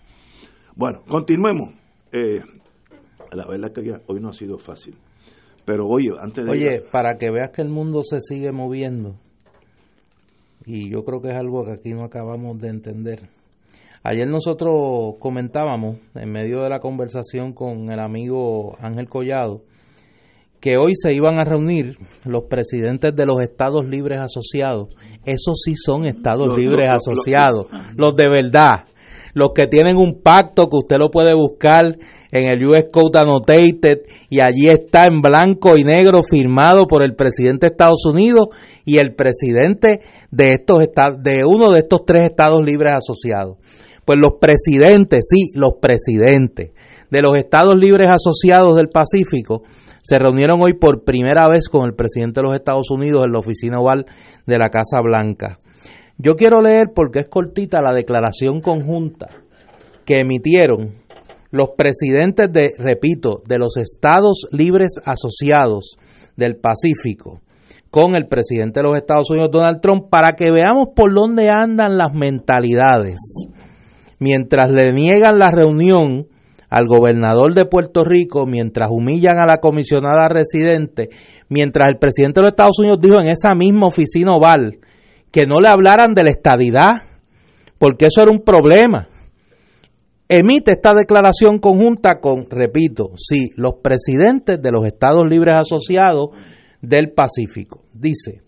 Bueno, 0.76 1.02
continuemos. 1.08 1.74
Eh, 2.12 2.42
la 3.32 3.46
verdad 3.46 3.72
que 3.72 4.00
hoy 4.08 4.20
no 4.20 4.30
ha 4.30 4.34
sido 4.34 4.58
fácil. 4.58 4.96
Pero 5.66 5.88
oye, 5.88 6.12
antes 6.20 6.46
de... 6.46 6.52
Oye, 6.52 6.82
para 6.92 7.18
que 7.18 7.30
veas 7.30 7.52
que 7.52 7.62
el 7.62 7.70
mundo 7.70 8.02
se 8.04 8.22
sigue 8.22 8.52
moviendo, 8.52 9.16
y 10.66 10.90
yo 10.90 11.04
creo 11.04 11.22
que 11.22 11.30
es 11.30 11.38
algo 11.38 11.66
que 11.66 11.74
aquí 11.74 11.94
no 11.94 12.04
acabamos 12.04 12.60
de 12.60 12.70
entender. 12.70 13.30
Ayer 14.04 14.28
nosotros 14.28 15.16
comentábamos, 15.20 15.98
en 16.16 16.32
medio 16.32 16.62
de 16.62 16.70
la 16.70 16.80
conversación 16.80 17.54
con 17.54 17.92
el 17.92 18.00
amigo 18.00 18.78
Ángel 18.80 19.10
Collado, 19.10 19.62
que 20.60 20.78
hoy 20.78 20.94
se 20.96 21.14
iban 21.14 21.40
a 21.40 21.44
reunir 21.44 21.98
los 22.26 22.44
presidentes 22.44 23.16
de 23.16 23.26
los 23.26 23.42
estados 23.42 23.88
libres 23.88 24.20
asociados. 24.20 24.90
Esos 25.26 25.62
sí 25.64 25.76
son 25.76 26.06
estados 26.06 26.58
libres 26.58 26.92
asociados, 26.92 27.68
los 27.96 28.16
de 28.16 28.30
verdad, 28.30 28.86
los 29.34 29.52
que 29.54 29.68
tienen 29.68 29.98
un 29.98 30.22
pacto 30.22 30.68
que 30.70 30.78
usted 30.78 30.98
lo 30.98 31.12
puede 31.12 31.34
buscar 31.34 31.98
en 32.32 32.50
el 32.50 32.66
US 32.66 32.86
Code 32.92 33.20
Annotated 33.20 34.02
y 34.30 34.42
allí 34.42 34.70
está 34.70 35.06
en 35.06 35.22
blanco 35.22 35.78
y 35.78 35.84
negro 35.84 36.22
firmado 36.30 36.86
por 36.86 37.04
el 37.04 37.16
presidente 37.16 37.68
de 37.68 37.72
Estados 37.72 38.06
Unidos 38.06 38.48
y 38.86 38.98
el 38.98 39.16
presidente 39.16 40.02
de 40.32 40.54
estos 40.54 40.80
de 41.20 41.46
uno 41.46 41.72
de 41.72 41.80
estos 41.80 42.06
tres 42.06 42.24
estados 42.24 42.62
libres 42.64 42.96
asociados. 42.96 43.58
Pues 44.06 44.20
los 44.20 44.34
presidentes, 44.40 45.28
sí, 45.30 45.52
los 45.54 45.74
presidentes 45.82 46.72
de 47.10 47.22
los 47.22 47.36
estados 47.38 47.78
libres 47.78 48.10
asociados 48.12 48.76
del 48.76 48.90
Pacífico 48.90 49.64
se 50.02 50.18
reunieron 50.18 50.62
hoy 50.62 50.74
por 50.74 51.04
primera 51.04 51.48
vez 51.50 51.68
con 51.70 51.86
el 51.86 51.96
presidente 51.96 52.40
de 52.40 52.48
los 52.48 52.56
Estados 52.56 52.90
Unidos 52.90 53.26
en 53.26 53.34
la 53.34 53.40
oficina 53.40 53.80
oval 53.80 54.06
de 54.46 54.58
la 54.58 54.70
Casa 54.70 55.02
Blanca. 55.02 55.60
Yo 56.18 56.36
quiero 56.36 56.62
leer, 56.62 56.88
porque 56.94 57.20
es 57.20 57.28
cortita, 57.28 57.82
la 57.82 57.94
declaración 57.94 58.62
conjunta 58.62 59.28
que 60.06 60.20
emitieron 60.20 60.96
los 61.52 61.70
presidentes 61.78 62.52
de, 62.52 62.74
repito, 62.78 63.42
de 63.48 63.58
los 63.58 63.78
Estados 63.78 64.48
Libres 64.52 65.00
Asociados 65.04 65.98
del 66.36 66.58
Pacífico 66.58 67.42
con 67.90 68.16
el 68.16 68.28
presidente 68.28 68.80
de 68.80 68.84
los 68.84 68.96
Estados 68.96 69.30
Unidos, 69.32 69.50
Donald 69.52 69.82
Trump, 69.82 70.10
para 70.10 70.34
que 70.34 70.52
veamos 70.52 70.90
por 70.96 71.14
dónde 71.14 71.50
andan 71.50 71.98
las 71.98 72.14
mentalidades. 72.14 73.18
Mientras 74.20 74.72
le 74.72 74.94
niegan 74.94 75.40
la 75.40 75.50
reunión 75.50 76.28
al 76.70 76.86
gobernador 76.86 77.56
de 77.56 77.66
Puerto 77.66 78.04
Rico, 78.04 78.46
mientras 78.46 78.90
humillan 78.92 79.40
a 79.40 79.48
la 79.48 79.58
comisionada 79.58 80.30
residente, 80.30 81.10
mientras 81.48 81.90
el 81.90 81.98
presidente 81.98 82.40
de 82.40 82.44
los 82.44 82.52
Estados 82.52 82.78
Unidos 82.80 83.00
dijo 83.02 83.20
en 83.20 83.28
esa 83.28 83.56
misma 83.56 83.88
oficina 83.88 84.34
oval 84.34 84.78
que 85.32 85.48
no 85.48 85.60
le 85.60 85.70
hablaran 85.70 86.14
de 86.14 86.24
la 86.24 86.30
estadidad, 86.30 86.92
porque 87.80 88.08
eso 88.08 88.22
era 88.22 88.32
un 88.32 88.42
problema. 88.42 89.08
Emite 90.32 90.74
esta 90.74 90.94
declaración 90.94 91.58
conjunta 91.58 92.20
con, 92.22 92.46
repito, 92.52 93.14
sí, 93.18 93.50
los 93.56 93.78
presidentes 93.82 94.62
de 94.62 94.72
los 94.72 94.86
Estados 94.86 95.26
Libres 95.28 95.56
Asociados 95.56 96.30
del 96.84 97.12
Pacífico. 97.14 97.82
Dice, 97.94 98.44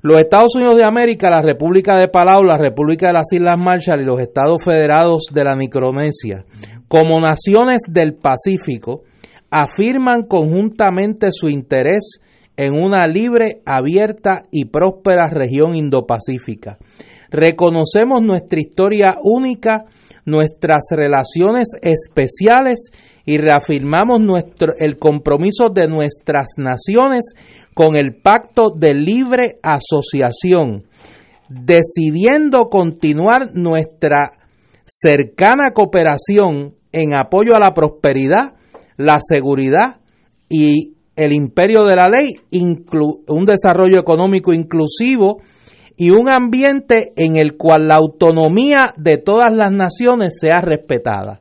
los 0.00 0.20
Estados 0.20 0.54
Unidos 0.54 0.76
de 0.76 0.84
América, 0.84 1.28
la 1.28 1.42
República 1.42 1.96
de 1.98 2.06
Palau, 2.06 2.44
la 2.44 2.56
República 2.56 3.08
de 3.08 3.14
las 3.14 3.32
Islas 3.32 3.58
Marshall 3.58 4.00
y 4.00 4.04
los 4.04 4.20
Estados 4.20 4.64
Federados 4.64 5.24
de 5.32 5.42
la 5.42 5.56
Micronesia 5.56 6.44
como 6.86 7.18
naciones 7.18 7.82
del 7.88 8.14
Pacífico, 8.14 9.02
afirman 9.50 10.22
conjuntamente 10.28 11.30
su 11.32 11.48
interés 11.48 12.20
en 12.56 12.74
una 12.74 13.06
libre, 13.06 13.62
abierta 13.64 14.42
y 14.52 14.66
próspera 14.66 15.28
región 15.28 15.74
indopacífica. 15.74 16.78
Reconocemos 17.30 18.22
nuestra 18.22 18.60
historia 18.60 19.14
única, 19.22 19.86
nuestras 20.24 20.84
relaciones 20.90 21.68
especiales 21.82 22.90
y 23.24 23.38
reafirmamos 23.38 24.20
nuestro, 24.20 24.74
el 24.78 24.98
compromiso 24.98 25.68
de 25.68 25.88
nuestras 25.88 26.50
naciones 26.56 27.34
con 27.74 27.96
el 27.96 28.16
Pacto 28.20 28.70
de 28.74 28.94
Libre 28.94 29.58
Asociación, 29.62 30.84
decidiendo 31.48 32.64
continuar 32.64 33.50
nuestra 33.54 34.32
cercana 34.84 35.70
cooperación 35.72 36.74
en 36.92 37.14
apoyo 37.14 37.54
a 37.54 37.60
la 37.60 37.72
prosperidad, 37.72 38.54
la 38.96 39.18
seguridad 39.20 40.00
y 40.48 40.94
el 41.16 41.32
imperio 41.32 41.84
de 41.84 41.96
la 41.96 42.08
ley, 42.08 42.34
un 42.50 43.44
desarrollo 43.44 43.98
económico 43.98 44.52
inclusivo 44.52 45.38
y 46.02 46.10
un 46.10 46.28
ambiente 46.28 47.12
en 47.14 47.36
el 47.36 47.56
cual 47.56 47.86
la 47.86 47.94
autonomía 47.94 48.92
de 48.96 49.18
todas 49.18 49.52
las 49.52 49.70
naciones 49.70 50.34
sea 50.40 50.60
respetada. 50.60 51.40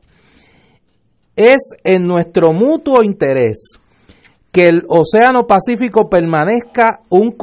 Es 1.36 1.72
en 1.84 2.06
nuestro 2.06 2.54
mutuo 2.54 3.02
interés 3.02 3.80
que 4.52 4.66
el 4.66 4.84
Océano 4.88 5.48
Pacífico 5.48 6.12
permanezca, 6.12 7.00
un 7.10 7.36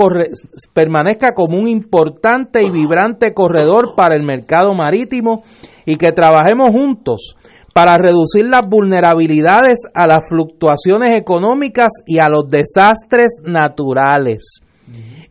permanezca 0.72 1.34
como 1.34 1.58
un 1.58 1.66
importante 1.66 2.62
y 2.62 2.70
vibrante 2.70 3.34
corredor 3.34 3.96
para 3.96 4.14
el 4.14 4.22
mercado 4.22 4.72
marítimo 4.72 5.42
y 5.86 5.96
que 5.96 6.12
trabajemos 6.12 6.68
juntos 6.70 7.34
para 7.74 7.96
reducir 7.98 8.46
las 8.46 8.64
vulnerabilidades 8.68 9.80
a 9.92 10.06
las 10.06 10.28
fluctuaciones 10.28 11.16
económicas 11.16 11.90
y 12.06 12.18
a 12.18 12.28
los 12.28 12.46
desastres 12.48 13.40
naturales. 13.42 14.60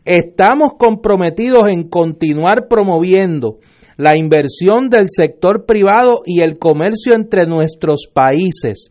Estamos 0.08 0.70
comprometidos 0.78 1.68
en 1.68 1.86
continuar 1.86 2.66
promoviendo 2.66 3.58
la 3.98 4.16
inversión 4.16 4.88
del 4.88 5.04
sector 5.06 5.66
privado 5.66 6.22
y 6.24 6.40
el 6.40 6.58
comercio 6.58 7.12
entre 7.12 7.46
nuestros 7.46 8.08
países 8.10 8.88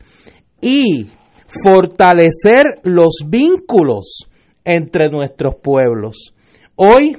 y 0.61 1.07
fortalecer 1.47 2.65
los 2.83 3.21
vínculos 3.25 4.29
entre 4.63 5.09
nuestros 5.09 5.55
pueblos. 5.55 6.35
Hoy, 6.75 7.17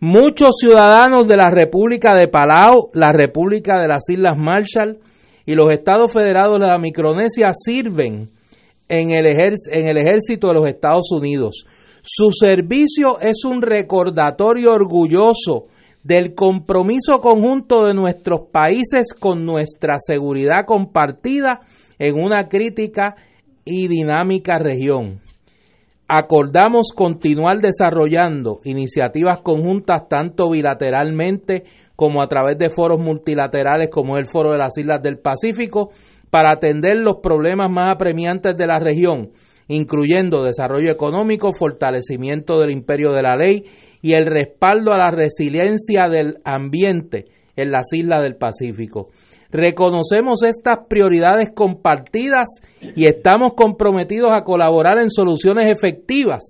muchos 0.00 0.56
ciudadanos 0.60 1.26
de 1.26 1.38
la 1.38 1.50
República 1.50 2.14
de 2.14 2.28
Palau, 2.28 2.90
la 2.92 3.10
República 3.10 3.80
de 3.80 3.88
las 3.88 4.02
Islas 4.10 4.36
Marshall, 4.36 4.98
y 5.46 5.54
los 5.54 5.70
estados 5.70 6.12
federados 6.12 6.60
de 6.60 6.66
la 6.66 6.78
Micronesia 6.78 7.52
sirven 7.54 8.28
en 8.90 9.10
el, 9.12 9.24
en 9.24 9.86
el 9.86 9.96
ejército 9.96 10.48
de 10.48 10.54
los 10.54 10.68
Estados 10.68 11.10
Unidos. 11.10 11.64
Su 12.02 12.30
servicio 12.32 13.20
es 13.20 13.44
un 13.44 13.60
recordatorio 13.60 14.72
orgulloso 14.72 15.66
del 16.02 16.34
compromiso 16.34 17.18
conjunto 17.20 17.84
de 17.84 17.92
nuestros 17.92 18.48
países 18.50 19.12
con 19.12 19.44
nuestra 19.44 19.96
seguridad 19.98 20.64
compartida 20.66 21.60
en 21.98 22.14
una 22.14 22.48
crítica 22.48 23.16
y 23.64 23.88
dinámica 23.88 24.58
región. 24.58 25.20
Acordamos 26.08 26.92
continuar 26.94 27.58
desarrollando 27.58 28.60
iniciativas 28.64 29.40
conjuntas 29.42 30.08
tanto 30.08 30.50
bilateralmente 30.50 31.64
como 31.94 32.22
a 32.22 32.28
través 32.28 32.56
de 32.56 32.70
foros 32.70 32.98
multilaterales 32.98 33.90
como 33.90 34.16
el 34.16 34.26
Foro 34.26 34.52
de 34.52 34.58
las 34.58 34.76
Islas 34.78 35.02
del 35.02 35.18
Pacífico, 35.18 35.90
para 36.30 36.52
atender 36.52 36.96
los 36.96 37.16
problemas 37.22 37.70
más 37.70 37.92
apremiantes 37.92 38.56
de 38.56 38.66
la 38.66 38.78
región, 38.78 39.32
incluyendo 39.70 40.42
desarrollo 40.42 40.90
económico, 40.90 41.52
fortalecimiento 41.52 42.58
del 42.58 42.72
imperio 42.72 43.12
de 43.12 43.22
la 43.22 43.36
ley 43.36 43.64
y 44.02 44.14
el 44.14 44.26
respaldo 44.26 44.92
a 44.92 44.98
la 44.98 45.12
resiliencia 45.12 46.08
del 46.08 46.38
ambiente 46.44 47.26
en 47.54 47.70
las 47.70 47.92
islas 47.92 48.22
del 48.22 48.34
Pacífico. 48.34 49.10
Reconocemos 49.52 50.42
estas 50.42 50.86
prioridades 50.88 51.50
compartidas 51.54 52.48
y 52.96 53.06
estamos 53.06 53.52
comprometidos 53.54 54.32
a 54.32 54.42
colaborar 54.42 54.98
en 54.98 55.10
soluciones 55.10 55.70
efectivas, 55.70 56.40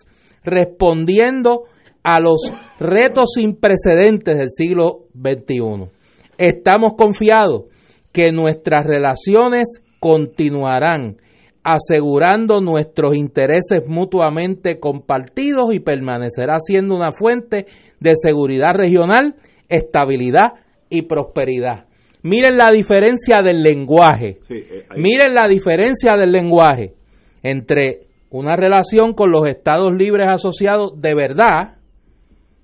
respondiendo 0.43 1.65
a 2.03 2.21
los 2.21 2.51
retos 2.79 3.33
sin 3.35 3.57
precedentes 3.57 4.39
del 4.39 4.49
siglo 4.49 5.09
XXI. 5.15 5.91
Estamos 6.39 6.95
confiados 6.97 7.65
que 8.13 8.31
nuestras 8.33 8.87
relaciones 8.87 9.83
continuarán 9.99 11.19
asegurando 11.63 12.61
nuestros 12.61 13.17
intereses 13.17 13.83
mutuamente 13.87 14.81
compartidos 14.81 15.75
y 15.75 15.81
permanecerá 15.81 16.57
siendo 16.59 16.95
una 16.95 17.13
fuente 17.13 17.67
de 18.01 18.13
seguridad 18.15 18.75
regional, 18.75 19.37
estabilidad 19.69 20.55
y 20.89 21.03
prosperidad. 21.03 21.87
Miren 22.23 22.57
la 22.57 22.71
diferencia 22.71 23.43
del 23.43 23.63
lenguaje. 23.63 24.41
Eh, 24.49 24.87
Miren 24.97 25.35
la 25.35 25.47
diferencia 25.49 26.17
del 26.17 26.33
lenguaje 26.33 26.95
entre 27.43 28.09
una 28.31 28.57
relación 28.57 29.15
con 29.15 29.31
los 29.31 29.47
estados 29.47 29.95
libres 29.95 30.29
asociados 30.29 31.01
de 31.01 31.15
verdad 31.15 31.81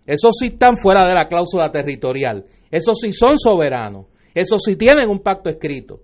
esos 0.07 0.37
sí 0.39 0.47
están 0.47 0.77
fuera 0.77 1.07
de 1.07 1.15
la 1.15 1.27
cláusula 1.27 1.71
territorial. 1.71 2.45
Esos 2.71 2.99
sí 3.01 3.13
son 3.13 3.39
soberanos. 3.39 4.07
Esos 4.35 4.63
sí 4.65 4.77
tienen 4.77 5.09
un 5.09 5.19
pacto 5.19 5.51
escrito. 5.51 6.01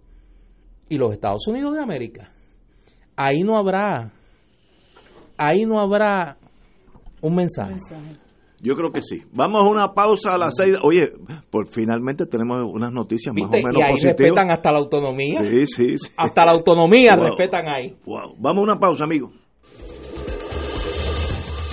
Y 0.89 0.97
los 0.97 1.13
Estados 1.13 1.47
Unidos 1.47 1.75
de 1.75 1.83
América. 1.83 2.33
Ahí 3.25 3.43
no 3.45 3.57
habrá, 3.57 4.11
ahí 5.37 5.65
no 5.65 5.81
habrá 5.81 6.37
Un 7.21 7.37
mensaje. 7.37 7.77
Yo 8.61 8.75
creo 8.75 8.91
que 8.91 9.01
sí. 9.01 9.23
Vamos 9.33 9.63
a 9.63 9.69
una 9.69 9.93
pausa 9.93 10.35
a 10.35 10.39
las 10.39 10.55
seis. 10.57 10.77
Oye, 10.83 11.13
por 11.51 11.69
finalmente 11.69 12.27
tenemos 12.27 12.59
unas 12.73 12.93
noticias 12.93 13.33
más 13.33 13.49
o 13.49 13.53
menos 13.53 13.75
y 13.77 13.83
ahí 13.83 13.91
positivas. 13.93 14.17
respetan 14.19 14.51
hasta 14.51 14.73
la 14.73 14.79
autonomía. 14.79 15.39
Sí, 15.39 15.67
sí, 15.67 15.99
sí. 15.99 16.13
Hasta 16.17 16.45
la 16.45 16.53
autonomía 16.53 17.15
respetan 17.17 17.69
ahí. 17.69 17.93
Wow. 18.05 18.35
Vamos 18.39 18.59
a 18.63 18.73
una 18.73 18.79
pausa, 18.81 19.05
amigo. 19.05 19.31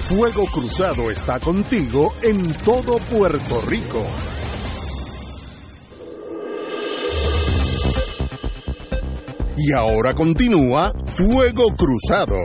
Fuego 0.07 0.43
Cruzado 0.53 1.09
está 1.11 1.39
contigo 1.39 2.13
en 2.23 2.51
todo 2.65 2.97
Puerto 3.11 3.61
Rico. 3.67 4.03
Y 9.61 9.73
ahora 9.73 10.13
continúa 10.13 10.93
Fuego 11.05 11.73
Cruzado. 11.75 12.37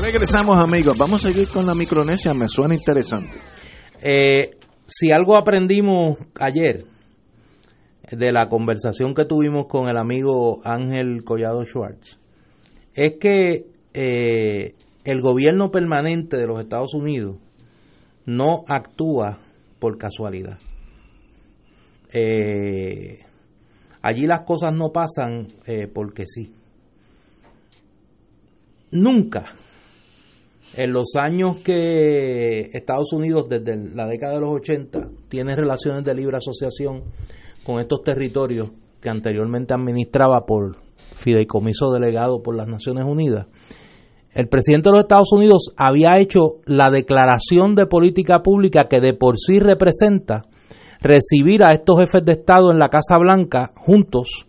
Regresamos 0.00 0.58
amigos, 0.58 0.96
vamos 0.96 1.22
a 1.22 1.28
seguir 1.30 1.46
con 1.48 1.66
la 1.66 1.74
Micronesia, 1.74 2.32
me 2.32 2.48
suena 2.48 2.74
interesante. 2.74 3.36
Eh, 4.00 4.56
si 4.86 5.12
algo 5.12 5.36
aprendimos 5.36 6.18
ayer 6.40 6.86
de 8.10 8.32
la 8.32 8.48
conversación 8.48 9.14
que 9.14 9.26
tuvimos 9.26 9.66
con 9.66 9.90
el 9.90 9.98
amigo 9.98 10.62
Ángel 10.64 11.22
Collado 11.22 11.62
Schwartz, 11.66 12.18
es 12.94 13.18
que 13.20 13.66
eh, 13.92 14.74
el 15.04 15.20
gobierno 15.20 15.70
permanente 15.70 16.38
de 16.38 16.46
los 16.46 16.60
Estados 16.60 16.94
Unidos 16.94 17.36
no 18.24 18.64
actúa 18.68 19.38
por 19.78 19.98
casualidad. 19.98 20.58
Eh, 22.10 23.23
allí 24.04 24.26
las 24.26 24.42
cosas 24.42 24.74
no 24.74 24.92
pasan 24.92 25.48
porque 25.92 26.24
sí. 26.26 26.52
Nunca 28.92 29.46
en 30.76 30.92
los 30.92 31.14
años 31.16 31.58
que 31.58 32.70
Estados 32.72 33.12
Unidos, 33.12 33.48
desde 33.48 33.76
la 33.94 34.06
década 34.06 34.34
de 34.34 34.40
los 34.40 34.50
80, 34.50 35.08
tiene 35.28 35.54
relaciones 35.54 36.04
de 36.04 36.14
libre 36.14 36.36
asociación 36.36 37.04
con 37.64 37.80
estos 37.80 38.02
territorios 38.02 38.70
que 39.00 39.08
anteriormente 39.08 39.74
administraba 39.74 40.44
por 40.46 40.76
fideicomiso 41.14 41.92
delegado 41.92 42.42
por 42.42 42.56
las 42.56 42.66
Naciones 42.66 43.04
Unidas, 43.04 43.46
el 44.32 44.48
presidente 44.48 44.88
de 44.88 44.96
los 44.96 45.04
Estados 45.04 45.32
Unidos 45.32 45.72
había 45.76 46.18
hecho 46.18 46.56
la 46.66 46.90
declaración 46.90 47.76
de 47.76 47.86
política 47.86 48.42
pública 48.42 48.88
que 48.88 49.00
de 49.00 49.14
por 49.14 49.38
sí 49.38 49.60
representa 49.60 50.42
recibir 51.04 51.62
a 51.62 51.72
estos 51.72 52.00
jefes 52.00 52.24
de 52.24 52.32
Estado 52.32 52.72
en 52.72 52.78
la 52.78 52.88
Casa 52.88 53.18
Blanca 53.18 53.72
juntos 53.76 54.46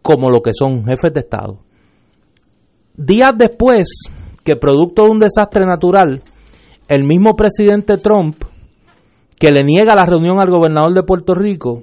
como 0.00 0.30
lo 0.30 0.40
que 0.40 0.52
son 0.54 0.82
jefes 0.84 1.12
de 1.12 1.20
Estado. 1.20 1.58
Días 2.96 3.34
después 3.36 3.86
que 4.42 4.56
producto 4.56 5.04
de 5.04 5.10
un 5.10 5.20
desastre 5.20 5.66
natural, 5.66 6.22
el 6.88 7.04
mismo 7.04 7.36
presidente 7.36 7.98
Trump, 7.98 8.42
que 9.38 9.52
le 9.52 9.62
niega 9.62 9.94
la 9.94 10.06
reunión 10.06 10.40
al 10.40 10.50
gobernador 10.50 10.94
de 10.94 11.02
Puerto 11.02 11.34
Rico, 11.34 11.82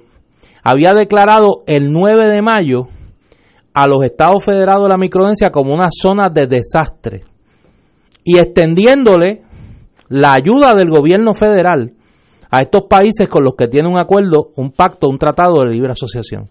había 0.64 0.94
declarado 0.94 1.62
el 1.66 1.92
9 1.92 2.26
de 2.26 2.42
mayo 2.42 2.88
a 3.72 3.86
los 3.86 4.02
estados 4.02 4.44
federados 4.44 4.82
de 4.82 4.88
la 4.88 4.98
micronesia 4.98 5.50
como 5.50 5.72
una 5.72 5.88
zona 5.90 6.28
de 6.28 6.48
desastre 6.48 7.22
y 8.24 8.38
extendiéndole 8.38 9.44
la 10.08 10.32
ayuda 10.32 10.74
del 10.74 10.90
gobierno 10.90 11.34
federal 11.34 11.94
a 12.50 12.62
estos 12.62 12.82
países 12.88 13.28
con 13.28 13.44
los 13.44 13.54
que 13.54 13.68
tiene 13.68 13.88
un 13.88 13.98
acuerdo, 13.98 14.52
un 14.56 14.72
pacto, 14.72 15.08
un 15.08 15.18
tratado 15.18 15.60
de 15.60 15.70
libre 15.70 15.92
asociación. 15.92 16.50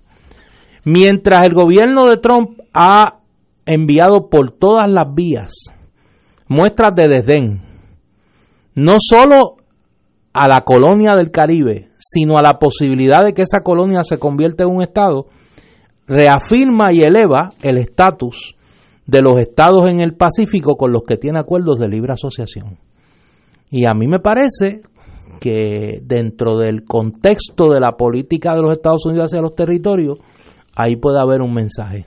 Mientras 0.84 1.42
el 1.46 1.54
gobierno 1.54 2.06
de 2.06 2.18
Trump 2.18 2.60
ha 2.74 3.20
enviado 3.66 4.30
por 4.30 4.52
todas 4.52 4.90
las 4.90 5.14
vías 5.14 5.52
muestras 6.48 6.92
de 6.96 7.08
desdén, 7.08 7.62
no 8.76 8.98
solo 9.00 9.58
a 10.34 10.48
la 10.48 10.62
colonia 10.62 11.16
del 11.16 11.32
Caribe, 11.32 11.90
sino 11.98 12.38
a 12.38 12.42
la 12.42 12.60
posibilidad 12.60 13.24
de 13.24 13.34
que 13.34 13.42
esa 13.42 13.62
colonia 13.62 14.04
se 14.04 14.20
convierta 14.20 14.64
en 14.64 14.70
un 14.70 14.84
Estado, 14.84 15.26
reafirma 16.06 16.94
y 16.94 17.00
eleva 17.00 17.50
el 17.62 17.78
estatus 17.78 18.56
de 19.06 19.22
los 19.22 19.42
estados 19.42 19.88
en 19.90 20.00
el 20.00 20.16
Pacífico 20.16 20.76
con 20.76 20.92
los 20.92 21.02
que 21.04 21.18
tiene 21.18 21.40
acuerdos 21.40 21.80
de 21.80 21.90
libre 21.90 22.14
asociación. 22.14 22.78
Y 23.70 23.90
a 23.90 23.94
mí 23.94 24.08
me 24.08 24.20
parece 24.20 24.82
que 25.40 26.00
dentro 26.04 26.58
del 26.58 26.84
contexto 26.84 27.72
de 27.72 27.80
la 27.80 27.94
política 27.94 28.54
de 28.54 28.62
los 28.62 28.72
Estados 28.72 29.06
Unidos 29.06 29.28
hacia 29.28 29.42
los 29.42 29.56
territorios, 29.56 30.20
ahí 30.76 30.96
puede 30.96 31.20
haber 31.20 31.42
un 31.42 31.54
mensaje. 31.54 32.06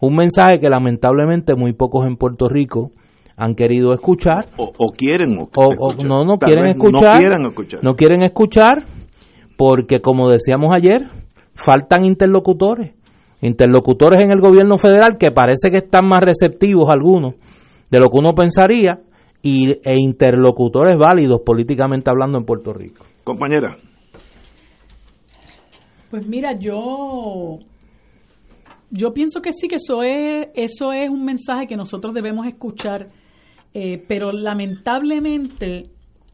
Un 0.00 0.14
mensaje 0.14 0.58
que 0.60 0.68
lamentablemente 0.68 1.54
muy 1.54 1.72
pocos 1.72 2.06
en 2.06 2.16
Puerto 2.16 2.48
Rico 2.48 2.90
han 3.36 3.54
querido 3.54 3.92
escuchar. 3.92 4.46
O, 4.56 4.90
quieren 4.90 5.38
o, 5.38 5.94
no, 6.04 6.24
no 6.24 6.38
quieren 6.38 6.66
escuchar. 6.66 7.14
No 7.14 7.18
quieren 7.18 7.46
escuchar. 7.46 7.80
No 7.82 7.94
quieren 7.94 8.22
escuchar 8.22 8.84
porque, 9.56 10.00
como 10.00 10.28
decíamos 10.28 10.74
ayer, 10.74 11.08
faltan 11.54 12.04
interlocutores. 12.04 12.92
Interlocutores 13.40 14.20
en 14.20 14.30
el 14.30 14.40
gobierno 14.40 14.78
federal 14.78 15.18
que 15.18 15.30
parece 15.30 15.70
que 15.70 15.78
están 15.78 16.08
más 16.08 16.22
receptivos 16.22 16.88
algunos 16.88 17.34
de 17.90 18.00
lo 18.00 18.08
que 18.08 18.18
uno 18.18 18.32
pensaría 18.34 19.00
y, 19.46 19.80
e 19.84 19.94
interlocutores 19.98 20.98
válidos 20.98 21.40
políticamente 21.44 22.10
hablando 22.10 22.38
en 22.38 22.44
Puerto 22.44 22.72
Rico. 22.72 23.04
Compañera. 23.22 23.76
Pues 26.10 26.26
mira, 26.26 26.58
yo 26.58 27.58
yo 28.90 29.12
pienso 29.12 29.40
que 29.40 29.50
sí, 29.52 29.68
que 29.68 29.76
eso 29.76 30.02
es, 30.02 30.48
eso 30.54 30.92
es 30.92 31.08
un 31.08 31.24
mensaje 31.24 31.66
que 31.66 31.76
nosotros 31.76 32.14
debemos 32.14 32.46
escuchar, 32.46 33.10
eh, 33.74 34.02
pero 34.08 34.32
lamentablemente 34.32 35.90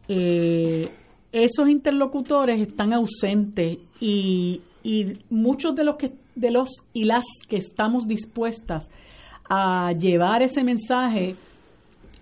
eh, 0.08 0.88
esos 1.32 1.68
interlocutores 1.68 2.60
están 2.60 2.92
ausentes 2.92 3.78
y, 4.00 4.60
y 4.82 5.18
muchos 5.30 5.74
de 5.74 5.84
los 5.84 5.96
que 5.96 6.08
de 6.34 6.50
los 6.50 6.68
y 6.94 7.04
las 7.04 7.24
que 7.46 7.58
estamos 7.58 8.06
dispuestas 8.06 8.88
a 9.50 9.92
llevar 9.92 10.42
ese 10.42 10.64
mensaje, 10.64 11.34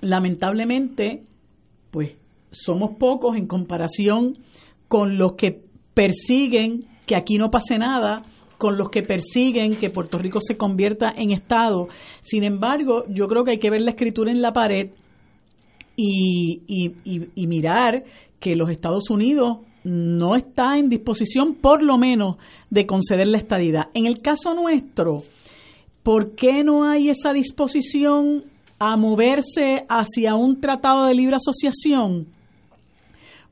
lamentablemente, 0.00 1.22
pues 1.90 2.12
somos 2.50 2.96
pocos 2.98 3.36
en 3.36 3.46
comparación 3.46 4.38
con 4.88 5.18
los 5.18 5.34
que 5.34 5.62
persiguen 5.94 6.86
que 7.06 7.16
aquí 7.16 7.38
no 7.38 7.50
pase 7.50 7.78
nada, 7.78 8.22
con 8.58 8.76
los 8.76 8.90
que 8.90 9.02
persiguen 9.02 9.76
que 9.76 9.90
Puerto 9.90 10.18
Rico 10.18 10.38
se 10.40 10.56
convierta 10.56 11.12
en 11.16 11.32
Estado. 11.32 11.88
Sin 12.20 12.44
embargo, 12.44 13.04
yo 13.08 13.26
creo 13.26 13.44
que 13.44 13.52
hay 13.52 13.58
que 13.58 13.70
ver 13.70 13.80
la 13.80 13.90
escritura 13.90 14.30
en 14.30 14.42
la 14.42 14.52
pared 14.52 14.90
y, 15.96 16.62
y, 16.66 17.46
mirar 17.46 18.04
que 18.38 18.56
los 18.56 18.70
Estados 18.70 19.10
Unidos 19.10 19.58
no 19.82 20.36
está 20.36 20.78
en 20.78 20.88
disposición, 20.88 21.56
por 21.56 21.82
lo 21.82 21.98
menos, 21.98 22.36
de 22.70 22.86
conceder 22.86 23.28
la 23.28 23.38
estadidad. 23.38 23.84
En 23.94 24.06
el 24.06 24.18
caso 24.18 24.54
nuestro, 24.54 25.24
¿por 26.02 26.34
qué 26.34 26.64
no 26.64 26.84
hay 26.84 27.10
esa 27.10 27.32
disposición 27.32 28.44
a 28.80 28.96
moverse 28.96 29.84
hacia 29.88 30.34
un 30.34 30.58
tratado 30.58 31.06
de 31.06 31.14
libre 31.14 31.36
asociación? 31.36 32.26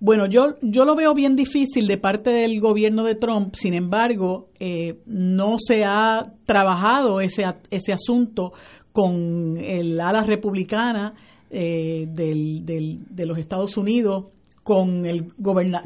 Bueno, 0.01 0.27
yo, 0.27 0.55
yo 0.63 0.85
lo 0.85 0.97
veo 0.97 1.13
bien 1.13 1.37
difícil 1.37 1.87
de 1.87 1.99
parte 1.99 2.31
del 2.31 2.61
gobierno 2.61 3.05
de 3.05 3.15
Trump, 3.15 3.55
sin 3.55 3.75
embargo, 3.75 4.49
eh, 4.59 5.01
no 5.07 5.57
se 5.59 5.85
ha 5.85 6.23
trabajado 6.47 7.21
ese, 7.21 7.43
ese 7.71 7.93
asunto 7.93 8.53
con 8.93 9.59
el 9.59 10.01
ala 10.01 10.23
republicana 10.23 11.15
eh, 11.51 12.07
del, 12.09 12.65
del, 12.65 13.01
de 13.11 13.27
los 13.27 13.39
Estados 13.39 13.77
Unidos, 13.77 14.27
con 14.63 15.05
el, 15.05 15.33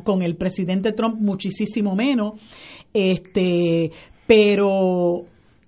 con 0.04 0.22
el 0.22 0.36
presidente 0.36 0.92
Trump 0.92 1.20
muchísimo 1.20 1.94
menos, 1.96 2.34
este, 2.92 3.90
pero 4.26 5.24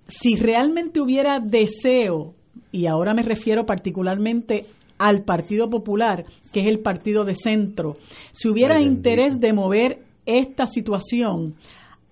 si 0.06 0.36
realmente 0.36 1.00
hubiera 1.00 1.40
deseo, 1.40 2.34
y 2.74 2.88
ahora 2.88 3.14
me 3.14 3.22
refiero 3.22 3.64
particularmente 3.66 4.66
al 4.98 5.22
Partido 5.22 5.70
Popular, 5.70 6.24
que 6.52 6.62
es 6.62 6.66
el 6.66 6.80
partido 6.80 7.24
de 7.24 7.36
centro, 7.36 7.98
si 8.32 8.48
hubiera 8.48 8.82
interés 8.82 9.38
de 9.38 9.52
mover 9.52 10.00
esta 10.26 10.66
situación 10.66 11.54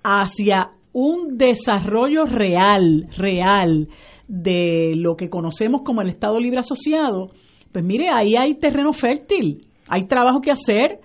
hacia 0.04 0.70
un 0.92 1.36
desarrollo 1.36 2.26
real, 2.26 3.08
real 3.16 3.88
de 4.28 4.92
lo 4.94 5.16
que 5.16 5.28
conocemos 5.28 5.82
como 5.82 6.00
el 6.00 6.10
Estado 6.10 6.38
Libre 6.38 6.60
Asociado, 6.60 7.30
pues 7.72 7.84
mire, 7.84 8.06
ahí 8.14 8.36
hay 8.36 8.54
terreno 8.54 8.92
fértil, 8.92 9.66
hay 9.88 10.06
trabajo 10.06 10.40
que 10.40 10.52
hacer, 10.52 11.00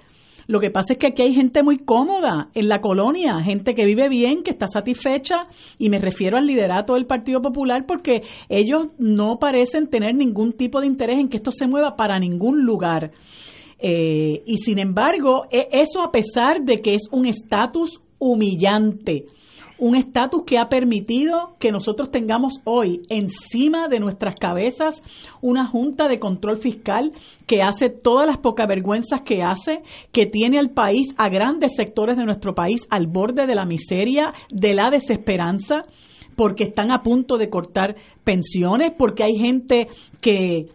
lo 0.48 0.62
que 0.62 0.72
pasa 0.72 0.93
es 0.93 1.00
que 1.00 1.08
aquí 1.08 1.22
hay 1.22 1.34
gente 1.34 1.62
muy 1.62 1.78
cómoda 1.78 2.50
en 2.54 2.70
la 2.70 2.80
colonia, 2.80 3.41
gente 3.43 3.76
que 3.76 3.86
vive 3.86 4.08
bien, 4.08 4.43
que 4.43 4.52
está 4.52 4.68
satisfecha, 4.68 5.43
y 5.78 5.89
me 5.89 6.00
refiero 6.00 6.38
al 6.38 6.48
liderato 6.48 6.93
del 6.93 7.06
Partido 7.06 7.41
Popular 7.41 7.86
porque 7.86 8.24
ellos 8.48 8.88
no 8.98 9.39
parecen 9.39 9.88
tener 9.88 10.16
ningún 10.16 10.54
tipo 10.54 10.80
de 10.80 10.88
interés 10.88 11.20
en 11.20 11.28
que 11.28 11.38
esto 11.38 11.52
se 11.52 11.68
mueva 11.68 11.98
para 11.98 12.18
ningún 12.18 12.64
lugar. 12.64 13.12
Eh, 13.80 14.41
y 14.45 14.58
sin 14.58 14.80
embargo, 14.80 15.45
e, 15.52 15.68
eso 15.72 16.02
a 16.02 16.12
pesar 16.12 16.62
de 16.64 16.78
que 16.78 16.95
es 16.95 17.04
un 17.12 17.26
estatus 17.26 18.00
humillante, 18.18 19.26
un 19.80 19.96
estatus 19.96 20.44
que 20.46 20.58
ha 20.58 20.70
permitido 20.70 21.56
que 21.60 21.72
nosotros 21.72 22.12
tengamos 22.12 22.54
hoy 22.64 23.02
encima 23.10 23.88
de 23.88 24.00
nuestras 24.00 24.36
cabezas 24.36 25.02
una 25.42 25.68
junta 25.68 26.08
de 26.08 26.20
control 26.20 26.58
fiscal 26.58 27.12
que 27.46 27.62
hace 27.62 27.90
todas 27.90 28.26
las 28.26 28.38
pocas 28.38 28.68
vergüenzas 28.68 29.22
que 29.22 29.44
hace, 29.44 29.82
que 30.12 30.26
tiene 30.26 30.60
al 30.60 30.72
país, 30.72 31.14
a 31.18 31.30
grandes 31.30 31.76
sectores 31.76 32.18
de 32.18 32.26
nuestro 32.26 32.54
país, 32.56 32.82
al 32.90 33.08
borde 33.08 33.46
de 33.46 33.56
la 33.56 33.66
miseria, 33.66 34.34
de 34.50 34.74
la 34.74 34.90
desesperanza, 34.92 35.84
porque 36.36 36.64
están 36.64 36.92
a 36.92 37.02
punto 37.02 37.38
de 37.38 37.50
cortar 37.50 37.96
pensiones, 38.24 38.92
porque 38.98 39.24
hay 39.24 39.36
gente 39.38 39.88
que 40.22 40.68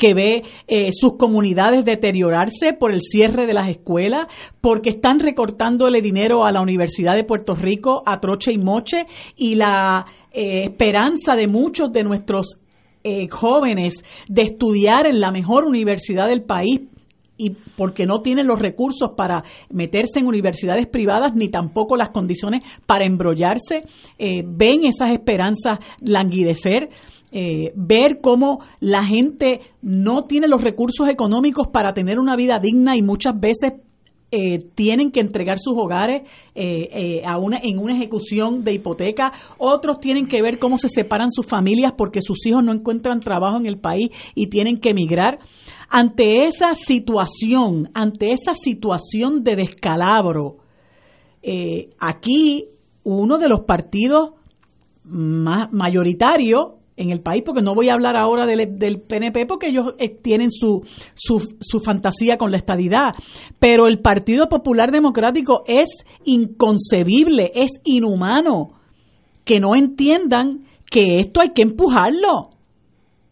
que 0.00 0.14
ve 0.14 0.42
eh, 0.66 0.90
sus 0.92 1.16
comunidades 1.16 1.84
deteriorarse 1.84 2.72
por 2.72 2.90
el 2.90 3.02
cierre 3.02 3.46
de 3.46 3.54
las 3.54 3.68
escuelas, 3.68 4.26
porque 4.60 4.88
están 4.88 5.20
recortándole 5.20 6.00
dinero 6.00 6.44
a 6.44 6.50
la 6.50 6.62
Universidad 6.62 7.14
de 7.14 7.22
Puerto 7.22 7.54
Rico 7.54 8.02
a 8.06 8.18
troche 8.18 8.50
y 8.52 8.58
moche, 8.58 9.04
y 9.36 9.54
la 9.56 10.06
eh, 10.32 10.64
esperanza 10.64 11.34
de 11.36 11.46
muchos 11.46 11.92
de 11.92 12.02
nuestros 12.02 12.56
eh, 13.04 13.28
jóvenes 13.28 14.02
de 14.26 14.42
estudiar 14.42 15.06
en 15.06 15.20
la 15.20 15.30
mejor 15.30 15.64
universidad 15.64 16.28
del 16.28 16.42
país 16.42 16.80
y 17.36 17.50
porque 17.76 18.04
no 18.04 18.20
tienen 18.20 18.46
los 18.46 18.58
recursos 18.58 19.12
para 19.16 19.42
meterse 19.70 20.18
en 20.18 20.26
universidades 20.26 20.86
privadas 20.86 21.32
ni 21.34 21.48
tampoco 21.48 21.96
las 21.96 22.10
condiciones 22.10 22.62
para 22.84 23.06
embrollarse, 23.06 23.80
ven 24.18 24.84
esas 24.84 25.12
esperanzas 25.14 25.78
languidecer. 26.02 26.90
Eh, 27.32 27.72
ver 27.76 28.18
cómo 28.20 28.58
la 28.80 29.04
gente 29.04 29.60
no 29.82 30.24
tiene 30.24 30.48
los 30.48 30.60
recursos 30.62 31.08
económicos 31.08 31.68
para 31.68 31.92
tener 31.92 32.18
una 32.18 32.34
vida 32.34 32.58
digna 32.60 32.96
y 32.96 33.02
muchas 33.02 33.38
veces 33.38 33.74
eh, 34.32 34.58
tienen 34.74 35.12
que 35.12 35.20
entregar 35.20 35.58
sus 35.60 35.74
hogares 35.76 36.22
eh, 36.56 37.22
a 37.24 37.38
una, 37.38 37.58
en 37.62 37.78
una 37.78 37.94
ejecución 37.94 38.64
de 38.64 38.74
hipoteca, 38.74 39.32
otros 39.58 40.00
tienen 40.00 40.26
que 40.26 40.42
ver 40.42 40.58
cómo 40.58 40.76
se 40.76 40.88
separan 40.88 41.30
sus 41.30 41.46
familias 41.46 41.92
porque 41.96 42.20
sus 42.20 42.44
hijos 42.46 42.64
no 42.64 42.72
encuentran 42.72 43.20
trabajo 43.20 43.58
en 43.58 43.66
el 43.66 43.78
país 43.78 44.10
y 44.34 44.48
tienen 44.48 44.78
que 44.78 44.90
emigrar. 44.90 45.38
Ante 45.88 46.44
esa 46.44 46.74
situación, 46.74 47.90
ante 47.94 48.32
esa 48.32 48.54
situación 48.54 49.44
de 49.44 49.56
descalabro, 49.56 50.56
aquí 51.98 52.66
uno 53.02 53.38
de 53.38 53.48
los 53.48 53.60
partidos 53.60 54.34
más 55.04 55.72
mayoritarios 55.72 56.79
en 57.00 57.10
el 57.10 57.20
país, 57.20 57.42
porque 57.44 57.62
no 57.62 57.74
voy 57.74 57.88
a 57.88 57.94
hablar 57.94 58.14
ahora 58.14 58.46
del, 58.46 58.78
del 58.78 59.00
PNP 59.00 59.46
porque 59.46 59.68
ellos 59.68 59.94
eh, 59.98 60.10
tienen 60.10 60.50
su, 60.50 60.82
su, 61.14 61.56
su, 61.60 61.80
fantasía 61.80 62.36
con 62.36 62.50
la 62.50 62.58
estadidad, 62.58 63.14
pero 63.58 63.86
el 63.86 64.00
Partido 64.00 64.48
Popular 64.48 64.90
Democrático 64.92 65.62
es 65.66 65.88
inconcebible, 66.24 67.50
es 67.54 67.70
inhumano. 67.84 68.74
Que 69.44 69.58
no 69.58 69.74
entiendan 69.74 70.66
que 70.90 71.20
esto 71.20 71.40
hay 71.40 71.52
que 71.54 71.62
empujarlo, 71.62 72.50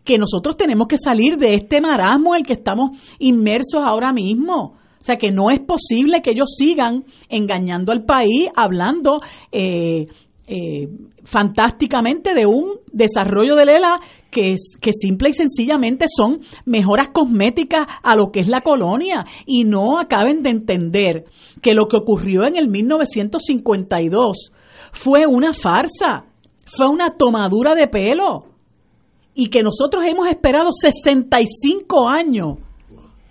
que 0.03 0.17
nosotros 0.17 0.57
tenemos 0.57 0.89
que 0.89 0.97
salir 0.97 1.37
de 1.37 1.55
este 1.55 1.83
marasmo 1.83 2.35
en 2.35 2.41
el 2.41 2.47
que 2.47 2.55
estamos 2.55 2.99
inmersos 3.19 3.83
ahora 3.85 4.13
mismo. 4.15 4.79
O 5.01 5.05
sea 5.05 5.17
que 5.17 5.31
no 5.31 5.51
es 5.51 5.61
posible 5.61 6.23
que 6.23 6.31
ellos 6.31 6.49
sigan 6.57 7.05
engañando 7.29 7.93
al 7.93 8.05
país, 8.05 8.49
hablando 8.57 9.21
eh, 9.53 10.07
eh, 10.51 10.89
fantásticamente 11.25 12.33
de 12.33 12.47
un 12.47 12.81
desarrollo 12.91 13.55
de 13.55 13.67
Lela 13.67 13.97
que, 14.31 14.57
que 14.81 14.93
simple 14.93 15.29
y 15.29 15.33
sencillamente 15.35 16.07
son 16.09 16.41
mejoras 16.65 17.09
cosméticas 17.09 17.87
a 18.03 18.17
lo 18.17 18.31
que 18.33 18.41
es 18.41 18.49
la 18.49 18.63
colonia. 18.63 19.27
Y 19.45 19.65
no 19.65 19.99
acaben 19.99 20.43
de 20.43 20.49
entender 20.49 21.25
que 21.61 21.75
lo 21.75 21.87
que 21.87 21.99
ocurrió 21.99 22.47
en 22.47 22.57
el 22.57 22.69
1952 22.69 24.53
fue 24.93 25.27
una 25.27 25.53
farsa, 25.53 26.25
fue 26.65 26.89
una 26.89 27.11
tomadura 27.11 27.75
de 27.75 27.87
pelo. 27.89 28.47
Y 29.35 29.51
que 29.51 29.63
nosotros 29.63 30.03
hemos 30.07 30.29
esperado 30.29 30.71
65 30.73 32.09
años 32.09 32.57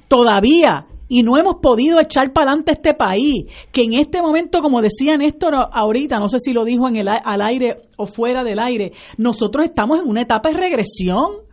todavía 0.08 0.86
y 1.10 1.24
no 1.24 1.38
hemos 1.38 1.56
podido 1.62 2.00
echar 2.00 2.34
para 2.34 2.52
adelante 2.52 2.74
este 2.74 2.94
país, 2.94 3.46
que 3.72 3.84
en 3.84 3.94
este 3.94 4.22
momento, 4.22 4.62
como 4.62 4.82
decía 4.82 5.16
Néstor 5.18 5.54
ahorita, 5.72 6.20
no 6.20 6.28
sé 6.28 6.38
si 6.40 6.54
lo 6.54 6.66
dijo 6.66 6.88
en 6.88 6.98
el, 6.98 7.08
al 7.08 7.42
aire 7.42 7.82
o 7.98 8.06
fuera 8.06 8.44
del 8.44 8.60
aire, 8.60 8.92
nosotros 9.18 9.66
estamos 9.66 10.00
en 10.00 10.08
una 10.08 10.22
etapa 10.22 10.50
de 10.50 10.58
regresión 10.58 11.48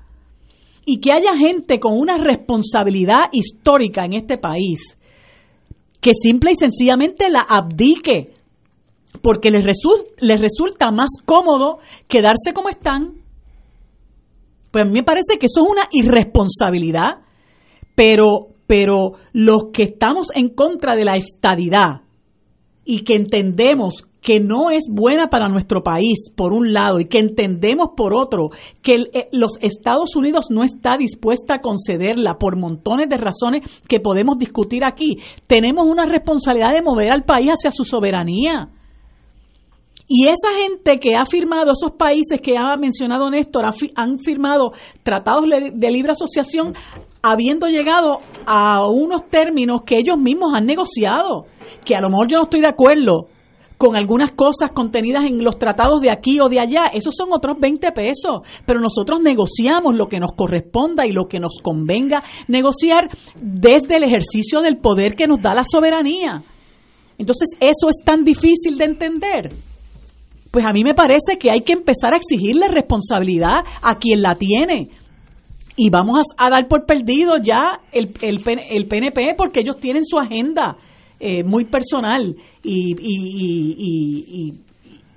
y 0.84 1.00
que 1.00 1.12
haya 1.12 1.36
gente 1.36 1.78
con 1.78 1.98
una 1.98 2.18
responsabilidad 2.18 3.30
histórica 3.32 4.04
en 4.04 4.14
este 4.14 4.38
país 4.38 4.98
que 6.00 6.12
simple 6.12 6.50
y 6.52 6.54
sencillamente 6.56 7.30
la 7.30 7.40
abdique 7.40 8.34
porque 9.22 9.50
les, 9.50 9.64
les 10.20 10.40
resulta 10.40 10.90
más 10.90 11.08
cómodo 11.24 11.78
quedarse 12.08 12.52
como 12.54 12.68
están. 12.68 13.22
Pues 14.70 14.84
a 14.84 14.86
mí 14.86 14.92
me 14.92 15.02
parece 15.02 15.38
que 15.38 15.46
eso 15.46 15.62
es 15.62 15.70
una 15.70 15.88
irresponsabilidad, 15.92 17.22
pero 17.94 18.53
pero 18.66 19.12
los 19.32 19.66
que 19.72 19.82
estamos 19.82 20.28
en 20.34 20.48
contra 20.48 20.96
de 20.96 21.04
la 21.04 21.16
estadidad 21.16 22.02
y 22.84 23.04
que 23.04 23.14
entendemos 23.14 24.04
que 24.24 24.40
no 24.40 24.70
es 24.70 24.84
buena 24.90 25.28
para 25.28 25.48
nuestro 25.48 25.82
país, 25.82 26.30
por 26.34 26.54
un 26.54 26.72
lado, 26.72 26.98
y 26.98 27.04
que 27.04 27.18
entendemos, 27.18 27.90
por 27.94 28.14
otro, 28.14 28.48
que 28.82 28.94
eh, 29.12 29.28
los 29.32 29.58
Estados 29.60 30.16
Unidos 30.16 30.46
no 30.48 30.64
está 30.64 30.96
dispuesta 30.96 31.56
a 31.56 31.60
concederla 31.60 32.38
por 32.38 32.56
montones 32.56 33.08
de 33.10 33.18
razones 33.18 33.82
que 33.86 34.00
podemos 34.00 34.38
discutir 34.38 34.82
aquí, 34.82 35.18
tenemos 35.46 35.86
una 35.86 36.06
responsabilidad 36.06 36.72
de 36.72 36.82
mover 36.82 37.12
al 37.12 37.24
país 37.24 37.50
hacia 37.50 37.70
su 37.70 37.84
soberanía. 37.84 38.70
Y 40.06 40.26
esa 40.26 40.54
gente 40.58 41.00
que 41.00 41.16
ha 41.16 41.24
firmado, 41.24 41.72
esos 41.72 41.92
países 41.96 42.40
que 42.42 42.56
ha 42.58 42.76
mencionado 42.76 43.30
Néstor, 43.30 43.64
han 43.96 44.18
firmado 44.18 44.72
tratados 45.02 45.44
de 45.48 45.90
libre 45.90 46.12
asociación 46.12 46.74
habiendo 47.22 47.68
llegado 47.68 48.18
a 48.44 48.86
unos 48.86 49.28
términos 49.30 49.80
que 49.86 49.96
ellos 49.96 50.18
mismos 50.18 50.52
han 50.54 50.66
negociado, 50.66 51.46
que 51.84 51.96
a 51.96 52.02
lo 52.02 52.10
mejor 52.10 52.28
yo 52.28 52.36
no 52.36 52.44
estoy 52.44 52.60
de 52.60 52.68
acuerdo 52.68 53.28
con 53.78 53.96
algunas 53.96 54.32
cosas 54.32 54.70
contenidas 54.72 55.24
en 55.24 55.42
los 55.42 55.58
tratados 55.58 56.00
de 56.00 56.10
aquí 56.10 56.38
o 56.38 56.48
de 56.48 56.60
allá, 56.60 56.86
esos 56.92 57.14
son 57.16 57.30
otros 57.32 57.58
20 57.58 57.92
pesos, 57.92 58.42
pero 58.66 58.80
nosotros 58.80 59.20
negociamos 59.20 59.96
lo 59.96 60.06
que 60.06 60.20
nos 60.20 60.32
corresponda 60.36 61.06
y 61.06 61.12
lo 61.12 61.26
que 61.26 61.40
nos 61.40 61.58
convenga 61.62 62.22
negociar 62.46 63.08
desde 63.36 63.96
el 63.96 64.04
ejercicio 64.04 64.60
del 64.60 64.76
poder 64.78 65.14
que 65.16 65.26
nos 65.26 65.40
da 65.40 65.54
la 65.54 65.64
soberanía. 65.64 66.42
Entonces, 67.18 67.48
eso 67.58 67.88
es 67.88 68.04
tan 68.04 68.22
difícil 68.24 68.76
de 68.76 68.84
entender. 68.84 69.52
Pues 70.54 70.64
a 70.64 70.72
mí 70.72 70.84
me 70.84 70.94
parece 70.94 71.36
que 71.36 71.50
hay 71.50 71.62
que 71.62 71.72
empezar 71.72 72.14
a 72.14 72.16
exigirle 72.16 72.68
responsabilidad 72.68 73.64
a 73.82 73.98
quien 73.98 74.22
la 74.22 74.36
tiene, 74.36 74.88
y 75.76 75.90
vamos 75.90 76.20
a, 76.36 76.48
dar 76.48 76.68
por 76.68 76.86
perdido 76.86 77.38
ya 77.42 77.80
el, 77.90 78.14
el, 78.22 78.40
el, 78.70 78.86
PNP 78.86 79.34
porque 79.36 79.62
ellos 79.62 79.80
tienen 79.80 80.04
su 80.04 80.16
agenda 80.16 80.76
eh, 81.18 81.42
muy 81.42 81.64
personal 81.64 82.36
y, 82.62 82.94
y, 83.00 84.54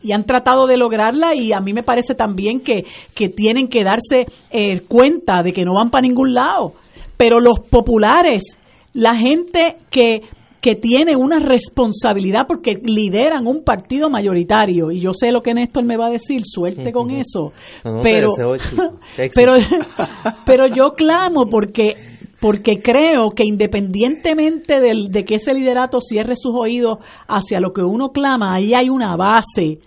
y, 0.01 0.11
han 0.11 0.23
tratado 0.23 0.65
de 0.65 0.77
lograrla 0.77 1.35
y 1.35 1.53
a 1.53 1.59
mí 1.59 1.71
me 1.71 1.83
parece 1.83 2.15
también 2.15 2.61
que, 2.61 2.83
que 3.13 3.29
tienen 3.29 3.67
que 3.67 3.83
darse 3.83 4.25
eh, 4.49 4.79
cuenta 4.87 5.43
de 5.43 5.53
que 5.53 5.65
no 5.65 5.75
van 5.75 5.91
para 5.91 6.07
ningún 6.07 6.33
lado. 6.33 6.73
Pero 7.15 7.39
los 7.39 7.59
populares, 7.59 8.41
la 8.93 9.15
gente 9.15 9.75
que 9.91 10.21
que 10.61 10.75
tiene 10.75 11.15
una 11.15 11.39
responsabilidad 11.39 12.41
porque 12.47 12.79
lideran 12.83 13.47
un 13.47 13.63
partido 13.63 14.09
mayoritario. 14.09 14.91
Y 14.91 14.99
yo 14.99 15.11
sé 15.13 15.31
lo 15.31 15.41
que 15.41 15.53
Néstor 15.53 15.85
me 15.85 15.97
va 15.97 16.07
a 16.07 16.11
decir, 16.11 16.41
suerte 16.43 16.91
con 16.91 17.11
eso, 17.11 17.53
pero 18.01 18.29
pero 19.35 19.53
pero 20.45 20.65
yo 20.67 20.93
clamo 20.95 21.47
porque 21.49 21.95
porque 22.39 22.81
creo 22.81 23.31
que 23.31 23.43
independientemente 23.43 24.79
del, 24.79 25.09
de 25.09 25.25
que 25.25 25.35
ese 25.35 25.53
liderato 25.53 25.99
cierre 25.99 26.35
sus 26.35 26.53
oídos 26.55 26.99
hacia 27.27 27.59
lo 27.59 27.73
que 27.73 27.81
uno 27.81 28.09
clama, 28.09 28.53
ahí 28.55 28.73
hay 28.73 28.89
una 28.89 29.15
base 29.15 29.79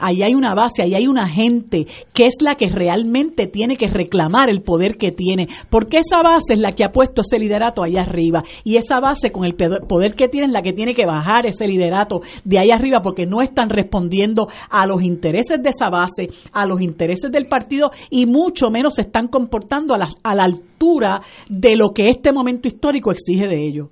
ahí 0.00 0.22
hay 0.22 0.34
una 0.34 0.54
base, 0.54 0.82
ahí 0.82 0.94
hay 0.94 1.06
una 1.06 1.28
gente 1.28 1.86
que 2.12 2.26
es 2.26 2.34
la 2.40 2.54
que 2.54 2.68
realmente 2.68 3.46
tiene 3.46 3.76
que 3.76 3.86
reclamar 3.86 4.48
el 4.48 4.62
poder 4.62 4.96
que 4.96 5.12
tiene, 5.12 5.48
porque 5.68 5.98
esa 5.98 6.22
base 6.22 6.54
es 6.54 6.58
la 6.58 6.72
que 6.72 6.84
ha 6.84 6.92
puesto 6.92 7.20
ese 7.20 7.38
liderato 7.38 7.82
ahí 7.82 7.96
arriba 7.96 8.42
y 8.64 8.76
esa 8.76 9.00
base 9.00 9.30
con 9.30 9.44
el 9.44 9.54
poder 9.54 10.14
que 10.14 10.28
tiene 10.28 10.46
es 10.46 10.52
la 10.52 10.62
que 10.62 10.72
tiene 10.72 10.94
que 10.94 11.06
bajar 11.06 11.46
ese 11.46 11.66
liderato 11.66 12.22
de 12.44 12.58
ahí 12.58 12.70
arriba 12.70 13.02
porque 13.02 13.26
no 13.26 13.42
están 13.42 13.68
respondiendo 13.68 14.48
a 14.70 14.86
los 14.86 15.02
intereses 15.02 15.62
de 15.62 15.70
esa 15.70 15.90
base, 15.90 16.28
a 16.52 16.66
los 16.66 16.80
intereses 16.80 17.30
del 17.30 17.46
partido 17.46 17.90
y 18.10 18.26
mucho 18.26 18.70
menos 18.70 18.94
se 18.94 19.02
están 19.02 19.28
comportando 19.28 19.94
a 19.94 19.98
la, 19.98 20.08
a 20.22 20.34
la 20.34 20.44
altura 20.44 21.20
de 21.48 21.76
lo 21.76 21.90
que 21.90 22.08
este 22.08 22.32
momento 22.32 22.68
histórico 22.68 23.10
exige 23.10 23.46
de 23.46 23.66
ellos. 23.66 23.88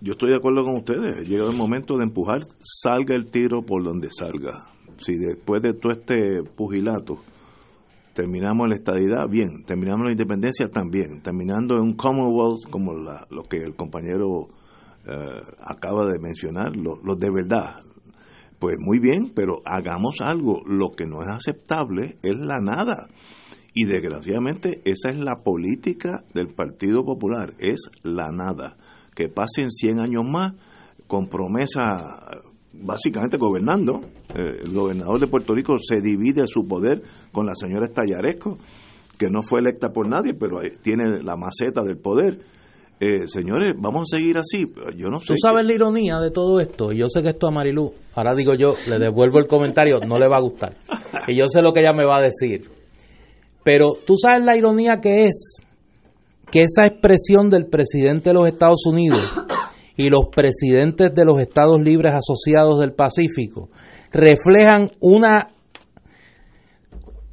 Yo 0.00 0.12
estoy 0.12 0.30
de 0.30 0.36
acuerdo 0.36 0.64
con 0.64 0.76
ustedes. 0.76 1.28
Llega 1.28 1.44
el 1.44 1.56
momento 1.56 1.96
de 1.96 2.04
empujar, 2.04 2.42
salga 2.62 3.16
el 3.16 3.30
tiro 3.30 3.62
por 3.62 3.82
donde 3.82 4.08
salga 4.10 4.77
si 4.98 5.16
después 5.16 5.62
de 5.62 5.74
todo 5.74 5.92
este 5.92 6.42
pugilato 6.42 7.18
terminamos 8.14 8.68
la 8.68 8.74
estadidad, 8.74 9.28
bien, 9.28 9.64
terminamos 9.64 10.06
la 10.06 10.12
independencia 10.12 10.68
también, 10.68 11.22
terminando 11.22 11.76
en 11.76 11.82
un 11.82 11.92
Commonwealth 11.94 12.68
como 12.70 12.92
lo 12.94 13.42
que 13.44 13.58
el 13.58 13.76
compañero 13.76 14.48
eh, 15.06 15.40
acaba 15.62 16.06
de 16.06 16.18
mencionar, 16.18 16.76
los 16.76 17.02
lo 17.02 17.14
de 17.14 17.30
verdad. 17.30 17.82
Pues 18.58 18.76
muy 18.80 18.98
bien, 18.98 19.32
pero 19.34 19.62
hagamos 19.64 20.20
algo. 20.20 20.62
Lo 20.66 20.90
que 20.90 21.06
no 21.06 21.22
es 21.22 21.28
aceptable 21.28 22.18
es 22.22 22.36
la 22.36 22.56
nada. 22.60 23.08
Y 23.72 23.84
desgraciadamente 23.84 24.82
esa 24.84 25.10
es 25.10 25.18
la 25.18 25.36
política 25.36 26.24
del 26.34 26.48
Partido 26.48 27.04
Popular, 27.04 27.54
es 27.58 27.88
la 28.02 28.32
nada. 28.32 28.76
Que 29.14 29.28
pasen 29.28 29.70
100 29.70 30.00
años 30.00 30.24
más 30.24 30.54
con 31.06 31.28
promesa, 31.28 32.18
básicamente 32.80 33.36
gobernando. 33.36 34.00
Eh, 34.34 34.62
el 34.64 34.72
gobernador 34.72 35.20
de 35.20 35.26
Puerto 35.26 35.54
Rico 35.54 35.76
se 35.80 36.00
divide 36.00 36.46
su 36.46 36.66
poder 36.66 37.02
con 37.32 37.46
la 37.46 37.54
señora 37.54 37.86
Estallaresco, 37.86 38.58
que 39.18 39.28
no 39.30 39.42
fue 39.42 39.60
electa 39.60 39.90
por 39.90 40.08
nadie, 40.08 40.34
pero 40.34 40.60
tiene 40.82 41.22
la 41.22 41.36
maceta 41.36 41.82
del 41.82 41.98
poder 41.98 42.38
eh, 43.00 43.28
señores, 43.28 43.74
vamos 43.78 44.12
a 44.12 44.16
seguir 44.16 44.36
así. 44.38 44.66
Yo 44.96 45.08
no 45.08 45.20
sé. 45.20 45.28
Tú 45.28 45.34
sabes 45.40 45.64
la 45.64 45.72
ironía 45.72 46.16
de 46.18 46.30
todo 46.32 46.58
esto. 46.58 46.92
Y 46.92 46.98
yo 46.98 47.06
sé 47.08 47.22
que 47.22 47.30
esto 47.30 47.46
a 47.46 47.50
Marilú, 47.50 47.92
ahora 48.14 48.34
digo 48.34 48.54
yo, 48.54 48.74
le 48.88 48.98
devuelvo 48.98 49.38
el 49.38 49.46
comentario, 49.46 50.00
no 50.00 50.18
le 50.18 50.26
va 50.26 50.36
a 50.36 50.40
gustar. 50.40 50.76
Y 51.28 51.38
yo 51.38 51.46
sé 51.46 51.62
lo 51.62 51.72
que 51.72 51.80
ella 51.80 51.92
me 51.92 52.04
va 52.04 52.18
a 52.18 52.22
decir. 52.22 52.68
Pero 53.62 53.98
tú 54.04 54.16
sabes 54.16 54.44
la 54.44 54.56
ironía 54.56 55.00
que 55.00 55.26
es 55.26 55.58
que 56.50 56.60
esa 56.60 56.86
expresión 56.86 57.50
del 57.50 57.66
presidente 57.66 58.30
de 58.30 58.34
los 58.34 58.48
Estados 58.48 58.84
Unidos 58.86 59.22
y 59.98 60.08
los 60.10 60.28
presidentes 60.30 61.12
de 61.12 61.24
los 61.24 61.40
Estados 61.40 61.82
Libres 61.82 62.14
Asociados 62.14 62.78
del 62.78 62.92
Pacífico 62.92 63.68
reflejan 64.12 64.92
una, 65.00 65.48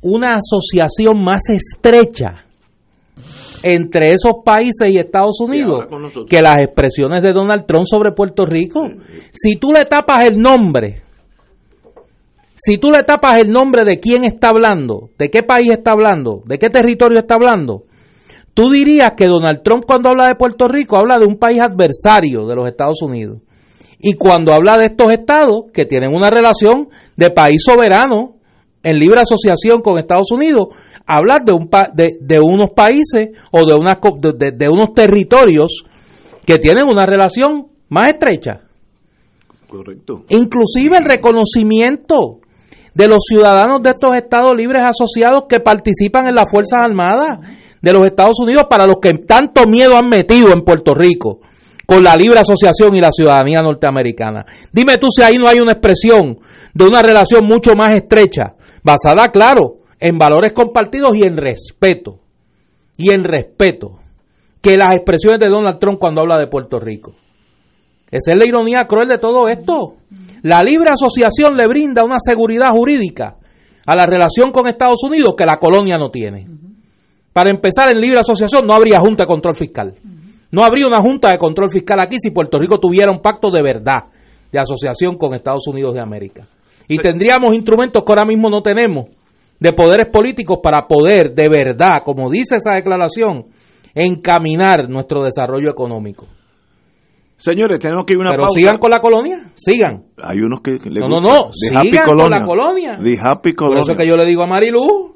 una 0.01 0.37
asociación 0.37 1.23
más 1.23 1.43
estrecha 1.49 2.43
entre 3.61 4.13
esos 4.13 4.43
países 4.43 4.89
y 4.89 4.97
Estados 4.97 5.39
Unidos 5.41 5.85
que 6.27 6.41
las 6.41 6.59
expresiones 6.59 7.21
de 7.21 7.33
Donald 7.33 7.65
Trump 7.67 7.85
sobre 7.87 8.11
Puerto 8.11 8.47
Rico. 8.47 8.81
Si 9.31 9.57
tú 9.57 9.71
le 9.71 9.85
tapas 9.85 10.25
el 10.25 10.41
nombre, 10.41 11.03
si 12.55 12.79
tú 12.79 12.89
le 12.89 13.03
tapas 13.03 13.39
el 13.39 13.51
nombre 13.51 13.85
de 13.85 13.99
quién 13.99 14.25
está 14.25 14.49
hablando, 14.49 15.11
de 15.19 15.29
qué 15.29 15.43
país 15.43 15.69
está 15.69 15.91
hablando, 15.91 16.41
de 16.45 16.57
qué 16.57 16.71
territorio 16.71 17.19
está 17.19 17.35
hablando, 17.35 17.83
tú 18.55 18.71
dirías 18.71 19.11
que 19.15 19.27
Donald 19.27 19.61
Trump 19.63 19.83
cuando 19.85 20.09
habla 20.09 20.27
de 20.27 20.35
Puerto 20.35 20.67
Rico 20.67 20.97
habla 20.97 21.19
de 21.19 21.25
un 21.25 21.37
país 21.37 21.61
adversario 21.61 22.47
de 22.47 22.55
los 22.55 22.65
Estados 22.65 23.01
Unidos. 23.03 23.41
Y 23.99 24.13
cuando 24.13 24.53
habla 24.53 24.77
de 24.77 24.87
estos 24.87 25.11
estados 25.11 25.65
que 25.73 25.85
tienen 25.85 26.15
una 26.15 26.29
relación 26.29 26.87
de 27.15 27.29
país 27.29 27.61
soberano 27.63 28.37
en 28.81 28.97
libre 28.97 29.19
asociación 29.19 29.81
con 29.81 29.99
Estados 29.99 30.31
Unidos, 30.31 30.67
hablar 31.05 31.41
de, 31.43 31.53
un 31.53 31.69
de, 31.93 32.17
de, 32.21 32.39
unos 32.39 32.69
países 32.75 33.29
o 33.51 33.65
de, 33.65 33.75
una, 33.75 33.99
de, 34.37 34.51
de, 34.51 34.69
unos 34.69 34.93
territorios 34.93 35.83
que 36.45 36.57
tienen 36.57 36.85
una 36.87 37.05
relación 37.05 37.67
más 37.89 38.09
estrecha. 38.09 38.61
Correcto. 39.67 40.23
Inclusive 40.29 40.97
el 40.97 41.05
reconocimiento 41.05 42.39
de 42.93 43.07
los 43.07 43.19
ciudadanos 43.27 43.81
de 43.81 43.89
estos 43.89 44.15
estados 44.15 44.53
libres 44.55 44.83
asociados 44.83 45.43
que 45.49 45.59
participan 45.59 46.27
en 46.27 46.35
las 46.35 46.49
Fuerzas 46.49 46.79
Armadas 46.81 47.39
de 47.85 47.93
los 47.93 48.07
Estados 48.07 48.39
Unidos 48.41 48.63
para 48.67 48.87
los 48.87 48.95
que 48.99 49.13
tanto 49.13 49.67
miedo 49.67 49.95
han 49.95 50.09
metido 50.09 50.51
en 50.51 50.63
Puerto 50.63 50.95
Rico 50.95 51.41
con 51.85 52.03
la 52.03 52.15
libre 52.15 52.39
asociación 52.39 52.95
y 52.95 52.99
la 52.99 53.11
ciudadanía 53.11 53.61
norteamericana. 53.61 54.43
Dime 54.71 54.97
tú 54.97 55.05
si 55.15 55.21
ahí 55.21 55.37
no 55.37 55.47
hay 55.47 55.59
una 55.59 55.73
expresión 55.73 56.35
de 56.73 56.83
una 56.83 57.03
relación 57.03 57.45
mucho 57.45 57.75
más 57.75 57.91
estrecha, 57.93 58.55
basada, 58.83 59.31
claro, 59.31 59.81
en 59.99 60.17
valores 60.17 60.51
compartidos 60.53 61.15
y 61.15 61.25
en 61.25 61.37
respeto. 61.37 62.21
Y 62.97 63.11
en 63.11 63.23
respeto. 63.23 63.99
Que 64.63 64.77
las 64.77 64.95
expresiones 64.95 65.39
de 65.39 65.49
Donald 65.49 65.77
Trump 65.77 65.99
cuando 65.99 66.21
habla 66.21 66.39
de 66.39 66.47
Puerto 66.47 66.79
Rico. 66.79 67.13
Esa 68.09 68.31
es 68.31 68.35
la 68.35 68.47
ironía 68.47 68.87
cruel 68.87 69.09
de 69.09 69.19
todo 69.19 69.47
esto. 69.47 69.97
La 70.41 70.63
libre 70.63 70.89
asociación 70.89 71.55
le 71.55 71.67
brinda 71.67 72.03
una 72.03 72.17
seguridad 72.17 72.71
jurídica 72.71 73.37
a 73.85 73.95
la 73.95 74.07
relación 74.07 74.51
con 74.51 74.67
Estados 74.67 75.03
Unidos 75.03 75.35
que 75.37 75.45
la 75.45 75.57
colonia 75.57 75.97
no 75.97 76.09
tiene. 76.09 76.47
Para 77.35 77.49
empezar, 77.49 77.89
en 77.91 77.99
libre 77.99 78.19
asociación 78.21 78.65
no 78.65 78.71
habría 78.71 78.97
junta 79.01 79.23
de 79.23 79.27
control 79.27 79.55
fiscal. 79.55 79.93
No 80.51 80.63
habría 80.63 80.87
una 80.87 81.01
junta 81.01 81.31
de 81.31 81.37
control 81.37 81.69
fiscal 81.69 81.99
aquí 81.99 82.15
si 82.17 82.31
Puerto 82.31 82.57
Rico 82.57 82.79
tuviera 82.79 83.11
un 83.11 83.19
pacto 83.19 83.51
de 83.51 83.61
verdad 83.61 84.05
de 84.53 84.57
asociación 84.57 85.17
con 85.17 85.33
Estados 85.33 85.67
Unidos 85.67 85.93
de 85.95 85.99
América. 85.99 86.47
Y 86.87 86.95
tendríamos 86.97 87.53
instrumentos 87.53 88.03
que 88.05 88.11
ahora 88.13 88.23
mismo 88.23 88.49
no 88.49 88.61
tenemos 88.61 89.07
de 89.59 89.73
poderes 89.73 90.07
políticos 90.13 90.59
para 90.63 90.87
poder 90.87 91.33
de 91.33 91.49
verdad, 91.49 92.03
como 92.05 92.29
dice 92.29 92.55
esa 92.55 92.71
declaración, 92.71 93.47
encaminar 93.93 94.87
nuestro 94.87 95.21
desarrollo 95.21 95.69
económico. 95.69 96.27
Señores, 97.35 97.81
tenemos 97.81 98.05
que 98.05 98.13
ir 98.13 98.19
a 98.19 98.21
una 98.21 98.31
Pero 98.31 98.47
sigan 98.47 98.77
con 98.77 98.91
la 98.91 98.99
colonia, 98.99 99.51
sigan. 99.55 100.05
Hay 100.23 100.37
unos 100.37 100.61
que 100.61 100.79
le 100.89 101.01
No, 101.01 101.09
no, 101.09 101.19
no, 101.19 101.49
sigan 101.51 102.05
con 102.07 102.29
la 102.29 102.45
colonia. 102.45 102.97
The 103.03 103.17
happy 103.21 103.51
Por 103.51 103.77
eso 103.77 103.93
que 103.93 104.07
yo 104.07 104.15
le 104.15 104.25
digo 104.25 104.43
a 104.43 104.47
Marilu, 104.47 105.14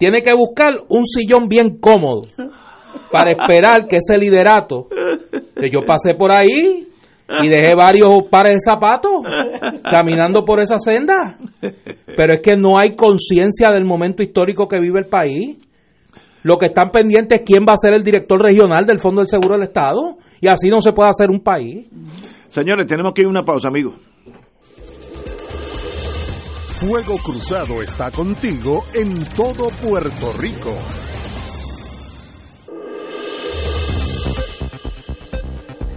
tiene 0.00 0.22
que 0.22 0.32
buscar 0.34 0.72
un 0.88 1.06
sillón 1.06 1.46
bien 1.46 1.78
cómodo 1.78 2.22
para 3.12 3.32
esperar 3.32 3.86
que 3.86 3.98
ese 3.98 4.16
liderato 4.16 4.88
que 5.54 5.70
yo 5.70 5.80
pasé 5.86 6.14
por 6.14 6.32
ahí 6.32 6.88
y 7.42 7.48
dejé 7.48 7.74
varios 7.74 8.22
pares 8.30 8.54
de 8.54 8.60
zapatos 8.60 9.12
caminando 9.82 10.42
por 10.42 10.58
esa 10.58 10.78
senda. 10.78 11.36
Pero 12.16 12.32
es 12.32 12.40
que 12.40 12.56
no 12.56 12.78
hay 12.78 12.96
conciencia 12.96 13.70
del 13.72 13.84
momento 13.84 14.22
histórico 14.22 14.66
que 14.66 14.80
vive 14.80 15.00
el 15.00 15.06
país. 15.06 15.58
Lo 16.44 16.56
que 16.56 16.66
están 16.66 16.90
pendientes 16.90 17.40
es 17.40 17.46
quién 17.46 17.64
va 17.68 17.74
a 17.74 17.76
ser 17.76 17.92
el 17.92 18.02
director 18.02 18.40
regional 18.40 18.86
del 18.86 19.00
Fondo 19.00 19.20
del 19.20 19.28
Seguro 19.28 19.56
del 19.56 19.68
Estado. 19.68 20.16
Y 20.40 20.48
así 20.48 20.70
no 20.70 20.80
se 20.80 20.92
puede 20.92 21.10
hacer 21.10 21.28
un 21.28 21.40
país. 21.40 21.86
Señores, 22.48 22.86
tenemos 22.86 23.12
que 23.14 23.20
ir 23.20 23.26
a 23.26 23.30
una 23.30 23.44
pausa, 23.44 23.68
amigos. 23.68 23.96
Fuego 26.80 27.18
Cruzado 27.18 27.82
está 27.82 28.10
contigo 28.10 28.86
en 28.94 29.22
todo 29.36 29.68
Puerto 29.86 30.32
Rico. 30.38 30.74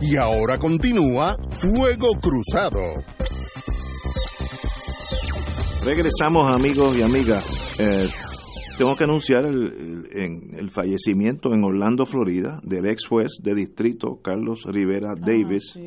Y 0.02 0.18
ahora 0.18 0.58
continúa 0.60 1.38
Fuego 1.52 2.10
Cruzado. 2.22 2.82
Regresamos 5.86 6.54
amigos 6.54 6.98
y 6.98 7.02
amigas. 7.02 7.80
Eh, 7.80 8.10
tengo 8.78 8.98
que 8.98 9.06
anunciar 9.06 9.46
el, 9.46 10.10
el, 10.12 10.72
fallecimiento 10.72 11.54
en 11.54 11.64
Orlando, 11.64 12.06
Florida, 12.06 12.60
del 12.62 12.88
ex 12.88 13.08
juez 13.08 13.32
de 13.42 13.56
distrito 13.56 14.20
Carlos 14.22 14.64
Rivera 14.66 15.12
ah, 15.12 15.18
Davis. 15.18 15.80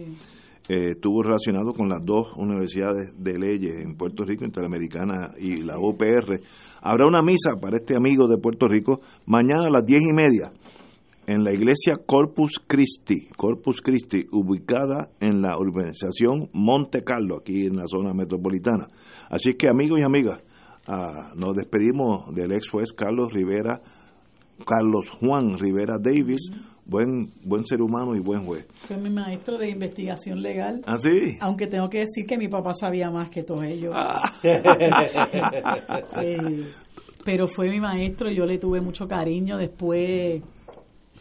Eh, 0.69 0.91
estuvo 0.91 1.23
relacionado 1.23 1.73
con 1.73 1.89
las 1.89 2.05
dos 2.05 2.33
universidades 2.37 3.15
de 3.17 3.39
leyes 3.39 3.85
en 3.85 3.97
Puerto 3.97 4.25
Rico, 4.25 4.45
Interamericana 4.45 5.33
y 5.39 5.63
la 5.63 5.79
UPR. 5.79 6.41
Habrá 6.83 7.07
una 7.07 7.23
misa 7.23 7.53
para 7.61 7.77
este 7.77 7.95
amigo 7.97 8.27
de 8.27 8.39
Puerto 8.39 8.67
Rico 8.67 9.01
mañana 9.27 9.67
a 9.67 9.71
las 9.71 9.87
diez 9.87 10.03
y 10.03 10.13
media 10.13 10.53
en 11.27 11.45
la 11.45 11.53
iglesia 11.53 11.97
Corpus 12.05 12.61
Christi, 12.67 13.29
Corpus 13.37 13.81
Christi, 13.81 14.27
ubicada 14.33 15.11
en 15.21 15.41
la 15.41 15.59
urbanización 15.59 16.49
Monte 16.53 17.03
Carlo, 17.03 17.39
aquí 17.39 17.67
en 17.67 17.77
la 17.77 17.87
zona 17.87 18.13
metropolitana. 18.13 18.89
Así 19.29 19.55
que 19.55 19.69
amigos 19.69 20.01
y 20.01 20.05
amigas, 20.05 20.41
ah, 20.87 21.33
nos 21.37 21.55
despedimos 21.55 22.33
del 22.35 22.53
ex 22.53 22.69
juez 22.71 22.93
Carlos 22.93 23.33
Rivera, 23.33 23.83
Carlos 24.65 25.11
Juan 25.11 25.59
Rivera 25.59 25.99
Davis, 25.99 26.51
buen 26.85 27.33
buen 27.43 27.67
ser 27.67 27.83
humano 27.83 28.15
y 28.15 28.21
buen 28.21 28.45
juez. 28.47 28.67
Fue 28.87 28.97
mi 28.97 29.11
maestro 29.11 29.59
de 29.59 29.71
investigación 29.71 30.41
legal. 30.41 30.83
¿Ah, 30.87 30.99
sí? 30.99 31.37
Aunque 31.41 31.67
tengo 31.67 31.89
que 31.89 32.01
decir 32.01 32.27
que 32.27 32.39
mi 32.39 32.49
papá 32.49 32.73
sabía 32.75 33.11
más 33.11 33.31
que 33.31 33.43
todos 33.43 33.65
ellos. 33.65 33.93
Ah. 33.95 34.23
Eh, 36.23 36.65
pero 37.25 37.49
fue 37.49 37.69
mi 37.69 37.81
maestro, 37.81 38.31
yo 38.31 38.47
le 38.47 38.59
tuve 38.59 38.81
mucho 38.81 39.07
cariño. 39.09 39.59
Después 39.59 40.43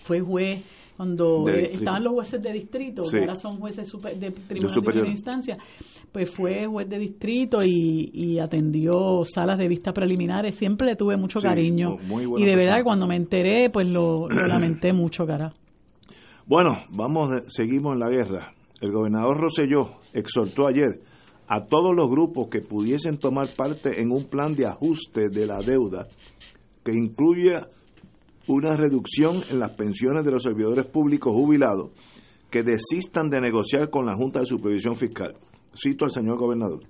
fue 0.04 0.22
juez 0.22 0.64
cuando 0.96 1.48
estaban 1.50 2.04
los 2.04 2.14
jueces 2.14 2.42
de 2.42 2.54
distrito, 2.54 3.02
que 3.10 3.20
ahora 3.20 3.36
son 3.36 3.60
jueces 3.60 3.92
de 4.20 4.32
primera 4.32 5.10
instancia, 5.10 5.58
pues 6.12 6.32
fue 6.32 6.66
juez 6.66 6.90
de 6.90 7.00
distrito 7.00 7.60
y, 7.64 8.40
atendió 8.40 9.24
salas 9.24 9.58
de 9.58 9.68
vista 9.68 9.92
preliminares. 9.92 10.56
Siempre 10.56 10.88
le 10.88 10.96
tuve 10.96 11.18
mucho 11.18 11.40
cariño. 11.40 11.98
y 12.38 12.46
de 12.46 12.56
verdad, 12.56 12.84
cuando 12.84 13.08
me 13.08 13.16
enteré, 13.16 13.70
pues 13.70 13.88
lo, 13.88 14.28
lamenté 14.48 14.94
mucho, 14.94 15.26
cara. 15.26 15.52
Bueno, 16.46 16.84
vamos, 16.90 17.44
seguimos 17.48 17.94
en 17.94 18.00
la 18.00 18.10
guerra. 18.10 18.54
El 18.80 18.92
gobernador 18.92 19.38
Roselló 19.38 19.96
exhortó 20.14 20.68
ayer 20.68 21.02
a 21.48 21.66
todos 21.66 21.96
los 21.96 22.10
grupos 22.10 22.50
que 22.50 22.62
pudiesen 22.62 23.18
tomar 23.18 23.50
parte 23.56 24.02
en 24.02 24.12
un 24.12 24.26
plan 24.26 24.56
de 24.56 24.66
ajuste 24.66 25.30
de 25.30 25.46
la 25.46 25.60
deuda 25.60 26.08
que 26.84 26.94
incluya 26.94 27.68
una 28.48 28.76
reducción 28.76 29.42
en 29.50 29.60
las 29.60 29.72
pensiones 29.72 30.24
de 30.24 30.32
los 30.32 30.44
servidores 30.44 30.86
públicos 30.86 31.34
jubilados 31.34 31.92
que 32.50 32.64
desistan 32.64 33.30
de 33.30 33.42
negociar 33.42 33.90
con 33.90 34.06
la 34.06 34.16
Junta 34.16 34.40
de 34.40 34.46
Supervisión 34.46 34.96
Fiscal. 34.96 35.36
Cito 35.76 36.06
al 36.06 36.12
señor 36.12 36.38
gobernador. 36.38 36.82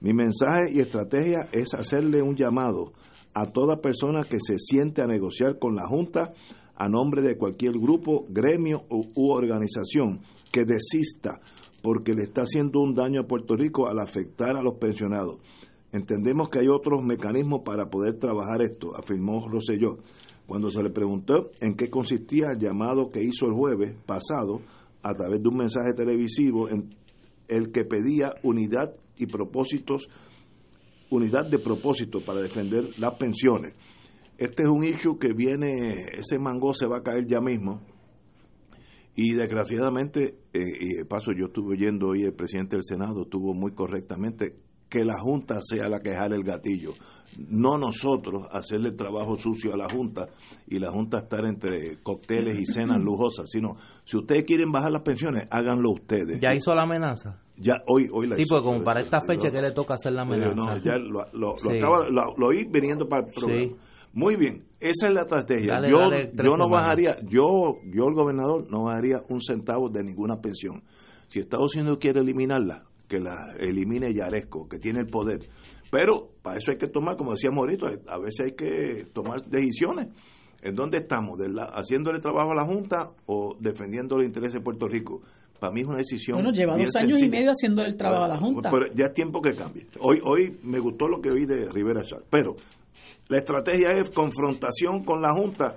Mi 0.00 0.12
mensaje 0.12 0.72
y 0.72 0.80
estrategia 0.80 1.48
es 1.52 1.74
hacerle 1.74 2.22
un 2.22 2.36
llamado 2.36 2.92
a 3.34 3.46
toda 3.46 3.80
persona 3.80 4.20
que 4.22 4.38
se 4.40 4.58
siente 4.58 5.02
a 5.02 5.06
negociar 5.06 5.58
con 5.58 5.74
la 5.74 5.86
Junta 5.86 6.30
a 6.76 6.88
nombre 6.88 7.22
de 7.22 7.36
cualquier 7.36 7.72
grupo, 7.72 8.26
gremio 8.28 8.84
u, 8.88 9.30
organización 9.30 10.20
que 10.52 10.64
desista 10.64 11.40
porque 11.82 12.14
le 12.14 12.24
está 12.24 12.42
haciendo 12.42 12.80
un 12.80 12.94
daño 12.94 13.22
a 13.22 13.26
Puerto 13.26 13.56
Rico 13.56 13.88
al 13.88 13.98
afectar 13.98 14.56
a 14.56 14.62
los 14.62 14.78
pensionados. 14.78 15.38
Entendemos 15.92 16.48
que 16.48 16.58
hay 16.58 16.68
otros 16.68 17.02
mecanismos 17.02 17.60
para 17.64 17.90
poder 17.90 18.18
trabajar 18.18 18.60
esto, 18.62 18.96
afirmó 18.96 19.48
Rosselló. 19.48 19.98
Cuando 20.46 20.70
se 20.70 20.82
le 20.82 20.90
preguntó 20.90 21.50
en 21.60 21.74
qué 21.74 21.90
consistía 21.90 22.52
el 22.52 22.58
llamado 22.58 23.10
que 23.10 23.22
hizo 23.22 23.46
el 23.46 23.52
jueves 23.52 23.94
pasado 24.06 24.62
a 25.02 25.14
través 25.14 25.42
de 25.42 25.48
un 25.48 25.56
mensaje 25.56 25.92
televisivo 25.94 26.68
en 26.68 26.94
el 27.48 27.72
que 27.72 27.84
pedía 27.84 28.34
unidad 28.42 28.94
y 29.16 29.26
propósitos, 29.26 30.08
unidad 31.10 31.46
de 31.46 31.58
propósito 31.58 32.20
para 32.20 32.40
defender 32.40 32.98
las 32.98 33.14
pensiones. 33.14 33.74
Este 34.38 34.64
es 34.64 34.68
un 34.68 34.84
issue 34.84 35.18
que 35.18 35.32
viene, 35.32 36.10
ese 36.12 36.38
mango 36.38 36.74
se 36.74 36.86
va 36.86 36.98
a 36.98 37.02
caer 37.02 37.26
ya 37.26 37.40
mismo. 37.40 37.80
Y 39.14 39.32
desgraciadamente, 39.32 40.40
eh, 40.52 40.60
y 40.80 41.04
paso, 41.04 41.32
yo 41.32 41.46
estuve 41.46 41.72
oyendo 41.72 42.08
hoy 42.08 42.24
el 42.24 42.34
presidente 42.34 42.76
del 42.76 42.84
Senado, 42.84 43.24
tuvo 43.24 43.54
muy 43.54 43.72
correctamente 43.72 44.54
que 44.96 45.04
la 45.04 45.18
Junta 45.18 45.60
sea 45.62 45.88
la 45.88 46.00
que 46.00 46.14
jale 46.14 46.36
el 46.36 46.42
gatillo, 46.42 46.94
no 47.50 47.76
nosotros 47.76 48.46
hacerle 48.50 48.92
trabajo 48.92 49.38
sucio 49.38 49.74
a 49.74 49.76
la 49.76 49.88
Junta 49.90 50.26
y 50.66 50.78
la 50.78 50.90
Junta 50.90 51.18
estar 51.18 51.44
entre 51.44 51.98
cócteles 52.02 52.58
y 52.58 52.64
cenas 52.64 52.98
lujosas, 52.98 53.50
sino 53.50 53.76
si 54.04 54.16
ustedes 54.16 54.44
quieren 54.44 54.72
bajar 54.72 54.92
las 54.92 55.02
pensiones, 55.02 55.46
háganlo 55.50 55.90
ustedes. 55.90 56.40
¿Ya 56.40 56.54
hizo 56.54 56.74
la 56.74 56.84
amenaza? 56.84 57.42
Ya, 57.56 57.82
hoy, 57.86 58.08
hoy 58.10 58.26
la 58.26 58.36
Sí, 58.36 58.46
pues 58.48 58.62
como 58.62 58.82
para 58.82 59.00
esta 59.00 59.20
fecha 59.20 59.50
que 59.50 59.60
le 59.60 59.72
toca 59.72 59.94
hacer 59.94 60.12
la 60.12 60.22
amenaza. 60.22 60.54
No, 60.54 60.76
ya 60.78 60.96
lo, 60.96 61.26
lo, 61.32 61.56
acaba, 61.56 62.08
lo, 62.08 62.46
oí 62.46 62.64
viniendo 62.64 63.06
para 63.06 63.26
el 63.26 63.32
programa. 63.34 63.76
Muy 64.14 64.36
bien, 64.36 64.64
esa 64.80 65.08
es 65.08 65.14
la 65.14 65.22
estrategia. 65.22 65.78
yo 65.86 65.98
yo 66.08 66.56
no 66.56 66.70
bajaría, 66.70 67.18
yo, 67.24 67.80
yo 67.84 68.08
el 68.08 68.14
gobernador 68.14 68.64
no 68.70 68.84
bajaría 68.84 69.22
un 69.28 69.42
centavo 69.42 69.90
de 69.90 70.02
ninguna 70.02 70.40
pensión. 70.40 70.82
Si 71.28 71.40
Estados 71.40 71.74
Unidos 71.74 71.98
quiere 72.00 72.20
eliminarla, 72.20 72.84
que 73.08 73.18
la 73.18 73.54
elimine 73.58 74.12
Yaresco, 74.12 74.68
que 74.68 74.78
tiene 74.78 75.00
el 75.00 75.06
poder. 75.06 75.48
Pero 75.90 76.30
para 76.42 76.58
eso 76.58 76.70
hay 76.72 76.78
que 76.78 76.88
tomar, 76.88 77.16
como 77.16 77.32
decía 77.32 77.50
Morito, 77.50 77.86
a 77.86 78.18
veces 78.18 78.46
hay 78.46 78.52
que 78.52 79.06
tomar 79.12 79.42
decisiones. 79.44 80.08
¿En 80.62 80.74
dónde 80.74 80.98
estamos? 80.98 81.38
¿De 81.38 81.48
la, 81.48 81.64
¿Haciéndole 81.64 82.18
trabajo 82.18 82.52
a 82.52 82.54
la 82.54 82.64
Junta 82.64 83.10
o 83.26 83.56
defendiendo 83.60 84.16
los 84.16 84.26
intereses 84.26 84.54
de 84.54 84.60
Puerto 84.60 84.88
Rico? 84.88 85.22
Para 85.60 85.72
mí 85.72 85.82
es 85.82 85.86
una 85.86 85.98
decisión. 85.98 86.38
Bueno, 86.38 86.50
lleva 86.52 86.76
dos 86.76 86.96
años 86.96 87.20
y 87.22 87.28
medio 87.28 87.50
haciendo 87.50 87.82
el 87.82 87.96
trabajo 87.96 88.24
a 88.24 88.28
la 88.28 88.36
Junta. 88.36 88.70
Pero 88.70 88.92
ya 88.94 89.06
es 89.06 89.12
tiempo 89.12 89.40
que 89.40 89.54
cambie. 89.54 89.86
Hoy, 90.00 90.20
hoy 90.24 90.58
me 90.62 90.78
gustó 90.80 91.08
lo 91.08 91.20
que 91.20 91.30
oí 91.30 91.46
de 91.46 91.70
Rivera 91.70 92.02
Chávez. 92.02 92.26
Pero 92.30 92.56
la 93.28 93.38
estrategia 93.38 93.92
es 93.92 94.10
confrontación 94.10 95.04
con 95.04 95.22
la 95.22 95.32
Junta 95.32 95.76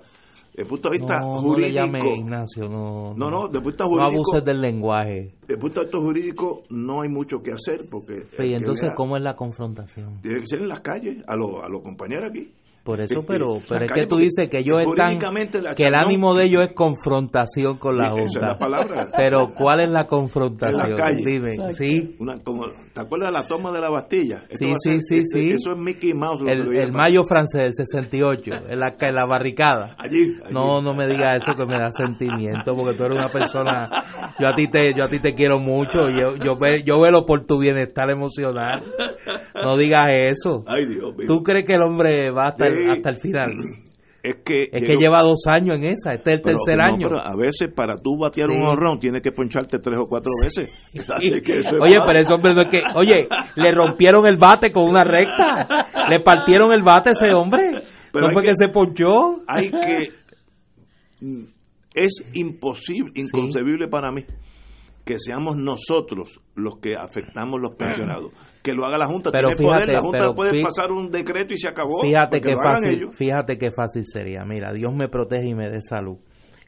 desde 0.51 0.61
el 0.63 0.67
punto 0.67 0.89
de 0.89 0.97
vista 0.97 1.19
no, 1.19 1.41
jurídico. 1.41 1.51
No 1.51 1.57
le 1.59 1.71
llame 1.71 2.15
Ignacio, 2.15 2.69
no. 2.69 3.13
No, 3.15 3.29
no, 3.29 3.45
el 3.45 3.51
punto 3.51 3.59
de 3.59 3.67
vista 3.67 3.85
jurídico. 3.85 4.11
No 4.11 4.13
abuses 4.13 4.45
del 4.45 4.61
lenguaje. 4.61 5.35
El 5.47 5.57
punto 5.57 5.79
de 5.79 5.85
vista 5.85 5.97
jurídico 5.99 6.63
no 6.69 7.01
hay 7.01 7.09
mucho 7.09 7.41
que 7.41 7.51
hacer 7.51 7.81
porque. 7.89 8.25
Sí, 8.29 8.53
entonces, 8.53 8.91
¿cómo 8.95 9.17
es 9.17 9.23
la 9.23 9.35
confrontación? 9.35 10.21
Tiene 10.21 10.39
que 10.39 10.47
ser 10.47 10.61
en 10.61 10.67
las 10.67 10.81
calles, 10.81 11.23
a 11.27 11.35
los 11.35 11.63
a 11.63 11.69
los 11.69 11.81
compañeros 11.81 12.29
aquí. 12.29 12.51
Por 12.89 13.01
eso, 13.01 13.21
pero, 13.23 13.61
pero 13.69 13.85
es 13.85 13.91
que 13.91 14.07
tú 14.07 14.17
dices 14.17 14.49
que 14.49 14.61
ellos 14.61 14.81
están, 14.81 15.19
que 15.75 15.85
el 15.85 15.93
ánimo 15.93 16.33
de 16.33 16.45
ellos 16.45 16.63
es 16.63 16.73
confrontación 16.73 17.77
con 17.77 17.97
la 17.97 18.09
Junta. 18.09 18.25
Esa 18.25 18.39
es 18.39 18.47
la 18.47 18.57
palabra. 18.57 19.07
Pero 19.15 19.53
¿cuál 19.55 19.81
es 19.81 19.91
la 19.91 20.07
confrontación? 20.07 20.85
En 20.87 20.91
la 20.93 20.97
calle. 20.97 21.23
Dime, 21.23 21.73
¿sí? 21.75 22.15
Una, 22.17 22.39
como, 22.41 22.65
¿Te 22.91 22.99
acuerdas 22.99 23.31
de 23.31 23.33
la 23.37 23.47
toma 23.47 23.71
de 23.71 23.79
la 23.79 23.91
Bastilla? 23.91 24.43
sí, 24.49 24.71
sí, 24.79 25.01
sí, 25.01 25.21
sí. 25.23 25.51
Eso 25.51 25.73
es 25.73 25.77
Mickey 25.77 26.15
Mouse. 26.15 26.41
El, 26.47 26.75
el 26.75 26.91
mayo 26.91 27.25
francés 27.25 27.61
del 27.61 27.73
68, 27.75 28.51
en 28.69 28.79
la, 28.79 28.95
en 28.99 29.13
la 29.13 29.27
barricada. 29.27 29.95
Allí, 29.99 30.37
No, 30.49 30.81
no 30.81 30.95
me 30.95 31.05
digas 31.05 31.43
eso 31.43 31.53
que 31.55 31.67
me 31.67 31.77
da 31.77 31.91
sentimiento, 31.91 32.75
porque 32.75 32.97
tú 32.97 33.03
eres 33.03 33.19
una 33.19 33.29
persona, 33.29 34.33
yo 34.39 34.47
a 34.47 34.55
ti 34.55 34.67
te, 34.67 34.95
yo 34.95 35.03
a 35.03 35.09
ti 35.09 35.19
te 35.19 35.35
quiero 35.35 35.59
mucho, 35.59 36.09
yo, 36.09 36.37
yo, 36.37 36.57
yo 36.83 36.99
velo 36.99 37.27
por 37.27 37.45
tu 37.45 37.59
bienestar 37.59 38.09
emocional. 38.09 38.81
No 39.64 39.78
digas 39.78 40.10
eso. 40.12 40.64
Ay, 40.68 40.86
Dios 40.86 41.16
mío. 41.16 41.28
¿Tú 41.28 41.43
crees 41.43 41.66
que 41.66 41.74
el 41.74 41.82
hombre 41.82 42.32
va 42.32 42.49
hasta, 42.49 42.68
el, 42.68 42.89
hasta 42.89 43.10
el 43.10 43.18
final? 43.18 43.51
Es 44.22 44.36
que, 44.43 44.64
es 44.64 44.86
que 44.86 44.97
lleva 44.97 45.22
dos 45.22 45.45
años 45.49 45.78
en 45.78 45.86
esa, 45.86 46.14
este 46.14 46.32
es 46.32 46.38
el 46.39 46.41
tercer 46.43 46.78
no, 46.78 46.84
año. 46.84 47.07
Pero 47.07 47.22
a 47.22 47.38
veces 47.38 47.70
para 47.74 48.01
tú 48.01 48.18
batear 48.18 48.49
un 48.49 48.68
honrón 48.68 48.99
tienes 48.99 49.22
que 49.22 49.32
poncharte 49.32 49.80
tres 49.80 49.97
o 49.97 50.07
cuatro 50.07 50.30
veces. 50.43 50.70
oye, 51.80 51.99
pero 52.05 52.20
ese 52.20 52.34
hombre 52.34 52.53
no 52.53 52.64
es 52.64 52.68
que, 52.68 52.84
oye, 52.95 53.30
le 53.55 53.72
rompieron 53.72 54.26
el 54.26 54.36
bate 54.36 54.72
con 54.74 54.84
una 54.84 55.05
recta, 55.05 55.86
le 56.10 56.20
partieron 56.20 56.74
el 56.74 56.84
bate 56.84 57.12
a 57.12 57.12
ese 57.14 57.34
hombre, 57.34 57.82
pero 58.12 58.28
no 58.28 58.34
fue 58.34 58.43
que, 58.43 58.49
que, 58.49 58.55
se 58.55 58.68
ponchó. 58.68 59.41
Hay 59.47 59.72
que, 59.72 60.10
es 61.95 62.22
imposible, 62.34 63.14
inconcebible 63.16 63.88
para 63.88 64.12
mí 64.12 64.26
que 65.10 65.18
seamos 65.18 65.57
nosotros 65.57 66.39
los 66.53 66.78
que 66.78 66.93
afectamos 66.95 67.60
los 67.60 67.76
pensionados. 67.76 68.32
Que 68.62 68.74
lo 68.74 68.86
haga 68.86 68.99
la 68.99 69.07
Junta. 69.07 69.32
Pero 69.32 69.47
Tiene 69.47 69.57
fíjate, 69.57 69.86
poder, 69.86 69.95
la 69.95 70.01
Junta 70.01 70.18
pero 70.20 70.36
puede 70.36 70.62
pasar 70.62 70.91
un 70.91 71.10
decreto 71.10 71.55
y 71.55 71.57
se 71.57 71.68
acabó. 71.68 71.99
Fíjate 72.03 72.39
qué 72.39 72.53
fácil, 72.55 73.12
fíjate 73.12 73.57
qué 73.57 73.72
fácil 73.72 74.03
sería. 74.05 74.45
Mira, 74.45 74.72
Dios 74.72 74.93
me 74.93 75.07
protege 75.07 75.47
y 75.47 75.55
me 75.55 75.68
dé 75.68 75.82
salud 75.82 76.20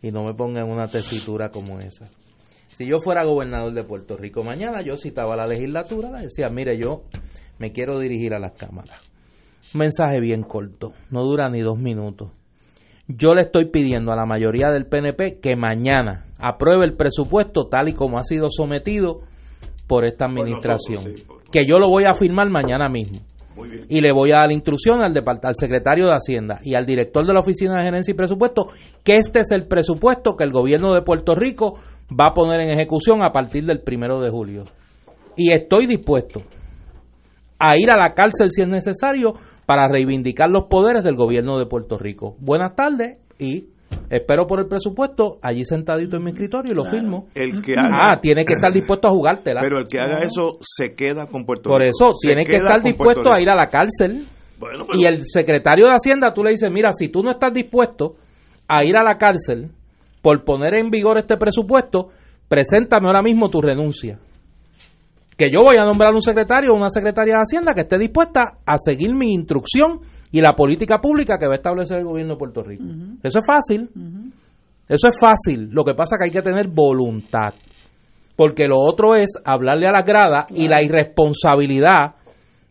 y 0.02 0.12
no 0.12 0.24
me 0.24 0.34
ponga 0.34 0.62
en 0.62 0.72
una 0.72 0.88
tesitura 0.88 1.52
como 1.52 1.80
esa. 1.82 2.10
Si 2.70 2.88
yo 2.88 2.98
fuera 3.00 3.24
gobernador 3.26 3.74
de 3.74 3.84
Puerto 3.84 4.18
Rico 4.18 4.44
mañana, 4.44 4.82
yo 4.84 4.98
citaba 4.98 5.36
a 5.36 5.38
la 5.38 5.46
legislatura, 5.46 6.10
le 6.10 6.24
decía, 6.24 6.50
mire, 6.50 6.80
yo 6.80 7.04
me 7.60 7.72
quiero 7.72 8.00
dirigir 8.00 8.34
a 8.34 8.40
las 8.40 8.54
cámaras. 8.54 9.02
Un 9.76 9.82
mensaje 9.82 10.20
bien 10.20 10.42
corto, 10.42 10.94
no 11.12 11.22
dura 11.24 11.48
ni 11.50 11.60
dos 11.60 11.78
minutos. 11.78 12.32
Yo 13.18 13.34
le 13.34 13.42
estoy 13.42 13.66
pidiendo 13.66 14.12
a 14.12 14.16
la 14.16 14.26
mayoría 14.26 14.68
del 14.68 14.86
PNP 14.86 15.40
que 15.42 15.56
mañana 15.56 16.26
apruebe 16.38 16.86
el 16.86 16.96
presupuesto 16.96 17.68
tal 17.68 17.90
y 17.90 17.94
como 17.94 18.18
ha 18.18 18.24
sido 18.24 18.50
sometido 18.50 19.22
por 19.88 20.06
esta 20.06 20.26
administración. 20.26 21.04
Por 21.04 21.12
nosotros, 21.12 21.38
sí, 21.42 21.50
que 21.52 21.66
yo 21.68 21.80
lo 21.80 21.90
voy 21.90 22.06
a 22.06 22.14
firmar 22.14 22.50
mañana 22.50 22.88
mismo. 22.90 23.20
Y 23.90 24.00
le 24.00 24.14
voy 24.14 24.32
a 24.32 24.38
dar 24.38 24.48
la 24.48 24.54
instrucción 24.54 25.02
al, 25.02 25.14
al 25.44 25.56
secretario 25.56 26.06
de 26.06 26.14
Hacienda 26.14 26.60
y 26.64 26.74
al 26.74 26.86
director 26.86 27.26
de 27.28 27.34
la 27.34 27.42
Oficina 27.42 27.78
de 27.78 27.86
Gerencia 27.86 28.12
y 28.12 28.16
Presupuesto 28.16 28.68
que 29.04 29.18
este 29.18 29.42
es 29.42 29.52
el 29.52 29.68
presupuesto 29.68 30.36
que 30.36 30.46
el 30.46 30.52
gobierno 30.52 30.94
de 30.94 31.02
Puerto 31.02 31.36
Rico 31.36 31.76
va 32.10 32.30
a 32.30 32.34
poner 32.34 32.62
en 32.62 32.72
ejecución 32.72 33.24
a 33.24 33.32
partir 33.32 33.66
del 33.66 33.82
primero 33.82 34.20
de 34.22 34.30
julio. 34.30 34.64
Y 35.36 35.52
estoy 35.52 35.86
dispuesto 35.86 36.42
a 37.60 37.74
ir 37.78 37.92
a 37.92 37.98
la 37.98 38.14
cárcel 38.14 38.50
si 38.50 38.62
es 38.62 38.68
necesario 38.68 39.34
para 39.72 39.88
reivindicar 39.88 40.50
los 40.50 40.66
poderes 40.66 41.02
del 41.02 41.16
gobierno 41.16 41.58
de 41.58 41.66
Puerto 41.66 41.98
Rico. 41.98 42.36
Buenas 42.40 42.76
tardes 42.76 43.20
y 43.40 43.68
espero 44.10 44.46
por 44.46 44.60
el 44.60 44.68
presupuesto 44.68 45.38
allí 45.42 45.64
sentadito 45.64 46.18
en 46.18 46.26
mi 46.26 46.32
escritorio 46.32 46.74
y 46.74 46.76
lo 46.76 46.84
firmo. 46.84 47.28
El 47.36 47.62
que 47.62 47.72
haga, 47.80 48.10
ah, 48.12 48.20
tiene 48.22 48.44
que 48.44 48.52
estar 48.52 48.74
dispuesto 48.74 49.08
a 49.08 49.12
jugártela. 49.12 49.62
Pero 49.62 49.78
el 49.80 49.86
que 49.90 49.98
haga 49.98 50.20
eso 50.26 50.58
se 50.60 50.94
queda 50.94 51.28
con 51.28 51.46
Puerto 51.46 51.70
Por 51.70 51.80
Rico. 51.80 51.92
eso, 51.96 52.14
Se 52.16 52.28
tiene 52.28 52.44
que 52.44 52.58
estar 52.58 52.84
dispuesto 52.84 53.32
a 53.32 53.40
ir 53.42 53.50
a 53.50 53.56
la 53.56 53.70
cárcel. 53.70 54.26
Bueno, 54.60 54.84
pero- 54.86 55.00
Y 55.00 55.06
el 55.06 55.22
secretario 55.24 55.86
de 55.86 55.94
Hacienda, 55.94 56.34
tú 56.34 56.44
le 56.44 56.52
dices, 56.52 56.70
mira, 56.70 56.92
si 56.92 57.08
tú 57.08 57.24
no 57.24 57.32
estás 57.32 57.54
dispuesto 57.54 58.16
a 58.68 58.84
ir 58.84 58.98
a 58.98 59.04
la 59.04 59.18
cárcel 59.18 59.70
por 60.22 60.44
poner 60.44 60.74
en 60.76 60.90
vigor 60.90 61.18
este 61.18 61.38
presupuesto, 61.38 62.10
preséntame 62.50 63.08
ahora 63.08 63.22
mismo 63.22 63.50
tu 63.50 63.62
renuncia. 63.62 64.20
Que 65.38 65.50
yo 65.50 65.62
voy 65.64 65.78
a 65.78 65.86
nombrar 65.86 66.14
un 66.14 66.22
secretario 66.22 66.72
o 66.72 66.76
una 66.76 66.90
secretaria 66.90 67.36
de 67.36 67.42
Hacienda 67.42 67.74
que 67.74 67.82
esté 67.82 67.98
dispuesta 67.98 68.60
a 68.66 68.78
seguir 68.78 69.14
mi 69.14 69.34
instrucción 69.34 70.02
y 70.32 70.42
la 70.42 70.54
política 70.54 71.00
pública 71.00 71.38
que 71.40 71.48
va 71.48 71.54
a 71.54 71.58
establecer 71.58 71.98
el 71.98 72.06
gobierno 72.06 72.34
de 72.34 72.40
Puerto 72.40 72.64
Rico. 72.64 72.84
Eso 73.24 73.40
es 73.40 73.46
fácil. 73.46 73.90
Eso 74.88 75.08
es 75.08 75.20
fácil. 75.20 75.70
Lo 75.72 75.84
que 75.84 75.94
pasa 75.94 76.16
es 76.16 76.20
que 76.20 76.26
hay 76.26 76.32
que 76.32 76.42
tener 76.42 76.68
voluntad. 76.68 77.54
Porque 78.36 78.68
lo 78.68 78.80
otro 78.80 79.16
es 79.16 79.32
hablarle 79.44 79.88
a 79.88 79.92
las 79.92 80.06
gradas 80.06 80.46
y 80.50 80.68
la 80.68 80.84
irresponsabilidad 80.84 82.16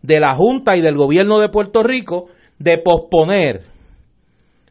de 0.02 0.20
la 0.20 0.34
Junta 0.34 0.76
y 0.76 0.80
del 0.80 0.96
gobierno 0.96 1.38
de 1.38 1.48
Puerto 1.48 1.82
Rico 1.82 2.26
de 2.58 2.78
posponer 2.78 3.62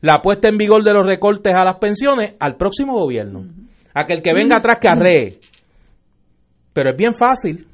la 0.02 0.22
puesta 0.22 0.50
en 0.50 0.58
vigor 0.58 0.84
de 0.84 0.94
los 0.94 1.06
recortes 1.06 1.54
a 1.56 1.64
las 1.64 1.78
pensiones 1.78 2.36
al 2.40 2.56
próximo 2.56 2.94
gobierno. 2.94 3.46
A 3.94 4.06
que 4.06 4.14
el 4.14 4.22
que 4.22 4.34
venga 4.34 4.58
atrás 4.58 4.80
que 4.80 4.88
arree. 4.88 5.40
Pero 6.74 6.92
es 6.92 6.98
bien 6.98 7.14
fácil. 7.14 7.66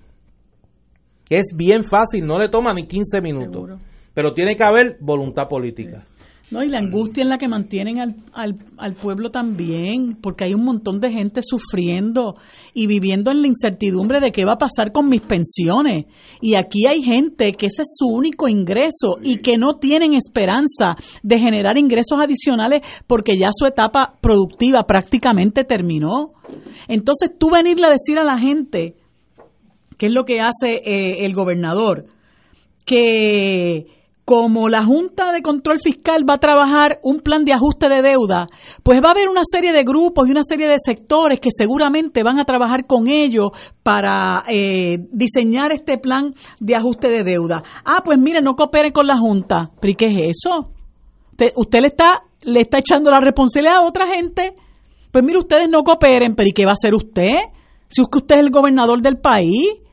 Es 1.29 1.53
bien 1.55 1.83
fácil, 1.83 2.25
no 2.25 2.37
le 2.37 2.49
toma 2.49 2.73
ni 2.73 2.87
15 2.87 3.21
minutos. 3.21 3.51
Seguro. 3.51 3.79
Pero 4.13 4.33
tiene 4.33 4.55
que 4.55 4.63
haber 4.63 4.97
voluntad 5.01 5.47
política. 5.47 6.05
No, 6.51 6.63
y 6.63 6.69
la 6.69 6.77
angustia 6.77 7.23
en 7.23 7.29
la 7.29 7.39
que 7.39 7.47
mantienen 7.47 7.99
al, 7.99 8.15
al, 8.31 8.59
al 8.77 8.93
pueblo 8.93 9.31
también, 9.31 10.15
porque 10.21 10.45
hay 10.45 10.53
un 10.53 10.63
montón 10.63 10.99
de 10.99 11.11
gente 11.11 11.41
sufriendo 11.43 12.35
y 12.75 12.85
viviendo 12.85 13.31
en 13.31 13.41
la 13.41 13.47
incertidumbre 13.47 14.19
de 14.19 14.31
qué 14.31 14.45
va 14.45 14.53
a 14.53 14.57
pasar 14.57 14.91
con 14.91 15.09
mis 15.09 15.21
pensiones. 15.21 16.05
Y 16.41 16.53
aquí 16.53 16.85
hay 16.85 17.01
gente 17.01 17.51
que 17.53 17.65
ese 17.65 17.81
es 17.81 17.87
su 17.97 18.05
único 18.07 18.47
ingreso 18.47 19.17
y 19.23 19.37
que 19.37 19.57
no 19.57 19.77
tienen 19.79 20.13
esperanza 20.13 20.93
de 21.23 21.39
generar 21.39 21.79
ingresos 21.79 22.19
adicionales 22.19 22.81
porque 23.07 23.39
ya 23.39 23.47
su 23.51 23.65
etapa 23.65 24.13
productiva 24.21 24.83
prácticamente 24.83 25.63
terminó. 25.63 26.33
Entonces 26.87 27.31
tú 27.39 27.49
venirle 27.49 27.87
a 27.87 27.91
decir 27.91 28.19
a 28.19 28.23
la 28.23 28.37
gente, 28.37 28.95
¿qué 29.97 30.07
es 30.07 30.11
lo 30.11 30.25
que 30.25 30.41
hace 30.41 30.81
eh, 30.83 31.25
el 31.25 31.33
gobernador? 31.33 32.05
que 32.85 33.87
como 34.23 34.69
la 34.69 34.83
Junta 34.83 35.31
de 35.31 35.43
Control 35.43 35.77
Fiscal 35.79 36.23
va 36.27 36.35
a 36.35 36.39
trabajar 36.39 36.99
un 37.03 37.19
plan 37.19 37.45
de 37.45 37.53
ajuste 37.53 37.89
de 37.89 38.01
deuda, 38.01 38.47
pues 38.81 38.99
va 39.03 39.09
a 39.09 39.11
haber 39.11 39.29
una 39.29 39.43
serie 39.43 39.71
de 39.71 39.83
grupos 39.83 40.27
y 40.27 40.31
una 40.31 40.43
serie 40.43 40.67
de 40.67 40.77
sectores 40.83 41.39
que 41.39 41.49
seguramente 41.55 42.23
van 42.23 42.39
a 42.39 42.45
trabajar 42.45 42.87
con 42.87 43.07
ellos 43.07 43.49
para 43.83 44.43
eh, 44.47 44.97
diseñar 45.11 45.71
este 45.73 45.99
plan 45.99 46.33
de 46.59 46.75
ajuste 46.75 47.07
de 47.09 47.23
deuda. 47.23 47.61
Ah, 47.83 48.01
pues 48.03 48.17
mire, 48.17 48.41
no 48.41 48.55
cooperen 48.55 48.91
con 48.91 49.05
la 49.05 49.17
Junta. 49.17 49.69
¿Pero 49.79 49.91
y 49.91 49.95
qué 49.95 50.05
es 50.07 50.35
eso? 50.37 50.71
Usted, 51.55 51.81
le 51.81 51.87
está 51.87 52.21
le 52.45 52.61
está 52.61 52.79
echando 52.79 53.11
la 53.11 53.19
responsabilidad 53.19 53.77
a 53.77 53.81
otra 53.81 54.07
gente. 54.07 54.53
Pues 55.11 55.23
mire, 55.23 55.37
ustedes 55.37 55.69
no 55.69 55.83
cooperen, 55.83 56.33
pero 56.33 56.49
¿y 56.49 56.53
qué 56.53 56.65
va 56.65 56.71
a 56.71 56.79
hacer 56.79 56.95
usted? 56.95 57.37
Si 57.87 58.01
que 58.11 58.17
usted 58.17 58.35
es 58.35 58.41
el 58.41 58.49
gobernador 58.49 59.01
del 59.03 59.17
país 59.17 59.84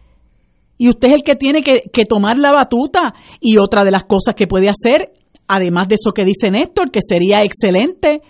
y 0.79 0.89
usted 0.89 1.09
es 1.09 1.15
el 1.15 1.23
que 1.23 1.37
tiene 1.37 1.63
que, 1.63 2.05
tomar 2.09 2.39
la 2.39 2.53
batuta. 2.53 3.15
Y 3.41 3.59
otra 3.59 3.85
de 3.85 3.91
las 3.91 4.05
cosas 4.05 4.35
que 4.37 4.47
puede 4.47 4.69
hacer, 4.69 5.13
además 5.47 5.89
de 5.89 5.95
eso 5.97 6.13
que 6.13 6.25
dice 6.25 6.51
Néstor, 6.51 6.91
que 6.91 7.01
sería 7.07 7.43
excelente, 7.43 8.23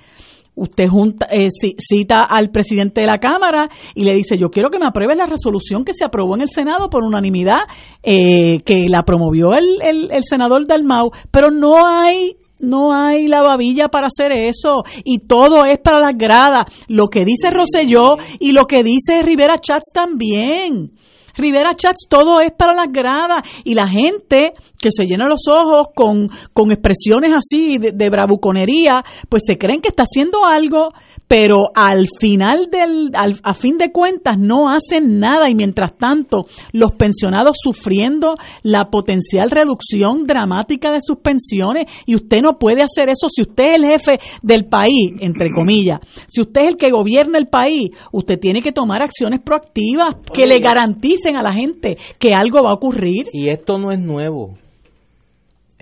usted 0.55 0.89
junta, 0.89 1.27
eh, 1.31 1.49
cita 1.79 2.25
al 2.25 2.51
presidente 2.51 3.01
de 3.01 3.07
la 3.07 3.19
Cámara 3.19 3.69
y 3.95 4.05
le 4.05 4.15
dice, 4.15 4.37
yo 4.37 4.51
quiero 4.51 4.69
que 4.71 4.79
me 4.79 4.87
apruebe 4.87 5.15
la 5.15 5.25
resolución 5.25 5.85
que 5.85 5.95
se 5.95 6.05
aprobó 6.05 6.35
en 6.35 6.43
el 6.43 6.51
Senado 6.51 6.91
por 6.91 7.05
unanimidad, 7.05 7.61
eh, 8.03 8.61
que 8.67 8.87
la 8.89 9.03
promovió 9.03 9.55
el, 9.55 9.81
el, 9.83 10.11
el 10.11 10.23
senador 10.25 10.67
Dalmau, 10.67 11.11
pero 11.31 11.51
no 11.51 11.87
hay 11.87 12.37
no 12.63 12.95
hay 12.95 13.27
la 13.27 13.43
babilla 13.43 13.89
para 13.89 14.07
hacer 14.07 14.33
eso 14.33 14.85
y 15.05 15.27
todo 15.27 15.65
es 15.65 15.79
para 15.83 15.99
las 15.99 16.17
gradas. 16.17 16.65
Lo 16.87 17.09
que 17.09 17.25
dice 17.25 17.51
Rosselló 17.51 18.17
y 18.39 18.53
lo 18.53 18.67
que 18.67 18.85
dice 18.85 19.23
Rivera 19.23 19.57
Chats 19.59 19.91
también. 19.93 20.93
Rivera 21.35 21.75
Chats, 21.75 22.07
todo 22.09 22.41
es 22.41 22.53
para 22.53 22.75
las 22.75 22.93
gradas. 22.93 23.39
Y 23.65 23.75
la 23.75 23.89
gente 23.89 24.53
que 24.83 24.91
se 24.91 25.07
llena 25.07 25.29
los 25.29 25.49
ojos 25.49 25.89
con, 25.95 26.29
con 26.53 26.73
expresiones 26.73 27.33
así 27.35 27.79
de, 27.79 27.93
de 27.93 28.11
bravuconería, 28.11 29.03
pues 29.29 29.45
se 29.47 29.57
creen 29.57 29.81
que 29.81 29.89
está 29.89 30.03
haciendo 30.03 30.45
algo, 30.45 30.91
pero 31.33 31.71
al 31.75 32.09
final 32.21 32.69
del, 32.71 33.11
a 33.43 33.55
fin 33.55 33.79
de 33.79 33.91
cuentas 33.91 34.37
no 34.39 34.69
hacen 34.69 35.19
nada 35.19 35.49
y 35.49 35.55
mientras 35.55 35.97
tanto 35.97 36.45
los 36.73 36.93
pensionados 36.93 37.57
sufriendo 37.59 38.35
la 38.63 38.91
potencial 38.91 39.51
reducción 39.51 40.25
dramática 40.25 40.93
de 40.93 40.99
sus 41.01 41.21
pensiones 41.21 41.85
y 42.05 42.17
usted 42.17 42.43
no 42.43 42.59
puede 42.59 42.83
hacer 42.83 43.09
eso 43.09 43.29
si 43.35 43.41
usted 43.41 43.65
es 43.69 43.75
el 43.77 43.87
jefe 43.87 44.19
del 44.43 44.67
país, 44.67 45.13
entre 45.21 45.49
comillas, 45.51 46.01
si 46.29 46.43
usted 46.43 46.63
es 46.63 46.69
el 46.69 46.77
que 46.77 46.91
gobierna 46.91 47.39
el 47.39 47.49
país, 47.49 47.93
usted 48.13 48.39
tiene 48.39 48.61
que 48.61 48.73
tomar 48.73 49.03
acciones 49.03 49.41
proactivas 49.41 50.17
que 50.35 50.47
le 50.47 50.59
garanticen 50.59 51.37
a 51.37 51.43
la 51.43 51.55
gente 51.55 51.97
que 52.19 52.35
algo 52.35 52.63
va 52.63 52.73
a 52.73 52.75
ocurrir. 52.75 53.27
Y 53.33 53.49
esto 53.49 53.79
no 53.79 53.91
es 53.91 53.99
nuevo. 53.99 54.59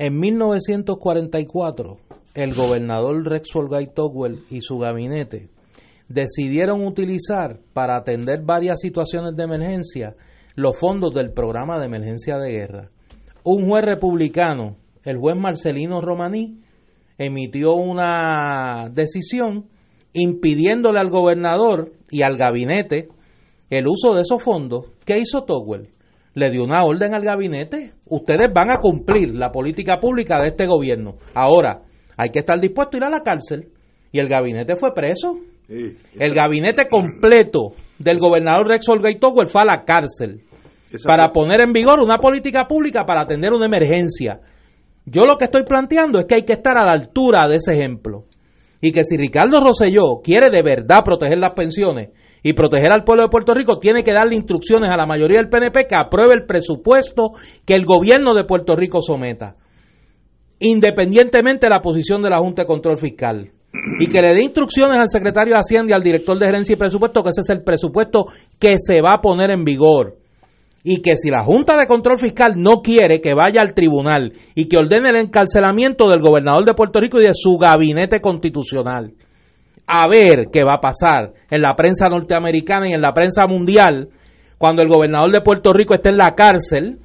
En 0.02 0.18
1944 0.18 1.98
el 2.32 2.54
gobernador 2.54 3.22
Rex 3.22 3.54
Olgay 3.54 3.92
Togwell 3.94 4.44
y 4.50 4.62
su 4.62 4.78
gabinete 4.78 5.50
decidieron 6.08 6.86
utilizar 6.86 7.60
para 7.74 7.98
atender 7.98 8.40
varias 8.42 8.80
situaciones 8.80 9.36
de 9.36 9.42
emergencia 9.42 10.16
los 10.54 10.78
fondos 10.78 11.12
del 11.12 11.34
programa 11.34 11.78
de 11.78 11.84
emergencia 11.84 12.38
de 12.38 12.50
guerra. 12.50 12.90
Un 13.44 13.68
juez 13.68 13.84
republicano, 13.84 14.78
el 15.04 15.18
juez 15.18 15.36
Marcelino 15.36 16.00
Romaní, 16.00 16.62
emitió 17.18 17.74
una 17.74 18.88
decisión 18.90 19.66
impidiéndole 20.14 20.98
al 20.98 21.10
gobernador 21.10 21.92
y 22.10 22.22
al 22.22 22.38
gabinete 22.38 23.08
el 23.68 23.86
uso 23.86 24.14
de 24.14 24.22
esos 24.22 24.42
fondos. 24.42 24.86
¿Qué 25.04 25.18
hizo 25.18 25.42
Togwell? 25.42 25.90
Le 26.34 26.50
dio 26.50 26.62
una 26.62 26.84
orden 26.84 27.14
al 27.14 27.22
gabinete. 27.22 27.90
Ustedes 28.06 28.52
van 28.54 28.70
a 28.70 28.76
cumplir 28.76 29.34
la 29.34 29.50
política 29.50 29.98
pública 29.98 30.40
de 30.40 30.48
este 30.48 30.66
gobierno. 30.66 31.16
Ahora, 31.34 31.82
hay 32.16 32.30
que 32.30 32.40
estar 32.40 32.60
dispuesto 32.60 32.96
a 32.96 32.98
ir 32.98 33.04
a 33.04 33.10
la 33.10 33.22
cárcel. 33.22 33.68
Y 34.12 34.18
el 34.18 34.28
gabinete 34.28 34.76
fue 34.76 34.94
preso. 34.94 35.38
el 35.68 36.34
gabinete 36.34 36.88
completo 36.88 37.72
del 37.98 38.18
gobernador 38.18 38.68
Rex 38.68 38.88
Olga 38.88 39.10
fue 39.46 39.60
a 39.62 39.64
la 39.64 39.84
cárcel 39.84 40.42
para 41.04 41.32
poner 41.32 41.62
en 41.62 41.72
vigor 41.72 42.00
una 42.00 42.18
política 42.18 42.66
pública 42.66 43.04
para 43.04 43.22
atender 43.22 43.52
una 43.52 43.66
emergencia. 43.66 44.40
Yo 45.06 45.26
lo 45.26 45.36
que 45.36 45.44
estoy 45.44 45.64
planteando 45.64 46.18
es 46.18 46.26
que 46.26 46.36
hay 46.36 46.42
que 46.42 46.54
estar 46.54 46.76
a 46.76 46.84
la 46.84 46.92
altura 46.92 47.46
de 47.48 47.56
ese 47.56 47.72
ejemplo. 47.72 48.24
Y 48.80 48.92
que 48.92 49.04
si 49.04 49.16
Ricardo 49.16 49.60
Rosselló 49.60 50.20
quiere 50.22 50.50
de 50.50 50.62
verdad 50.62 51.04
proteger 51.04 51.38
las 51.38 51.54
pensiones 51.54 52.10
y 52.42 52.52
proteger 52.52 52.92
al 52.92 53.04
pueblo 53.04 53.24
de 53.24 53.28
Puerto 53.28 53.54
Rico, 53.54 53.78
tiene 53.78 54.02
que 54.02 54.12
darle 54.12 54.36
instrucciones 54.36 54.90
a 54.90 54.96
la 54.96 55.06
mayoría 55.06 55.38
del 55.38 55.48
PNP 55.48 55.86
que 55.86 55.96
apruebe 55.96 56.34
el 56.34 56.46
presupuesto 56.46 57.32
que 57.64 57.74
el 57.74 57.84
gobierno 57.84 58.34
de 58.34 58.44
Puerto 58.44 58.76
Rico 58.76 59.00
someta 59.02 59.56
independientemente 60.60 61.66
de 61.66 61.70
la 61.70 61.80
posición 61.80 62.22
de 62.22 62.30
la 62.30 62.38
Junta 62.38 62.62
de 62.62 62.68
Control 62.68 62.98
Fiscal. 62.98 63.50
Y 63.98 64.08
que 64.08 64.20
le 64.20 64.34
dé 64.34 64.42
instrucciones 64.42 64.98
al 65.00 65.08
secretario 65.08 65.54
de 65.54 65.60
Hacienda 65.60 65.92
y 65.92 65.94
al 65.94 66.02
director 66.02 66.38
de 66.38 66.46
gerencia 66.46 66.74
y 66.74 66.76
presupuesto 66.76 67.22
que 67.22 67.30
ese 67.30 67.40
es 67.40 67.50
el 67.50 67.62
presupuesto 67.62 68.26
que 68.58 68.74
se 68.78 69.00
va 69.00 69.14
a 69.14 69.20
poner 69.20 69.50
en 69.50 69.64
vigor. 69.64 70.16
Y 70.82 71.02
que 71.02 71.16
si 71.16 71.30
la 71.30 71.44
Junta 71.44 71.76
de 71.78 71.86
Control 71.86 72.18
Fiscal 72.18 72.54
no 72.56 72.76
quiere 72.82 73.20
que 73.20 73.34
vaya 73.34 73.60
al 73.60 73.74
tribunal 73.74 74.32
y 74.54 74.66
que 74.66 74.76
ordene 74.76 75.10
el 75.10 75.16
encarcelamiento 75.16 76.08
del 76.08 76.20
gobernador 76.20 76.64
de 76.64 76.74
Puerto 76.74 77.00
Rico 77.00 77.20
y 77.20 77.24
de 77.24 77.34
su 77.34 77.58
gabinete 77.58 78.20
constitucional, 78.20 79.12
a 79.90 80.06
ver 80.08 80.46
qué 80.52 80.62
va 80.62 80.74
a 80.74 80.80
pasar 80.80 81.32
en 81.50 81.62
la 81.62 81.74
prensa 81.74 82.08
norteamericana 82.08 82.88
y 82.88 82.92
en 82.92 83.00
la 83.00 83.12
prensa 83.12 83.46
mundial 83.48 84.08
cuando 84.56 84.82
el 84.82 84.88
gobernador 84.88 85.32
de 85.32 85.40
Puerto 85.40 85.72
Rico 85.72 85.94
esté 85.94 86.10
en 86.10 86.16
la 86.16 86.34
cárcel 86.34 86.98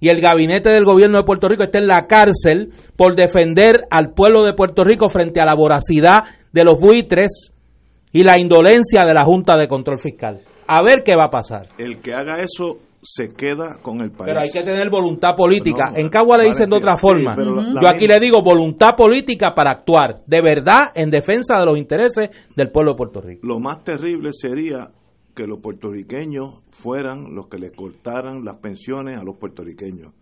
y 0.00 0.08
el 0.08 0.20
gabinete 0.20 0.70
del 0.70 0.84
gobierno 0.84 1.18
de 1.18 1.24
Puerto 1.24 1.48
Rico 1.48 1.64
está 1.64 1.78
en 1.78 1.86
la 1.86 2.06
cárcel 2.06 2.72
por 2.96 3.14
defender 3.14 3.82
al 3.90 4.14
pueblo 4.14 4.42
de 4.44 4.54
Puerto 4.54 4.84
Rico 4.84 5.10
frente 5.10 5.40
a 5.40 5.44
la 5.44 5.54
voracidad 5.54 6.20
de 6.52 6.64
los 6.64 6.78
buitres 6.80 7.52
y 8.10 8.22
la 8.24 8.38
indolencia 8.38 9.04
de 9.04 9.12
la 9.12 9.24
Junta 9.24 9.56
de 9.58 9.68
Control 9.68 9.98
Fiscal. 9.98 10.40
A 10.66 10.82
ver 10.82 11.02
qué 11.04 11.16
va 11.16 11.26
a 11.26 11.30
pasar. 11.30 11.68
El 11.76 12.00
que 12.00 12.14
haga 12.14 12.36
eso 12.42 12.78
se 13.02 13.28
queda 13.28 13.78
con 13.82 14.00
el 14.00 14.10
país. 14.10 14.26
Pero 14.26 14.40
hay 14.40 14.50
que 14.50 14.62
tener 14.62 14.90
voluntad 14.90 15.34
política. 15.36 15.92
en 15.94 16.08
Cagua 16.08 16.38
le 16.38 16.48
dicen 16.48 16.68
de 16.68 16.76
otra 16.76 16.96
forma. 16.96 17.36
Yo 17.36 17.88
aquí 17.88 18.06
le 18.06 18.20
digo 18.20 18.42
voluntad 18.42 18.94
política 18.96 19.54
para 19.54 19.72
actuar 19.72 20.22
de 20.26 20.40
verdad 20.42 20.90
en 20.94 21.10
defensa 21.10 21.58
de 21.58 21.64
los 21.64 21.78
intereses 21.78 22.30
del 22.54 22.70
pueblo 22.70 22.92
de 22.92 22.96
Puerto 22.96 23.20
Rico. 23.20 23.46
Lo 23.46 23.58
más 23.58 23.82
terrible 23.84 24.30
sería 24.32 24.90
que 25.34 25.46
los 25.46 25.60
puertorriqueños 25.60 26.62
fueran 26.70 27.34
los 27.34 27.48
que 27.48 27.58
le 27.58 27.72
cortaran 27.72 28.44
las 28.44 28.58
pensiones 28.58 29.18
a 29.18 29.24
los 29.24 29.36
puertorriqueños. 29.36 30.12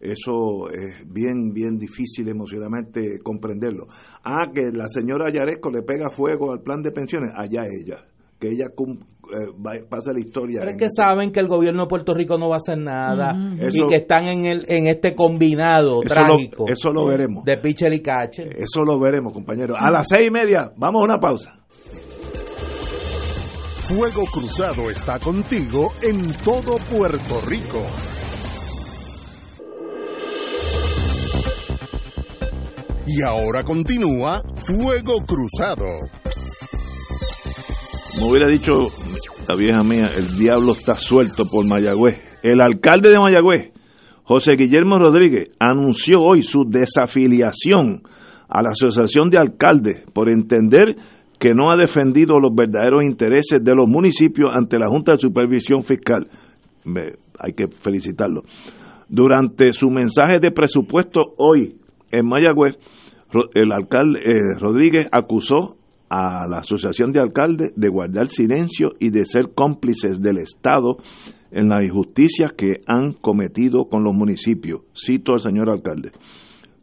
Eso 0.00 0.70
es 0.70 1.12
bien, 1.12 1.52
bien 1.52 1.76
difícil 1.76 2.28
emocionalmente 2.28 3.18
comprenderlo. 3.22 3.88
Ah, 4.22 4.50
que 4.52 4.70
la 4.72 4.86
señora 4.88 5.30
Yaresco 5.30 5.70
le 5.70 5.82
pega 5.82 6.10
fuego 6.10 6.52
al 6.52 6.60
plan 6.60 6.82
de 6.82 6.92
pensiones, 6.92 7.32
allá 7.34 7.64
ella. 7.66 8.04
Que 8.38 8.48
ella 8.50 8.66
eh, 8.66 9.84
pasa 9.88 10.12
la 10.12 10.20
historia. 10.20 10.60
Pero 10.60 10.72
es 10.72 10.78
que 10.78 10.88
saben 10.90 11.32
que 11.32 11.40
el 11.40 11.48
gobierno 11.48 11.82
de 11.82 11.88
Puerto 11.88 12.14
Rico 12.14 12.38
no 12.38 12.48
va 12.48 12.56
a 12.56 12.58
hacer 12.58 12.78
nada 12.78 13.34
y 13.56 13.88
que 13.88 13.96
están 13.96 14.26
en, 14.26 14.46
el, 14.46 14.64
en 14.68 14.86
este 14.86 15.14
combinado 15.14 16.00
trágico. 16.00 16.66
eso 16.68 16.90
lo 16.90 17.06
veremos. 17.06 17.44
De 17.44 17.56
Pichel 17.56 17.94
y 17.94 18.02
Cache. 18.02 18.48
Eso 18.56 18.82
lo 18.84 18.98
veremos, 19.00 19.32
compañeros. 19.32 19.76
A 19.80 19.90
las 19.90 20.06
seis 20.08 20.28
y 20.28 20.30
media, 20.30 20.72
vamos 20.76 21.02
a 21.02 21.04
una 21.04 21.18
pausa. 21.18 21.58
Fuego 23.88 24.24
Cruzado 24.30 24.90
está 24.90 25.18
contigo 25.18 25.92
en 26.02 26.30
todo 26.44 26.76
Puerto 26.94 27.40
Rico. 27.48 27.82
Y 33.06 33.22
ahora 33.22 33.64
continúa 33.64 34.42
Fuego 34.56 35.22
Cruzado. 35.26 35.86
Como 38.18 38.32
hubiera 38.32 38.48
dicho 38.48 38.88
la 39.48 39.56
vieja 39.56 39.84
mía, 39.84 40.06
el 40.16 40.36
diablo 40.36 40.72
está 40.72 40.94
suelto 40.94 41.44
por 41.44 41.64
Mayagüez. 41.64 42.16
El 42.42 42.60
alcalde 42.60 43.10
de 43.10 43.18
Mayagüez, 43.18 43.70
José 44.24 44.56
Guillermo 44.56 44.98
Rodríguez, 44.98 45.50
anunció 45.60 46.18
hoy 46.20 46.42
su 46.42 46.64
desafiliación 46.68 48.02
a 48.48 48.62
la 48.62 48.70
Asociación 48.70 49.30
de 49.30 49.38
Alcaldes 49.38 50.02
por 50.12 50.28
entender 50.28 50.96
que 51.38 51.54
no 51.54 51.70
ha 51.70 51.76
defendido 51.76 52.40
los 52.40 52.52
verdaderos 52.52 53.04
intereses 53.04 53.62
de 53.62 53.74
los 53.76 53.88
municipios 53.88 54.50
ante 54.52 54.80
la 54.80 54.88
Junta 54.88 55.12
de 55.12 55.18
Supervisión 55.18 55.84
Fiscal. 55.84 56.26
hay 57.38 57.52
que 57.52 57.68
felicitarlo. 57.68 58.42
Durante 59.08 59.72
su 59.72 59.90
mensaje 59.90 60.40
de 60.40 60.50
presupuesto 60.50 61.20
hoy 61.36 61.76
en 62.10 62.26
Mayagüez, 62.26 62.78
el 63.54 63.70
alcalde 63.70 64.20
eh, 64.24 64.58
Rodríguez 64.58 65.08
acusó 65.12 65.77
a 66.08 66.46
la 66.48 66.58
Asociación 66.58 67.12
de 67.12 67.20
Alcaldes 67.20 67.72
de 67.76 67.88
guardar 67.88 68.28
silencio 68.28 68.92
y 68.98 69.10
de 69.10 69.24
ser 69.24 69.52
cómplices 69.54 70.20
del 70.20 70.38
Estado 70.38 70.96
en 71.50 71.68
las 71.68 71.84
injusticias 71.84 72.52
que 72.52 72.80
han 72.86 73.12
cometido 73.12 73.88
con 73.88 74.04
los 74.04 74.14
municipios. 74.14 74.82
Cito 74.94 75.34
al 75.34 75.40
señor 75.40 75.70
alcalde. 75.70 76.12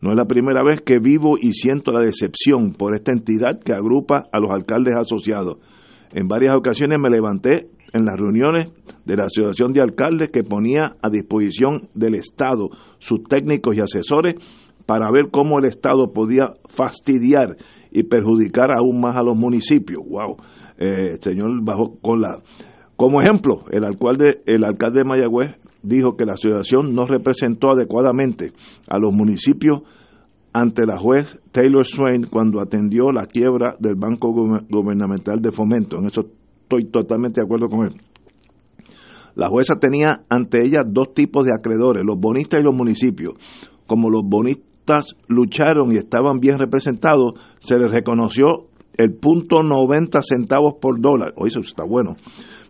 No 0.01 0.11
es 0.11 0.17
la 0.17 0.25
primera 0.25 0.63
vez 0.63 0.81
que 0.81 0.99
vivo 0.99 1.37
y 1.39 1.53
siento 1.53 1.91
la 1.91 1.99
decepción 1.99 2.73
por 2.73 2.93
esta 2.95 3.11
entidad 3.11 3.59
que 3.59 3.73
agrupa 3.73 4.27
a 4.31 4.39
los 4.39 4.51
alcaldes 4.51 4.95
asociados. 4.95 5.57
En 6.13 6.27
varias 6.27 6.55
ocasiones 6.55 6.99
me 7.01 7.09
levanté 7.09 7.69
en 7.93 8.05
las 8.05 8.17
reuniones 8.17 8.67
de 9.05 9.15
la 9.15 9.23
Asociación 9.23 9.71
de 9.73 9.81
Alcaldes 9.81 10.29
que 10.29 10.43
ponía 10.43 10.95
a 11.01 11.09
disposición 11.09 11.89
del 11.93 12.15
Estado 12.15 12.69
sus 12.99 13.23
técnicos 13.23 13.75
y 13.75 13.79
asesores 13.79 14.35
para 14.85 15.09
ver 15.11 15.29
cómo 15.31 15.59
el 15.59 15.65
Estado 15.65 16.11
podía 16.13 16.53
fastidiar 16.67 17.55
y 17.95 18.03
perjudicar 18.03 18.71
aún 18.71 18.99
más 18.99 19.15
a 19.15 19.23
los 19.23 19.37
municipios. 19.37 20.03
Wow, 20.05 20.35
eh, 20.77 21.15
señor 21.21 21.63
bajó 21.63 21.97
con 22.01 22.19
la 22.19 22.41
como 22.97 23.21
ejemplo, 23.21 23.65
el 23.71 23.83
alcalde, 23.83 24.41
el 24.45 24.63
alcalde 24.63 24.99
de 24.99 25.05
Mayagüez 25.05 25.55
dijo 25.83 26.15
que 26.15 26.25
la 26.25 26.33
asociación 26.33 26.93
no 26.93 27.05
representó 27.05 27.71
adecuadamente 27.71 28.53
a 28.87 28.99
los 28.99 29.13
municipios 29.13 29.81
ante 30.53 30.85
la 30.85 30.97
juez 30.97 31.37
Taylor 31.51 31.85
Swain 31.85 32.27
cuando 32.27 32.61
atendió 32.61 33.11
la 33.11 33.25
quiebra 33.25 33.75
del 33.79 33.95
Banco 33.95 34.31
Gubernamental 34.31 35.41
de 35.41 35.51
Fomento. 35.51 35.97
En 35.97 36.05
eso 36.05 36.25
estoy 36.61 36.85
totalmente 36.85 37.41
de 37.41 37.45
acuerdo 37.45 37.67
con 37.67 37.85
él. 37.85 38.01
La 39.35 39.49
jueza 39.49 39.75
tenía 39.75 40.23
ante 40.29 40.65
ella 40.65 40.83
dos 40.87 41.13
tipos 41.13 41.45
de 41.45 41.51
acreedores, 41.53 42.03
los 42.05 42.17
bonistas 42.17 42.61
y 42.61 42.63
los 42.63 42.73
municipios. 42.73 43.33
Como 43.85 44.09
los 44.09 44.23
bonistas 44.23 44.74
lucharon 45.27 45.91
y 45.91 45.97
estaban 45.97 46.39
bien 46.39 46.59
representados, 46.59 47.33
se 47.59 47.77
les 47.77 47.91
reconoció 47.91 48.67
el 48.97 49.13
punto 49.13 49.61
90 49.61 50.21
centavos 50.21 50.75
por 50.81 51.01
dólar. 51.01 51.33
Oye, 51.37 51.49
eso 51.49 51.59
está 51.59 51.83
bueno 51.83 52.15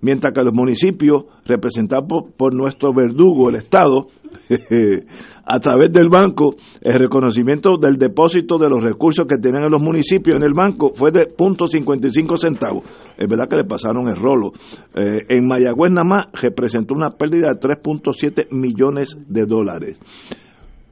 mientras 0.06 0.34
que 0.36 0.44
los 0.44 0.54
municipios, 0.54 1.26
representados 1.46 2.06
por 2.38 2.54
nuestro 2.54 2.94
verdugo, 2.94 3.50
el 3.50 3.56
Estado, 3.56 4.08
a 5.46 5.60
través 5.60 5.92
del 5.92 6.10
banco, 6.10 6.56
el 6.82 7.00
reconocimiento 7.00 7.72
del 7.82 7.98
depósito 7.98 8.60
de 8.60 8.70
los 8.70 8.84
recursos 8.84 9.26
que 9.26 9.38
tenían 9.38 9.72
los 9.72 9.82
municipios 9.82 10.38
en 10.38 10.44
el 10.44 10.54
banco 10.54 10.92
fue 10.94 11.12
de 11.12 11.36
.55 11.36 12.38
centavos. 12.38 12.84
Es 13.18 13.28
verdad 13.28 13.48
que 13.50 13.56
le 13.56 13.64
pasaron 13.64 14.08
el 14.08 14.16
rolo. 14.16 14.52
Eh, 14.94 15.26
en 15.30 15.48
Mayagüez 15.48 15.92
nada 15.92 16.08
más 16.08 16.28
representó 16.40 16.94
una 16.94 17.12
pérdida 17.12 17.54
de 17.54 17.60
3.7 17.60 18.48
millones 18.52 19.18
de 19.28 19.46
dólares. 19.46 19.98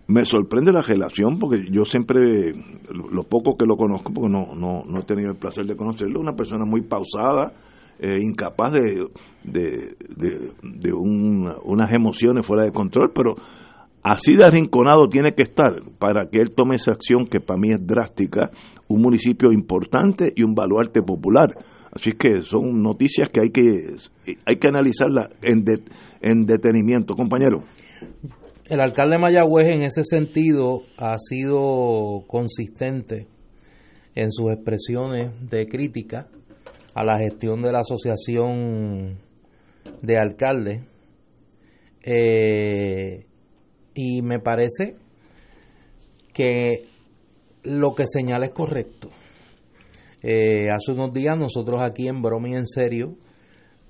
Me 0.08 0.26
sorprende 0.26 0.74
la 0.74 0.82
relación 0.82 1.40
porque 1.40 1.66
yo 1.72 1.86
siempre, 1.86 2.54
lo 2.92 3.24
poco 3.24 3.56
que 3.58 3.66
lo 3.66 3.78
conozco, 3.78 4.12
porque 4.14 4.30
no, 4.30 4.54
no, 4.54 4.84
no 4.86 5.00
he 5.00 5.04
tenido 5.04 5.32
el 5.32 5.38
placer 5.38 5.66
de 5.66 5.78
conocerlo, 5.78 6.20
una 6.20 6.36
persona 6.36 6.66
muy 6.66 6.82
pausada, 6.82 7.54
eh, 8.00 8.20
incapaz 8.22 8.74
de, 8.74 9.08
de, 9.46 9.96
de, 10.62 10.94
unas 10.94 11.92
emociones 11.94 12.46
fuera 12.46 12.64
de 12.64 12.72
control, 12.72 13.12
pero 13.16 13.36
así 14.04 14.36
de 14.36 14.44
arrinconado 14.44 15.08
tiene 15.08 15.34
que 15.34 15.44
estar 15.44 15.82
para 16.00 16.28
que 16.30 16.40
él 16.40 16.52
tome 16.52 16.76
esa 16.76 16.92
acción 16.92 17.26
que 17.26 17.40
para 17.40 17.60
mí 17.60 17.70
es 17.70 17.86
drástica, 17.86 18.52
un 18.90 19.02
municipio 19.02 19.54
importante 19.54 20.34
y 20.36 20.44
un 20.44 20.54
baluarte 20.54 21.02
popular. 21.02 21.56
Así 21.94 22.12
que 22.14 22.42
son 22.42 22.82
noticias 22.82 23.30
que 23.30 23.40
hay 23.40 23.52
que, 23.52 23.96
hay 24.46 24.56
que 24.58 24.68
analizarlas 24.68 25.30
en, 25.42 25.64
en 26.22 26.46
detenimiento, 26.46 27.14
compañero. 27.14 27.64
El 28.66 28.80
alcalde 28.80 29.18
Mayagüez 29.18 29.68
en 29.68 29.84
ese 29.84 30.06
sentido 30.06 30.84
ha 30.98 31.18
sido 31.20 32.24
consistente 32.28 33.28
en 34.16 34.32
sus 34.32 34.54
expresiones 34.54 35.32
de 35.50 35.68
crítica 35.68 36.30
a 36.94 37.04
la 37.04 37.18
gestión 37.18 37.62
de 37.62 37.74
la 37.74 37.82
asociación 37.82 39.18
de 40.02 40.18
alcaldes 40.18 40.82
eh, 42.04 43.26
y 43.96 44.22
me 44.22 44.40
parece 44.40 44.96
que 46.34 46.88
lo 47.64 47.96
que 47.96 48.06
señala 48.08 48.46
es 48.46 48.54
correcto. 48.54 49.10
Eh, 50.22 50.70
hace 50.70 50.94
unos 50.94 51.14
días 51.14 51.38
nosotros 51.38 51.82
aquí 51.82 52.08
en 52.08 52.22
Broma 52.22 52.48
y 52.48 52.54
en 52.54 52.68
serio 52.68 53.18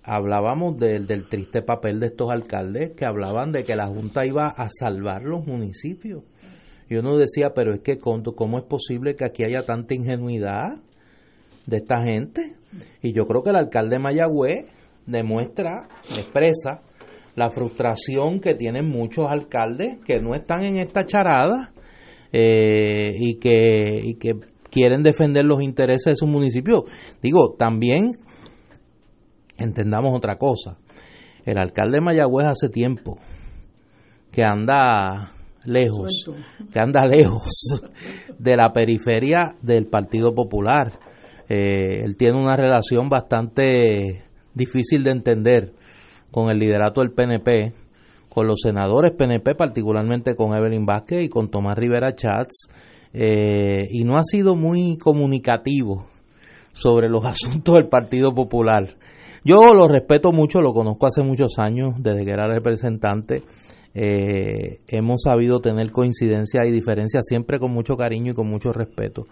hablábamos 0.04 0.78
del, 0.78 1.08
del 1.08 1.28
triste 1.28 1.62
papel 1.62 2.00
de 2.00 2.08
estos 2.08 2.32
alcaldes 2.32 2.92
que 2.96 3.06
hablaban 3.06 3.52
de 3.52 3.64
que 3.64 3.76
la 3.76 3.88
Junta 3.88 4.26
iba 4.26 4.48
a 4.48 4.68
salvar 4.70 5.24
los 5.24 5.46
municipios. 5.46 6.24
Y 6.90 6.96
uno 6.96 7.18
decía, 7.18 7.54
pero 7.56 7.74
es 7.74 7.80
que 7.80 7.98
¿cómo 7.98 8.58
es 8.58 8.66
posible 8.66 9.16
que 9.16 9.26
aquí 9.26 9.44
haya 9.44 9.66
tanta 9.66 9.96
ingenuidad 9.96 10.76
de 11.66 11.78
esta 11.78 12.04
gente? 12.04 12.56
Y 13.02 13.14
yo 13.14 13.26
creo 13.26 13.42
que 13.42 13.52
el 13.52 13.56
alcalde 13.56 13.96
de 13.96 14.00
Mayagüez 14.00 14.66
demuestra, 15.06 15.88
expresa 16.16 16.82
la 17.36 17.50
frustración 17.50 18.40
que 18.40 18.54
tienen 18.56 18.90
muchos 18.90 19.28
alcaldes 19.28 19.98
que 20.06 20.20
no 20.20 20.36
están 20.36 20.66
en 20.66 20.78
esta 20.78 21.06
charada 21.06 21.74
eh, 22.32 23.12
y, 23.18 23.40
que, 23.40 24.02
y 24.04 24.16
que 24.16 24.34
quieren 24.70 25.04
defender 25.04 25.46
los 25.46 25.62
intereses 25.62 26.06
de 26.06 26.16
su 26.16 26.28
municipio. 26.28 26.86
Digo, 27.22 27.56
también 27.58 28.12
entendamos 29.58 30.16
otra 30.16 30.38
cosa. 30.38 30.78
El 31.46 31.58
alcalde 31.58 31.98
de 31.98 32.02
Mayagüez 32.02 32.48
hace 32.48 32.70
tiempo 32.70 33.18
que 34.32 34.44
anda 34.44 35.32
lejos, 35.66 36.30
que 36.72 36.80
anda 36.80 37.06
lejos 37.06 37.82
de 38.38 38.56
la 38.56 38.72
periferia 38.74 39.56
del 39.62 39.88
Partido 39.88 40.34
Popular. 40.34 41.00
Eh, 41.50 42.02
él 42.04 42.18
tiene 42.18 42.38
una 42.38 42.56
relación 42.56 43.10
bastante 43.10 44.24
difícil 44.54 45.04
de 45.04 45.12
entender 45.12 45.74
con 46.32 46.50
el 46.50 46.58
liderato 46.58 47.02
del 47.02 47.12
PNP, 47.12 47.74
con 48.30 48.48
los 48.48 48.62
senadores 48.62 49.12
PNP, 49.12 49.56
particularmente 49.56 50.36
con 50.36 50.56
Evelyn 50.56 50.86
Vázquez 50.86 51.24
y 51.24 51.30
con 51.30 51.50
Tomás 51.50 51.78
Rivera 51.78 52.16
Chats, 52.16 52.70
eh, 53.14 53.88
y 53.92 54.04
no 54.04 54.18
ha 54.18 54.24
sido 54.24 54.56
muy 54.56 54.98
comunicativo 54.98 56.08
sobre 56.74 57.10
los 57.10 57.24
asuntos 57.26 57.76
del 57.76 57.88
Partido 57.88 58.34
Popular. 58.34 58.98
Yo 59.44 59.74
lo 59.74 59.88
respeto 59.88 60.32
mucho, 60.32 60.62
lo 60.62 60.74
conozco 60.74 61.08
hace 61.08 61.22
muchos 61.22 61.60
años, 61.60 61.96
desde 61.98 62.24
que 62.26 62.32
era 62.32 62.48
representante. 62.48 63.44
Eh, 63.94 64.80
hemos 64.88 65.22
sabido 65.24 65.60
tener 65.60 65.92
coincidencias 65.92 66.66
y 66.66 66.72
diferencias 66.72 67.24
siempre 67.28 67.60
con 67.60 67.72
mucho 67.72 67.96
cariño 67.96 68.32
y 68.32 68.36
con 68.36 68.48
mucho 68.48 68.72
respeto. 68.72 69.28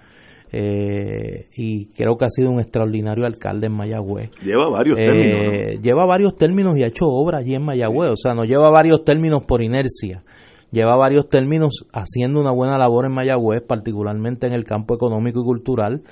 Eh, 0.54 1.48
y 1.56 1.88
creo 1.94 2.18
que 2.18 2.26
ha 2.26 2.30
sido 2.30 2.52
un 2.52 2.60
extraordinario 2.60 3.26
alcalde 3.26 3.68
en 3.68 3.74
Mayagüez. 3.74 4.32
Lleva 4.44 4.70
varios 4.70 5.00
eh, 5.00 5.06
términos. 5.06 5.82
Lleva 5.82 6.06
varios 6.06 6.36
términos 6.36 6.78
y 6.78 6.84
ha 6.84 6.88
hecho 6.88 7.06
obra 7.08 7.40
allí 7.40 7.56
en 7.56 7.64
Mayagüez, 7.64 8.12
o 8.12 8.18
sea, 8.18 8.34
no 8.34 8.44
lleva 8.44 8.70
varios 8.70 9.06
términos 9.06 9.46
por 9.48 9.64
inercia, 9.64 10.24
lleva 10.72 10.98
varios 10.98 11.30
términos 11.30 11.86
haciendo 11.94 12.42
una 12.42 12.52
buena 12.52 12.78
labor 12.78 13.06
en 13.06 13.14
Mayagüez, 13.14 13.62
particularmente 13.66 14.46
en 14.46 14.54
el 14.54 14.66
campo 14.66 14.94
económico 14.94 15.40
y 15.42 15.46
cultural. 15.46 16.04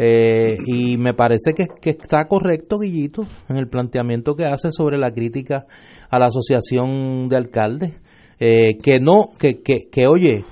Eh, 0.00 0.56
y 0.66 0.96
me 0.96 1.12
parece 1.12 1.54
que, 1.56 1.66
que, 1.80 1.90
está 1.90 2.26
correcto, 2.28 2.78
Guillito, 2.78 3.22
en 3.48 3.56
el 3.56 3.68
planteamiento 3.68 4.36
que 4.36 4.44
hace 4.44 4.70
sobre 4.70 4.96
la 4.96 5.10
crítica 5.10 5.66
a 6.08 6.18
la 6.20 6.26
asociación 6.26 7.28
de 7.28 7.36
alcaldes. 7.36 7.94
que 8.38 8.98
no, 9.00 9.30
que, 9.38 9.60
que, 9.60 9.88
que 9.90 10.06
oye, 10.06 10.44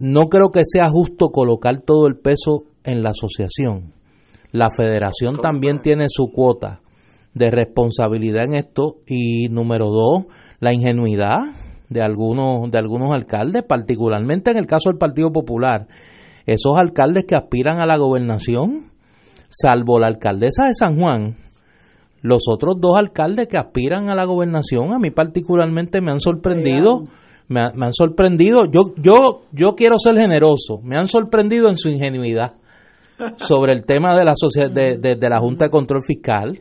no 0.00 0.28
creo 0.28 0.50
que 0.50 0.62
sea 0.64 0.88
justo 0.88 1.28
colocar 1.28 1.82
todo 1.82 2.06
el 2.06 2.16
peso 2.16 2.64
en 2.84 3.02
la 3.02 3.10
asociación. 3.10 3.92
La 4.50 4.68
federación 4.70 5.40
también 5.40 5.80
tiene 5.80 6.06
su 6.08 6.30
cuota 6.32 6.80
de 7.34 7.50
responsabilidad 7.50 8.44
en 8.44 8.54
esto 8.54 8.96
y 9.06 9.48
número 9.48 9.86
dos, 9.86 10.26
la 10.60 10.74
ingenuidad 10.74 11.38
de 11.88 12.02
algunos 12.02 12.70
de 12.70 12.78
algunos 12.78 13.12
alcaldes, 13.12 13.62
particularmente 13.62 14.50
en 14.50 14.58
el 14.58 14.66
caso 14.66 14.90
del 14.90 14.98
Partido 14.98 15.30
Popular, 15.30 15.86
esos 16.46 16.78
alcaldes 16.78 17.24
que 17.24 17.34
aspiran 17.34 17.80
a 17.80 17.86
la 17.86 17.96
gobernación, 17.96 18.90
salvo 19.48 19.98
la 19.98 20.08
alcaldesa 20.08 20.66
de 20.66 20.74
San 20.74 20.98
Juan, 20.98 21.36
los 22.22 22.42
otros 22.48 22.76
dos 22.80 22.96
alcaldes 22.96 23.48
que 23.48 23.58
aspiran 23.58 24.08
a 24.08 24.14
la 24.14 24.24
gobernación, 24.24 24.92
a 24.92 24.98
mí 24.98 25.10
particularmente 25.10 26.00
me 26.00 26.12
han 26.12 26.20
sorprendido 26.20 27.08
me, 27.52 27.60
han 27.60 27.92
sorprendido. 27.92 28.64
Yo, 28.70 28.94
yo, 28.96 29.42
yo 29.52 29.74
quiero 29.74 29.98
ser 29.98 30.16
generoso. 30.16 30.80
Me 30.82 30.96
han 30.96 31.08
sorprendido 31.08 31.68
en 31.68 31.76
su 31.76 31.88
ingenuidad 31.88 32.54
sobre 33.36 33.72
el 33.72 33.84
tema 33.84 34.14
de 34.14 34.24
la, 34.24 34.34
de, 34.70 35.16
de, 35.16 35.28
la 35.28 35.38
Junta 35.38 35.66
de 35.66 35.70
Control 35.70 36.02
Fiscal 36.06 36.60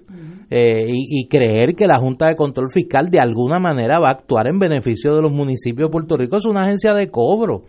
eh, 0.49 0.85
y, 0.87 1.27
creer 1.27 1.75
que 1.75 1.87
la 1.87 1.97
Junta 1.97 2.27
de 2.27 2.35
Control 2.35 2.67
Fiscal 2.73 3.09
de 3.09 3.19
alguna 3.19 3.59
manera 3.59 3.99
va 3.99 4.09
a 4.09 4.11
actuar 4.11 4.47
en 4.47 4.59
beneficio 4.59 5.15
de 5.15 5.21
los 5.21 5.31
municipios 5.31 5.87
de 5.87 5.91
Puerto 5.91 6.17
Rico. 6.17 6.37
Es 6.37 6.45
una 6.45 6.63
agencia 6.63 6.93
de 6.93 7.09
cobro 7.09 7.63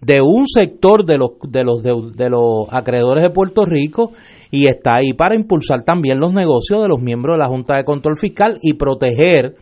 de 0.00 0.20
un 0.20 0.46
sector 0.46 1.04
de 1.04 1.18
los, 1.18 1.30
de 1.48 1.64
los, 1.64 1.82
de 1.82 2.30
los 2.30 2.66
acreedores 2.70 3.22
de 3.22 3.30
Puerto 3.30 3.64
Rico 3.64 4.12
y 4.50 4.68
está 4.68 4.96
ahí 4.96 5.12
para 5.14 5.34
impulsar 5.34 5.82
también 5.84 6.20
los 6.20 6.32
negocios 6.32 6.82
de 6.82 6.88
los 6.88 7.00
miembros 7.00 7.34
de 7.34 7.38
la 7.38 7.48
Junta 7.48 7.76
de 7.76 7.84
Control 7.84 8.16
Fiscal 8.18 8.58
y 8.62 8.74
proteger 8.74 9.56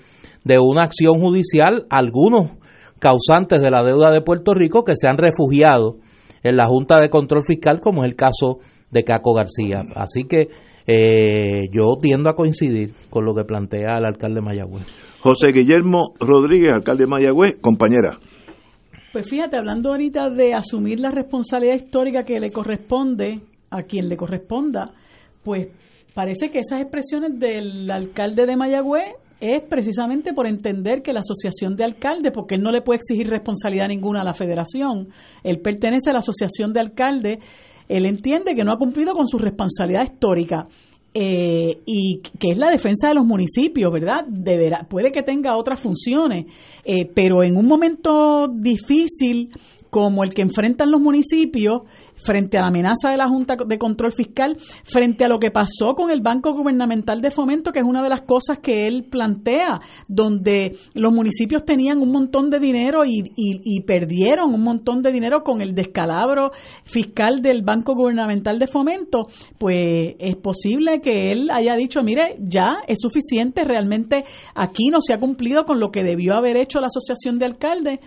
de 0.45 0.59
una 0.59 0.85
acción 0.85 1.21
judicial 1.21 1.87
algunos 1.89 2.53
causantes 2.99 3.61
de 3.61 3.71
la 3.71 3.85
deuda 3.85 4.11
de 4.13 4.23
Puerto 4.23 4.55
Rico 4.55 4.85
que 4.85 4.97
se 4.97 5.09
han 5.09 5.19
refugiado 5.19 5.99
en 6.43 6.57
la 6.57 6.67
Junta 6.67 7.01
de 7.01 7.09
Control 7.09 7.43
Fiscal, 7.47 7.81
como 7.81 8.05
es 8.05 8.11
el 8.11 8.17
caso 8.17 8.59
de 8.91 9.03
Caco 9.05 9.35
García. 9.35 9.83
Así 9.95 10.25
que 10.25 10.49
eh, 10.87 11.69
yo 11.73 11.97
tiendo 12.01 12.29
a 12.29 12.35
coincidir 12.35 12.93
con 13.09 13.25
lo 13.25 13.35
que 13.35 13.45
plantea 13.45 13.99
el 13.99 14.05
alcalde 14.05 14.43
Mayagüez. 14.43 14.87
José 15.21 15.53
Guillermo 15.53 16.13
Rodríguez, 16.21 16.73
alcalde 16.73 17.05
de 17.05 17.11
Mayagüez, 17.11 17.57
compañera. 17.61 18.19
Pues 19.15 19.31
fíjate, 19.31 19.57
hablando 19.57 19.91
ahorita 19.91 20.29
de 20.29 20.55
asumir 20.55 20.99
la 20.99 21.13
responsabilidad 21.13 21.77
histórica 21.77 22.25
que 22.25 22.41
le 22.41 22.51
corresponde 22.51 23.43
a 23.71 23.85
quien 23.85 24.09
le 24.09 24.17
corresponda, 24.17 24.91
pues 25.45 25.69
parece 26.13 26.49
que 26.49 26.59
esas 26.59 26.81
expresiones 26.81 27.39
del 27.39 27.89
alcalde 27.93 28.45
de 28.45 28.57
Mayagüez 28.57 29.15
es 29.39 29.63
precisamente 29.71 30.33
por 30.33 30.49
entender 30.49 31.01
que 31.01 31.13
la 31.13 31.21
asociación 31.21 31.77
de 31.77 31.85
alcaldes, 31.85 32.33
porque 32.35 32.57
él 32.57 32.63
no 32.63 32.73
le 32.73 32.83
puede 32.83 32.97
exigir 32.97 33.31
responsabilidad 33.31 33.87
ninguna 33.87 34.23
a 34.23 34.25
la 34.25 34.33
federación, 34.33 35.11
él 35.45 35.61
pertenece 35.61 36.11
a 36.11 36.15
la 36.15 36.19
asociación 36.19 36.73
de 36.73 36.81
alcaldes, 36.81 37.39
él 37.89 38.07
entiende 38.07 38.57
que 38.57 38.65
no 38.65 38.73
ha 38.73 38.79
cumplido 38.79 39.15
con 39.15 39.29
su 39.29 39.39
responsabilidad 39.39 40.03
histórica. 40.03 40.67
Eh, 41.17 41.81
y 41.87 42.23
que 42.41 42.51
es 42.51 42.59
la 42.59 42.71
defensa 42.71 43.07
de 43.07 43.15
los 43.15 43.25
municipios, 43.25 43.93
¿verdad? 43.93 44.25
Deberá, 44.27 44.89
puede 44.89 45.13
que 45.13 45.23
tenga 45.23 45.57
otras 45.57 45.79
funciones, 45.79 46.47
eh, 46.85 47.09
pero 47.15 47.45
en 47.45 47.57
un 47.57 47.67
momento 47.67 48.49
difícil 48.49 49.53
como 49.91 50.25
el 50.25 50.35
que 50.35 50.43
enfrentan 50.43 50.91
los 50.91 51.01
municipios, 51.01 51.83
frente 52.17 52.59
a 52.59 52.63
la 52.63 52.69
amenaza 52.69 53.11
de 53.11 53.17
la 53.17 53.29
Junta 53.29 53.57
de 53.57 53.79
Control 53.79 54.13
Fiscal, 54.13 54.57
frente 54.85 55.25
a 55.25 55.29
lo 55.29 55.39
que 55.39 55.51
pasó 55.51 55.95
con 55.95 56.11
el 56.11 56.21
Banco 56.21 56.53
Gubernamental 56.53 57.21
de 57.21 57.31
Fomento, 57.31 57.73
que 57.73 57.81
es 57.81 57.85
una 57.85 58.03
de 58.03 58.09
las 58.09 58.23
cosas 58.23 58.59
que 58.59 58.87
él 58.87 59.05
plantea, 59.11 59.81
donde 60.09 60.77
los 60.95 61.13
municipios 61.13 61.65
tenían 61.65 61.99
un 61.99 62.11
montón 62.11 62.51
de 62.51 62.59
dinero 62.59 63.03
y, 63.05 63.25
perdieron 63.87 64.55
un 64.55 64.63
montón 64.63 65.03
de 65.03 65.13
dinero 65.13 65.43
con 65.43 65.61
el 65.61 65.75
descalabro 65.75 66.53
fiscal 66.85 67.43
del 67.43 67.63
Banco 67.63 67.95
Gubernamental 67.95 68.59
de 68.59 68.67
Fomento, 68.67 69.27
pues 69.59 70.15
es 70.19 70.37
posible 70.37 71.01
que 71.01 71.31
él 71.31 71.51
haya 71.53 71.75
dicho, 71.77 72.03
mire, 72.03 72.37
ya 72.41 72.77
es 72.87 72.99
suficiente, 73.01 73.65
realmente 73.65 74.25
aquí 74.55 74.89
no 74.91 75.01
se 75.01 75.13
ha 75.13 75.21
cumplido 75.21 75.65
con 75.65 75.81
lo 75.81 75.91
que 75.91 76.03
debió 76.03 76.35
haber 76.35 76.57
hecho 76.57 76.81
la 76.81 76.87
Asociación 76.87 77.39
de 77.39 77.45
Alcaldes 77.45 78.01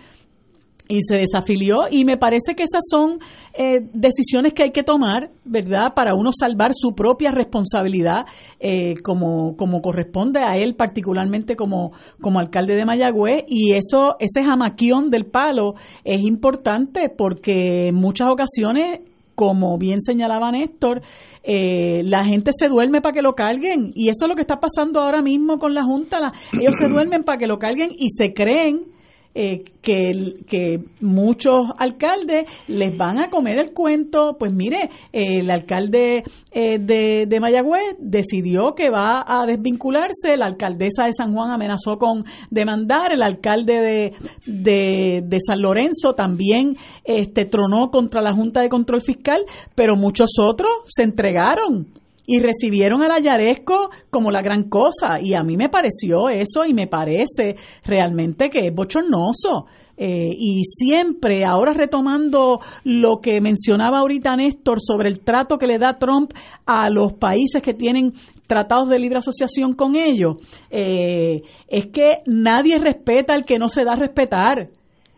y 0.88 1.02
se 1.02 1.16
desafilió 1.16 1.82
y 1.90 2.04
me 2.04 2.16
parece 2.16 2.54
que 2.56 2.62
esas 2.62 2.82
son 2.90 3.20
eh, 3.52 3.80
decisiones 3.92 4.54
que 4.54 4.64
hay 4.64 4.70
que 4.72 4.82
tomar, 4.82 5.30
¿verdad? 5.44 5.92
Para 5.94 6.14
uno 6.14 6.30
salvar 6.32 6.70
su 6.74 6.94
propia 6.94 7.30
responsabilidad 7.30 8.24
eh, 8.58 8.94
como, 9.04 9.56
como 9.56 9.82
corresponde 9.82 10.40
a 10.40 10.56
él 10.56 10.74
particularmente 10.74 11.56
como, 11.56 11.92
como 12.20 12.40
alcalde 12.40 12.74
de 12.74 12.86
Mayagüez 12.86 13.44
y 13.46 13.72
eso, 13.72 14.16
ese 14.18 14.42
jamaquión 14.42 15.10
del 15.10 15.26
palo 15.26 15.74
es 16.04 16.20
importante 16.20 17.10
porque 17.10 17.88
en 17.88 17.94
muchas 17.94 18.28
ocasiones 18.30 19.00
como 19.34 19.78
bien 19.78 20.00
señalaba 20.00 20.50
Néstor, 20.50 21.00
eh, 21.44 22.02
la 22.02 22.24
gente 22.24 22.50
se 22.58 22.66
duerme 22.66 23.00
para 23.00 23.12
que 23.12 23.22
lo 23.22 23.34
carguen 23.34 23.92
y 23.94 24.08
eso 24.08 24.24
es 24.24 24.28
lo 24.28 24.34
que 24.34 24.40
está 24.40 24.58
pasando 24.58 25.00
ahora 25.00 25.22
mismo 25.22 25.58
con 25.58 25.74
la 25.74 25.84
Junta. 25.84 26.32
ellos 26.54 26.74
se 26.76 26.88
duermen 26.88 27.22
para 27.22 27.38
que 27.38 27.46
lo 27.46 27.56
carguen 27.56 27.90
y 27.96 28.08
se 28.10 28.34
creen 28.34 28.97
eh, 29.40 29.62
que, 29.80 30.34
que 30.48 30.80
muchos 31.00 31.68
alcaldes 31.78 32.46
les 32.66 32.96
van 32.96 33.20
a 33.20 33.30
comer 33.30 33.60
el 33.60 33.72
cuento. 33.72 34.36
Pues 34.36 34.52
mire, 34.52 34.90
el 35.12 35.48
alcalde 35.48 36.24
eh, 36.50 36.78
de, 36.80 37.26
de, 37.28 37.40
Mayagüez 37.40 37.98
decidió 38.00 38.74
que 38.74 38.90
va 38.90 39.24
a 39.24 39.46
desvincularse, 39.46 40.36
la 40.36 40.46
alcaldesa 40.46 41.04
de 41.04 41.12
San 41.12 41.32
Juan 41.32 41.52
amenazó 41.52 41.98
con 41.98 42.24
demandar, 42.50 43.12
el 43.12 43.22
alcalde 43.22 44.12
de, 44.44 45.22
de, 45.22 45.38
San 45.46 45.62
Lorenzo 45.62 46.14
también 46.16 46.76
este, 47.04 47.44
tronó 47.44 47.92
contra 47.92 48.20
la 48.20 48.34
Junta 48.34 48.60
de 48.60 48.68
Control 48.68 49.00
Fiscal, 49.00 49.44
pero 49.76 49.94
muchos 49.94 50.30
otros 50.40 50.68
se 50.88 51.04
entregaron 51.04 51.86
y 52.30 52.40
recibieron 52.40 53.02
al 53.02 53.10
Ayaresco 53.10 53.88
como 54.10 54.30
la 54.30 54.42
gran 54.42 54.64
cosa. 54.64 55.18
Y 55.18 55.32
a 55.32 55.42
mí 55.42 55.56
me 55.56 55.70
pareció 55.70 56.28
eso 56.28 56.66
y 56.66 56.74
me 56.74 56.86
parece 56.86 57.56
realmente 57.82 58.50
que 58.50 58.66
es 58.66 58.74
bochornoso. 58.74 59.64
Eh, 59.96 60.30
y 60.38 60.62
siempre, 60.64 61.44
ahora 61.46 61.72
retomando 61.72 62.60
lo 62.84 63.20
que 63.20 63.40
mencionaba 63.40 64.00
ahorita 64.00 64.36
Néstor 64.36 64.78
sobre 64.78 65.08
el 65.08 65.20
trato 65.20 65.56
que 65.56 65.66
le 65.66 65.78
da 65.78 65.94
Trump 65.94 66.32
a 66.66 66.90
los 66.90 67.14
países 67.14 67.62
que 67.62 67.72
tienen 67.72 68.12
tratados 68.46 68.90
de 68.90 68.98
libre 68.98 69.18
asociación 69.18 69.72
con 69.72 69.96
ellos, 69.96 70.36
eh, 70.70 71.40
es 71.66 71.86
que 71.86 72.18
nadie 72.26 72.76
respeta 72.78 73.32
al 73.32 73.46
que 73.46 73.58
no 73.58 73.70
se 73.70 73.84
da 73.84 73.92
a 73.92 73.96
respetar. 73.96 74.68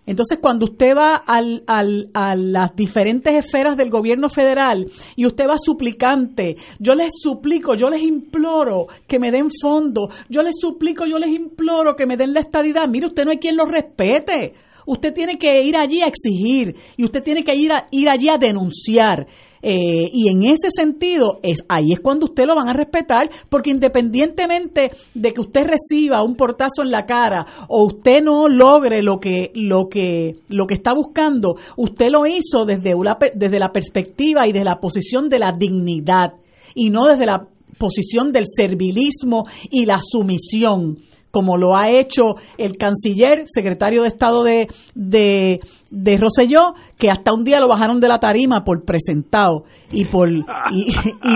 Entonces, 0.07 0.39
cuando 0.41 0.67
usted 0.67 0.97
va 0.97 1.17
al, 1.17 1.63
al, 1.67 2.11
a 2.15 2.35
las 2.35 2.75
diferentes 2.75 3.33
esferas 3.35 3.77
del 3.77 3.91
gobierno 3.91 4.29
federal 4.29 4.91
y 5.15 5.27
usted 5.27 5.49
va 5.49 5.57
suplicante, 5.59 6.57
yo 6.79 6.95
les 6.95 7.13
suplico, 7.21 7.75
yo 7.75 7.89
les 7.89 8.03
imploro 8.03 8.87
que 9.07 9.19
me 9.19 9.31
den 9.31 9.49
fondo, 9.61 10.09
yo 10.29 10.43
les 10.43 10.57
suplico, 10.59 11.07
yo 11.07 11.19
les 11.19 11.31
imploro 11.31 11.95
que 11.95 12.07
me 12.07 12.17
den 12.17 12.33
la 12.33 12.41
estadidad. 12.41 12.89
Mire, 12.89 13.07
usted 13.07 13.25
no 13.25 13.31
hay 13.31 13.39
quien 13.39 13.57
lo 13.57 13.67
respete. 13.67 14.55
Usted 14.87 15.13
tiene 15.13 15.39
que 15.39 15.63
ir 15.63 15.77
allí 15.77 16.01
a 16.03 16.07
exigir 16.07 16.75
y 16.97 17.05
usted 17.05 17.23
tiene 17.23 17.45
que 17.45 17.55
ir, 17.55 17.71
a, 17.73 17.87
ir 17.93 18.09
allí 18.09 18.29
a 18.29 18.39
denunciar. 18.39 19.27
Eh, 19.63 20.09
y 20.13 20.29
en 20.29 20.45
ese 20.45 20.71
sentido, 20.75 21.39
es, 21.43 21.63
ahí 21.69 21.93
es 21.93 22.01
cuando 22.01 22.27
usted 22.27 22.45
lo 22.47 22.55
van 22.55 22.69
a 22.69 22.73
respetar, 22.73 23.31
porque 23.49 23.71
independientemente 23.71 24.89
de 25.15 25.33
que 25.33 25.41
usted 25.41 25.63
reciba 25.65 26.23
un 26.25 26.37
portazo 26.37 26.83
en 26.83 26.91
la 26.91 27.05
cara 27.05 27.47
o 27.69 27.85
usted 27.85 28.23
no 28.23 28.49
logre 28.49 29.03
lo 29.03 29.19
que, 29.19 29.51
lo 29.55 29.89
que, 29.89 30.37
lo 30.49 30.67
que 30.67 30.75
está 30.75 30.95
buscando, 30.95 31.57
usted 31.77 32.09
lo 32.11 32.27
hizo 32.27 32.65
desde, 32.65 32.95
una, 32.95 33.19
desde 33.35 33.59
la 33.59 33.73
perspectiva 33.73 34.47
y 34.47 34.53
desde 34.53 34.65
la 34.65 34.81
posición 34.81 35.29
de 35.29 35.39
la 35.39 35.53
dignidad 35.57 36.35
y 36.75 36.91
no 36.91 37.07
desde 37.07 37.27
la 37.27 37.47
posición 37.79 38.33
del 38.33 38.45
servilismo 38.47 39.45
y 39.71 39.87
la 39.87 39.99
sumisión 39.99 40.97
como 41.31 41.57
lo 41.57 41.77
ha 41.77 41.91
hecho 41.91 42.35
el 42.59 42.77
canciller, 42.77 43.45
secretario 43.47 44.03
de 44.03 44.09
Estado 44.09 44.43
de, 44.43 44.69
de, 44.95 45.61
de 45.91 46.17
Rosselló, 46.17 46.75
que 46.99 47.11
hasta 47.11 47.33
un 47.33 47.45
día 47.45 47.61
lo 47.61 47.69
bajaron 47.69 48.01
de 48.01 48.09
la 48.09 48.19
tarima 48.19 48.65
por 48.65 48.85
presentado 48.85 49.65
y 49.93 50.05
por 50.05 50.29
y, 50.31 50.45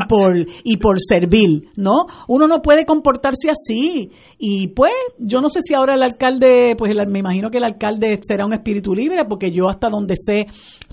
por 0.09 0.37
y 0.65 0.77
por 0.77 0.97
servil, 1.01 1.71
¿no? 1.77 2.07
Uno 2.29 2.47
no 2.47 2.63
puede 2.63 2.85
comportarse 2.85 3.51
así 3.51 4.11
y 4.39 4.69
pues 4.69 4.93
yo 5.19 5.41
no 5.41 5.49
sé 5.49 5.61
si 5.63 5.75
ahora 5.75 5.95
el 5.95 6.03
alcalde, 6.03 6.75
pues 6.77 6.93
me 7.09 7.19
imagino 7.19 7.51
que 7.51 7.59
el 7.59 7.65
alcalde 7.65 8.19
será 8.23 8.47
un 8.47 8.53
espíritu 8.53 8.95
libre 8.95 9.25
porque 9.29 9.51
yo 9.51 9.69
hasta 9.69 9.89
donde 9.89 10.15
sé 10.17 10.47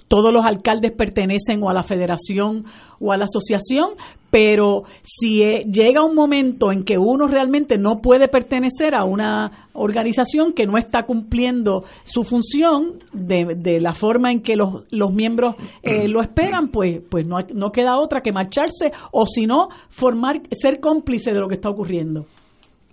todos 0.07 0.33
los 0.33 0.45
alcaldes 0.45 0.91
pertenecen 0.91 1.63
o 1.63 1.69
a 1.69 1.73
la 1.73 1.83
federación 1.83 2.65
o 2.99 3.11
a 3.11 3.17
la 3.17 3.25
asociación, 3.25 3.91
pero 4.31 4.83
si 5.03 5.43
eh, 5.43 5.65
llega 5.71 6.03
un 6.03 6.15
momento 6.15 6.71
en 6.71 6.83
que 6.83 6.97
uno 6.97 7.27
realmente 7.27 7.77
no 7.77 7.99
puede 8.01 8.29
pertenecer 8.29 8.95
a 8.95 9.03
una 9.03 9.67
organización 9.73 10.53
que 10.53 10.65
no 10.65 10.77
está 10.77 11.03
cumpliendo 11.03 11.83
su 12.03 12.23
función 12.23 13.03
de, 13.13 13.55
de 13.55 13.79
la 13.81 13.93
forma 13.93 14.31
en 14.31 14.41
que 14.41 14.55
los, 14.55 14.85
los 14.91 15.13
miembros 15.13 15.55
eh, 15.83 16.07
lo 16.07 16.21
esperan, 16.21 16.69
pues, 16.69 17.01
pues 17.09 17.27
no, 17.27 17.39
no 17.53 17.71
queda 17.71 17.99
otra 17.99 18.21
que 18.21 18.31
marcharse 18.31 18.91
o 19.11 19.25
si 19.25 19.45
no, 19.45 19.67
formar, 19.89 20.41
ser 20.51 20.79
cómplice 20.79 21.31
de 21.31 21.39
lo 21.39 21.47
que 21.47 21.55
está 21.55 21.69
ocurriendo. 21.69 22.25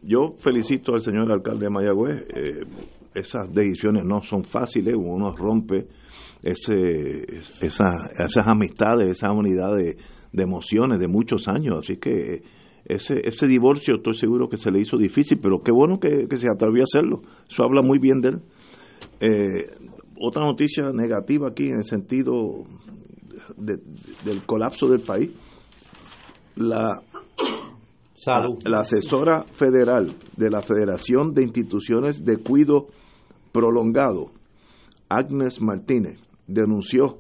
Yo 0.03 0.35
felicito 0.41 0.95
al 0.95 1.01
señor 1.01 1.31
alcalde 1.33 1.67
de 1.67 1.71
Mayagüez. 1.71 2.27
Eh, 2.35 2.61
esas 3.15 3.53
decisiones 3.53 4.05
no 4.05 4.23
son 4.23 4.45
fáciles, 4.45 4.95
uno 4.97 5.35
rompe 5.35 5.87
ese, 6.43 7.23
esas, 7.61 8.13
esas 8.19 8.47
amistades, 8.47 9.09
esa 9.09 9.33
unidad 9.33 9.77
de, 10.33 10.43
emociones 10.43 10.99
de 10.99 11.09
muchos 11.09 11.49
años. 11.49 11.81
Así 11.81 11.97
que 11.97 12.43
ese, 12.85 13.21
ese 13.25 13.47
divorcio 13.47 13.97
estoy 13.97 14.15
seguro 14.15 14.49
que 14.49 14.57
se 14.57 14.71
le 14.71 14.81
hizo 14.81 14.97
difícil, 14.97 15.39
pero 15.43 15.63
qué 15.63 15.73
bueno 15.73 15.99
que, 15.99 16.27
se 16.37 16.49
atrevió 16.51 16.83
a 16.83 16.85
hacerlo. 16.85 17.23
Eso 17.49 17.63
habla 17.65 17.83
muy 17.83 17.99
bien 17.99 18.21
de 18.21 18.29
él. 18.29 18.41
Eh, 19.21 19.89
otra 20.21 20.45
noticia 20.45 20.91
negativa 20.93 21.49
aquí 21.49 21.69
en 21.69 21.79
el 21.79 21.85
sentido 21.85 22.65
del 23.57 24.43
colapso 24.47 24.89
del 24.89 25.01
país. 25.01 25.31
La, 26.57 26.89
la 28.65 28.81
asesora 28.81 29.45
federal 29.53 30.15
de 30.37 30.51
la 30.51 30.61
Federación 30.61 31.33
de 31.35 31.45
Instituciones 31.45 32.25
de 32.25 32.39
Cuido 32.39 32.89
Prolongado, 33.53 34.33
Agnes 35.09 35.61
Martínez, 35.61 36.19
denunció 36.47 37.19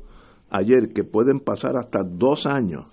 ayer 0.50 0.92
que 0.92 1.04
pueden 1.04 1.40
pasar 1.40 1.76
hasta 1.76 2.00
dos 2.04 2.46
años 2.46 2.86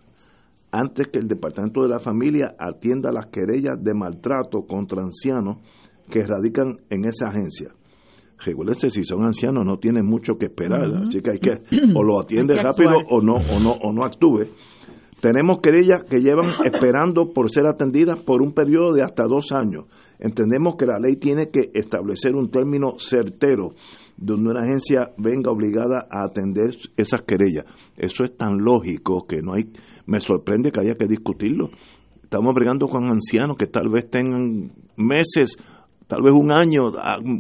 antes 0.75 1.07
que 1.07 1.19
el 1.19 1.27
Departamento 1.27 1.81
de 1.83 1.89
la 1.89 1.99
Familia 1.99 2.55
atienda 2.59 3.11
las 3.11 3.27
querellas 3.27 3.81
de 3.81 3.93
maltrato 3.93 4.65
contra 4.67 5.01
ancianos 5.01 5.57
que 6.09 6.25
radican 6.25 6.79
en 6.89 7.05
esa 7.05 7.29
agencia. 7.29 7.73
Recuérdense, 8.39 8.89
si 8.89 9.05
son 9.05 9.23
ancianos 9.23 9.65
no 9.65 9.77
tienen 9.77 10.05
mucho 10.05 10.37
que 10.37 10.45
esperar, 10.45 10.83
así 10.93 11.21
que 11.21 11.31
hay 11.31 11.39
que 11.39 11.61
o 11.95 12.03
lo 12.03 12.19
atiende 12.19 12.55
rápido 12.55 12.97
o 13.09 13.21
no 13.21 13.35
o 13.35 13.59
no 13.61 13.71
o 13.71 13.93
no 13.93 14.03
actúe. 14.03 14.49
Tenemos 15.21 15.59
querellas 15.61 16.03
que 16.03 16.19
llevan 16.19 16.49
esperando 16.65 17.29
por 17.29 17.49
ser 17.49 17.67
atendidas 17.67 18.19
por 18.19 18.41
un 18.41 18.51
periodo 18.51 18.93
de 18.93 19.01
hasta 19.01 19.23
dos 19.23 19.53
años. 19.53 19.85
Entendemos 20.19 20.75
que 20.75 20.85
la 20.85 20.99
ley 20.99 21.15
tiene 21.15 21.49
que 21.49 21.71
establecer 21.73 22.35
un 22.35 22.49
término 22.49 22.99
certero 22.99 23.75
donde 24.17 24.49
una 24.49 24.61
agencia 24.61 25.11
venga 25.17 25.51
obligada 25.51 26.07
a 26.09 26.25
atender 26.25 26.75
esas 26.97 27.21
querellas. 27.23 27.65
Eso 27.97 28.23
es 28.23 28.35
tan 28.35 28.57
lógico 28.57 29.25
que 29.27 29.41
no 29.41 29.53
hay, 29.53 29.65
me 30.05 30.19
sorprende 30.19 30.71
que 30.71 30.79
haya 30.79 30.95
que 30.95 31.07
discutirlo. 31.07 31.69
Estamos 32.23 32.53
bregando 32.53 32.87
con 32.87 33.05
ancianos 33.05 33.55
que 33.57 33.67
tal 33.67 33.89
vez 33.89 34.09
tengan 34.09 34.71
meses, 34.97 35.57
tal 36.07 36.21
vez 36.23 36.33
un 36.33 36.51
año, 36.51 36.91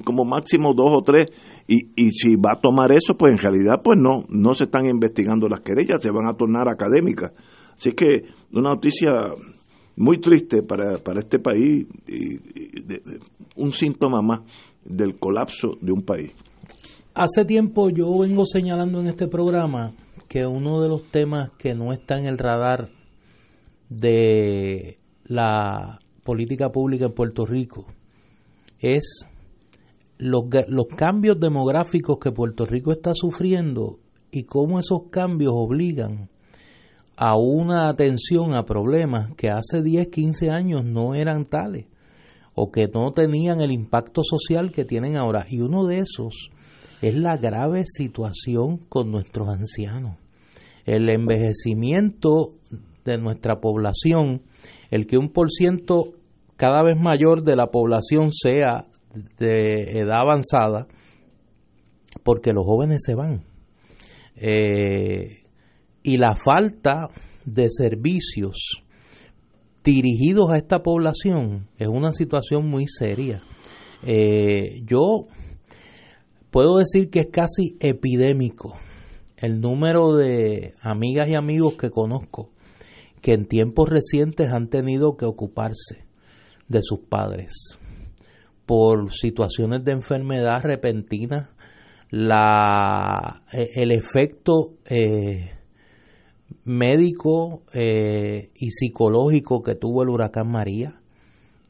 como 0.03 0.25
máximo 0.25 0.73
dos 0.73 0.89
o 0.91 1.01
tres, 1.01 1.27
y, 1.67 1.91
y 1.95 2.11
si 2.11 2.35
va 2.35 2.53
a 2.53 2.61
tomar 2.61 2.91
eso, 2.91 3.15
pues 3.17 3.33
en 3.33 3.39
realidad 3.39 3.81
pues 3.83 3.99
no, 3.99 4.23
no 4.29 4.53
se 4.53 4.65
están 4.65 4.85
investigando 4.85 5.47
las 5.47 5.61
querellas, 5.61 6.01
se 6.01 6.11
van 6.11 6.29
a 6.29 6.37
tornar 6.37 6.67
académicas. 6.67 7.31
Así 7.75 7.91
que 7.91 8.23
una 8.51 8.69
noticia 8.69 9.11
muy 9.97 10.19
triste 10.19 10.61
para, 10.63 10.97
para 10.99 11.21
este 11.21 11.39
país 11.39 11.87
y, 12.07 12.37
un 13.55 13.71
síntoma 13.71 14.21
más 14.21 14.41
del 14.83 15.17
colapso 15.17 15.77
de 15.81 15.91
un 15.91 16.03
país. 16.03 16.31
Hace 17.17 17.45
tiempo 17.45 17.89
yo 17.89 18.19
vengo 18.19 18.43
señalando 18.45 18.99
en 18.99 19.07
este 19.07 19.29
programa 19.29 19.93
que 20.27 20.45
uno 20.45 20.81
de 20.81 20.89
los 20.89 21.09
temas 21.11 21.49
que 21.57 21.73
no 21.73 21.93
está 21.93 22.19
en 22.19 22.25
el 22.25 22.37
radar 22.37 22.89
de 23.87 24.97
la 25.23 26.01
política 26.25 26.73
pública 26.73 27.05
en 27.05 27.13
Puerto 27.13 27.45
Rico 27.45 27.85
es 28.79 29.25
los, 30.17 30.43
los 30.67 30.87
cambios 30.87 31.39
demográficos 31.39 32.17
que 32.19 32.33
Puerto 32.33 32.65
Rico 32.65 32.91
está 32.91 33.13
sufriendo 33.13 33.99
y 34.29 34.43
cómo 34.43 34.77
esos 34.77 35.03
cambios 35.09 35.53
obligan 35.55 36.27
a 37.15 37.37
una 37.37 37.87
atención 37.87 38.57
a 38.57 38.65
problemas 38.65 39.33
que 39.37 39.49
hace 39.49 39.81
10, 39.81 40.09
15 40.09 40.49
años 40.49 40.83
no 40.83 41.15
eran 41.15 41.45
tales 41.45 41.85
o 42.55 42.71
que 42.71 42.89
no 42.93 43.11
tenían 43.11 43.61
el 43.61 43.71
impacto 43.71 44.21
social 44.21 44.73
que 44.73 44.83
tienen 44.83 45.15
ahora. 45.15 45.45
Y 45.49 45.61
uno 45.61 45.85
de 45.85 45.99
esos 45.99 46.51
es 47.01 47.15
la 47.15 47.37
grave 47.37 47.83
situación 47.85 48.77
con 48.89 49.09
nuestros 49.09 49.49
ancianos. 49.49 50.17
El 50.85 51.09
envejecimiento 51.09 52.55
de 53.03 53.17
nuestra 53.17 53.59
población, 53.59 54.43
el 54.91 55.07
que 55.07 55.17
un 55.17 55.29
por 55.29 55.49
ciento 55.49 56.13
cada 56.57 56.83
vez 56.83 56.97
mayor 56.97 57.43
de 57.43 57.55
la 57.55 57.67
población 57.67 58.31
sea 58.31 58.87
de 59.37 59.99
edad 59.99 60.21
avanzada, 60.21 60.87
porque 62.23 62.53
los 62.53 62.65
jóvenes 62.65 63.03
se 63.05 63.15
van. 63.15 63.43
Eh, 64.35 65.43
y 66.03 66.17
la 66.17 66.35
falta 66.35 67.07
de 67.45 67.67
servicios 67.69 68.83
dirigidos 69.83 70.51
a 70.51 70.57
esta 70.57 70.81
población 70.81 71.67
es 71.77 71.87
una 71.87 72.11
situación 72.11 72.67
muy 72.67 72.85
seria. 72.87 73.41
Eh, 74.03 74.81
yo 74.85 75.27
puedo 76.55 76.77
decir 76.77 77.09
que 77.09 77.19
es 77.19 77.27
casi 77.33 77.75
epidémico 77.81 78.77
el 79.35 79.59
número 79.59 80.15
de 80.15 80.73
amigas 80.81 81.27
y 81.27 81.35
amigos 81.35 81.73
que 81.73 81.89
conozco 81.89 82.49
que 83.21 83.33
en 83.33 83.45
tiempos 83.45 83.89
recientes 83.89 84.47
han 84.53 84.67
tenido 84.67 85.17
que 85.17 85.25
ocuparse 85.25 86.05
de 86.69 86.79
sus 86.81 86.99
padres 86.99 87.77
por 88.65 89.11
situaciones 89.11 89.83
de 89.83 89.91
enfermedad 89.91 90.61
repentina, 90.63 91.49
la, 92.09 93.43
e, 93.51 93.71
el 93.75 93.91
efecto 93.91 94.75
eh, 94.85 95.51
médico 96.63 97.63
eh, 97.73 98.51
y 98.55 98.71
psicológico 98.71 99.61
que 99.61 99.75
tuvo 99.75 100.03
el 100.03 100.09
huracán 100.09 100.49
María, 100.49 101.01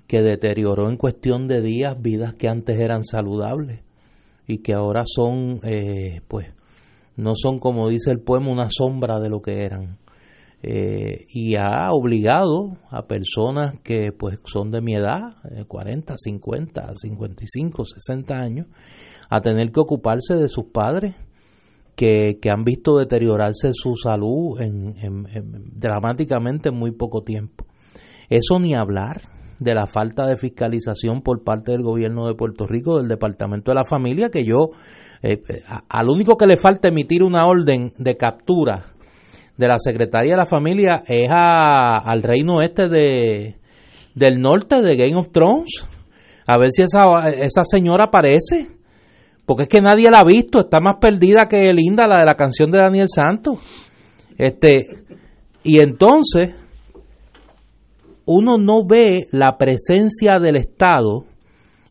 que 0.06 0.22
deterioró 0.22 0.92
en 0.92 0.98
cuestión 0.98 1.48
de 1.48 1.62
días 1.62 2.00
vidas 2.00 2.36
que 2.36 2.50
antes 2.50 2.80
eran 2.80 3.04
saludables 3.04 3.85
y 4.48 4.60
que 4.60 4.74
ahora 4.74 5.04
son, 5.06 5.60
eh, 5.64 6.22
pues, 6.28 6.48
no 7.16 7.34
son 7.36 7.60
como 7.60 7.90
dice 7.90 8.12
el 8.12 8.20
poema, 8.20 8.52
una 8.52 8.68
sombra 8.70 9.20
de 9.20 9.30
lo 9.30 9.42
que 9.42 9.64
eran. 9.64 9.98
Eh, 10.62 11.28
y 11.30 11.56
ha 11.58 11.90
obligado 11.92 12.78
a 12.90 13.06
personas 13.06 13.80
que 13.84 14.12
pues 14.12 14.40
son 14.46 14.72
de 14.72 14.82
mi 14.82 14.96
edad, 14.96 15.36
40, 15.68 16.16
50, 16.18 16.94
55, 16.96 17.86
60 17.86 18.36
años, 18.36 18.68
a 19.30 19.42
tener 19.42 19.72
que 19.72 19.80
ocuparse 19.80 20.36
de 20.36 20.48
sus 20.48 20.66
padres 20.66 21.16
que, 21.96 22.40
han 22.50 22.64
visto 22.64 22.98
deteriorarse 22.98 23.72
su 23.74 23.96
salud 23.96 24.60
en, 24.60 24.96
dramáticamente 25.74 26.70
en 26.70 26.76
muy 26.76 26.92
poco 26.92 27.24
tiempo. 27.24 27.66
Eso 28.30 28.60
ni 28.60 28.74
hablar 28.74 29.22
de 29.60 29.74
la 29.74 29.88
falta 29.88 30.28
de 30.28 30.38
fiscalización 30.38 31.22
por 31.22 31.44
parte 31.44 31.72
del 31.72 31.82
gobierno 31.82 32.28
de 32.28 32.36
Puerto 32.36 32.66
Rico, 32.68 32.98
del 32.98 33.08
Departamento 33.08 33.72
de 33.72 33.76
la 33.76 33.86
Familia, 33.86 34.30
que 34.30 34.44
yo, 34.44 34.72
eh, 35.22 35.42
al 35.90 36.10
único 36.10 36.38
que 36.38 36.48
le 36.48 36.58
falta 36.58 36.90
emitir 36.90 37.24
una 37.24 37.46
orden 37.46 37.94
de 37.98 38.18
captura 38.18 38.96
de 39.58 39.68
la 39.68 39.80
Secretaría 39.80 40.32
de 40.32 40.38
la 40.38 40.46
Familia 40.46 41.04
es 41.08 41.30
al 41.32 42.22
reino 42.22 42.62
este 42.62 42.90
de, 42.90 43.56
del 44.14 44.42
norte 44.42 44.82
de 44.82 44.96
Game 44.96 45.16
of 45.16 45.32
Thrones. 45.32 45.86
A 46.48 46.58
ver 46.58 46.72
si 46.72 46.84
esa, 46.84 47.30
esa 47.30 47.64
señora 47.64 48.06
aparece. 48.06 48.68
Porque 49.46 49.64
es 49.64 49.70
que 49.70 49.82
nadie 49.82 50.10
la 50.10 50.20
ha 50.20 50.24
visto. 50.24 50.62
Está 50.62 50.80
más 50.80 50.98
perdida 51.00 51.48
que 51.48 51.72
Linda, 51.72 52.08
la 52.08 52.20
de 52.20 52.26
la 52.26 52.36
canción 52.36 52.72
de 52.72 52.80
Daniel 52.80 53.08
Santos. 53.08 53.60
Este, 54.38 55.04
y 55.64 55.80
entonces, 55.80 56.56
uno 58.26 58.58
no 58.58 58.86
ve 58.86 59.28
la 59.32 59.58
presencia 59.58 60.36
del 60.40 60.56
Estado 60.58 61.26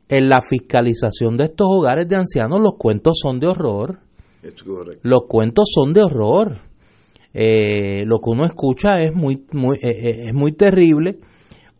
en 0.09 0.29
la 0.29 0.43
fiscalización 0.43 1.37
de 1.37 1.45
estos 1.45 1.67
hogares 1.71 2.09
de 2.09 2.17
ancianos. 2.17 2.61
Los 2.61 2.75
cuentos 2.79 3.19
son 3.21 3.41
de 3.41 3.49
horror. 3.49 4.01
Los 5.03 5.23
cuentos 5.29 5.71
son 5.73 5.93
de 5.93 6.03
horror. 6.03 6.59
Eh, 7.33 8.05
lo 8.05 8.19
que 8.19 8.31
uno 8.31 8.45
escucha 8.45 8.99
es 8.99 9.15
muy, 9.15 9.45
muy, 9.53 9.77
eh, 9.77 9.89
eh, 9.89 10.25
es 10.27 10.35
muy 10.35 10.53
terrible. 10.53 11.19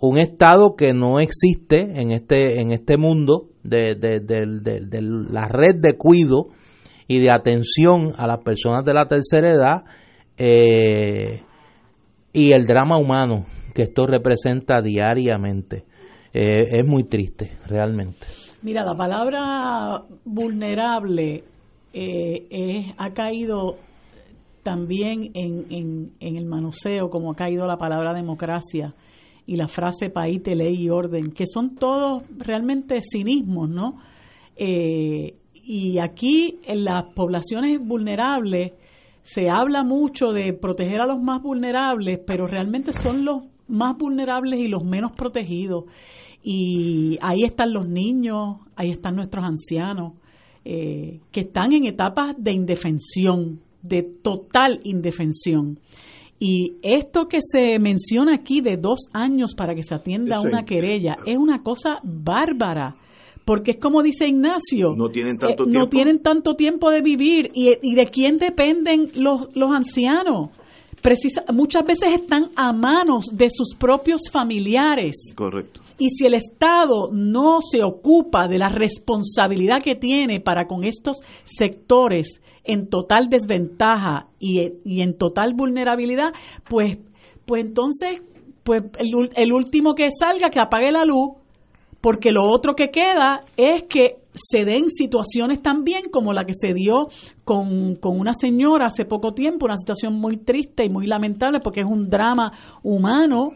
Un 0.01 0.19
Estado 0.19 0.75
que 0.77 0.93
no 0.93 1.21
existe 1.21 1.81
en 1.81 2.13
este, 2.13 2.61
en 2.61 2.73
este 2.73 2.97
mundo 2.97 3.49
de, 3.63 3.95
de, 3.95 5.01
la 5.01 5.49
red 5.49 5.77
de 5.81 5.97
cuido 5.97 6.49
y 7.07 7.21
de 7.21 7.31
atención 7.31 8.13
a 8.17 8.27
las 8.27 8.43
personas 8.43 8.85
de 8.85 8.93
la 8.93 9.07
tercera 9.07 9.51
edad 9.51 9.85
y 12.33 12.53
el 12.53 12.67
drama 12.67 12.99
humano 12.99 13.45
que 13.75 13.83
esto 13.83 14.07
representa 14.07 14.81
diariamente. 14.81 15.85
es 16.33 16.87
muy 16.87 17.05
triste, 17.05 17.59
realmente. 17.67 18.27
Mira, 18.63 18.85
la 18.85 18.97
palabra 18.97 20.03
vulnerable 20.25 21.45
ha 22.97 23.11
caído 23.11 23.77
también 24.65 25.31
en, 25.35 25.67
en, 25.71 26.13
en, 26.19 26.37
el 26.37 26.47
manoseo, 26.47 27.11
como 27.11 27.31
ha 27.31 27.37
caído 27.37 27.67
la 27.67 27.77
palabra 27.77 28.13
democracia 28.15 28.95
y 29.47 29.57
la 29.57 29.69
frase 29.69 30.11
país 30.11 30.43
de 30.43 30.57
ley 30.57 30.75
y 30.83 30.89
orden, 30.89 31.33
que 31.33 31.45
son 31.47 31.77
todos 31.77 32.23
realmente 32.37 33.01
cinismos, 33.03 33.69
¿no? 33.69 33.99
Eh, 34.57 35.37
y 35.55 35.99
aquí 35.99 36.59
en 36.67 36.85
las 36.85 37.13
poblaciones 37.15 37.79
vulnerables 37.79 38.73
se 39.23 39.49
habla 39.49 39.85
mucho 39.85 40.33
de 40.33 40.53
proteger 40.53 41.01
a 41.01 41.07
los 41.07 41.23
más 41.23 41.43
vulnerables, 41.43 42.21
pero 42.27 42.47
realmente 42.47 42.93
son 42.93 43.25
los 43.25 43.43
más 43.69 43.97
vulnerables 43.97 44.61
y 44.61 44.69
los 44.69 44.85
menos 44.85 45.13
protegidos. 45.13 45.85
Y 46.43 47.19
ahí 47.23 47.45
están 47.45 47.73
los 47.73 47.89
niños, 47.89 48.59
ahí 48.77 48.91
están 48.91 49.17
nuestros 49.17 49.45
ancianos, 49.45 50.13
eh, 50.65 51.21
que 51.33 51.41
están 51.41 51.73
en 51.73 51.87
etapas 51.87 52.35
de 52.39 52.53
indefensión, 52.53 53.61
de 53.83 54.03
total 54.03 54.81
indefensión. 54.85 55.79
Y 56.39 56.77
esto 56.83 57.27
que 57.29 57.39
se 57.41 57.79
menciona 57.79 58.35
aquí 58.35 58.61
de 58.61 58.77
dos 58.77 59.09
años 59.13 59.55
para 59.55 59.75
que 59.75 59.83
se 59.83 59.95
atienda 59.95 60.41
una 60.41 60.65
querella 60.65 61.17
es 61.27 61.39
una 61.39 61.63
cosa 61.63 62.01
bárbara. 62.03 62.97
Porque 63.45 63.73
es 63.73 63.77
como 63.79 64.03
dice 64.03 64.27
Ignacio, 64.27 64.95
no 64.97 65.11
tienen 65.11 65.37
tanto, 65.37 65.65
eh, 65.65 65.67
tiempo. 65.67 65.79
No 65.79 65.89
tienen 65.89 66.23
tanto 66.23 66.55
tiempo 66.55 66.91
de 66.91 67.03
vivir. 67.03 67.51
¿Y, 67.55 67.73
y 67.83 67.95
de 67.95 68.07
quién 68.07 68.39
dependen 68.39 69.11
los, 69.15 69.49
los 69.55 69.71
ancianos? 69.71 70.51
Precisa, 71.05 71.45
muchas 71.53 71.85
veces 71.85 72.15
están 72.15 72.45
a 72.57 72.73
manos 72.73 73.27
de 73.31 73.51
sus 73.51 73.75
propios 73.75 74.23
familiares. 74.33 75.35
Correcto. 75.35 75.83
Y 75.99 76.09
si 76.09 76.25
el 76.25 76.33
Estado 76.33 77.11
no 77.13 77.59
se 77.61 77.83
ocupa 77.83 78.49
de 78.49 78.59
la 78.59 78.71
responsabilidad 78.71 79.83
que 79.85 79.97
tiene 79.97 80.41
para 80.41 80.67
con 80.67 80.83
estos 80.83 81.19
sectores 81.45 82.41
en 82.65 82.89
total 82.89 83.29
desventaja 83.29 84.29
y, 84.39 85.03
en 85.03 85.19
total 85.19 85.53
vulnerabilidad, 85.55 86.33
pues, 86.71 86.97
pues 87.45 87.67
entonces, 87.67 88.23
pues 88.63 88.85
el, 88.99 89.29
el 89.37 89.53
último 89.53 89.95
que 89.95 90.09
salga, 90.11 90.49
que 90.49 90.59
apague 90.59 90.91
la 90.91 91.05
luz, 91.05 91.33
porque 92.01 92.33
lo 92.33 92.45
otro 92.45 92.75
que 92.75 92.89
queda 92.89 93.45
es 93.59 93.83
que 93.91 94.24
se 94.35 94.65
den 94.65 94.91
situaciones 94.91 95.63
también 95.63 96.03
como 96.11 96.33
la 96.33 96.45
que 96.45 96.55
se 96.55 96.75
dio 96.75 97.09
con, 97.45 97.95
con, 97.97 98.19
una 98.19 98.33
señora 98.35 98.87
hace 98.87 99.05
poco 99.05 99.33
tiempo, 99.33 99.67
una 99.67 99.77
situación 99.77 100.15
muy 100.15 100.39
triste 100.39 100.85
y 100.85 100.89
muy 100.89 101.07
lamentable 101.07 101.61
porque 101.61 101.81
es 101.81 101.87
un 101.87 102.11
drama 102.11 102.53
humano 102.83 103.53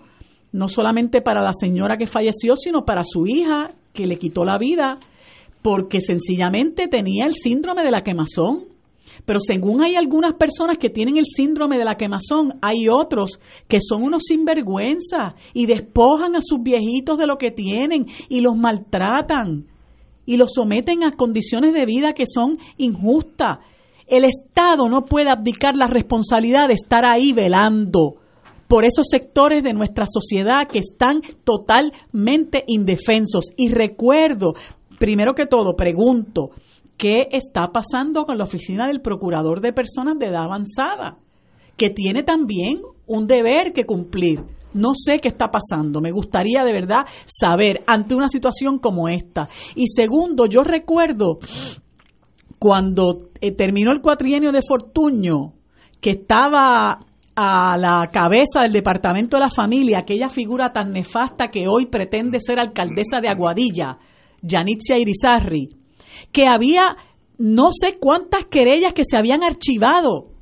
no 0.52 0.68
solamente 0.68 1.20
para 1.20 1.42
la 1.42 1.52
señora 1.52 1.96
que 1.96 2.06
falleció, 2.06 2.56
sino 2.56 2.84
para 2.84 3.02
su 3.04 3.26
hija 3.26 3.72
que 3.92 4.06
le 4.06 4.16
quitó 4.16 4.44
la 4.44 4.58
vida 4.58 4.98
porque 5.62 6.00
sencillamente 6.00 6.88
tenía 6.88 7.26
el 7.26 7.34
síndrome 7.34 7.82
de 7.82 7.90
la 7.90 8.00
quemazón. 8.00 8.64
Pero 9.24 9.40
según 9.40 9.82
hay 9.82 9.96
algunas 9.96 10.34
personas 10.34 10.78
que 10.78 10.90
tienen 10.90 11.16
el 11.16 11.24
síndrome 11.24 11.78
de 11.78 11.84
la 11.84 11.96
quemazón, 11.96 12.54
hay 12.62 12.88
otros 12.88 13.40
que 13.66 13.78
son 13.80 14.02
unos 14.02 14.22
sinvergüenza 14.26 15.34
y 15.54 15.66
despojan 15.66 16.36
a 16.36 16.40
sus 16.40 16.62
viejitos 16.62 17.18
de 17.18 17.26
lo 17.26 17.36
que 17.36 17.50
tienen 17.50 18.06
y 18.28 18.40
los 18.40 18.56
maltratan 18.56 19.66
y 20.28 20.36
los 20.36 20.50
someten 20.54 21.04
a 21.04 21.10
condiciones 21.10 21.72
de 21.72 21.86
vida 21.86 22.12
que 22.12 22.26
son 22.26 22.58
injustas. 22.76 23.60
El 24.06 24.24
Estado 24.24 24.86
no 24.90 25.06
puede 25.06 25.30
abdicar 25.30 25.74
la 25.74 25.86
responsabilidad 25.86 26.68
de 26.68 26.74
estar 26.74 27.06
ahí 27.06 27.32
velando 27.32 28.16
por 28.68 28.84
esos 28.84 29.06
sectores 29.10 29.64
de 29.64 29.72
nuestra 29.72 30.04
sociedad 30.06 30.68
que 30.70 30.80
están 30.80 31.22
totalmente 31.44 32.62
indefensos. 32.66 33.46
Y 33.56 33.70
recuerdo, 33.70 34.52
primero 34.98 35.32
que 35.32 35.46
todo, 35.46 35.74
pregunto, 35.74 36.50
¿qué 36.98 37.28
está 37.30 37.68
pasando 37.72 38.26
con 38.26 38.36
la 38.36 38.44
oficina 38.44 38.86
del 38.86 39.00
Procurador 39.00 39.62
de 39.62 39.72
Personas 39.72 40.18
de 40.18 40.26
Edad 40.26 40.44
Avanzada? 40.44 41.16
Que 41.78 41.88
tiene 41.88 42.22
también 42.22 42.82
un 43.06 43.26
deber 43.26 43.72
que 43.72 43.86
cumplir. 43.86 44.40
No 44.78 44.92
sé 44.94 45.18
qué 45.20 45.28
está 45.28 45.50
pasando. 45.50 46.00
Me 46.00 46.12
gustaría 46.12 46.62
de 46.64 46.72
verdad 46.72 47.04
saber 47.26 47.82
ante 47.86 48.14
una 48.14 48.28
situación 48.28 48.78
como 48.78 49.08
esta. 49.08 49.48
Y 49.74 49.86
segundo, 49.88 50.46
yo 50.46 50.62
recuerdo 50.62 51.38
cuando 52.60 53.30
eh, 53.40 53.52
terminó 53.52 53.90
el 53.92 54.00
cuatrienio 54.00 54.52
de 54.52 54.60
Fortuño, 54.66 55.54
que 56.00 56.10
estaba 56.10 57.00
a 57.34 57.76
la 57.76 58.08
cabeza 58.12 58.62
del 58.62 58.72
Departamento 58.72 59.36
de 59.36 59.44
la 59.44 59.50
Familia, 59.50 60.00
aquella 60.00 60.28
figura 60.28 60.72
tan 60.72 60.90
nefasta 60.90 61.48
que 61.48 61.68
hoy 61.68 61.86
pretende 61.86 62.38
ser 62.40 62.58
alcaldesa 62.60 63.20
de 63.20 63.28
Aguadilla, 63.28 63.98
Yanitzia 64.42 64.98
Irizarri, 64.98 65.68
que 66.32 66.46
había 66.46 66.96
no 67.38 67.70
sé 67.72 67.98
cuántas 68.00 68.44
querellas 68.46 68.92
que 68.92 69.04
se 69.04 69.16
habían 69.16 69.42
archivado 69.42 70.37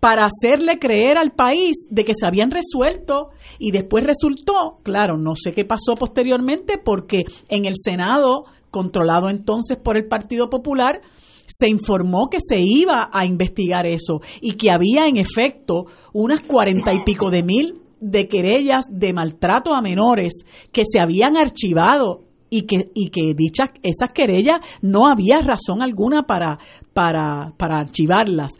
para 0.00 0.26
hacerle 0.26 0.78
creer 0.78 1.18
al 1.18 1.32
país 1.32 1.86
de 1.90 2.04
que 2.04 2.12
se 2.14 2.26
habían 2.26 2.50
resuelto 2.50 3.30
y 3.58 3.70
después 3.70 4.04
resultó, 4.04 4.78
claro, 4.82 5.16
no 5.16 5.34
sé 5.34 5.52
qué 5.52 5.64
pasó 5.64 5.94
posteriormente 5.98 6.78
porque 6.78 7.24
en 7.48 7.64
el 7.64 7.74
Senado, 7.76 8.44
controlado 8.70 9.28
entonces 9.30 9.78
por 9.82 9.96
el 9.96 10.06
Partido 10.06 10.50
Popular, 10.50 11.00
se 11.46 11.68
informó 11.68 12.28
que 12.30 12.38
se 12.40 12.58
iba 12.58 13.08
a 13.12 13.24
investigar 13.24 13.86
eso 13.86 14.20
y 14.40 14.52
que 14.54 14.70
había 14.70 15.06
en 15.06 15.16
efecto 15.16 15.86
unas 16.12 16.42
cuarenta 16.42 16.92
y 16.92 17.00
pico 17.00 17.30
de 17.30 17.42
mil 17.42 17.82
de 18.00 18.28
querellas 18.28 18.84
de 18.90 19.12
maltrato 19.12 19.74
a 19.74 19.80
menores 19.80 20.32
que 20.72 20.82
se 20.84 21.00
habían 21.00 21.36
archivado 21.36 22.20
y 22.50 22.62
que, 22.62 22.90
y 22.94 23.10
que 23.10 23.32
dichas 23.34 23.70
esas 23.82 24.12
querellas 24.12 24.58
no 24.82 25.08
había 25.08 25.40
razón 25.40 25.82
alguna 25.82 26.24
para, 26.24 26.58
para, 26.92 27.52
para 27.56 27.78
archivarlas 27.78 28.52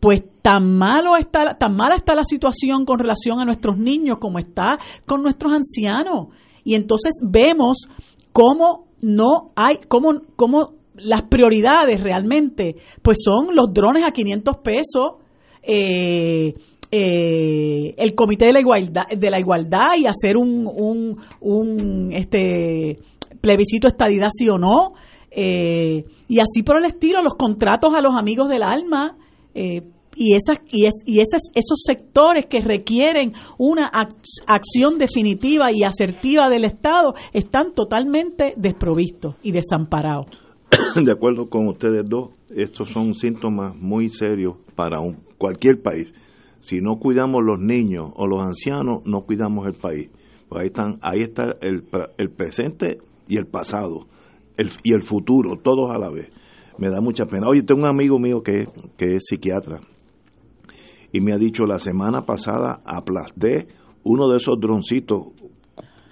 pues 0.00 0.24
tan 0.42 0.78
malo 0.78 1.16
está 1.16 1.56
tan 1.58 1.76
mala 1.76 1.94
está 1.94 2.14
la 2.14 2.24
situación 2.24 2.84
con 2.86 2.98
relación 2.98 3.38
a 3.38 3.44
nuestros 3.44 3.78
niños 3.78 4.18
como 4.18 4.38
está 4.38 4.78
con 5.06 5.22
nuestros 5.22 5.52
ancianos. 5.52 6.28
Y 6.64 6.74
entonces 6.74 7.12
vemos 7.22 7.88
cómo 8.32 8.86
no 9.02 9.52
hay 9.56 9.76
cómo, 9.88 10.22
cómo 10.36 10.74
las 10.94 11.22
prioridades 11.22 12.02
realmente 12.02 12.76
pues 13.02 13.18
son 13.22 13.54
los 13.54 13.72
drones 13.72 14.04
a 14.06 14.12
500 14.12 14.56
pesos 14.58 15.12
eh, 15.62 16.54
eh, 16.90 17.94
el 17.96 18.14
comité 18.14 18.46
de 18.46 18.52
la 18.52 18.60
igualdad 18.60 19.04
de 19.16 19.30
la 19.30 19.38
igualdad 19.38 19.96
y 19.96 20.06
hacer 20.06 20.36
un, 20.36 20.66
un, 20.66 21.18
un 21.40 22.12
este 22.12 22.98
plebiscito 23.40 23.88
estadidad 23.88 24.28
sí 24.36 24.48
o 24.48 24.58
no 24.58 24.92
eh, 25.30 26.04
y 26.28 26.40
así 26.40 26.62
por 26.64 26.78
el 26.78 26.84
estilo 26.86 27.22
los 27.22 27.34
contratos 27.34 27.94
a 27.94 28.00
los 28.00 28.14
amigos 28.18 28.48
del 28.48 28.62
alma 28.62 29.16
eh, 29.54 29.82
y 30.16 30.34
esas 30.34 30.58
y, 30.70 30.86
es, 30.86 30.94
y 31.06 31.20
esas, 31.20 31.42
esos 31.54 31.82
sectores 31.84 32.46
que 32.46 32.60
requieren 32.60 33.32
una 33.58 33.90
acción 34.46 34.98
definitiva 34.98 35.72
y 35.72 35.84
asertiva 35.84 36.48
del 36.48 36.64
Estado 36.64 37.14
están 37.32 37.74
totalmente 37.74 38.54
desprovistos 38.56 39.36
y 39.42 39.52
desamparados. 39.52 40.26
De 41.04 41.12
acuerdo 41.12 41.48
con 41.48 41.68
ustedes 41.68 42.08
dos, 42.08 42.30
estos 42.54 42.90
son 42.90 43.14
síntomas 43.14 43.74
muy 43.76 44.08
serios 44.08 44.56
para 44.74 45.00
un, 45.00 45.20
cualquier 45.38 45.80
país. 45.80 46.12
Si 46.62 46.80
no 46.80 46.98
cuidamos 46.98 47.42
los 47.44 47.58
niños 47.58 48.10
o 48.14 48.26
los 48.26 48.42
ancianos, 48.42 49.02
no 49.04 49.22
cuidamos 49.22 49.66
el 49.66 49.74
país. 49.74 50.10
Pues 50.48 50.62
ahí 50.62 50.66
están, 50.66 50.98
ahí 51.02 51.20
está 51.22 51.56
el, 51.60 51.84
el 52.18 52.30
presente 52.30 52.98
y 53.28 53.36
el 53.38 53.46
pasado 53.46 54.06
el, 54.56 54.70
y 54.82 54.92
el 54.92 55.02
futuro, 55.02 55.56
todos 55.62 55.90
a 55.90 55.98
la 55.98 56.10
vez 56.10 56.28
me 56.80 56.88
da 56.88 57.00
mucha 57.00 57.26
pena. 57.26 57.46
Oye, 57.48 57.62
tengo 57.62 57.82
un 57.82 57.88
amigo 57.88 58.18
mío 58.18 58.42
que, 58.42 58.66
que 58.96 59.14
es 59.14 59.24
psiquiatra 59.28 59.80
y 61.12 61.20
me 61.20 61.32
ha 61.32 61.36
dicho 61.36 61.64
la 61.64 61.78
semana 61.78 62.24
pasada 62.24 62.80
aplasté 62.84 63.68
uno 64.02 64.28
de 64.28 64.38
esos 64.38 64.58
droncitos 64.58 65.26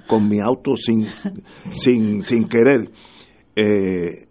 con 0.07 0.28
mi 0.28 0.40
auto 0.40 0.77
sin, 0.77 1.07
sin, 1.70 2.23
sin 2.23 2.49
querer. 2.49 2.90
Eh, 3.57 4.27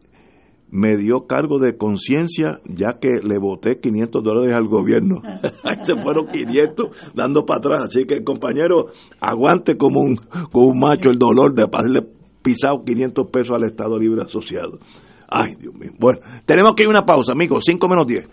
me 0.70 0.98
dio 0.98 1.26
cargo 1.28 1.60
de 1.60 1.78
conciencia 1.78 2.60
ya 2.66 3.00
que 3.00 3.08
le 3.24 3.40
voté 3.40 3.80
500 3.80 4.24
dólares 4.24 4.56
al 4.56 4.68
gobierno. 4.68 5.22
Se 5.84 5.96
fueron 5.96 6.28
500 6.28 7.14
dando 7.16 7.46
para 7.46 7.60
atrás. 7.60 7.84
Así 7.88 8.06
que, 8.06 8.24
compañero, 8.24 8.88
aguante 9.20 9.78
como 9.78 10.02
un, 10.02 10.18
como 10.52 10.68
un 10.68 10.80
macho 10.80 11.10
el 11.10 11.18
dolor 11.18 11.56
de 11.56 11.64
haberle 11.64 12.06
pisado 12.44 12.84
500 12.86 13.28
pesos 13.32 13.56
al 13.56 13.64
Estado 13.64 13.98
Libre 13.98 14.24
Asociado. 14.24 14.80
Ay, 15.28 15.56
Dios 15.60 15.74
mío. 15.76 15.92
Bueno, 15.98 16.20
tenemos 16.46 16.74
que 16.74 16.84
ir 16.84 16.88
a 16.88 16.92
una 16.92 17.06
pausa, 17.06 17.34
amigos. 17.34 17.64
5 17.66 17.88
menos 17.90 18.08
10. 18.08 18.28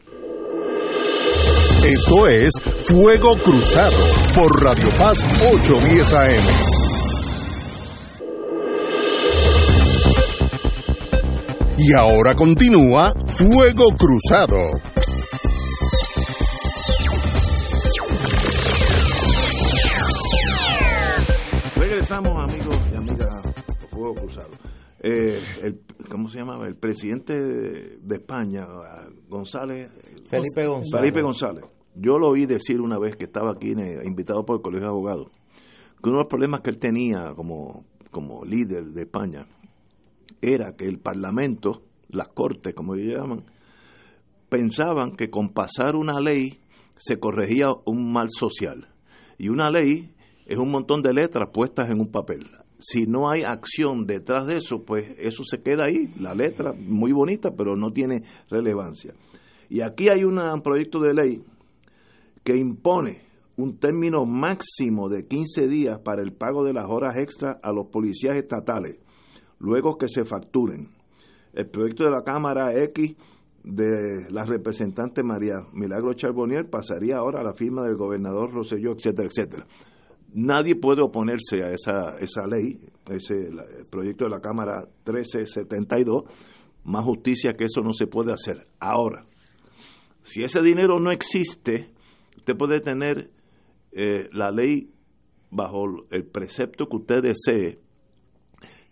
Esto 1.85 2.27
es 2.27 2.53
Fuego 2.87 3.37
Cruzado 3.43 3.97
por 4.35 4.63
Radio 4.63 4.89
Paz 4.99 5.23
810 5.53 6.15
AM. 6.15 6.75
Y 11.77 11.93
ahora 11.93 12.35
continúa 12.35 13.13
Fuego 13.27 13.85
Cruzado. 13.99 14.57
Regresamos 21.77 22.39
amigos 22.39 22.77
y 22.93 22.97
amigas 22.97 23.29
Fuego 23.91 24.15
Cruzado. 24.15 24.64
Eh, 25.07 25.39
el, 25.63 25.81
¿Cómo 26.09 26.31
se 26.31 26.39
llamaba? 26.39 26.67
El 26.67 26.77
presidente 26.77 27.35
de 27.35 28.17
España, 28.17 28.67
González. 29.29 29.91
Felipe 30.31 30.67
González. 30.67 31.01
Felipe 31.01 31.23
González. 31.23 31.65
Yo 31.95 32.19
lo 32.19 32.31
oí 32.31 32.47
decir 32.47 32.81
una 32.81 32.99
vez 32.99 33.15
que 33.15 33.25
estaba 33.25 33.53
aquí 33.53 33.75
invitado 34.05 34.47
por 34.47 34.57
el 34.57 34.63
Colegio 34.63 34.87
de 34.87 34.93
Abogados, 34.93 35.29
que 36.03 36.09
uno 36.09 36.19
de 36.19 36.25
los 36.25 36.31
problemas 36.31 36.63
que 36.63 36.71
él 36.71 36.79
tenía 36.79 37.35
como, 37.37 37.85
como 38.11 38.47
líder 38.47 38.87
de 38.93 39.03
España 39.03 39.47
era 40.41 40.75
que 40.75 40.87
el 40.87 40.99
Parlamento, 40.99 41.83
las 42.09 42.29
Cortes, 42.29 42.75
como 42.75 42.95
ellos 42.95 43.15
llaman, 43.15 43.45
pensaban 44.49 45.17
que 45.17 45.29
con 45.29 45.51
pasar 45.51 45.97
una 45.97 46.19
ley 46.19 46.61
se 46.97 47.19
corregía 47.19 47.69
un 47.85 48.11
mal 48.11 48.29
social. 48.31 48.89
Y 49.37 49.51
una 49.51 49.71
ley 49.71 50.15
es 50.47 50.57
un 50.57 50.71
montón 50.71 51.03
de 51.03 51.13
letras 51.13 51.51
puestas 51.53 51.91
en 51.91 52.01
un 52.01 52.11
papel. 52.11 52.47
Si 52.79 53.07
no 53.07 53.31
hay 53.31 53.43
acción 53.45 54.07
detrás 54.07 54.47
de 54.47 54.57
eso, 54.57 54.85
pues 54.85 55.07
eso 55.19 55.43
se 55.45 55.63
queda 55.63 55.85
ahí, 55.85 56.13
la 56.21 56.35
letra 56.35 56.73
muy 56.73 57.13
bonita, 57.13 57.51
pero 57.57 57.77
no 57.77 57.93
tiene 57.93 58.23
relevancia. 58.51 59.15
Y 59.71 59.81
aquí 59.81 60.09
hay 60.09 60.25
un 60.25 60.39
proyecto 60.63 61.01
de 61.01 61.15
ley 61.15 61.45
que 62.43 62.57
impone 62.57 63.23
un 63.57 63.79
término 63.79 64.27
máximo 64.27 65.09
de 65.09 65.27
15 65.27 65.69
días 65.69 65.99
para 66.01 66.23
el 66.23 66.33
pago 66.33 66.65
de 66.65 66.73
las 66.73 66.87
horas 66.89 67.17
extras 67.17 67.57
a 67.63 67.73
los 67.73 67.87
policías 67.87 68.37
estatales, 68.37 68.99
luego 69.59 69.97
que 69.97 70.09
se 70.09 70.25
facturen. 70.25 70.89
El 71.53 71.69
proyecto 71.69 72.05
de 72.05 72.11
la 72.11 72.23
Cámara 72.23 72.75
X 72.83 73.15
de 73.63 74.31
la 74.31 74.45
representante 74.45 75.23
María 75.23 75.65
Milagro 75.73 76.13
Charbonnier 76.13 76.69
pasaría 76.69 77.17
ahora 77.17 77.41
a 77.41 77.45
la 77.45 77.55
firma 77.55 77.85
del 77.85 77.97
gobernador 77.97 78.53
Rosselló, 78.53 78.93
etcétera, 78.93 79.29
etcétera. 79.29 79.67
Nadie 80.35 80.77
puede 80.77 81.03
oponerse 81.03 81.63
a 81.63 81.71
esa, 81.71 82.19
esa 82.19 82.47
ley, 82.47 82.79
ese 83.09 83.35
el 83.35 83.87
proyecto 83.91 84.25
de 84.25 84.31
la 84.31 84.41
Cámara 84.41 84.81
1372. 85.07 86.25
Más 86.85 87.05
justicia 87.05 87.55
que 87.55 87.65
eso 87.65 87.81
no 87.81 87.93
se 87.93 88.07
puede 88.07 88.33
hacer. 88.33 88.67
Ahora, 88.79 89.25
si 90.23 90.43
ese 90.43 90.61
dinero 90.61 90.99
no 90.99 91.11
existe, 91.13 91.95
Usted 92.45 92.59
puede 92.59 92.81
tener 92.81 93.31
eh, 93.93 94.29
la 94.33 94.51
ley 94.51 94.91
bajo 95.51 95.87
el 96.11 96.27
precepto 96.27 96.85
que 96.91 96.97
usted 96.97 97.23
desee, 97.23 97.79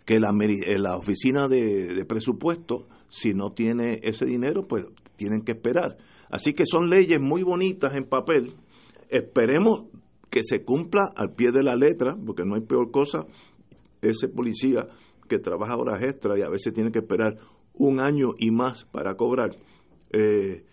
que 0.05 0.19
la, 0.19 0.31
eh, 0.41 0.79
la 0.79 0.95
oficina 0.95 1.47
de, 1.47 2.03
presupuesto, 2.07 2.87
si 3.09 3.35
no 3.35 3.51
tiene 3.51 3.99
ese 4.01 4.25
dinero, 4.25 4.67
pues 4.67 4.85
tienen 5.17 5.43
que 5.43 5.51
esperar. 5.51 5.97
Así 6.31 6.53
que 6.53 6.63
son 6.65 6.89
leyes 6.89 7.21
muy 7.21 7.43
bonitas 7.43 7.93
en 7.93 8.05
papel. 8.05 8.55
Esperemos 9.07 9.83
que 10.33 10.43
se 10.43 10.63
cumpla 10.63 11.11
al 11.15 11.35
pie 11.35 11.51
de 11.51 11.61
la 11.61 11.75
letra, 11.75 12.17
porque 12.25 12.43
no 12.43 12.55
hay 12.55 12.61
peor 12.61 12.89
cosa 12.89 13.27
ese 14.01 14.27
policía 14.27 14.87
que 15.29 15.37
trabaja 15.37 15.77
horas 15.77 16.01
extras 16.01 16.39
y 16.39 16.41
a 16.41 16.49
veces 16.49 16.73
tiene 16.73 16.91
que 16.91 16.99
esperar 16.99 17.37
un 17.75 17.99
año 17.99 18.29
y 18.39 18.49
más 18.49 18.83
para 18.85 19.15
cobrar. 19.15 19.51
Eh, 20.11 20.63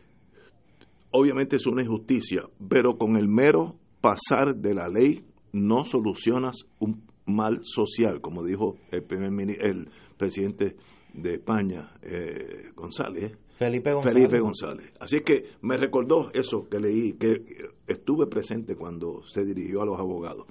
obviamente 1.11 1.57
es 1.57 1.67
una 1.67 1.83
injusticia, 1.83 2.41
pero 2.71 2.97
con 2.97 3.19
el 3.19 3.29
mero 3.29 3.77
pasar 4.01 4.57
de 4.57 4.73
la 4.73 4.89
ley 4.89 5.27
no 5.53 5.85
solucionas 5.85 6.57
un 6.79 7.05
mal 7.27 7.61
social, 7.63 8.23
como 8.23 8.43
dijo 8.43 8.79
el, 8.91 9.03
primer, 9.03 9.31
el 9.61 9.91
presidente 10.17 10.75
de 11.13 11.35
España, 11.35 11.93
eh, 12.01 12.71
González. 12.75 13.37
Felipe 13.61 13.93
González. 13.93 14.15
Felipe 14.15 14.41
González. 14.41 14.93
Así 15.01 15.21
que 15.21 15.45
me 15.61 15.77
recordó 15.77 16.31
eso 16.33 16.67
que 16.67 16.81
leí, 16.81 17.13
que 17.13 17.43
estuve 17.87 18.27
presente 18.27 18.75
cuando 18.75 19.23
se 19.29 19.45
dirigió 19.45 19.83
a 19.83 19.85
los 19.85 20.01
abogados. 20.01 20.47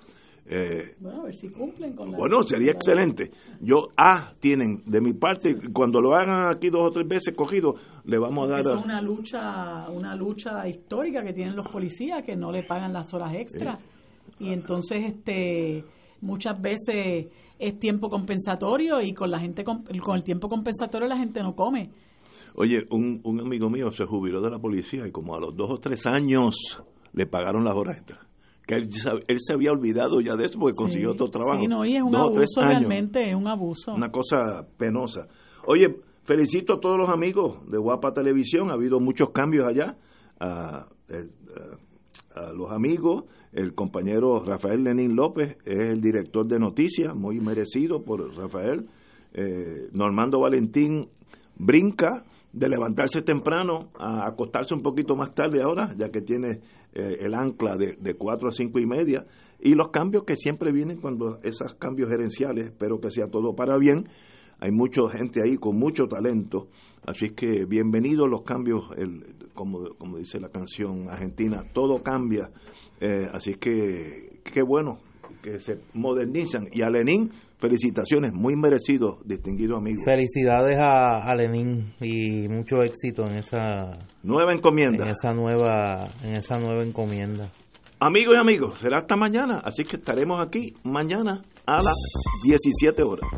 Eh, 0.45 0.95
bueno, 0.99 1.21
a 1.21 1.23
ver 1.23 1.33
si 1.33 1.49
cumplen 1.49 1.95
con 1.95 2.11
la... 2.11 2.19
Bueno, 2.19 2.43
sería 2.43 2.71
excelente. 2.71 3.31
Yo, 3.61 3.87
ah, 3.97 4.33
tienen, 4.39 4.83
de 4.85 5.01
mi 5.01 5.13
parte, 5.13 5.55
cuando 5.73 5.99
lo 5.99 6.13
hagan 6.13 6.53
aquí 6.53 6.69
dos 6.69 6.85
o 6.85 6.91
tres 6.91 7.07
veces 7.07 7.35
cogido, 7.35 7.73
le 8.05 8.19
vamos 8.19 8.47
a 8.47 8.51
dar... 8.51 8.59
Es 8.59 8.67
una 8.67 9.01
lucha, 9.01 9.89
una 9.89 10.15
lucha 10.15 10.67
histórica 10.67 11.23
que 11.23 11.33
tienen 11.33 11.55
los 11.55 11.67
policías, 11.67 12.23
que 12.23 12.35
no 12.35 12.51
le 12.51 12.61
pagan 12.61 12.93
las 12.93 13.11
horas 13.11 13.33
extras. 13.33 13.79
Y 14.37 14.53
entonces, 14.53 15.03
este 15.03 15.83
muchas 16.21 16.61
veces 16.61 17.27
es 17.57 17.79
tiempo 17.79 18.09
compensatorio 18.09 19.01
y 19.01 19.13
con 19.13 19.31
la 19.31 19.39
gente 19.39 19.63
con, 19.63 19.85
el 19.89 20.23
tiempo 20.23 20.47
compensatorio 20.47 21.07
la 21.07 21.17
gente 21.17 21.41
no 21.41 21.55
come. 21.55 21.89
Oye, 22.61 22.85
un, 22.91 23.21
un 23.23 23.39
amigo 23.39 23.69
mío 23.69 23.89
se 23.91 24.05
jubiló 24.05 24.41
de 24.41 24.49
la 24.49 24.59
policía 24.59 25.07
y 25.07 25.11
como 25.11 25.33
a 25.33 25.39
los 25.39 25.55
dos 25.55 25.69
o 25.71 25.77
tres 25.77 26.05
años 26.05 26.83
le 27.13 27.25
pagaron 27.25 27.63
las 27.63 27.73
horas 27.73 27.97
extras 27.97 28.29
que 28.69 28.75
él, 28.75 29.37
se 29.39 29.53
había 29.53 29.71
olvidado 29.71 30.21
ya 30.21 30.35
de 30.35 30.45
eso 30.45 30.59
porque 30.59 30.75
consiguió 30.75 31.13
otro 31.13 31.29
trabajo. 31.29 31.59
Sí, 31.59 31.67
no, 31.67 31.83
y 31.85 31.95
es 31.95 32.03
un 32.03 32.15
abuso 32.15 32.61
realmente, 32.61 33.27
es 33.27 33.35
un 33.35 33.47
abuso. 33.47 33.95
Una 33.95 34.11
cosa 34.11 34.67
penosa. 34.77 35.27
Oye, 35.65 35.95
felicito 36.23 36.75
a 36.75 36.79
todos 36.79 36.95
los 36.95 37.09
amigos 37.09 37.67
de 37.67 37.79
Guapa 37.79 38.13
Televisión, 38.13 38.69
ha 38.69 38.73
habido 38.73 38.99
muchos 38.99 39.31
cambios 39.31 39.65
allá. 39.67 39.97
A, 40.39 40.85
a, 42.35 42.53
los 42.53 42.71
amigos, 42.71 43.23
el 43.53 43.73
compañero 43.73 44.43
Rafael 44.45 44.83
Lenín 44.83 45.15
López 45.15 45.57
es 45.65 45.87
el 45.87 45.99
director 45.99 46.45
de 46.45 46.59
noticias, 46.59 47.15
muy 47.15 47.39
merecido 47.39 48.03
por 48.03 48.35
Rafael. 48.37 48.85
Eh, 49.33 49.89
Normando 49.93 50.41
Valentín 50.41 51.09
brinca 51.57 52.23
de 52.51 52.67
levantarse 52.67 53.21
temprano 53.21 53.91
a 53.99 54.27
acostarse 54.27 54.73
un 54.73 54.81
poquito 54.81 55.15
más 55.15 55.33
tarde 55.33 55.61
ahora, 55.61 55.93
ya 55.97 56.09
que 56.09 56.21
tiene 56.21 56.61
eh, 56.93 57.17
el 57.21 57.33
ancla 57.33 57.77
de, 57.77 57.95
de 57.99 58.15
4 58.15 58.49
a 58.49 58.51
5 58.51 58.79
y 58.79 58.85
media, 58.85 59.25
y 59.59 59.75
los 59.75 59.89
cambios 59.89 60.23
que 60.23 60.35
siempre 60.35 60.71
vienen 60.71 60.99
cuando 60.99 61.39
esos 61.43 61.75
cambios 61.75 62.09
gerenciales, 62.09 62.65
espero 62.65 62.99
que 62.99 63.11
sea 63.11 63.27
todo 63.27 63.55
para 63.55 63.77
bien, 63.77 64.07
hay 64.59 64.71
mucha 64.71 65.07
gente 65.09 65.41
ahí 65.41 65.57
con 65.57 65.77
mucho 65.77 66.07
talento, 66.07 66.67
así 67.05 67.29
que 67.29 67.65
bienvenidos 67.65 68.29
los 68.29 68.41
cambios, 68.41 68.83
el, 68.97 69.35
como, 69.53 69.95
como 69.97 70.17
dice 70.17 70.39
la 70.39 70.49
canción 70.49 71.09
argentina, 71.09 71.63
todo 71.73 72.01
cambia, 72.01 72.49
eh, 72.99 73.27
así 73.31 73.53
que 73.55 74.41
qué 74.43 74.61
bueno 74.61 74.99
que 75.41 75.59
se 75.59 75.79
modernizan, 75.93 76.67
y 76.71 76.81
a 76.81 76.89
Lenin 76.89 77.31
felicitaciones, 77.59 78.33
muy 78.33 78.55
merecido, 78.55 79.19
distinguido 79.25 79.77
amigo. 79.77 80.01
Felicidades 80.05 80.77
a, 80.79 81.35
Lenín 81.35 81.93
y 82.01 82.47
mucho 82.47 82.81
éxito 82.81 83.27
en 83.27 83.35
esa 83.35 83.99
nueva 84.23 84.53
encomienda. 84.53 85.05
En 85.05 85.11
esa 85.11 85.33
nueva, 85.33 86.09
en 86.23 86.35
esa 86.35 86.57
nueva 86.57 86.83
encomienda. 86.83 87.51
Amigos 87.99 88.35
y 88.37 88.39
amigos, 88.39 88.79
será 88.79 88.99
hasta 88.99 89.15
mañana, 89.17 89.59
así 89.63 89.83
que 89.83 89.97
estaremos 89.97 90.39
aquí 90.41 90.73
mañana 90.83 91.43
a 91.65 91.81
las 91.81 91.95
17 92.45 93.03
horas. 93.03 93.29